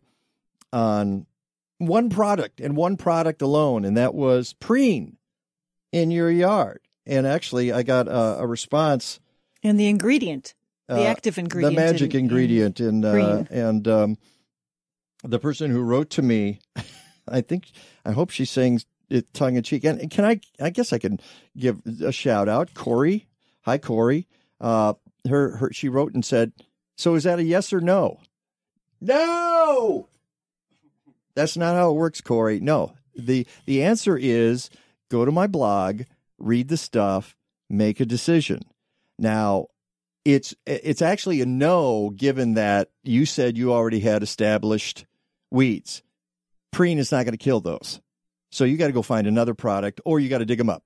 on 0.72 1.26
one 1.78 2.10
product 2.10 2.62
and 2.62 2.78
one 2.78 2.96
product 2.96 3.42
alone, 3.42 3.84
and 3.84 3.98
that 3.98 4.14
was 4.16 4.54
preen 4.54 5.18
in 5.92 6.10
your 6.10 6.32
yard. 6.32 6.80
And 7.06 7.28
actually, 7.28 7.72
I 7.74 7.84
got 7.84 8.08
a, 8.08 8.40
a 8.40 8.48
response 8.48 9.20
and 9.62 9.78
the 9.80 9.88
ingredient, 9.88 10.54
the 10.88 10.96
uh, 10.96 11.04
active 11.04 11.38
ingredient, 11.38 11.76
the 11.76 11.82
magic 11.82 12.14
in- 12.14 12.20
in 12.20 12.26
ingredient, 12.26 12.80
and 12.80 13.04
uh, 13.06 13.44
and 13.50 13.88
um, 13.90 14.18
the 15.24 15.40
person 15.40 15.70
who 15.70 15.82
wrote 15.82 16.10
to 16.12 16.22
me, 16.22 16.60
I 17.28 17.42
think, 17.42 17.72
I 18.06 18.12
hope 18.14 18.30
she's 18.30 18.50
saying 18.50 18.82
it 19.10 19.34
tongue 19.34 19.56
in 19.56 19.64
cheek. 19.64 19.84
And 19.84 20.10
can 20.10 20.26
I? 20.26 20.40
I 20.60 20.70
guess 20.70 20.94
I 20.94 20.98
can 20.98 21.20
give 21.58 21.82
a 22.04 22.12
shout 22.12 22.50
out, 22.50 22.74
Corey. 22.74 23.28
Hi, 23.64 23.78
Corey. 23.78 24.28
Uh, 24.60 24.94
her, 25.28 25.58
her, 25.58 25.74
she 25.74 25.90
wrote 25.90 26.14
and 26.14 26.26
said, 26.26 26.52
"So 26.98 27.16
is 27.16 27.24
that 27.24 27.40
a 27.40 27.44
yes 27.44 27.74
or 27.74 27.82
no?" 27.82 28.20
No. 29.00 30.10
That's 31.36 31.58
not 31.58 31.76
how 31.76 31.92
it 31.92 31.96
works, 31.96 32.22
Corey. 32.22 32.60
No. 32.60 32.94
The 33.16 33.48
the 33.66 33.84
answer 33.84 34.18
is 34.18 34.70
go 35.10 35.26
to 35.26 35.32
my 35.32 35.48
blog, 35.48 36.04
read 36.38 36.68
the 36.68 36.78
stuff, 36.78 37.36
make 37.70 38.00
a 38.00 38.06
decision. 38.06 38.62
Now, 39.20 39.68
it's 40.26 40.54
it's 40.66 41.02
actually 41.02 41.42
a 41.42 41.46
no 41.46 42.10
given 42.10 42.56
that 42.56 42.90
you 43.04 43.26
said 43.26 43.58
you 43.58 43.72
already 43.72 44.00
had 44.00 44.24
established 44.24 45.06
weeds. 45.52 46.04
Preen 46.72 47.00
is 47.00 47.12
not 47.12 47.24
going 47.24 47.32
to 47.32 47.38
kill 47.38 47.60
those. 47.60 48.02
So 48.50 48.64
you 48.64 48.78
got 48.78 48.88
to 48.88 48.94
go 48.94 49.02
find 49.02 49.28
another 49.28 49.54
product 49.54 50.02
or 50.06 50.20
you 50.20 50.30
got 50.30 50.38
to 50.40 50.46
dig 50.46 50.58
them 50.58 50.70
up. 50.70 50.84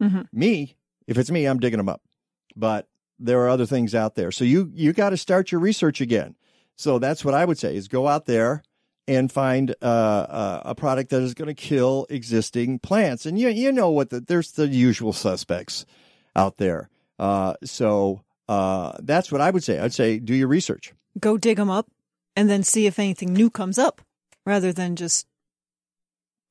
Mhm. 0.00 0.26
Me, 0.32 0.76
if 1.06 1.16
it's 1.18 1.30
me, 1.30 1.46
I'm 1.46 1.58
digging 1.60 1.78
them 1.78 1.88
up. 1.88 2.02
But 2.56 2.88
there 3.18 3.40
are 3.40 3.48
other 3.48 3.66
things 3.66 3.94
out 3.94 4.14
there. 4.14 4.30
So 4.30 4.44
you 4.44 4.70
you 4.74 4.92
got 4.92 5.10
to 5.10 5.16
start 5.16 5.52
your 5.52 5.60
research 5.60 6.00
again. 6.00 6.34
So 6.76 6.98
that's 6.98 7.24
what 7.24 7.34
I 7.34 7.44
would 7.44 7.58
say 7.58 7.76
is 7.76 7.88
go 7.88 8.08
out 8.08 8.26
there 8.26 8.62
and 9.08 9.30
find 9.32 9.74
uh, 9.82 9.84
uh, 9.84 10.62
a 10.64 10.74
product 10.74 11.10
that 11.10 11.22
is 11.22 11.34
going 11.34 11.48
to 11.48 11.54
kill 11.54 12.06
existing 12.10 12.78
plants. 12.80 13.26
And 13.26 13.38
you 13.38 13.48
you 13.48 13.72
know 13.72 13.90
what 13.90 14.10
the, 14.10 14.20
there's 14.20 14.52
the 14.52 14.66
usual 14.68 15.12
suspects 15.12 15.86
out 16.34 16.56
there. 16.58 16.88
Uh, 17.18 17.54
so 17.64 18.22
uh, 18.48 18.92
that's 19.00 19.30
what 19.30 19.40
I 19.40 19.50
would 19.50 19.62
say. 19.64 19.78
I'd 19.78 19.94
say 19.94 20.18
do 20.18 20.34
your 20.34 20.48
research. 20.48 20.92
Go 21.18 21.36
dig 21.36 21.56
them 21.58 21.70
up, 21.70 21.86
and 22.36 22.48
then 22.50 22.62
see 22.62 22.86
if 22.86 22.98
anything 22.98 23.32
new 23.32 23.50
comes 23.50 23.78
up, 23.78 24.00
rather 24.46 24.72
than 24.72 24.96
just 24.96 25.26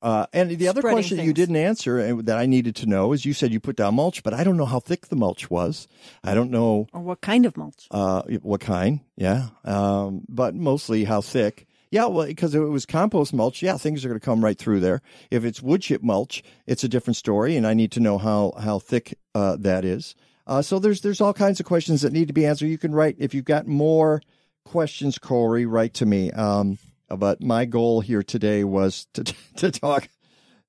Uh, 0.02 0.26
and 0.32 0.50
the 0.50 0.66
other 0.68 0.80
Spreading 0.80 0.96
question 0.96 1.16
that 1.18 1.22
you 1.22 1.28
things. 1.28 1.36
didn't 1.36 1.56
answer 1.56 1.98
and 2.00 2.26
that 2.26 2.36
I 2.36 2.46
needed 2.46 2.74
to 2.76 2.86
know 2.86 3.12
is 3.12 3.24
you 3.24 3.32
said 3.32 3.52
you 3.52 3.60
put 3.60 3.76
down 3.76 3.94
mulch, 3.94 4.22
but 4.24 4.34
I 4.34 4.42
don't 4.42 4.56
know 4.56 4.64
how 4.66 4.80
thick 4.80 5.06
the 5.06 5.16
mulch 5.16 5.48
was. 5.48 5.86
I 6.24 6.34
don't 6.34 6.50
know 6.50 6.88
Or 6.92 7.00
what 7.00 7.20
kind 7.20 7.46
of 7.46 7.56
mulch? 7.56 7.86
uh, 7.92 8.22
what 8.42 8.60
kind. 8.60 9.00
Yeah, 9.16 9.50
um, 9.64 10.22
but 10.28 10.54
mostly 10.56 11.04
how 11.04 11.20
thick. 11.20 11.66
Yeah, 11.92 12.06
well, 12.06 12.26
because 12.26 12.54
if 12.54 12.60
it 12.62 12.68
was 12.68 12.86
compost 12.86 13.32
mulch, 13.34 13.62
yeah, 13.62 13.76
things 13.76 14.04
are 14.04 14.08
going 14.08 14.18
to 14.18 14.24
come 14.24 14.42
right 14.42 14.58
through 14.58 14.80
there. 14.80 15.02
If 15.30 15.44
it's 15.44 15.62
wood 15.62 15.82
chip 15.82 16.02
mulch, 16.02 16.42
it's 16.66 16.82
a 16.82 16.88
different 16.88 17.16
story, 17.18 17.54
and 17.56 17.66
I 17.66 17.74
need 17.74 17.92
to 17.92 18.00
know 18.00 18.18
how 18.18 18.54
how 18.58 18.78
thick 18.80 19.14
uh, 19.34 19.56
that 19.60 19.84
is. 19.84 20.14
Uh, 20.46 20.62
so 20.62 20.78
there's 20.80 21.02
there's 21.02 21.20
all 21.20 21.34
kinds 21.34 21.60
of 21.60 21.66
questions 21.66 22.00
that 22.02 22.12
need 22.12 22.26
to 22.28 22.34
be 22.34 22.44
answered. 22.46 22.66
You 22.66 22.78
can 22.78 22.92
write 22.94 23.16
if 23.18 23.34
you've 23.34 23.44
got 23.44 23.66
more 23.68 24.20
questions, 24.64 25.18
Corey, 25.18 25.66
write 25.66 25.94
to 25.94 26.06
me. 26.06 26.30
Um, 26.32 26.78
but 27.16 27.42
my 27.42 27.64
goal 27.64 28.00
here 28.00 28.22
today 28.22 28.64
was 28.64 29.06
to 29.14 29.24
to 29.56 29.70
talk 29.70 30.08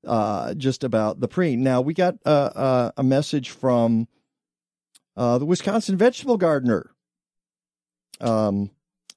uh, 0.05 0.53
just 0.53 0.83
about 0.83 1.19
the 1.19 1.27
preen. 1.27 1.63
Now 1.63 1.81
we 1.81 1.93
got 1.93 2.15
uh, 2.25 2.29
uh, 2.29 2.91
a 2.97 3.03
message 3.03 3.49
from 3.49 4.07
uh, 5.15 5.37
the 5.37 5.45
Wisconsin 5.45 5.97
vegetable 5.97 6.37
gardener. 6.37 6.91
Um, 8.19 8.71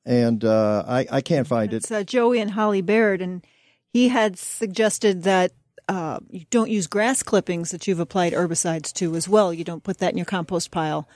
and 0.04 0.44
uh, 0.44 0.84
I 0.86 1.06
I 1.10 1.20
can't 1.20 1.46
find 1.46 1.72
it. 1.72 1.78
It's 1.78 1.90
uh, 1.90 2.04
Joey 2.04 2.40
and 2.40 2.52
Holly 2.52 2.80
Baird, 2.80 3.20
and 3.20 3.44
he 3.92 4.08
had 4.08 4.38
suggested 4.38 5.24
that 5.24 5.52
uh, 5.88 6.20
you 6.30 6.46
don't 6.50 6.70
use 6.70 6.86
grass 6.86 7.22
clippings 7.22 7.70
that 7.70 7.86
you've 7.86 8.00
applied 8.00 8.32
herbicides 8.32 8.92
to 8.94 9.14
as 9.16 9.28
well. 9.28 9.52
You 9.52 9.64
don't 9.64 9.84
put 9.84 9.98
that 9.98 10.12
in 10.12 10.16
your 10.16 10.26
compost 10.26 10.70
pile 10.70 11.08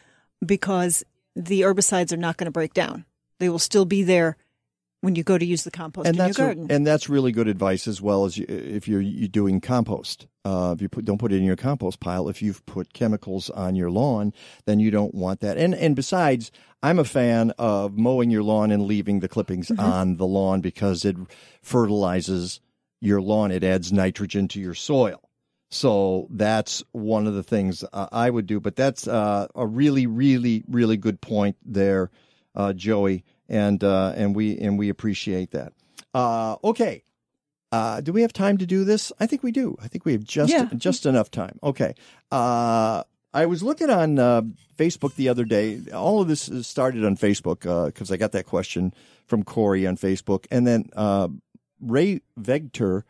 because 0.45 1.05
the 1.37 1.63
herbicides 1.63 2.13
are 2.13 2.17
not 2.17 2.37
going 2.37 2.47
to 2.47 2.53
break 2.53 2.75
down. 2.75 3.05
They 3.39 3.49
will 3.49 3.59
still 3.59 3.85
be 3.85 4.03
there 4.03 4.37
when 5.03 5.15
you 5.15 5.23
go 5.25 5.39
to 5.39 5.45
use 5.45 5.65
the 5.65 5.71
compost 5.71 6.07
and 6.07 6.17
in 6.17 6.19
your 6.19 6.27
that's 6.29 6.39
a- 6.39 6.43
garden. 6.43 6.67
and 6.71 6.87
that's 6.87 7.09
really 7.09 7.33
good 7.33 7.49
advice 7.49 7.89
as 7.89 8.01
well 8.03 8.25
as 8.25 8.37
you, 8.37 8.47
if 8.49 8.87
you're, 8.89 9.01
you 9.01 9.29
doing 9.29 9.61
compost. 9.61 10.27
Uh, 10.45 10.73
if 10.75 10.81
you 10.83 10.89
put, 10.89 11.05
don't 11.05 11.19
put 11.19 11.33
it 11.33 11.37
in 11.37 11.45
your 11.45 11.57
compost 11.57 12.01
pile, 12.01 12.29
if 12.29 12.41
you've 12.43 12.65
put 12.67 12.93
chemicals 12.95 13.51
on 13.51 13.77
your 13.77 13.91
lawn, 13.91 14.33
then 14.67 14.81
you 14.81 14.91
don't 14.91 15.15
want 15.15 15.41
that. 15.41 15.59
And 15.59 15.75
and 15.75 15.95
besides, 15.95 16.51
I'm 16.83 16.99
a 16.99 17.05
fan 17.05 17.51
of 17.59 17.99
mowing 17.99 18.31
your 18.31 18.43
lawn 18.43 18.71
and 18.71 18.85
leaving 18.87 19.21
the 19.21 19.29
clippings 19.29 19.69
Mm-hmm. 19.69 19.81
on 19.81 20.17
the 20.17 20.27
lawn 20.27 20.61
because 20.63 21.05
it 21.05 21.15
fertilizes 21.63 22.61
your 23.01 23.21
lawn. 23.23 23.51
It 23.51 23.65
adds 23.65 23.93
nitrogen 23.93 24.49
to 24.49 24.61
your 24.61 24.75
soil. 24.75 25.21
So 25.71 26.27
that's 26.31 26.83
one 26.93 27.27
of 27.27 27.35
the 27.35 27.43
things 27.45 27.85
uh, 27.93 28.09
I 28.11 28.29
would 28.29 28.47
do. 28.47 28.61
But 28.61 28.77
that's 28.77 29.07
uh, 29.07 29.47
a 29.55 29.67
really, 29.67 30.07
really, 30.07 30.65
really 30.69 30.97
good 30.97 31.21
point 31.21 31.57
there, 31.65 32.11
uh, 32.57 32.73
Joey, 32.73 33.25
and 33.51 33.85
uh, 33.85 34.15
and 34.17 34.35
we 34.35 34.57
and 34.57 34.79
we 34.79 34.89
appreciate 34.89 35.51
that. 35.51 35.73
Uh, 36.15 36.57
okay, 36.65 37.03
uh, 37.73 38.01
do 38.01 38.13
we 38.13 38.23
have 38.23 38.33
time 38.33 38.57
to 38.59 38.67
do 38.67 38.85
this? 38.85 39.13
I 39.21 39.27
think 39.27 39.43
we 39.43 39.53
do. 39.53 39.77
I 39.83 39.89
think 39.89 40.05
we 40.07 40.13
have 40.13 40.25
just 40.25 40.53
Yeah. 40.53 40.69
just 40.77 41.05
enough 41.05 41.31
time. 41.31 41.59
Okay. 41.63 41.95
Uh, 42.33 43.03
I 43.35 43.47
was 43.47 43.63
looking 43.63 43.91
on 43.91 44.19
uh, 44.19 44.43
Facebook 44.79 45.15
the 45.17 45.29
other 45.29 45.45
day. 45.45 45.81
All 45.95 46.21
of 46.21 46.29
this 46.29 46.51
started 46.67 47.05
on 47.05 47.17
Facebook 47.17 47.61
because 47.87 48.11
I 48.11 48.17
got 48.17 48.33
that 48.33 48.47
question 48.47 48.95
from 49.27 49.43
Corey 49.45 49.87
on 49.87 49.97
Facebook, 49.97 50.47
and 50.51 50.67
then 50.67 50.89
uh, 50.97 51.29
Ray 51.81 52.23
Vector 52.37 53.05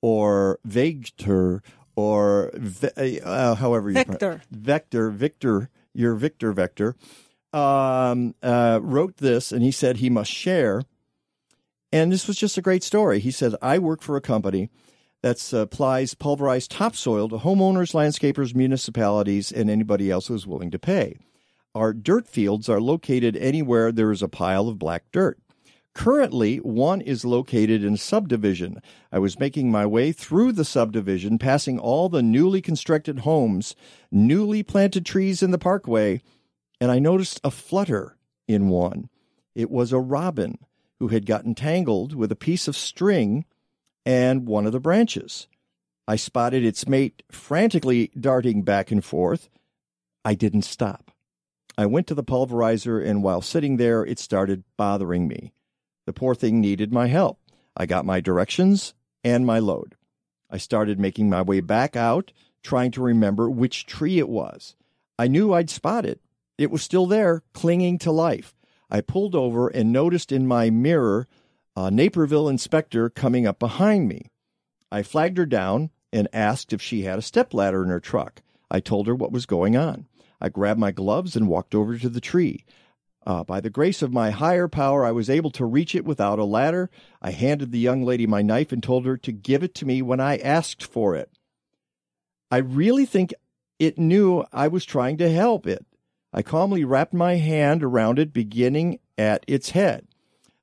or 0.00 0.58
Vector 0.64 1.62
or 1.96 2.50
Ve- 2.54 3.20
uh, 3.20 3.54
however 3.56 3.88
you 3.88 3.94
Vector. 3.94 4.42
Vector 4.50 5.10
Victor 5.10 5.70
your 5.92 6.14
Victor 6.14 6.52
Vector 6.52 6.96
um, 7.54 8.34
uh, 8.42 8.80
wrote 8.82 9.18
this, 9.18 9.52
and 9.52 9.62
he 9.62 9.70
said 9.70 9.96
he 9.96 10.10
must 10.10 10.30
share. 10.30 10.82
And 11.92 12.10
this 12.10 12.26
was 12.26 12.36
just 12.36 12.58
a 12.58 12.62
great 12.62 12.82
story. 12.82 13.20
He 13.20 13.30
said, 13.30 13.54
I 13.62 13.78
work 13.78 14.02
for 14.02 14.16
a 14.16 14.20
company 14.20 14.70
that 15.22 15.38
supplies 15.38 16.14
pulverized 16.14 16.72
topsoil 16.72 17.28
to 17.28 17.36
homeowners, 17.36 17.94
landscapers, 17.94 18.54
municipalities, 18.54 19.52
and 19.52 19.70
anybody 19.70 20.10
else 20.10 20.26
who's 20.26 20.46
willing 20.46 20.72
to 20.72 20.78
pay. 20.78 21.16
Our 21.74 21.92
dirt 21.92 22.26
fields 22.26 22.68
are 22.68 22.80
located 22.80 23.36
anywhere 23.36 23.92
there 23.92 24.10
is 24.10 24.22
a 24.22 24.28
pile 24.28 24.68
of 24.68 24.78
black 24.78 25.04
dirt. 25.12 25.38
Currently, 25.94 26.56
one 26.56 27.00
is 27.00 27.24
located 27.24 27.84
in 27.84 27.94
a 27.94 27.98
subdivision. 27.98 28.82
I 29.12 29.20
was 29.20 29.38
making 29.38 29.70
my 29.70 29.86
way 29.86 30.10
through 30.10 30.52
the 30.52 30.64
subdivision, 30.64 31.38
passing 31.38 31.78
all 31.78 32.08
the 32.08 32.22
newly 32.22 32.60
constructed 32.60 33.20
homes, 33.20 33.76
newly 34.10 34.64
planted 34.64 35.06
trees 35.06 35.40
in 35.40 35.52
the 35.52 35.58
parkway, 35.58 36.20
and 36.80 36.90
I 36.90 36.98
noticed 36.98 37.40
a 37.44 37.50
flutter 37.50 38.16
in 38.46 38.68
one. 38.68 39.08
It 39.54 39.70
was 39.70 39.92
a 39.92 39.98
robin 39.98 40.58
who 40.98 41.08
had 41.08 41.26
gotten 41.26 41.54
tangled 41.54 42.14
with 42.14 42.32
a 42.32 42.36
piece 42.36 42.68
of 42.68 42.76
string 42.76 43.44
and 44.06 44.46
one 44.46 44.66
of 44.66 44.72
the 44.72 44.80
branches. 44.80 45.48
I 46.06 46.16
spotted 46.16 46.64
its 46.64 46.86
mate 46.86 47.22
frantically 47.30 48.10
darting 48.18 48.62
back 48.62 48.90
and 48.90 49.04
forth. 49.04 49.48
I 50.24 50.34
didn't 50.34 50.62
stop. 50.62 51.10
I 51.76 51.86
went 51.86 52.06
to 52.08 52.14
the 52.14 52.22
pulverizer, 52.22 53.04
and 53.04 53.22
while 53.22 53.40
sitting 53.40 53.78
there, 53.78 54.04
it 54.04 54.18
started 54.18 54.64
bothering 54.76 55.26
me. 55.26 55.52
The 56.06 56.12
poor 56.12 56.34
thing 56.34 56.60
needed 56.60 56.92
my 56.92 57.06
help. 57.06 57.38
I 57.76 57.86
got 57.86 58.04
my 58.04 58.20
directions 58.20 58.94
and 59.24 59.44
my 59.46 59.58
load. 59.58 59.96
I 60.50 60.58
started 60.58 61.00
making 61.00 61.28
my 61.30 61.42
way 61.42 61.60
back 61.60 61.96
out, 61.96 62.32
trying 62.62 62.92
to 62.92 63.02
remember 63.02 63.50
which 63.50 63.86
tree 63.86 64.18
it 64.18 64.28
was. 64.28 64.76
I 65.18 65.26
knew 65.26 65.52
I'd 65.52 65.70
spot 65.70 66.04
it. 66.06 66.20
It 66.56 66.70
was 66.70 66.82
still 66.82 67.06
there, 67.06 67.42
clinging 67.52 67.98
to 67.98 68.12
life. 68.12 68.54
I 68.90 69.00
pulled 69.00 69.34
over 69.34 69.68
and 69.68 69.92
noticed 69.92 70.30
in 70.30 70.46
my 70.46 70.70
mirror 70.70 71.26
a 71.76 71.90
Naperville 71.90 72.48
inspector 72.48 73.10
coming 73.10 73.46
up 73.46 73.58
behind 73.58 74.08
me. 74.08 74.30
I 74.92 75.02
flagged 75.02 75.38
her 75.38 75.46
down 75.46 75.90
and 76.12 76.28
asked 76.32 76.72
if 76.72 76.80
she 76.80 77.02
had 77.02 77.18
a 77.18 77.22
stepladder 77.22 77.82
in 77.82 77.88
her 77.88 77.98
truck. 77.98 78.42
I 78.70 78.78
told 78.78 79.08
her 79.08 79.14
what 79.14 79.32
was 79.32 79.46
going 79.46 79.76
on. 79.76 80.06
I 80.40 80.48
grabbed 80.48 80.78
my 80.78 80.92
gloves 80.92 81.34
and 81.34 81.48
walked 81.48 81.74
over 81.74 81.98
to 81.98 82.08
the 82.08 82.20
tree. 82.20 82.64
Uh, 83.26 83.42
by 83.42 83.60
the 83.60 83.70
grace 83.70 84.02
of 84.02 84.12
my 84.12 84.30
higher 84.30 84.68
power, 84.68 85.04
I 85.04 85.10
was 85.10 85.30
able 85.30 85.50
to 85.52 85.64
reach 85.64 85.94
it 85.94 86.04
without 86.04 86.38
a 86.38 86.44
ladder. 86.44 86.90
I 87.22 87.30
handed 87.30 87.72
the 87.72 87.78
young 87.78 88.04
lady 88.04 88.26
my 88.26 88.42
knife 88.42 88.70
and 88.70 88.82
told 88.82 89.06
her 89.06 89.16
to 89.16 89.32
give 89.32 89.62
it 89.62 89.74
to 89.76 89.86
me 89.86 90.02
when 90.02 90.20
I 90.20 90.36
asked 90.36 90.84
for 90.84 91.16
it. 91.16 91.30
I 92.50 92.58
really 92.58 93.06
think 93.06 93.32
it 93.78 93.98
knew 93.98 94.44
I 94.52 94.68
was 94.68 94.84
trying 94.84 95.16
to 95.16 95.30
help 95.30 95.66
it. 95.66 95.84
I 96.36 96.42
calmly 96.42 96.82
wrapped 96.84 97.14
my 97.14 97.36
hand 97.36 97.84
around 97.84 98.18
it, 98.18 98.32
beginning 98.32 98.98
at 99.16 99.44
its 99.46 99.70
head. 99.70 100.08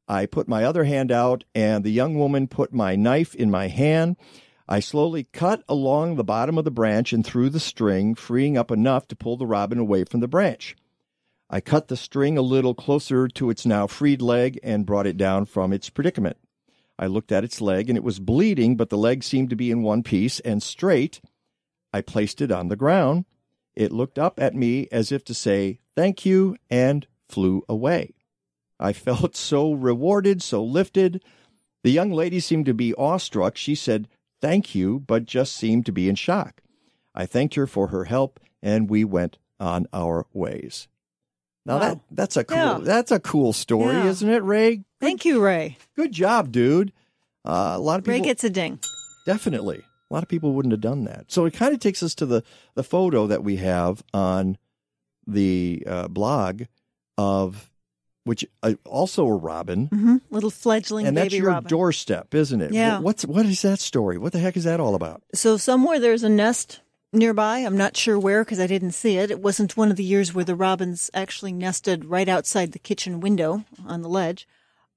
I 0.06 0.26
put 0.26 0.50
my 0.50 0.66
other 0.66 0.84
hand 0.84 1.14
out, 1.14 1.46
and 1.56 1.86
the 1.86 1.92
young 1.92 2.16
woman 2.16 2.50
put 2.50 2.74
my 2.74 2.98
knife 2.98 3.34
in 3.34 3.50
my 3.50 3.70
hand. 3.70 4.18
I 4.68 4.82
slowly 4.82 5.24
cut 5.32 5.64
along 5.70 6.16
the 6.16 6.26
bottom 6.26 6.58
of 6.58 6.66
the 6.66 6.72
branch 6.72 7.14
and 7.14 7.26
through 7.26 7.52
the 7.52 7.60
string, 7.62 8.16
freeing 8.16 8.58
up 8.58 8.70
enough 8.70 9.08
to 9.08 9.16
pull 9.16 9.38
the 9.38 9.48
robin 9.48 9.80
away 9.80 10.04
from 10.04 10.20
the 10.20 10.28
branch. 10.28 10.76
I 11.50 11.62
cut 11.62 11.88
the 11.88 11.96
string 11.96 12.38
a 12.38 12.42
little 12.42 12.76
closer 12.76 13.30
to 13.30 13.50
its 13.50 13.66
now 13.66 13.88
freed 13.88 14.22
leg 14.22 14.60
and 14.64 14.86
brought 14.86 15.08
it 15.08 15.16
down 15.16 15.46
from 15.46 15.72
its 15.72 15.90
predicament. 15.90 16.36
I 17.00 17.08
looked 17.08 17.32
at 17.32 17.46
its 17.46 17.62
leg, 17.62 17.88
and 17.88 17.98
it 17.98 18.04
was 18.04 18.20
bleeding, 18.20 18.76
but 18.76 18.90
the 18.90 18.98
leg 18.98 19.24
seemed 19.24 19.50
to 19.52 19.56
be 19.56 19.72
in 19.72 19.84
one 19.84 20.04
piece 20.04 20.42
and 20.42 20.62
straight. 20.62 21.22
I 21.94 22.02
placed 22.02 22.42
it 22.42 22.52
on 22.52 22.68
the 22.68 22.76
ground. 22.76 23.24
It 23.76 23.92
looked 23.92 24.20
up 24.20 24.40
at 24.40 24.56
me 24.56 24.88
as 24.92 25.12
if 25.12 25.24
to 25.26 25.34
say, 25.34 25.80
Thank 25.96 26.26
you, 26.26 26.58
and 26.70 27.08
flew 27.28 27.64
away. 27.70 28.14
I 28.80 28.94
felt 29.08 29.36
so 29.36 29.74
rewarded, 29.74 30.42
so 30.42 30.64
lifted. 30.64 31.24
The 31.84 31.92
young 31.92 32.12
lady 32.12 32.40
seemed 32.40 32.66
to 32.68 32.74
be 32.74 32.94
awestruck. 32.96 33.58
She 33.58 33.76
said, 33.76 34.08
Thank 34.42 34.74
you, 34.76 35.00
but 35.00 35.26
just 35.26 35.56
seemed 35.56 35.86
to 35.86 35.92
be 35.92 36.10
in 36.10 36.16
shock. 36.16 36.62
I 37.14 37.26
thanked 37.26 37.56
her 37.56 37.68
for 37.68 37.88
her 37.88 38.06
help, 38.06 38.40
and 38.64 38.90
we 38.90 39.04
went 39.04 39.38
on 39.60 39.86
our 39.94 40.26
ways. 40.34 40.88
Now 41.66 41.78
that 41.78 42.00
that's 42.10 42.38
a 42.38 42.44
cool 42.44 42.58
Yeah. 42.58 42.80
that's 42.82 43.12
a 43.12 43.20
cool 43.20 43.54
story, 43.54 43.94
Yeah. 43.94 44.08
isn't 44.08 44.30
it, 44.30 44.44
Ray? 44.44 44.84
Thank 45.00 45.26
you, 45.26 45.40
Ray. 45.44 45.78
Good 45.96 46.12
job, 46.12 46.52
dude. 46.52 46.92
Uh, 47.46 47.74
a 47.76 47.80
lot 47.80 48.00
of 48.00 48.04
people 48.06 48.20
Ray 48.20 48.26
gets 48.26 48.44
a 48.44 48.50
ding. 48.50 48.80
Definitely. 49.28 49.84
A 50.12 50.14
lot 50.14 50.24
of 50.24 50.30
people 50.30 50.52
wouldn't 50.54 50.74
have 50.74 50.82
done 50.82 51.06
that. 51.06 51.32
So 51.32 51.46
it 51.46 51.54
kind 51.54 51.74
of 51.74 51.80
takes 51.80 52.04
us 52.04 52.14
to 52.16 52.26
the, 52.26 52.44
the 52.76 52.84
photo 52.84 53.28
that 53.28 53.46
we 53.46 53.56
have 53.58 54.04
on 54.14 54.58
the 55.26 55.84
uh, 55.88 56.08
blog 56.10 56.64
of 57.18 57.70
which 58.26 58.46
uh, 58.62 58.74
also 58.86 59.26
a 59.26 59.34
robin. 59.36 59.88
hmm 59.88 60.18
Little 60.30 60.50
fledgling 60.52 61.08
And 61.08 61.16
that's 61.18 61.34
your 61.34 61.48
robin. 61.48 61.70
doorstep, 61.70 62.36
isn't 62.36 62.62
it? 62.62 62.74
Yeah. 62.74 63.00
What's 63.00 63.26
what 63.26 63.46
is 63.46 63.62
that 63.64 63.80
story? 63.80 64.18
What 64.18 64.34
the 64.34 64.40
heck 64.40 64.58
is 64.58 64.66
that 64.66 64.80
all 64.82 64.96
about? 64.96 65.24
So 65.34 65.56
somewhere 65.58 66.00
there's 66.00 66.24
a 66.24 66.30
nest 66.30 66.82
nearby. 67.14 67.60
I'm 67.60 67.78
not 67.78 67.96
sure 67.98 68.20
where 68.20 68.44
because 68.44 68.60
I 68.60 68.68
didn't 68.68 68.92
see 68.92 69.18
it. 69.18 69.32
It 69.32 69.40
wasn't 69.40 69.76
one 69.78 69.90
of 69.92 69.96
the 69.98 70.04
years 70.04 70.34
where 70.34 70.46
the 70.46 70.56
robins 70.56 71.10
actually 71.14 71.54
nested 71.54 72.06
right 72.06 72.28
outside 72.30 72.74
the 72.74 72.80
kitchen 72.80 73.22
window 73.22 73.64
on 73.88 74.02
the 74.02 74.10
ledge. 74.10 74.48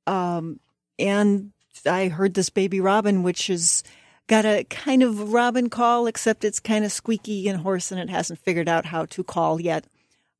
Um, 0.07 0.61
and 0.99 1.53
I 1.87 2.09
heard 2.09 2.35
this 2.35 2.51
baby 2.51 2.81
robin, 2.81 3.23
which 3.23 3.49
is 3.49 3.83
got 4.27 4.45
a 4.45 4.65
kind 4.65 5.03
of 5.03 5.33
robin 5.33 5.69
call, 5.69 6.07
except 6.07 6.45
it's 6.45 6.61
kind 6.61 6.85
of 6.85 6.93
squeaky 6.93 7.49
and 7.49 7.61
hoarse, 7.61 7.91
and 7.93 8.01
it 8.01 8.11
hasn't 8.11 8.39
figured 8.41 8.69
out 8.69 8.87
how 8.87 9.05
to 9.07 9.25
call 9.25 9.61
yet. 9.61 9.87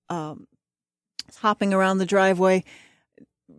Um, 0.09 0.47
it's 1.29 1.39
hopping 1.39 1.73
around 1.75 1.99
the 1.99 2.07
driveway. 2.07 2.65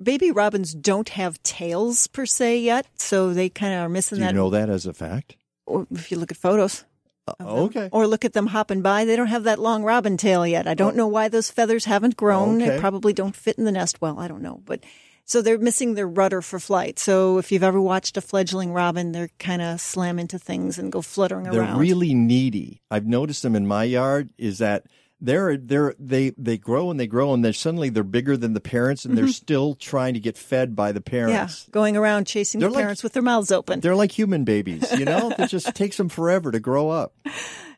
Baby 0.02 0.32
robins 0.32 0.74
don't 0.74 1.10
have 1.10 1.42
tails 1.44 2.08
per 2.08 2.26
se 2.26 2.60
yet, 2.60 2.88
so 2.96 3.34
they 3.34 3.50
kind 3.50 3.74
of 3.74 3.82
are 3.82 3.90
missing 3.90 4.18
Do 4.18 4.24
you 4.24 4.28
that 4.30 4.36
know 4.36 4.50
that 4.50 4.70
as 4.70 4.86
a 4.86 4.94
fact? 4.94 5.38
or 5.68 5.88
if 5.92 6.12
you 6.12 6.18
look 6.18 6.32
at 6.32 6.38
photos. 6.38 6.86
of 7.28 7.38
them. 7.40 7.48
okay. 7.48 7.90
Or 7.92 8.06
look 8.06 8.24
at 8.26 8.34
them 8.34 8.48
hopping 8.48 8.82
by. 8.84 9.06
They 9.06 9.16
don't 9.16 9.28
have 9.28 9.46
that 9.46 9.58
long 9.60 9.84
robin 9.84 10.16
tail 10.18 10.46
yet. 10.46 10.68
I 10.68 10.76
don't 10.76 10.96
know 10.96 11.08
why 11.08 11.28
those 11.28 11.50
feathers 11.50 11.86
haven't 11.86 12.18
grown. 12.18 12.62
Okay. 12.62 12.72
They 12.72 12.80
probably 12.80 13.14
don't 13.14 13.36
fit 13.36 13.58
in 13.58 13.66
the 13.66 13.72
nest 13.72 14.00
well. 14.02 14.20
I 14.20 14.28
don't 14.28 14.44
know. 14.44 14.62
But 14.66 14.82
so 15.26 15.42
they're 15.42 15.58
missing 15.58 15.96
their 15.96 16.08
rudder 16.08 16.42
for 16.42 16.60
flight. 16.60 17.00
So 17.00 17.38
if 17.40 17.52
you've 17.52 17.64
ever 17.64 17.82
watched 17.82 18.16
a 18.18 18.22
fledgling 18.22 18.72
robin, 18.74 19.12
they're 19.12 19.30
kind 19.40 19.62
of 19.62 19.82
slam 19.82 20.20
into 20.20 20.38
things 20.40 20.78
and 20.78 20.92
go 20.92 21.02
fluttering 21.02 21.46
They're 21.50 21.62
around. 21.62 21.80
really 21.80 22.14
needy. 22.14 22.82
I've 22.92 23.06
noticed 23.08 23.42
them 23.44 23.56
in 23.56 23.66
my 23.68 23.84
yard. 23.84 24.30
Is 24.38 24.60
that 24.60 24.86
they're 25.22 25.56
they're 25.58 25.96
they 25.98 26.32
they 26.38 26.58
grow 26.58 26.92
and 26.92 27.00
they 27.00 27.08
grow 27.08 27.34
and 27.34 27.44
then 27.44 27.54
suddenly 27.54 27.90
they're 27.90 28.04
bigger 28.04 28.36
than 28.36 28.54
the 28.54 28.60
parents 28.60 29.06
and 29.06 29.18
they're 29.18 29.26
Mhm. 29.26 29.34
still 29.34 29.74
trying 29.76 30.14
to 30.14 30.20
get 30.20 30.38
fed 30.38 30.76
by 30.76 30.92
the 30.92 31.00
parents. 31.02 31.34
yeah, 31.68 31.72
going 31.72 31.96
around 31.96 32.28
chasing 32.28 32.60
They're 32.60 32.70
the 32.70 32.76
like- 32.76 32.84
parents 32.84 33.02
with 33.02 33.14
their 33.14 33.24
mouths 33.24 33.50
open. 33.52 33.80
They're 33.80 33.96
like 33.96 34.12
human 34.12 34.44
babies, 34.44 34.86
you 35.00 35.06
know. 35.06 35.32
it 35.40 35.48
just 35.48 35.74
takes 35.74 35.96
them 35.98 36.10
forever 36.10 36.52
to 36.52 36.60
grow 36.60 36.90
up. 36.90 37.16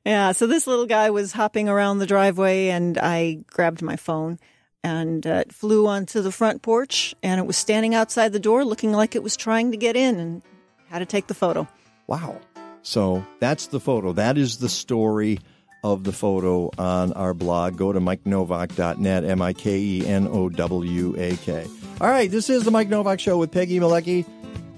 Yeah, 0.04 0.32
so 0.32 0.48
this 0.48 0.66
little 0.68 0.88
guy 0.88 1.12
was 1.12 1.32
hopping 1.34 1.70
around 1.70 2.00
the 2.00 2.06
driveway, 2.08 2.70
and 2.70 2.98
I 2.98 3.40
grabbed 3.48 3.82
my 3.82 3.98
phone 3.98 4.40
and 4.84 5.26
uh, 5.26 5.44
it 5.46 5.54
flew 5.54 5.88
onto 5.88 6.22
the 6.22 6.32
front 6.32 6.62
porch, 6.62 7.16
and 7.24 7.40
it 7.40 7.46
was 7.46 7.58
standing 7.58 7.96
outside 7.96 8.34
the 8.34 8.40
door, 8.40 8.64
looking 8.64 8.92
like 8.92 9.16
it 9.16 9.24
was 9.24 9.36
trying 9.36 9.72
to 9.72 9.78
get 9.78 9.96
in, 9.96 10.20
and 10.20 10.42
had 10.90 11.00
to 11.00 11.06
take 11.06 11.28
the 11.28 11.34
photo. 11.34 11.68
Wow. 12.08 12.40
So 12.82 13.26
that's 13.40 13.68
the 13.68 13.80
photo. 13.80 14.14
That 14.14 14.38
is 14.38 14.58
the 14.58 14.70
story 14.70 15.40
of 15.84 16.04
the 16.04 16.12
photo 16.12 16.72
on 16.78 17.14
our 17.14 17.34
blog. 17.34 17.78
Go 17.78 17.92
to 17.92 18.00
MikeNowak.net, 18.00 19.24
M 19.24 19.42
I 19.42 19.54
K 19.54 19.78
E 19.78 20.06
N 20.06 20.28
O 20.28 20.50
W 20.50 21.16
A 21.18 21.36
K. 21.38 21.68
All 22.00 22.10
right, 22.10 22.30
this 22.30 22.50
is 22.50 22.64
the 22.64 22.72
Mike 22.72 22.90
Nowak 22.90 23.20
Show 23.20 23.38
with 23.38 23.52
Peggy 23.52 23.80
Malecki. 23.80 24.26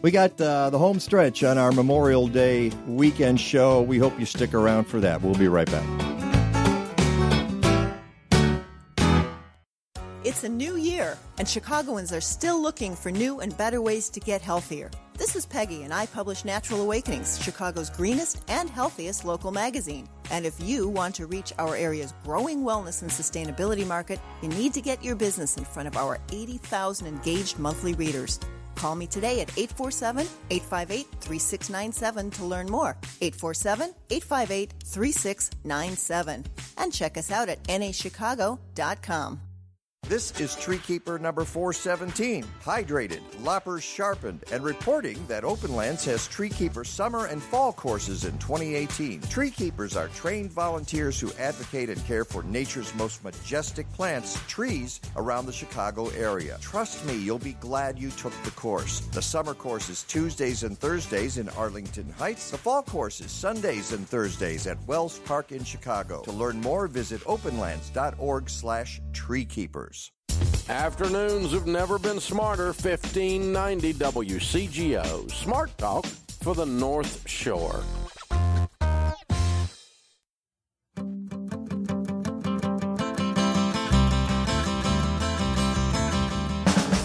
We 0.02 0.12
got 0.12 0.40
uh, 0.40 0.70
the 0.70 0.78
home 0.78 1.00
stretch 1.00 1.44
on 1.44 1.58
our 1.58 1.72
Memorial 1.72 2.28
Day 2.28 2.72
weekend 2.88 3.40
show. 3.40 3.82
We 3.82 3.98
hope 3.98 4.18
you 4.18 4.26
stick 4.26 4.54
around 4.54 4.86
for 4.86 5.00
that. 5.02 5.22
We'll 5.22 5.36
be 5.36 5.50
right 5.50 5.70
back. 5.70 6.19
It's 10.30 10.44
a 10.44 10.48
new 10.48 10.76
year, 10.76 11.18
and 11.40 11.50
Chicagoans 11.50 12.14
are 12.14 12.22
still 12.22 12.62
looking 12.62 12.96
for 12.96 13.12
new 13.12 13.40
and 13.40 13.58
better 13.58 13.82
ways 13.82 14.12
to 14.12 14.20
get 14.20 14.44
healthier. 14.44 14.92
This 15.18 15.36
is 15.36 15.48
Peggy, 15.48 15.82
and 15.82 15.92
I 15.92 16.06
publish 16.06 16.46
Natural 16.46 16.82
Awakenings, 16.82 17.42
Chicago's 17.42 17.90
greenest 17.90 18.44
and 18.48 18.70
healthiest 18.70 19.26
local 19.26 19.52
magazine. 19.52 20.08
And 20.30 20.46
if 20.46 20.54
you 20.62 20.88
want 20.88 21.16
to 21.16 21.26
reach 21.26 21.52
our 21.58 21.76
area's 21.76 22.14
growing 22.24 22.60
wellness 22.60 23.02
and 23.02 23.10
sustainability 23.10 23.88
market, 23.88 24.20
you 24.44 24.50
need 24.50 24.72
to 24.76 24.82
get 24.82 25.04
your 25.04 25.16
business 25.16 25.58
in 25.58 25.66
front 25.66 25.88
of 25.88 25.98
our 25.98 26.20
80,000 26.32 27.08
engaged 27.08 27.58
monthly 27.58 27.94
readers. 27.94 28.40
Call 28.76 28.94
me 28.94 29.08
today 29.08 29.42
at 29.42 29.50
847 29.58 30.28
858 30.52 31.08
3697 31.22 32.30
to 32.30 32.46
learn 32.46 32.70
more. 32.70 32.96
847 33.20 33.96
858 34.12 34.74
3697. 34.86 36.46
And 36.78 36.94
check 36.94 37.18
us 37.18 37.32
out 37.32 37.50
at 37.50 37.64
nachicago.com. 37.64 39.40
This 40.10 40.32
is 40.40 40.56
Treekeeper 40.56 41.20
number 41.20 41.46
417, 41.46 42.44
hydrated, 42.64 43.22
loppers 43.44 43.84
sharpened, 43.84 44.44
and 44.52 44.64
reporting 44.64 45.24
that 45.28 45.44
Openlands 45.44 46.04
has 46.06 46.28
Treekeeper 46.28 46.84
summer 46.84 47.28
and 47.28 47.44
fall 47.44 47.72
courses 47.72 48.24
in 48.24 48.36
2018. 48.40 49.22
Treekeepers 49.22 49.96
are 49.96 50.08
trained 50.08 50.52
volunteers 50.52 51.20
who 51.20 51.32
advocate 51.34 51.92
and 51.92 52.06
care 52.08 52.26
for 52.26 52.42
nature's 52.42 52.92
most 52.96 53.24
majestic 53.24 53.88
plants, 53.94 54.42
trees, 54.48 55.00
around 55.16 55.46
the 55.46 55.54
Chicago 55.54 56.10
area. 56.18 56.58
Trust 56.60 57.06
me, 57.06 57.16
you'll 57.16 57.38
be 57.38 57.54
glad 57.60 58.00
you 58.00 58.10
took 58.10 58.34
the 58.42 58.52
course. 58.52 59.02
The 59.12 59.22
summer 59.22 59.54
course 59.54 59.92
is 59.92 60.02
Tuesdays 60.06 60.64
and 60.64 60.76
Thursdays 60.76 61.38
in 61.38 61.50
Arlington 61.50 62.10
Heights. 62.18 62.50
The 62.50 62.58
fall 62.58 62.82
course 62.82 63.22
is 63.22 63.30
Sundays 63.30 63.94
and 63.94 64.10
Thursdays 64.10 64.66
at 64.66 64.84
Wells 64.88 65.20
Park 65.20 65.52
in 65.52 65.64
Chicago. 65.64 66.24
To 66.24 66.32
learn 66.32 66.60
more, 66.62 66.88
visit 66.88 67.22
openlands.org 67.26 68.50
slash 68.50 69.02
treekeepers. 69.14 69.99
Afternoons 70.70 71.52
have 71.54 71.66
never 71.66 71.98
been 71.98 72.20
smarter. 72.20 72.66
1590 72.66 73.92
WCGO. 73.96 75.32
Smart 75.32 75.76
Talk 75.80 76.06
for 76.06 76.54
the 76.54 76.68
North 76.68 77.28
Shore. 77.28 77.84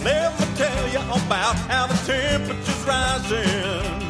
Let 0.03 0.39
me 0.39 0.45
tell 0.55 0.87
you 0.89 0.99
about 0.99 1.55
how 1.65 1.87
the 1.87 1.95
temperature's 2.05 2.83
rising. 2.85 4.03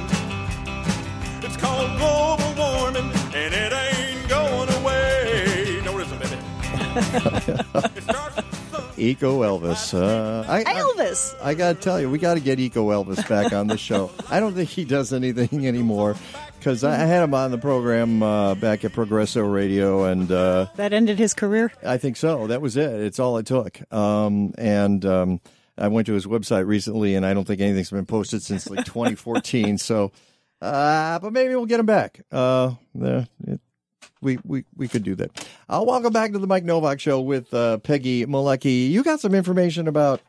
It's 1.43 1.55
called 1.55 1.97
global 1.97 2.53
warming, 2.57 3.09
and 3.33 3.53
it 3.53 3.71
ain't 3.71 4.27
going 4.27 4.67
away. 4.81 5.81
No, 5.85 5.97
it 5.97 6.07
isn't, 6.07 6.19
baby. 6.21 7.91
Eco 8.97 9.41
Elvis. 9.41 9.93
Uh, 9.93 10.45
I, 10.47 10.63
Elvis. 10.63 11.35
I, 11.41 11.49
I 11.49 11.53
got 11.53 11.75
to 11.75 11.81
tell 11.81 11.99
you, 11.99 12.09
we 12.09 12.17
got 12.17 12.35
to 12.35 12.39
get 12.39 12.59
Eco 12.59 12.89
Elvis 12.89 13.27
back 13.27 13.53
on 13.53 13.67
the 13.67 13.77
show. 13.77 14.11
I 14.29 14.39
don't 14.39 14.53
think 14.53 14.69
he 14.69 14.85
does 14.85 15.13
anything 15.13 15.67
anymore 15.67 16.15
because 16.57 16.83
I 16.83 16.95
had 16.95 17.23
him 17.23 17.33
on 17.33 17.51
the 17.51 17.57
program 17.57 18.23
uh, 18.23 18.55
back 18.55 18.83
at 18.85 18.93
Progresso 18.93 19.41
Radio, 19.43 20.05
and 20.05 20.31
uh, 20.31 20.67
That 20.75 20.93
ended 20.93 21.19
his 21.19 21.33
career. 21.33 21.71
I 21.85 21.97
think 21.97 22.17
so. 22.17 22.47
That 22.47 22.61
was 22.61 22.77
it. 22.77 22.89
It's 23.01 23.19
all 23.19 23.37
it 23.37 23.45
took. 23.45 23.79
Um, 23.93 24.53
and 24.57 25.05
um, 25.05 25.41
I 25.77 25.87
went 25.89 26.07
to 26.07 26.13
his 26.13 26.25
website 26.25 26.65
recently, 26.65 27.15
and 27.15 27.25
I 27.25 27.33
don't 27.33 27.45
think 27.45 27.61
anything's 27.61 27.91
been 27.91 28.05
posted 28.05 28.41
since 28.41 28.69
like 28.69 28.85
2014. 28.85 29.77
so, 29.77 30.11
uh, 30.61 31.19
but 31.19 31.33
maybe 31.33 31.55
we'll 31.55 31.65
get 31.65 31.79
him 31.79 31.85
back. 31.85 32.21
Uh, 32.31 32.73
the, 32.93 33.27
it, 33.45 33.59
we, 34.25 34.39
we, 34.43 34.65
we 34.75 34.87
could 34.87 35.03
do 35.03 35.15
that. 35.15 35.47
Uh, 35.69 35.83
welcome 35.85 36.11
back 36.11 36.33
to 36.33 36.39
the 36.39 36.47
Mike 36.47 36.65
Nowak 36.65 36.99
Show 36.99 37.21
with 37.21 37.53
uh, 37.53 37.77
Peggy 37.77 38.25
Malecki. 38.25 38.89
You 38.89 39.03
got 39.03 39.19
some 39.19 39.35
information 39.35 39.87
about 39.87 40.19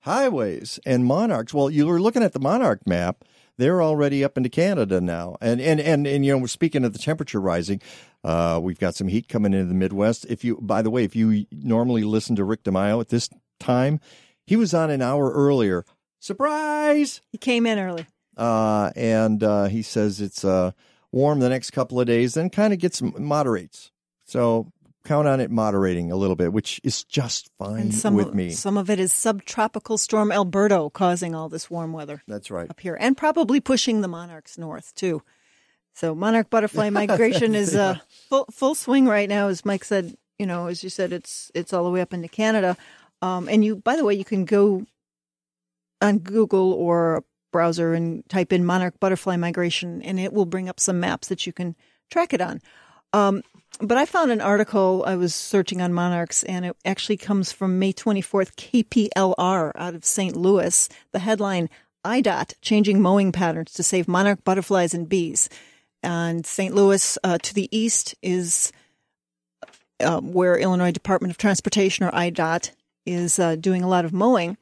highways 0.00 0.80
and 0.86 1.04
monarchs. 1.04 1.52
Well, 1.52 1.70
you 1.70 1.86
were 1.86 2.00
looking 2.00 2.22
at 2.22 2.32
the 2.32 2.40
monarch 2.40 2.86
map. 2.86 3.24
They're 3.58 3.82
already 3.82 4.24
up 4.24 4.36
into 4.36 4.48
Canada 4.48 5.00
now, 5.00 5.36
and 5.40 5.60
and 5.60 5.78
and, 5.78 6.08
and 6.08 6.26
you 6.26 6.36
know, 6.36 6.44
speaking 6.46 6.84
of 6.84 6.92
the 6.92 6.98
temperature 6.98 7.40
rising, 7.40 7.80
uh, 8.24 8.58
we've 8.60 8.80
got 8.80 8.96
some 8.96 9.06
heat 9.06 9.28
coming 9.28 9.52
into 9.52 9.66
the 9.66 9.74
Midwest. 9.74 10.26
If 10.28 10.42
you, 10.42 10.58
by 10.60 10.82
the 10.82 10.90
way, 10.90 11.04
if 11.04 11.14
you 11.14 11.46
normally 11.52 12.02
listen 12.02 12.34
to 12.34 12.42
Rick 12.42 12.64
DiMaio 12.64 13.00
at 13.00 13.10
this 13.10 13.30
time, 13.60 14.00
he 14.44 14.56
was 14.56 14.74
on 14.74 14.90
an 14.90 15.02
hour 15.02 15.30
earlier. 15.30 15.84
Surprise! 16.18 17.20
He 17.30 17.38
came 17.38 17.64
in 17.64 17.78
early. 17.78 18.06
Uh, 18.36 18.90
and 18.96 19.44
uh, 19.44 19.66
he 19.66 19.82
says 19.82 20.20
it's 20.20 20.44
uh, 20.44 20.72
warm 21.14 21.38
the 21.38 21.48
next 21.48 21.70
couple 21.70 22.00
of 22.00 22.06
days, 22.06 22.34
then 22.34 22.50
kind 22.50 22.72
of 22.72 22.78
gets 22.78 23.00
moderates. 23.00 23.90
So 24.24 24.72
count 25.04 25.28
on 25.28 25.38
it 25.38 25.50
moderating 25.50 26.10
a 26.10 26.16
little 26.16 26.34
bit, 26.34 26.52
which 26.52 26.80
is 26.82 27.04
just 27.04 27.50
fine 27.58 27.80
And 27.82 27.94
some 27.94 28.14
with 28.14 28.28
of, 28.28 28.34
me. 28.34 28.50
some 28.50 28.76
of 28.76 28.90
it 28.90 28.98
is 28.98 29.12
subtropical 29.12 29.96
storm 29.96 30.32
Alberto 30.32 30.90
causing 30.90 31.34
all 31.34 31.48
this 31.48 31.70
warm 31.70 31.92
weather. 31.92 32.22
That's 32.26 32.50
right. 32.50 32.68
Up 32.68 32.80
here 32.80 32.96
and 32.98 33.16
probably 33.16 33.60
pushing 33.60 34.00
the 34.00 34.08
monarchs 34.08 34.58
north 34.58 34.94
too. 34.94 35.22
So 35.94 36.14
monarch 36.14 36.50
butterfly 36.50 36.90
migration 36.90 37.54
is 37.54 37.76
uh, 37.76 37.98
full 38.28 38.46
full 38.50 38.74
swing 38.74 39.06
right 39.06 39.28
now, 39.28 39.48
as 39.48 39.64
Mike 39.64 39.84
said. 39.84 40.16
You 40.38 40.46
know, 40.46 40.66
as 40.66 40.82
you 40.82 40.90
said, 40.90 41.12
it's 41.12 41.52
it's 41.54 41.72
all 41.72 41.84
the 41.84 41.90
way 41.90 42.00
up 42.00 42.12
into 42.12 42.26
Canada. 42.26 42.76
Um, 43.22 43.48
and 43.48 43.64
you, 43.64 43.76
by 43.76 43.94
the 43.94 44.04
way, 44.04 44.14
you 44.14 44.24
can 44.24 44.44
go 44.44 44.84
on 46.00 46.18
Google 46.18 46.72
or 46.72 47.22
browser 47.54 47.94
and 47.94 48.28
type 48.28 48.52
in 48.52 48.66
monarch 48.66 48.98
butterfly 48.98 49.36
migration, 49.36 50.02
and 50.02 50.18
it 50.18 50.32
will 50.32 50.44
bring 50.44 50.68
up 50.68 50.80
some 50.80 50.98
maps 50.98 51.28
that 51.28 51.46
you 51.46 51.52
can 51.52 51.76
track 52.10 52.34
it 52.34 52.40
on. 52.40 52.60
Um, 53.12 53.44
but 53.80 53.96
I 53.96 54.06
found 54.06 54.32
an 54.32 54.40
article 54.40 55.04
I 55.06 55.14
was 55.14 55.36
searching 55.36 55.80
on 55.80 55.92
monarchs, 55.92 56.42
and 56.42 56.64
it 56.64 56.76
actually 56.84 57.16
comes 57.16 57.52
from 57.52 57.78
May 57.78 57.92
24th, 57.92 58.56
KPLR 58.56 59.70
out 59.76 59.94
of 59.94 60.04
St. 60.04 60.34
Louis. 60.34 60.88
The 61.12 61.20
headline 61.20 61.70
IDOT 62.04 62.54
changing 62.60 63.00
mowing 63.00 63.30
patterns 63.30 63.72
to 63.74 63.84
save 63.84 64.08
monarch 64.08 64.42
butterflies 64.42 64.92
and 64.92 65.08
bees. 65.08 65.48
And 66.02 66.44
St. 66.44 66.74
Louis 66.74 67.18
uh, 67.22 67.38
to 67.38 67.54
the 67.54 67.68
east 67.70 68.16
is 68.20 68.72
uh, 70.00 70.20
where 70.20 70.58
Illinois 70.58 70.90
Department 70.90 71.30
of 71.30 71.38
Transportation 71.38 72.04
or 72.04 72.10
IDOT 72.10 72.72
is 73.06 73.38
uh, 73.38 73.54
doing 73.54 73.84
a 73.84 73.88
lot 73.88 74.04
of 74.04 74.12
mowing. 74.12 74.56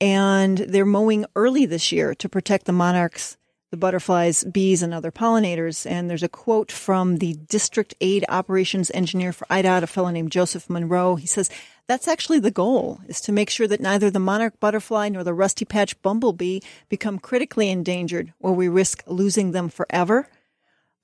And 0.00 0.58
they're 0.58 0.84
mowing 0.84 1.26
early 1.34 1.66
this 1.66 1.90
year 1.90 2.14
to 2.14 2.28
protect 2.28 2.66
the 2.66 2.72
monarchs, 2.72 3.36
the 3.70 3.76
butterflies, 3.76 4.44
bees, 4.44 4.82
and 4.82 4.94
other 4.94 5.10
pollinators. 5.10 5.90
And 5.90 6.08
there's 6.08 6.22
a 6.22 6.28
quote 6.28 6.70
from 6.70 7.16
the 7.16 7.34
district 7.34 7.94
aid 8.00 8.24
operations 8.28 8.90
engineer 8.94 9.32
for 9.32 9.46
IDOT, 9.46 9.82
a 9.82 9.86
fellow 9.86 10.10
named 10.10 10.32
Joseph 10.32 10.70
Monroe. 10.70 11.16
He 11.16 11.26
says, 11.26 11.50
that's 11.88 12.06
actually 12.06 12.38
the 12.38 12.50
goal, 12.50 13.00
is 13.08 13.20
to 13.22 13.32
make 13.32 13.48
sure 13.48 13.66
that 13.66 13.80
neither 13.80 14.10
the 14.10 14.18
monarch 14.18 14.60
butterfly 14.60 15.08
nor 15.08 15.24
the 15.24 15.32
rusty 15.32 15.64
patch 15.64 16.00
bumblebee 16.02 16.60
become 16.90 17.18
critically 17.18 17.70
endangered 17.70 18.32
or 18.38 18.52
we 18.52 18.68
risk 18.68 19.02
losing 19.06 19.52
them 19.52 19.70
forever. 19.70 20.28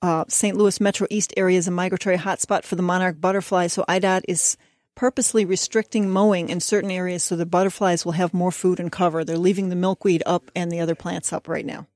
Uh, 0.01 0.25
St. 0.27 0.55
Louis 0.55 0.79
Metro 0.79 1.07
East 1.09 1.33
area 1.35 1.57
is 1.57 1.67
a 1.67 1.71
migratory 1.71 2.17
hotspot 2.17 2.63
for 2.63 2.75
the 2.75 2.83
monarch 2.83 3.19
butterfly, 3.19 3.65
so 3.65 3.83
IDOT 3.89 4.21
is 4.27 4.57
purposely 4.95 5.45
restricting 5.45 6.09
mowing 6.09 6.49
in 6.49 6.59
certain 6.59 6.91
areas 6.91 7.23
so 7.23 7.35
the 7.35 7.45
butterflies 7.45 8.05
will 8.05 8.13
have 8.13 8.33
more 8.33 8.51
food 8.51 8.79
and 8.79 8.91
cover. 8.91 9.23
They're 9.23 9.37
leaving 9.37 9.69
the 9.69 9.75
milkweed 9.75 10.23
up 10.25 10.49
and 10.55 10.71
the 10.71 10.79
other 10.79 10.95
plants 10.95 11.31
up 11.31 11.47
right 11.47 11.65
now. 11.65 11.87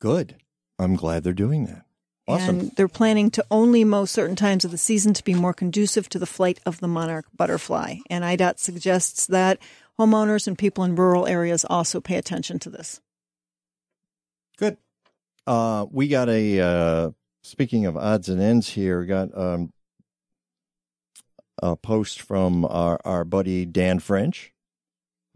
Good. 0.00 0.36
I'm 0.78 0.96
glad 0.96 1.22
they're 1.22 1.32
doing 1.32 1.66
that. 1.66 1.84
Awesome. 2.26 2.48
And 2.48 2.70
they're 2.72 2.88
planning 2.88 3.30
to 3.32 3.44
only 3.50 3.84
mow 3.84 4.06
certain 4.06 4.36
times 4.36 4.64
of 4.64 4.70
the 4.70 4.78
season 4.78 5.12
to 5.14 5.24
be 5.24 5.34
more 5.34 5.52
conducive 5.52 6.08
to 6.10 6.18
the 6.18 6.26
flight 6.26 6.58
of 6.64 6.80
the 6.80 6.88
monarch 6.88 7.26
butterfly. 7.36 7.96
And 8.08 8.24
IDOT 8.24 8.58
suggests 8.58 9.26
that 9.26 9.58
homeowners 9.98 10.46
and 10.46 10.56
people 10.56 10.84
in 10.84 10.96
rural 10.96 11.26
areas 11.26 11.64
also 11.68 12.00
pay 12.00 12.16
attention 12.16 12.58
to 12.60 12.70
this. 12.70 13.00
Good. 14.56 14.78
Uh, 15.46 15.84
we 15.90 16.08
got 16.08 16.30
a 16.30 16.60
uh, 16.60 17.10
speaking 17.42 17.84
of 17.84 17.96
odds 17.96 18.30
and 18.30 18.40
ends 18.40 18.70
here. 18.70 19.04
Got 19.04 19.36
um, 19.36 19.73
a 21.62 21.76
post 21.76 22.20
from 22.20 22.64
our 22.64 23.00
our 23.04 23.24
buddy 23.24 23.64
Dan 23.64 23.98
French, 23.98 24.52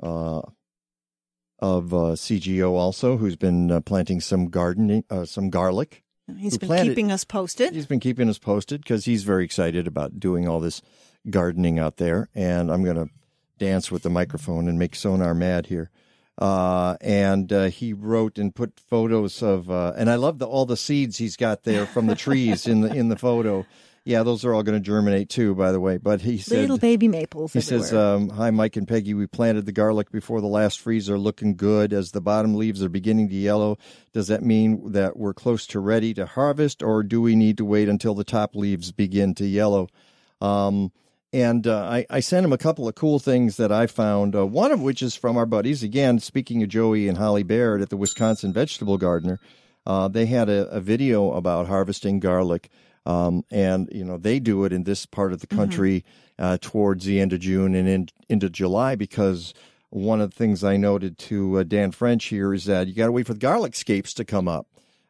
uh, 0.02 0.42
of 1.58 1.92
uh, 1.92 2.14
CGO 2.14 2.72
also, 2.72 3.16
who's 3.16 3.36
been 3.36 3.70
uh, 3.70 3.80
planting 3.80 4.20
some 4.20 4.48
gardening, 4.48 5.04
uh, 5.10 5.24
some 5.24 5.50
garlic. 5.50 6.02
He's 6.36 6.58
been 6.58 6.68
planted- 6.68 6.90
keeping 6.90 7.12
us 7.12 7.24
posted. 7.24 7.74
He's 7.74 7.86
been 7.86 8.00
keeping 8.00 8.28
us 8.28 8.38
posted 8.38 8.82
because 8.82 9.06
he's 9.06 9.24
very 9.24 9.44
excited 9.44 9.86
about 9.86 10.20
doing 10.20 10.46
all 10.46 10.60
this 10.60 10.82
gardening 11.30 11.78
out 11.78 11.96
there. 11.96 12.28
And 12.34 12.70
I'm 12.70 12.84
going 12.84 12.96
to 12.96 13.08
dance 13.58 13.90
with 13.90 14.02
the 14.02 14.10
microphone 14.10 14.68
and 14.68 14.78
make 14.78 14.94
Sonar 14.94 15.34
mad 15.34 15.66
here. 15.66 15.90
Uh, 16.36 16.96
and 17.00 17.52
uh, 17.52 17.64
he 17.64 17.92
wrote 17.92 18.38
and 18.38 18.54
put 18.54 18.78
photos 18.78 19.42
of, 19.42 19.70
uh, 19.70 19.94
and 19.96 20.08
I 20.08 20.14
love 20.14 20.38
the, 20.38 20.46
all 20.46 20.66
the 20.66 20.76
seeds 20.76 21.16
he's 21.16 21.36
got 21.36 21.64
there 21.64 21.84
from 21.84 22.06
the 22.06 22.14
trees 22.14 22.66
in 22.66 22.82
the 22.82 22.92
in 22.94 23.08
the 23.08 23.16
photo. 23.16 23.66
Yeah, 24.08 24.22
those 24.22 24.42
are 24.46 24.54
all 24.54 24.62
going 24.62 24.80
to 24.80 24.82
germinate 24.82 25.28
too, 25.28 25.54
by 25.54 25.70
the 25.70 25.80
way. 25.80 25.98
But 25.98 26.22
he 26.22 26.38
said, 26.38 26.60
Little 26.60 26.78
baby 26.78 27.08
maples. 27.08 27.52
he 27.52 27.60
says, 27.60 27.92
um, 27.92 28.30
"Hi, 28.30 28.50
Mike 28.50 28.76
and 28.76 28.88
Peggy. 28.88 29.12
We 29.12 29.26
planted 29.26 29.66
the 29.66 29.72
garlic 29.72 30.10
before 30.10 30.40
the 30.40 30.46
last 30.46 30.80
freeze. 30.80 31.10
Are 31.10 31.18
looking 31.18 31.56
good. 31.56 31.92
As 31.92 32.12
the 32.12 32.22
bottom 32.22 32.54
leaves 32.54 32.82
are 32.82 32.88
beginning 32.88 33.28
to 33.28 33.34
yellow, 33.34 33.76
does 34.14 34.28
that 34.28 34.42
mean 34.42 34.92
that 34.92 35.18
we're 35.18 35.34
close 35.34 35.66
to 35.66 35.78
ready 35.78 36.14
to 36.14 36.24
harvest, 36.24 36.82
or 36.82 37.02
do 37.02 37.20
we 37.20 37.36
need 37.36 37.58
to 37.58 37.66
wait 37.66 37.86
until 37.86 38.14
the 38.14 38.24
top 38.24 38.56
leaves 38.56 38.92
begin 38.92 39.34
to 39.34 39.44
yellow?" 39.46 39.88
Um, 40.40 40.90
and 41.30 41.66
uh, 41.66 41.82
I, 41.82 42.06
I 42.08 42.20
sent 42.20 42.46
him 42.46 42.52
a 42.54 42.58
couple 42.58 42.88
of 42.88 42.94
cool 42.94 43.18
things 43.18 43.58
that 43.58 43.70
I 43.70 43.86
found. 43.86 44.34
Uh, 44.34 44.46
one 44.46 44.72
of 44.72 44.80
which 44.80 45.02
is 45.02 45.16
from 45.16 45.36
our 45.36 45.44
buddies. 45.44 45.82
Again, 45.82 46.18
speaking 46.18 46.62
of 46.62 46.70
Joey 46.70 47.08
and 47.08 47.18
Holly 47.18 47.42
Baird 47.42 47.82
at 47.82 47.90
the 47.90 47.98
Wisconsin 47.98 48.54
Vegetable 48.54 48.96
Gardener, 48.96 49.38
uh, 49.84 50.08
they 50.08 50.24
had 50.24 50.48
a, 50.48 50.66
a 50.70 50.80
video 50.80 51.32
about 51.32 51.66
harvesting 51.66 52.20
garlic. 52.20 52.70
Um, 53.08 53.42
and 53.50 53.88
you 53.90 54.04
know 54.04 54.18
they 54.18 54.38
do 54.38 54.64
it 54.64 54.72
in 54.72 54.84
this 54.84 55.06
part 55.06 55.32
of 55.32 55.40
the 55.40 55.46
country 55.46 56.04
uh, 56.38 56.58
towards 56.60 57.06
the 57.06 57.20
end 57.20 57.32
of 57.32 57.40
June 57.40 57.74
and 57.74 57.88
in, 57.88 58.08
into 58.28 58.50
July 58.50 58.96
because 58.96 59.54
one 59.88 60.20
of 60.20 60.30
the 60.30 60.36
things 60.36 60.62
I 60.62 60.76
noted 60.76 61.16
to 61.18 61.60
uh, 61.60 61.62
Dan 61.62 61.90
French 61.90 62.26
here 62.26 62.52
is 62.52 62.66
that 62.66 62.86
you 62.86 62.94
got 62.94 63.06
to 63.06 63.12
wait 63.12 63.26
for 63.26 63.32
the 63.32 63.38
garlic 63.38 63.74
scapes 63.74 64.12
to 64.14 64.24
come 64.26 64.46
up. 64.46 64.66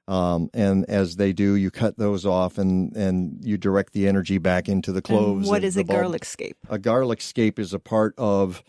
Um, 0.07 0.49
and 0.55 0.89
as 0.89 1.17
they 1.17 1.33
do, 1.33 1.55
you 1.55 1.71
cut 1.71 1.99
those 1.99 2.25
off 2.25 2.57
and, 2.57 2.97
and 2.97 3.45
you 3.45 3.59
direct 3.59 3.93
the 3.93 4.09
energy 4.09 4.39
back 4.39 4.69
into 4.69 4.91
the 4.91 5.03
cloves. 5.03 5.49
what 5.49 5.57
and 5.57 5.65
is 5.65 5.77
a 5.77 5.85
bulb. 5.85 5.99
garlic 5.99 6.25
scape? 6.25 6.57
A 6.71 6.79
garlic 6.79 7.21
scape 7.21 7.59
is 7.59 7.75
a 7.75 7.79
part 7.79 8.15
of 8.17 8.63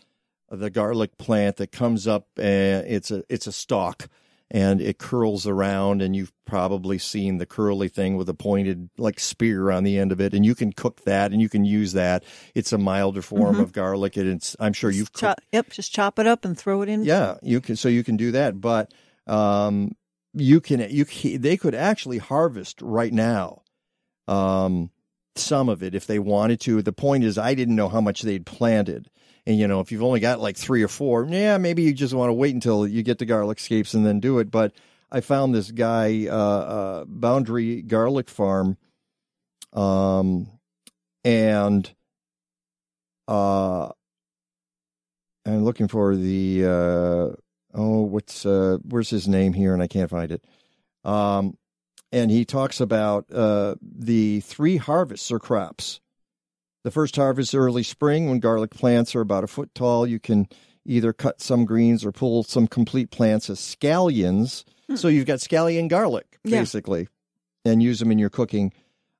the 0.50 0.68
garlic 0.68 1.16
plant 1.16 1.56
that 1.56 1.72
comes 1.72 2.06
up. 2.06 2.26
Uh, 2.38 2.82
it's 2.84 3.10
a 3.10 3.22
it's 3.30 3.46
a 3.46 3.52
stalk, 3.52 4.08
and 4.50 4.80
it 4.80 4.98
curls 4.98 5.46
around. 5.46 6.02
And 6.02 6.14
you've 6.16 6.32
probably 6.46 6.98
seen 6.98 7.38
the 7.38 7.46
curly 7.46 7.88
thing 7.88 8.16
with 8.16 8.28
a 8.28 8.34
pointed 8.34 8.90
like 8.98 9.20
spear 9.20 9.70
on 9.70 9.84
the 9.84 9.98
end 9.98 10.10
of 10.12 10.20
it. 10.20 10.34
And 10.34 10.44
you 10.44 10.54
can 10.54 10.72
cook 10.72 11.04
that, 11.04 11.32
and 11.32 11.40
you 11.40 11.48
can 11.48 11.64
use 11.64 11.92
that. 11.92 12.24
It's 12.54 12.72
a 12.72 12.78
milder 12.78 13.22
form 13.22 13.56
Mhm. 13.56 13.60
of 13.62 13.72
garlic, 13.72 14.16
and 14.16 14.28
it's 14.28 14.56
I'm 14.58 14.72
sure 14.72 14.90
you've 14.90 15.12
cooked 15.12 15.40
yep, 15.52 15.70
just 15.70 15.92
chop 15.92 16.18
it 16.18 16.26
up 16.26 16.44
and 16.44 16.58
throw 16.58 16.82
it 16.82 16.88
in. 16.88 17.04
yeah, 17.04 17.36
you 17.42 17.60
can. 17.60 17.76
So 17.76 17.88
you 17.88 18.02
can 18.04 18.16
do 18.16 18.32
that, 18.32 18.60
but 18.60 18.92
um, 19.26 19.92
you 20.34 20.60
can. 20.60 20.80
You 20.90 21.04
they 21.38 21.56
could 21.56 21.74
actually 21.74 22.18
harvest 22.18 22.80
right 22.82 23.12
now. 23.12 23.62
Um, 24.28 24.90
some 25.36 25.68
of 25.68 25.82
it 25.82 25.94
if 25.94 26.06
they 26.06 26.18
wanted 26.18 26.60
to. 26.62 26.82
The 26.82 26.92
point 26.92 27.24
is, 27.24 27.38
I 27.38 27.54
didn't 27.54 27.76
know 27.76 27.88
how 27.88 28.00
much 28.00 28.22
they'd 28.22 28.44
planted, 28.46 29.08
and 29.46 29.58
you 29.58 29.68
know, 29.68 29.80
if 29.80 29.90
you've 29.92 30.02
only 30.02 30.20
got 30.20 30.40
like 30.40 30.56
three 30.56 30.82
or 30.82 30.88
four, 30.88 31.26
yeah, 31.28 31.58
maybe 31.58 31.82
you 31.82 31.92
just 31.92 32.14
want 32.14 32.28
to 32.28 32.34
wait 32.34 32.54
until 32.54 32.86
you 32.86 33.02
get 33.02 33.18
the 33.18 33.26
garlic 33.26 33.58
scapes 33.58 33.94
and 33.94 34.04
then 34.04 34.20
do 34.20 34.38
it. 34.38 34.50
But 34.50 34.72
I 35.10 35.20
found 35.20 35.54
this 35.54 35.70
guy, 35.70 36.26
uh, 36.28 36.34
uh, 36.34 37.04
Boundary 37.06 37.82
Garlic 37.82 38.28
Farm, 38.28 38.76
um, 39.72 40.48
and 41.24 41.90
uh, 43.26 43.88
I'm 45.46 45.64
looking 45.64 45.88
for 45.88 46.16
the 46.16 46.64
uh, 46.64 47.36
oh, 47.74 48.02
what's 48.02 48.44
uh, 48.44 48.78
where's 48.88 49.10
his 49.10 49.26
name 49.26 49.52
here, 49.52 49.72
and 49.72 49.82
I 49.82 49.86
can't 49.86 50.10
find 50.10 50.30
it. 50.30 50.44
Um, 51.04 51.56
and 52.12 52.30
he 52.30 52.44
talks 52.44 52.80
about 52.80 53.32
uh, 53.32 53.76
the 53.80 54.40
three 54.40 54.76
harvests 54.76 55.30
or 55.30 55.38
crops. 55.38 56.00
The 56.82 56.90
first 56.90 57.16
harvest 57.16 57.54
early 57.54 57.82
spring 57.82 58.28
when 58.30 58.40
garlic 58.40 58.70
plants 58.70 59.14
are 59.14 59.20
about 59.20 59.44
a 59.44 59.46
foot 59.48 59.74
tall. 59.74 60.06
You 60.06 60.18
can 60.18 60.48
either 60.86 61.12
cut 61.12 61.40
some 61.40 61.64
greens 61.66 62.04
or 62.04 62.12
pull 62.12 62.42
some 62.42 62.66
complete 62.66 63.10
plants 63.10 63.50
as 63.50 63.58
scallions. 63.60 64.64
So 64.94 65.08
you've 65.08 65.26
got 65.26 65.38
scallion 65.40 65.88
garlic 65.88 66.38
Yeah. 66.42 66.60
basically, 66.60 67.08
and 67.64 67.82
use 67.82 67.98
them 67.98 68.10
in 68.10 68.18
your 68.18 68.30
cooking. 68.30 68.72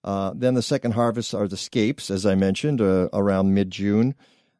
Uh, 0.03 0.33
then 0.35 0.55
the 0.55 0.63
second 0.63 0.93
harvest 0.93 1.35
are 1.35 1.47
the 1.47 1.59
scapes, 1.59 2.11
as 2.11 2.25
I 2.25 2.35
mentioned, 2.35 2.81
uh, 2.81 3.09
around 3.13 3.53
mid 3.55 3.71
June. 3.71 4.15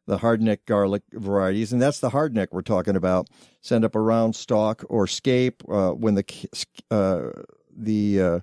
The 0.07 0.17
hardneck 0.19 0.59
garlic 0.65 1.03
varieties, 1.11 1.71
and 1.71 1.81
that's 1.81 1.99
the 1.99 2.09
hardneck 2.09 2.47
we're 2.51 2.61
talking 2.61 2.95
about. 2.95 3.29
Send 3.61 3.83
up 3.85 3.95
a 3.95 3.99
round 3.99 4.35
stalk 4.35 4.83
or 4.89 5.07
scape 5.07 5.63
uh, 5.69 5.91
when 5.91 6.15
the 6.15 6.25
uh, 6.91 7.29
the 7.75 8.21
uh, 8.21 8.39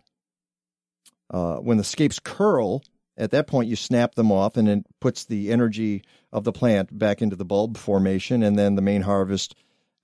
uh, 1.30 1.56
when 1.56 1.76
the 1.76 1.84
scapes 1.84 2.18
curl. 2.18 2.82
At 3.18 3.32
that 3.32 3.46
point, 3.48 3.68
you 3.68 3.76
snap 3.76 4.14
them 4.14 4.30
off, 4.32 4.56
and 4.56 4.68
it 4.68 4.86
puts 5.00 5.24
the 5.24 5.50
energy 5.52 6.02
of 6.32 6.44
the 6.44 6.52
plant 6.52 6.96
back 6.96 7.20
into 7.20 7.36
the 7.36 7.44
bulb 7.44 7.76
formation. 7.76 8.42
And 8.44 8.56
then 8.58 8.76
the 8.76 8.82
main 8.82 9.02
harvest, 9.02 9.54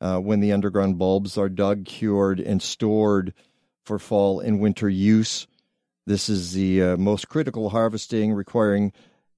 uh, 0.01 0.19
when 0.19 0.41
the 0.41 0.53
underground 0.53 0.99
bulbs 0.99 1.39
are 1.39 1.49
dug, 1.49 1.85
cured, 1.86 2.41
and 2.41 2.61
stored 2.61 3.32
for 3.85 3.99
fall 3.99 4.41
and 4.41 4.61
winter 4.61 4.89
use. 4.89 5.47
This 6.07 6.28
is 6.28 6.53
the 6.53 6.82
uh, 6.82 6.97
most 6.97 7.28
critical 7.28 7.70
harvesting, 7.70 8.32
requiring 8.32 8.93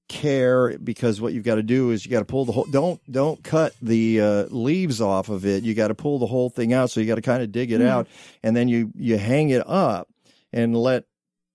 care 0.09 0.77
because 0.77 1.19
what 1.19 1.33
you've 1.33 1.43
got 1.43 1.55
to 1.55 1.63
do 1.63 1.91
is 1.91 2.05
you 2.05 2.11
got 2.11 2.19
to 2.19 2.25
pull 2.25 2.45
the 2.45 2.51
whole. 2.53 2.65
Don't 2.71 2.99
don't 3.11 3.43
cut 3.43 3.73
the 3.81 4.21
uh, 4.21 4.43
leaves 4.49 5.01
off 5.01 5.29
of 5.29 5.45
it. 5.45 5.63
You 5.63 5.73
got 5.75 5.89
to 5.89 5.95
pull 5.95 6.17
the 6.17 6.25
whole 6.25 6.49
thing 6.49 6.73
out. 6.73 6.89
So 6.89 6.99
you 6.99 7.05
got 7.05 7.15
to 7.15 7.21
kind 7.21 7.43
of 7.43 7.51
dig 7.51 7.71
it 7.71 7.81
Mhm. 7.81 7.87
out, 7.87 8.07
and 8.41 8.55
then 8.55 8.67
you 8.69 8.91
you 8.95 9.17
hang 9.17 9.49
it 9.49 9.63
up 9.67 10.09
and 10.51 10.75
let 10.75 11.03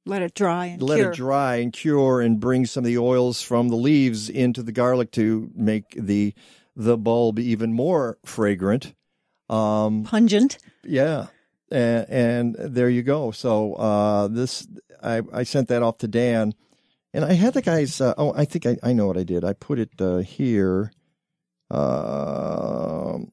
Let 0.04 0.22
it 0.22 0.34
dry 0.34 0.66
and 0.66 0.82
let 0.82 0.96
cure. 0.96 1.10
it 1.10 1.16
dry 1.16 1.56
and 1.56 1.72
cure 1.72 2.20
and 2.20 2.40
bring 2.40 2.66
some 2.66 2.82
of 2.82 2.86
the 2.86 2.98
oils 2.98 3.40
from 3.40 3.68
the 3.68 3.76
leaves 3.76 4.28
into 4.28 4.62
the 4.62 4.72
garlic 4.72 5.12
to 5.12 5.50
make 5.54 5.94
the 5.96 6.34
the 6.74 6.96
bulb 6.98 7.38
even 7.38 7.72
more 7.72 8.18
fragrant. 8.24 8.94
Um 9.48 10.04
pungent. 10.04 10.58
Yeah. 10.82 11.26
And, 11.70 12.06
and 12.08 12.56
there 12.74 12.88
you 12.90 13.02
go. 13.02 13.30
So 13.30 13.74
uh 13.74 14.28
this 14.28 14.66
i 15.02 15.22
i 15.32 15.42
sent 15.44 15.68
that 15.68 15.82
off 15.82 15.98
to 15.98 16.08
dan. 16.08 16.54
And 17.14 17.24
i 17.24 17.34
had 17.34 17.54
the 17.54 17.62
guys 17.62 18.00
uh, 18.00 18.14
oh 18.18 18.32
i 18.34 18.44
think 18.44 18.66
I, 18.66 18.78
I 18.82 18.92
know 18.92 19.06
what 19.06 19.18
i 19.18 19.22
did. 19.24 19.44
I 19.44 19.52
put 19.52 19.78
it 19.78 19.90
uh 20.00 20.18
here. 20.18 20.90
Um 21.70 23.30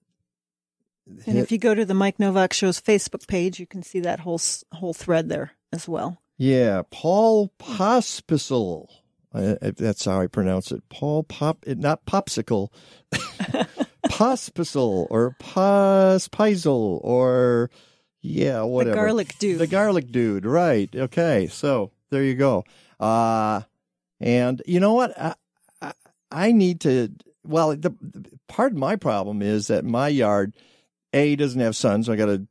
And 1.26 1.38
if 1.40 1.52
you 1.52 1.58
go 1.58 1.74
to 1.74 1.86
the 1.86 1.94
Mike 1.96 2.20
Nowak 2.20 2.54
Show's 2.54 2.80
Facebook 2.80 3.28
page, 3.28 3.60
you 3.60 3.66
can 3.66 3.82
see 3.82 4.00
that 4.02 4.20
whole 4.20 4.40
whole 4.74 4.94
thread 4.94 5.30
there 5.30 5.52
as 5.74 5.88
well. 5.88 6.22
Yeah, 6.40 6.84
Paul 6.90 7.52
Pospisil. 7.60 8.88
That's 9.34 10.06
how 10.06 10.22
I 10.22 10.28
pronounce 10.28 10.72
it. 10.72 10.82
Paul 10.90 11.24
Pop, 11.24 11.66
not 11.68 12.06
Popsicle. 12.06 12.70
Pospisil 14.08 15.06
or 15.10 15.36
Pospisil 15.42 17.00
or 17.04 17.70
yeah, 18.22 18.62
whatever. 18.62 18.96
The 18.96 19.02
garlic 19.02 19.38
dude. 19.38 19.60
The 19.60 19.68
garlic 19.68 20.12
dude, 20.12 20.46
right? 20.46 20.90
Okay, 20.96 21.48
so 21.48 21.92
there 22.10 22.24
you 22.24 22.36
go. 22.36 22.64
Uh 23.00 23.62
and 24.22 24.62
you 24.66 24.80
know 24.80 24.94
what? 24.94 25.20
I, 25.20 25.36
I, 25.82 25.94
I 26.32 26.52
need 26.52 26.82
to. 26.82 27.10
Well, 27.44 27.70
the, 27.70 27.94
the 28.02 28.40
part 28.48 28.74
of 28.74 28.78
my 28.78 28.96
problem 28.96 29.42
is 29.42 29.68
that 29.68 29.86
my 29.86 30.08
yard, 30.10 30.56
a 31.14 31.36
doesn't 31.36 31.60
have 31.60 31.76
sun, 31.76 32.04
so 32.04 32.14
I 32.14 32.16
got 32.16 32.26
to 32.26 32.48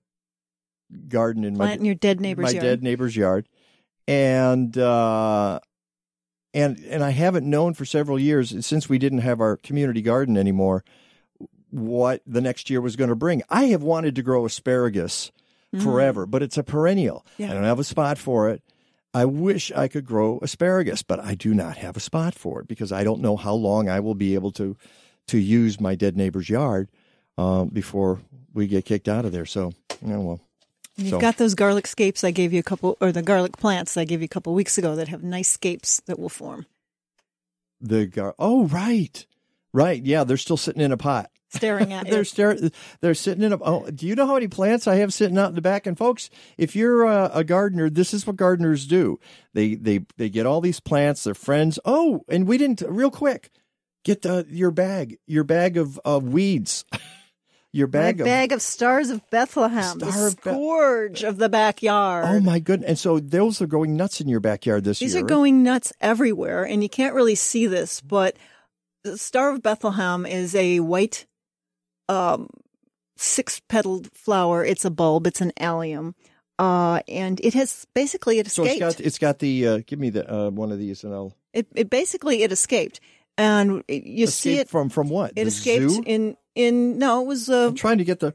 garden 1.09 1.45
in 1.45 1.57
my 1.57 1.67
Plant 1.67 1.81
in 1.81 1.85
your 1.85 1.95
dead 1.95 2.21
neighbor's 2.21 2.45
my 2.45 2.51
yard. 2.51 2.63
dead 2.63 2.83
neighbor's 2.83 3.15
yard, 3.15 3.49
and 4.09 4.77
uh, 4.77 5.61
and 6.55 6.79
and 6.81 7.05
I 7.05 7.11
haven't 7.11 7.49
known 7.49 7.75
for 7.75 7.85
several 7.85 8.19
years 8.19 8.67
since 8.67 8.89
we 8.89 8.99
didn't 8.99 9.19
have 9.21 9.41
our 9.41 9.57
community 9.57 10.03
garden 10.03 10.37
anymore 10.37 10.83
what 11.71 12.23
the 12.27 12.41
next 12.41 12.71
year 12.71 12.81
was 12.81 12.97
going 12.97 13.11
to 13.11 13.15
bring. 13.17 13.43
I 13.51 13.65
have 13.67 13.83
wanted 13.83 14.17
to 14.17 14.23
grow 14.23 14.45
asparagus 14.47 15.31
Mm. 15.71 15.83
forever, 15.83 16.25
but 16.25 16.43
it's 16.43 16.57
a 16.57 16.63
perennial. 16.63 17.27
Yeah. 17.37 17.51
I 17.51 17.53
don't 17.53 17.65
have 17.65 17.79
a 17.79 17.85
spot 17.85 18.17
for 18.17 18.49
it. 18.49 18.63
I 19.13 19.27
wish 19.27 19.71
I 19.73 19.87
could 19.87 20.07
grow 20.07 20.39
asparagus, 20.41 21.03
but 21.03 21.21
I 21.23 21.35
do 21.35 21.53
not 21.53 21.77
have 21.77 21.95
a 21.95 22.01
spot 22.01 22.35
for 22.35 22.61
it 22.63 22.69
because 22.69 22.91
I 22.91 23.05
don't 23.05 23.21
know 23.21 23.37
how 23.37 23.53
long 23.53 23.87
I 23.87 24.01
will 24.01 24.15
be 24.15 24.33
able 24.35 24.51
to 24.53 24.79
to 25.27 25.37
use 25.37 25.79
my 25.79 25.95
dead 25.95 26.17
neighbor's 26.17 26.49
yard 26.49 26.89
uh, 27.37 27.65
before 27.65 28.19
we 28.55 28.67
get 28.67 28.87
kicked 28.87 29.09
out 29.09 29.27
of 29.27 29.33
there. 29.33 29.45
So, 29.45 29.75
you 30.01 30.09
know, 30.09 30.21
well, 30.23 30.41
You've 30.99 31.11
So- 31.11 31.21
got 31.21 31.37
those 31.39 31.55
garlic 31.55 31.87
scapes 31.87 32.25
I 32.25 32.33
gave 32.33 32.53
you 32.53 32.59
a 32.61 32.65
couple, 32.65 32.97
or 33.01 33.13
the 33.13 33.23
garlic 33.23 33.57
plants 33.57 33.97
I 33.97 34.05
gave 34.05 34.21
you 34.21 34.25
a 34.27 34.29
couple 34.29 34.53
weeks 34.53 34.77
ago 34.79 34.97
that 34.97 35.09
have 35.09 35.23
nice 35.23 35.49
scapes 35.49 36.01
that 36.07 36.19
will 36.19 36.29
form. 36.29 36.67
The 37.81 38.07
gar- 38.07 38.35
oh 38.39 38.67
right, 38.67 39.25
right. 39.73 40.05
Yeah, 40.05 40.25
they're 40.25 40.37
still 40.37 40.57
sitting 40.57 40.83
in 40.83 40.91
a 40.93 40.97
pot. 40.97 41.31
Staring 41.51 41.93
at 41.93 42.07
they're 42.11 42.25
staring. 42.25 42.73
They're 43.01 43.15
sitting 43.15 43.45
in 43.45 43.53
a. 43.53 43.59
Oh, 43.63 43.89
do 43.91 44.07
you 44.09 44.17
know 44.17 44.27
how 44.27 44.35
many 44.35 44.49
plants 44.49 44.89
I 44.89 44.97
have 44.97 45.15
sitting 45.15 45.39
out 45.39 45.51
in 45.51 45.55
the 45.55 45.63
back? 45.63 45.87
And 45.87 45.97
folks, 45.97 46.29
if 46.59 46.75
you're 46.75 47.05
a, 47.05 47.31
a 47.33 47.45
gardener, 47.45 47.89
this 47.89 48.13
is 48.13 48.27
what 48.27 48.35
gardeners 48.37 48.87
do. 48.87 49.21
They 49.55 49.77
they 49.77 50.01
they 50.17 50.29
get 50.29 50.45
all 50.47 50.61
these 50.61 50.81
plants. 50.81 51.23
Their 51.23 51.35
friends. 51.35 51.79
Oh, 51.85 52.25
and 52.29 52.49
we 52.49 52.59
didn't 52.59 52.83
real 52.89 53.11
quick. 53.13 53.51
Get 54.05 54.23
the, 54.23 54.47
your 54.49 54.71
bag, 54.71 55.19
your 55.27 55.45
bag 55.45 55.77
of, 55.77 55.99
of 56.05 56.23
weeds, 56.25 56.85
your 57.73 57.87
bag 57.87 58.19
My 58.19 58.23
of 58.23 58.27
bag 58.27 58.53
of 58.53 58.63
stars 58.63 59.11
of 59.11 59.21
Bethlehem, 59.31 59.99
Star 60.01 60.11
the 60.11 60.27
of 60.27 60.33
scourge 60.33 61.23
of 61.23 61.37
the 61.39 61.49
backyard. 61.49 62.25
Oh 62.29 62.41
my 62.41 62.59
goodness! 62.59 62.89
And 62.89 62.99
so 62.99 63.21
those 63.21 63.61
are 63.61 63.67
going 63.67 63.97
nuts 63.97 64.21
in 64.21 64.29
your 64.29 64.41
backyard 64.41 64.85
this 64.85 64.99
These 65.01 65.13
year. 65.15 65.23
These 65.23 65.25
are 65.25 65.35
going 65.35 65.63
nuts 65.63 65.93
everywhere, 66.01 66.65
and 66.65 66.83
you 66.83 66.89
can't 66.89 67.15
really 67.15 67.35
see 67.35 67.67
this, 67.67 68.01
but 68.01 68.37
the 69.05 69.19
Star 69.19 69.51
of 69.55 69.63
Bethlehem 69.63 70.25
is 70.27 70.55
a 70.55 70.81
white, 70.81 71.27
um, 72.09 72.49
six-petaled 73.17 74.11
flower. 74.13 74.65
It's 74.65 74.85
a 74.85 74.91
bulb. 74.91 75.27
It's 75.27 75.41
an 75.41 75.53
allium, 75.59 76.15
uh, 76.59 77.01
and 77.09 77.41
it 77.41 77.55
has 77.55 77.87
basically 77.95 78.39
it 78.39 78.49
So 78.49 78.65
escaped. 78.65 78.83
it's 78.83 78.97
got 78.97 79.07
it's 79.07 79.19
got 79.19 79.39
the 79.41 79.67
uh, 79.69 79.81
give 79.87 79.99
me 79.99 80.11
the 80.11 80.31
uh, 80.33 80.51
one 80.51 80.73
of 80.73 80.79
these 80.79 81.05
and 81.05 81.13
I'll 81.15 81.35
it, 81.53 81.67
it 81.75 81.91
basically 81.91 82.43
it 82.43 82.53
escaped, 82.53 83.01
and 83.37 83.83
you 83.89 84.27
see 84.27 84.59
it 84.59 84.69
from 84.69 84.89
from 84.89 85.09
what? 85.09 85.33
It 85.33 85.35
The 85.37 85.43
escaped 85.43 85.91
zoo? 85.91 86.03
in 86.07 86.37
in 86.59 86.99
no, 86.99 87.23
it 87.23 87.27
was. 87.27 87.49
Uh, 87.49 87.69
I'm 87.69 87.75
trying 87.75 87.99
to 87.99 88.05
get 88.05 88.21
the. 88.21 88.35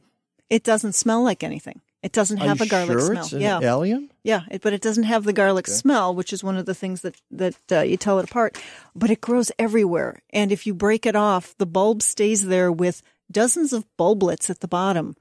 It 0.50 0.64
doesn't 0.64 0.94
smell 0.94 1.24
like 1.24 1.44
anything. 1.44 1.82
It 2.02 2.12
doesn't 2.12 2.38
have 2.38 2.60
a 2.60 2.66
garlic 2.66 3.00
sure 3.00 3.08
smell. 3.08 3.24
it's 3.24 3.34
an 3.34 3.42
yeah, 3.42 3.60
allium? 3.62 4.10
Yeah, 4.24 4.42
it, 4.52 4.62
but 4.62 4.74
it 4.74 4.82
doesn't 4.82 5.04
have 5.04 5.24
the 5.24 5.32
garlic 5.32 5.68
smell, 5.68 6.14
which 6.14 6.34
is 6.34 6.44
one 6.44 6.58
of 6.58 6.66
the 6.66 6.76
things 6.76 7.02
that 7.02 7.16
that 7.32 7.56
uh, 7.72 7.82
you 7.82 7.98
tell 7.98 8.20
it 8.20 8.30
apart. 8.30 8.58
But 8.96 9.10
it 9.10 9.22
grows 9.22 9.52
everywhere, 9.60 10.22
and 10.32 10.52
if 10.52 10.66
you 10.66 10.74
break 10.74 11.06
it 11.06 11.16
off, 11.16 11.56
the 11.58 11.66
bulb 11.66 12.02
stays 12.02 12.46
there 12.46 12.72
with 12.72 13.02
dozens 13.32 13.74
of 13.74 13.86
bulblets 13.98 14.50
at 14.50 14.60
the 14.60 14.68
bottom, 14.68 15.16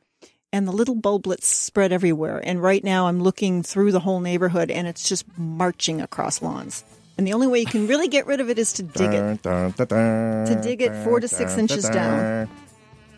and 0.52 0.66
the 0.66 0.72
little 0.72 0.96
bulblets 0.96 1.44
spread 1.44 1.92
everywhere. 1.92 2.40
And 2.44 2.62
right 2.62 2.82
now, 2.82 3.06
I'm 3.06 3.22
looking 3.22 3.62
through 3.62 3.92
the 3.92 4.00
whole 4.00 4.20
neighborhood, 4.20 4.70
and 4.70 4.86
it's 4.86 5.08
just 5.08 5.24
marching 5.38 6.00
across 6.00 6.42
lawns. 6.42 6.84
And 7.18 7.26
the 7.26 7.32
only 7.34 7.46
way 7.46 7.60
you 7.60 7.66
can 7.66 7.86
really 7.86 8.08
get 8.08 8.26
rid 8.26 8.40
of 8.40 8.48
it 8.50 8.58
is 8.58 8.72
to 8.74 8.82
dig 8.82 9.12
it. 9.12 9.42
To 9.42 10.60
dig 10.62 10.82
it 10.82 11.04
four 11.04 11.20
to 11.20 11.28
six 11.28 11.56
inches 11.56 11.88
down. 11.88 12.48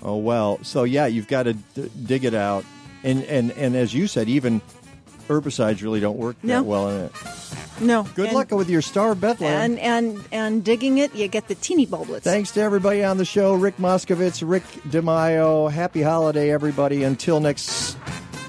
Oh 0.05 0.17
well, 0.19 0.59
so 0.63 0.85
yeah, 0.85 1.07
you've 1.07 1.29
got 1.29 1.45
to 1.45 1.55
d- 1.55 1.91
dig 2.05 2.25
it 2.25 2.35
out, 2.35 2.65
and 3.03 3.25
and 3.25 3.51
and 3.53 3.75
as 3.75 3.95
you 3.95 4.07
said, 4.07 4.29
even 4.29 4.61
herbicides 5.29 5.83
really 5.83 6.01
don't 6.01 6.19
work 6.19 6.37
No. 6.43 6.57
that 6.61 6.65
well 6.67 6.91
in 6.91 7.05
it. 7.07 7.13
No. 7.81 8.03
Good 8.15 8.27
and- 8.27 8.35
luck 8.37 8.51
with 8.51 8.69
your 8.69 8.83
Star 8.83 9.13
of 9.13 9.21
Bethlehem. 9.21 9.59
And 9.73 9.79
and 9.81 10.25
and 10.31 10.65
digging 10.65 10.99
it, 10.99 11.15
you 11.15 11.27
get 11.29 11.49
the 11.49 11.55
teeny 11.55 11.87
bulblets. 11.87 12.21
Thanks 12.23 12.51
to 12.53 12.61
everybody 12.61 13.03
on 13.03 13.17
the 13.17 13.25
show, 13.25 13.55
Rick 13.55 13.79
Moskovitz, 13.79 14.43
Rick 14.47 14.65
DiMaio. 14.91 15.71
Happy 15.73 16.03
holiday, 16.03 16.51
everybody. 16.53 17.03
Until 17.03 17.41
next 17.41 17.97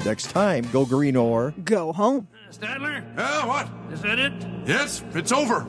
next 0.06 0.32
time, 0.32 0.68
go 0.74 0.86
green 0.86 1.16
or 1.16 1.54
go 1.64 1.94
home. 1.94 2.28
Stadler? 2.52 3.04
Yeah, 3.18 3.46
what? 3.48 3.70
Is 3.94 4.02
that 4.02 4.20
it? 4.20 4.34
Yes, 4.66 5.04
it's 5.14 5.32
over. 5.32 5.66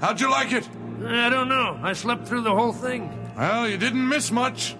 How'd 0.00 0.20
you 0.20 0.30
like 0.30 0.52
it? 0.52 0.68
I 1.04 1.28
don't 1.28 1.48
know. 1.48 1.78
I 1.82 1.92
slept 1.92 2.26
through 2.28 2.42
the 2.42 2.54
whole 2.54 2.72
thing. 2.72 3.10
Well, 3.36 3.68
you 3.68 3.76
didn't 3.76 4.08
miss 4.08 4.30
much. 4.32 4.74